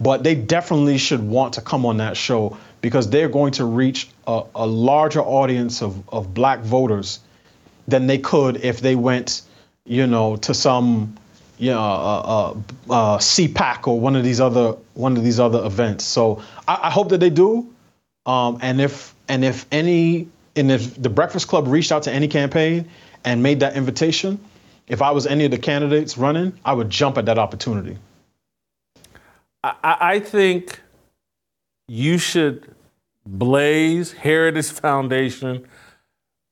but 0.00 0.24
they 0.24 0.34
definitely 0.34 0.98
should 0.98 1.22
want 1.22 1.54
to 1.54 1.60
come 1.60 1.86
on 1.86 1.98
that 1.98 2.16
show 2.16 2.56
because 2.80 3.10
they're 3.10 3.28
going 3.28 3.52
to 3.52 3.64
reach 3.64 4.08
a, 4.26 4.42
a 4.54 4.66
larger 4.66 5.20
audience 5.20 5.82
of, 5.82 6.08
of 6.08 6.32
black 6.34 6.60
voters 6.60 7.20
than 7.86 8.06
they 8.06 8.18
could 8.18 8.58
if 8.58 8.80
they 8.80 8.94
went, 8.94 9.42
you 9.84 10.06
know, 10.06 10.36
to 10.36 10.54
some 10.54 11.16
you 11.58 11.72
know, 11.72 11.80
uh, 11.80 12.20
uh, 12.20 12.50
uh, 12.92 13.18
CPAC 13.18 13.88
or 13.88 13.98
one 13.98 14.14
of 14.14 14.22
these 14.22 14.40
other 14.40 14.76
one 14.94 15.16
of 15.16 15.24
these 15.24 15.40
other 15.40 15.64
events. 15.64 16.04
So 16.04 16.42
I, 16.66 16.78
I 16.84 16.90
hope 16.90 17.08
that 17.08 17.18
they 17.18 17.30
do. 17.30 17.68
Um, 18.26 18.58
and 18.62 18.80
if 18.80 19.14
and 19.28 19.44
if 19.44 19.66
any 19.72 20.28
and 20.54 20.70
if 20.70 21.00
the 21.00 21.08
Breakfast 21.08 21.48
Club 21.48 21.66
reached 21.66 21.92
out 21.92 22.04
to 22.04 22.12
any 22.12 22.28
campaign 22.28 22.88
and 23.24 23.42
made 23.42 23.60
that 23.60 23.76
invitation, 23.76 24.38
if 24.86 25.02
I 25.02 25.10
was 25.10 25.26
any 25.26 25.44
of 25.44 25.50
the 25.50 25.58
candidates 25.58 26.16
running, 26.16 26.56
I 26.64 26.72
would 26.72 26.90
jump 26.90 27.18
at 27.18 27.26
that 27.26 27.38
opportunity. 27.38 27.98
I, 29.64 29.74
I 29.82 30.20
think 30.20 30.80
you 31.88 32.18
should 32.18 32.74
Blaze 33.26 34.12
Heritage 34.12 34.70
Foundation, 34.70 35.66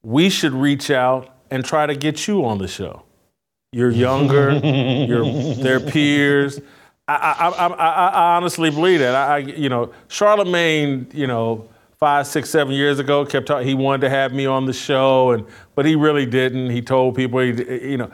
we 0.03 0.29
should 0.29 0.53
reach 0.53 0.91
out 0.91 1.35
and 1.51 1.65
try 1.65 1.87
to 1.87 1.95
get 1.95 2.27
you 2.27 2.45
on 2.45 2.59
the 2.59 2.69
show. 2.69 3.03
You're 3.73 3.91
younger, 3.91 4.53
you're 5.07 5.55
their 5.55 5.81
peers. 5.81 6.61
I, 7.09 7.15
I, 7.15 7.49
I, 7.49 7.67
I, 7.69 8.09
I 8.09 8.37
honestly 8.37 8.71
believe 8.71 8.99
that. 8.99 9.15
I, 9.15 9.37
I, 9.37 9.39
you 9.39 9.69
know, 9.69 9.93
Charlamagne, 10.09 11.13
you 11.15 11.27
know, 11.27 11.69
five, 11.99 12.27
six, 12.27 12.51
seven 12.51 12.75
years 12.75 12.99
ago, 12.99 13.25
kept 13.25 13.47
talking. 13.47 13.67
He 13.67 13.75
wanted 13.75 14.03
to 14.03 14.11
have 14.11 14.33
me 14.33 14.47
on 14.47 14.67
the 14.67 14.73
show, 14.73 15.31
and 15.31 15.47
but 15.75 15.87
he 15.87 15.95
really 15.95 16.27
didn't. 16.27 16.71
He 16.71 16.83
told 16.83 17.15
people, 17.15 17.41
he, 17.41 17.91
you 17.91 17.97
know, 17.97 18.11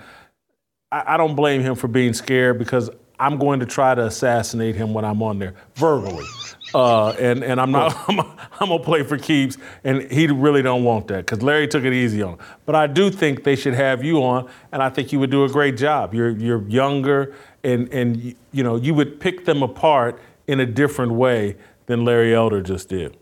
I, 0.90 1.15
I 1.15 1.16
don't 1.16 1.35
blame 1.35 1.62
him 1.62 1.74
for 1.74 1.89
being 1.89 2.12
scared 2.12 2.59
because 2.59 2.90
I'm 3.19 3.39
going 3.39 3.61
to 3.61 3.66
try 3.66 3.94
to 3.94 4.07
assassinate 4.07 4.77
him 4.77 4.93
when 4.93 5.05
I'm 5.05 5.23
on 5.23 5.39
there 5.39 5.55
verbally. 5.74 6.27
Uh, 6.74 7.11
and 7.19 7.43
and 7.43 7.61
I'm 7.61 7.70
not 7.70 7.97
I'm, 8.09 8.20
I'm 8.20 8.69
gonna 8.69 8.78
play 8.78 9.03
for 9.03 9.19
keeps, 9.19 9.59
and 9.85 10.11
he 10.11 10.27
really 10.27 10.62
don't 10.62 10.85
want 10.85 11.09
that 11.09 11.27
because 11.27 11.43
Larry 11.43 11.69
took 11.69 11.85
it 11.85 11.93
easy 11.93 12.23
on 12.23 12.35
him. 12.35 12.39
But 12.66 12.74
I 12.74 12.86
do 12.86 13.11
think 13.11 13.44
they 13.44 13.57
should 13.57 13.74
have 13.74 14.03
you 14.05 14.23
on, 14.23 14.49
and 14.73 14.82
I 14.82 14.89
think 14.89 15.12
you 15.12 15.20
would 15.20 15.31
do 15.31 15.44
a 15.44 15.49
great 15.49 15.77
job. 15.77 16.15
You're 16.15 16.31
you're 16.31 16.66
younger, 16.69 17.35
and 17.62 17.93
and 17.93 18.35
you 18.53 18.62
know 18.62 18.77
you 18.77 18.94
would 18.94 19.20
pick 19.20 19.44
them 19.44 19.62
apart 19.62 20.20
in 20.47 20.61
a 20.61 20.66
different 20.66 21.12
way 21.12 21.57
than 21.86 22.05
Larry 22.05 22.35
Elder 22.35 22.62
just 22.62 22.89
did. 22.89 23.16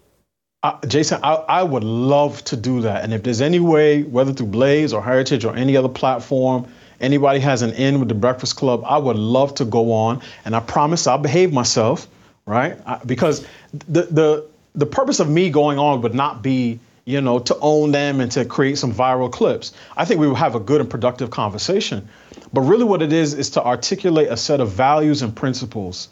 Uh, 0.62 0.78
Jason, 0.86 1.18
I, 1.22 1.36
I 1.48 1.62
would 1.62 1.85
love 1.85 2.44
to 2.44 2.56
do 2.56 2.82
that. 2.82 3.02
And 3.02 3.14
if 3.14 3.22
there's 3.22 3.40
any 3.40 3.60
way, 3.60 4.02
whether 4.02 4.32
through 4.32 4.48
Blaze 4.48 4.93
or 4.93 5.02
Heritage 5.02 5.47
or 5.47 5.56
any 5.56 5.74
other 5.74 5.89
platform, 5.89 6.70
anybody 7.01 7.40
has 7.40 7.62
an 7.62 7.72
in 7.72 7.98
with 7.98 8.09
the 8.09 8.14
Breakfast 8.14 8.56
Club, 8.56 8.82
I 8.85 8.98
would 8.98 9.16
love 9.16 9.55
to 9.55 9.64
go 9.64 9.90
on. 9.90 10.20
And 10.44 10.55
I 10.55 10.60
promise 10.60 11.06
I'll 11.06 11.16
behave 11.16 11.51
myself, 11.51 12.09
right? 12.46 12.78
Because 13.06 13.46
the 13.72 14.02
the 14.02 14.46
the 14.74 14.86
purpose 14.86 15.20
of 15.20 15.28
me 15.28 15.50
going 15.50 15.78
on 15.78 16.02
would 16.02 16.14
not 16.14 16.42
be, 16.42 16.78
you 17.04 17.20
know, 17.20 17.38
to 17.40 17.56
own 17.60 17.92
them 17.92 18.20
and 18.20 18.30
to 18.32 18.44
create 18.44 18.78
some 18.78 18.92
viral 18.92 19.30
clips. 19.30 19.72
I 19.96 20.04
think 20.04 20.20
we 20.20 20.28
would 20.28 20.36
have 20.36 20.54
a 20.54 20.60
good 20.60 20.80
and 20.80 20.88
productive 20.88 21.30
conversation. 21.30 22.08
But 22.52 22.62
really, 22.62 22.84
what 22.84 23.02
it 23.02 23.12
is 23.12 23.34
is 23.34 23.50
to 23.50 23.64
articulate 23.64 24.28
a 24.28 24.36
set 24.36 24.60
of 24.60 24.70
values 24.70 25.22
and 25.22 25.34
principles 25.34 26.08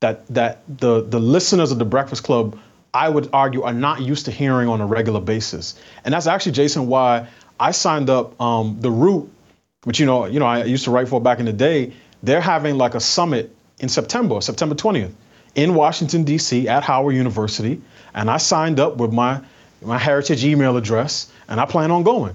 that 0.00 0.26
that 0.28 0.62
the 0.68 1.02
the 1.02 1.20
listeners 1.20 1.72
of 1.72 1.78
the 1.78 1.84
Breakfast 1.84 2.22
Club 2.24 2.58
I 2.96 3.10
would 3.10 3.28
argue, 3.32 3.62
are 3.62 3.74
not 3.74 4.00
used 4.00 4.24
to 4.24 4.30
hearing 4.30 4.68
on 4.68 4.80
a 4.80 4.86
regular 4.86 5.20
basis. 5.20 5.74
And 6.04 6.14
that's 6.14 6.26
actually, 6.26 6.52
Jason, 6.52 6.86
why 6.86 7.28
I 7.60 7.72
signed 7.72 8.08
up 8.08 8.40
um, 8.40 8.78
the 8.80 8.90
Root, 8.90 9.30
which 9.84 10.00
you 10.00 10.06
know, 10.06 10.24
you 10.24 10.40
know, 10.40 10.46
I 10.46 10.64
used 10.64 10.84
to 10.84 10.90
write 10.90 11.08
for 11.08 11.20
back 11.20 11.38
in 11.38 11.44
the 11.44 11.52
day. 11.52 11.92
They're 12.22 12.40
having 12.40 12.78
like 12.78 12.94
a 12.94 13.00
summit 13.00 13.54
in 13.80 13.90
September, 13.90 14.40
September 14.40 14.74
20th, 14.74 15.12
in 15.56 15.74
Washington 15.74 16.22
D.C. 16.22 16.68
at 16.68 16.84
Howard 16.84 17.16
University, 17.16 17.80
and 18.14 18.30
I 18.30 18.36
signed 18.36 18.78
up 18.78 18.98
with 18.98 19.12
my 19.12 19.40
my 19.82 19.98
Heritage 19.98 20.44
email 20.44 20.76
address, 20.76 21.30
and 21.48 21.60
I 21.60 21.66
plan 21.66 21.90
on 21.90 22.02
going 22.02 22.34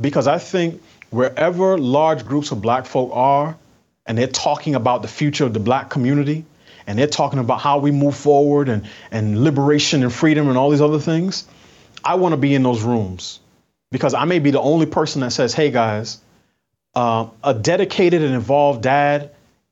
because 0.00 0.26
I 0.26 0.38
think 0.38 0.80
wherever 1.10 1.76
large 1.76 2.24
groups 2.24 2.50
of 2.52 2.62
Black 2.62 2.86
folk 2.86 3.10
are, 3.12 3.56
and 4.06 4.16
they're 4.16 4.26
talking 4.26 4.74
about 4.74 5.02
the 5.02 5.08
future 5.08 5.44
of 5.44 5.52
the 5.52 5.60
Black 5.60 5.90
community, 5.90 6.44
and 6.86 6.98
they're 6.98 7.06
talking 7.06 7.38
about 7.38 7.60
how 7.60 7.78
we 7.78 7.90
move 7.90 8.16
forward 8.16 8.68
and, 8.68 8.88
and 9.10 9.44
liberation 9.44 10.02
and 10.02 10.12
freedom 10.12 10.48
and 10.48 10.56
all 10.56 10.70
these 10.70 10.80
other 10.80 10.98
things, 10.98 11.46
I 12.04 12.14
want 12.14 12.32
to 12.32 12.36
be 12.36 12.54
in 12.54 12.62
those 12.62 12.82
rooms 12.82 13.40
because 13.90 14.14
I 14.14 14.24
may 14.24 14.38
be 14.38 14.50
the 14.50 14.60
only 14.60 14.86
person 14.86 15.20
that 15.20 15.32
says, 15.32 15.52
hey 15.52 15.70
guys, 15.70 16.20
uh, 16.94 17.28
a 17.44 17.54
dedicated 17.54 18.22
and 18.22 18.34
involved 18.34 18.82
dad 18.82 19.30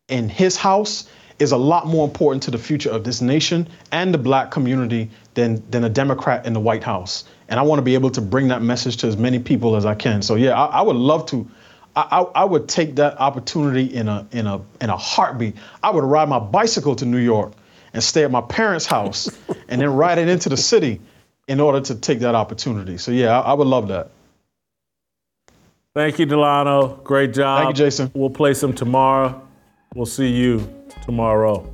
in 0.09 0.29
his 0.29 0.57
house 0.57 1.09
is 1.39 1.52
a 1.52 1.56
lot 1.56 1.86
more 1.86 2.05
important 2.05 2.43
to 2.44 2.51
the 2.51 2.59
future 2.59 2.90
of 2.90 3.05
this 3.05 3.20
nation 3.20 3.69
and 3.93 4.12
the 4.12 4.19
black 4.19 4.51
community 4.51 5.10
than, 5.35 5.62
than 5.70 5.85
a 5.85 5.89
Democrat 5.89 6.44
in 6.47 6.52
the 6.52 6.60
White 6.60 6.82
House. 6.82 7.24
And 7.48 7.60
I 7.60 7.62
want 7.62 7.78
to 7.78 7.82
be 7.82 7.94
able 7.94 8.10
to 8.10 8.20
bring 8.20 8.48
that 8.48 8.62
message 8.62 8.97
to 8.98 9.06
as 9.06 9.16
many 9.16 9.39
people 9.39 9.77
as 9.77 9.86
I 9.86 9.94
can. 9.94 10.23
So 10.23 10.35
yeah, 10.35 10.60
I, 10.60 10.78
I 10.78 10.82
would 10.82 10.97
love 10.97 11.27
to 11.27 11.48
I, 11.97 12.27
I, 12.32 12.44
would 12.44 12.69
take 12.69 12.94
that 12.97 13.19
opportunity 13.19 13.82
in 13.82 14.06
a 14.06 14.24
in 14.31 14.47
a 14.47 14.60
in 14.81 14.89
a 14.89 14.97
heartbeat. 14.97 15.56
I 15.82 15.90
would 15.90 16.05
ride 16.05 16.28
my 16.28 16.39
bicycle 16.39 16.94
to 16.94 17.05
New 17.05 17.19
York 17.19 17.55
and 17.93 18.05
stay 18.05 18.23
at 18.23 18.31
my 18.31 18.43
parents' 18.43 18.86
house 18.86 19.28
and 19.69 19.81
then 19.81 19.93
ride 19.93 20.19
it 20.19 20.28
into 20.28 20.48
the 20.48 20.56
city 20.56 21.01
in 21.48 21.59
order 21.59 21.81
to 21.81 21.97
take 21.97 22.20
that 22.20 22.36
opportunity. 22.36 22.98
So 22.98 23.10
yeah, 23.10 23.40
I, 23.40 23.51
I 23.51 23.52
would 23.55 23.66
love 23.66 23.89
that. 23.89 24.10
Thank 25.94 26.20
you, 26.20 26.27
Delano. 26.27 27.01
Great 27.02 27.32
job. 27.32 27.65
Thank 27.65 27.77
you, 27.77 27.85
Jason. 27.85 28.12
We'll 28.15 28.31
play 28.31 28.55
some 28.55 28.74
tomorrow. 28.74 29.43
We'll 29.94 30.06
see 30.06 30.28
you 30.28 30.78
tomorrow. 31.02 31.73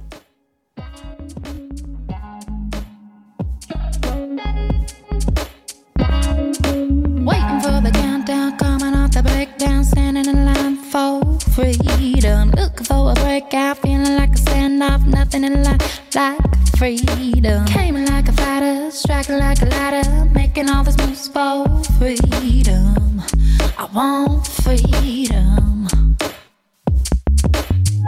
Waiting 7.24 7.60
for 7.60 7.80
the 7.80 7.90
countdown, 7.92 8.56
coming 8.58 8.94
off 8.94 9.12
the 9.12 9.22
breakdown, 9.22 9.84
standing 9.84 10.26
in 10.26 10.44
line 10.44 10.76
for 10.76 11.38
freedom. 11.54 12.50
Looking 12.50 12.86
for 12.86 13.12
a 13.12 13.14
breakout, 13.14 13.78
feeling 13.78 14.16
like 14.16 14.30
a 14.30 14.38
standoff, 14.38 15.06
nothing 15.06 15.44
in 15.44 15.62
life 15.62 16.00
like 16.14 16.38
freedom. 16.76 17.64
Came 17.66 18.04
like 18.04 18.28
a 18.28 18.32
fighter, 18.32 18.90
striking 18.90 19.38
like 19.38 19.62
a 19.62 19.66
ladder, 19.66 20.24
making 20.32 20.68
all 20.68 20.84
these 20.84 20.98
moves 20.98 21.28
for 21.28 21.66
freedom. 21.98 23.22
I 23.78 23.88
want 23.92 24.46
freedom. 24.46 25.88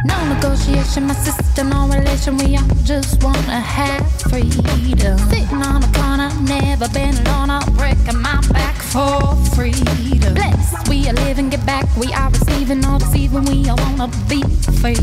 No 0.04 0.34
negotiation, 0.34 1.06
my 1.06 1.14
system, 1.14 1.70
no 1.70 1.88
relation. 1.88 2.36
We 2.36 2.56
all 2.56 2.68
just 2.84 3.22
wanna 3.22 3.60
have 3.60 4.04
freedom. 4.22 5.18
Sitting 5.30 5.62
on 5.62 5.82
a 5.82 5.92
corner, 5.92 6.30
never 6.42 6.88
been 6.90 7.14
alone. 7.26 7.50
I'm 7.50 7.72
breaking 7.74 8.20
my 8.20 8.40
back 8.52 8.76
for 8.76 9.34
freedom. 9.54 10.34
Blessed, 10.34 10.88
we 10.88 11.08
are 11.08 11.14
living, 11.14 11.48
get 11.48 11.64
back. 11.64 11.84
We 11.96 12.12
are 12.12 12.30
receiving, 12.30 12.84
all 12.84 12.98
deceiving. 12.98 13.44
We 13.44 13.68
all 13.68 13.76
wanna 13.76 14.08
be 14.28 14.42
free. 14.80 14.96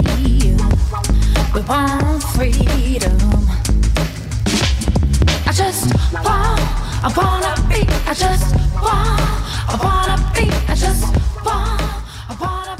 We 1.53 1.61
want 1.61 2.23
freedom. 2.35 3.17
I 5.47 5.51
just 5.53 5.93
want, 6.13 6.61
I 7.03 7.11
wanna 7.17 7.53
be. 7.67 7.81
I 8.07 8.13
just 8.13 8.55
want, 8.81 9.21
I 9.69 9.75
wanna 9.83 10.17
be. 10.35 10.49
I 10.71 10.75
just 10.75 11.03
want, 11.43 11.81
I 12.29 12.37
wanna. 12.39 12.72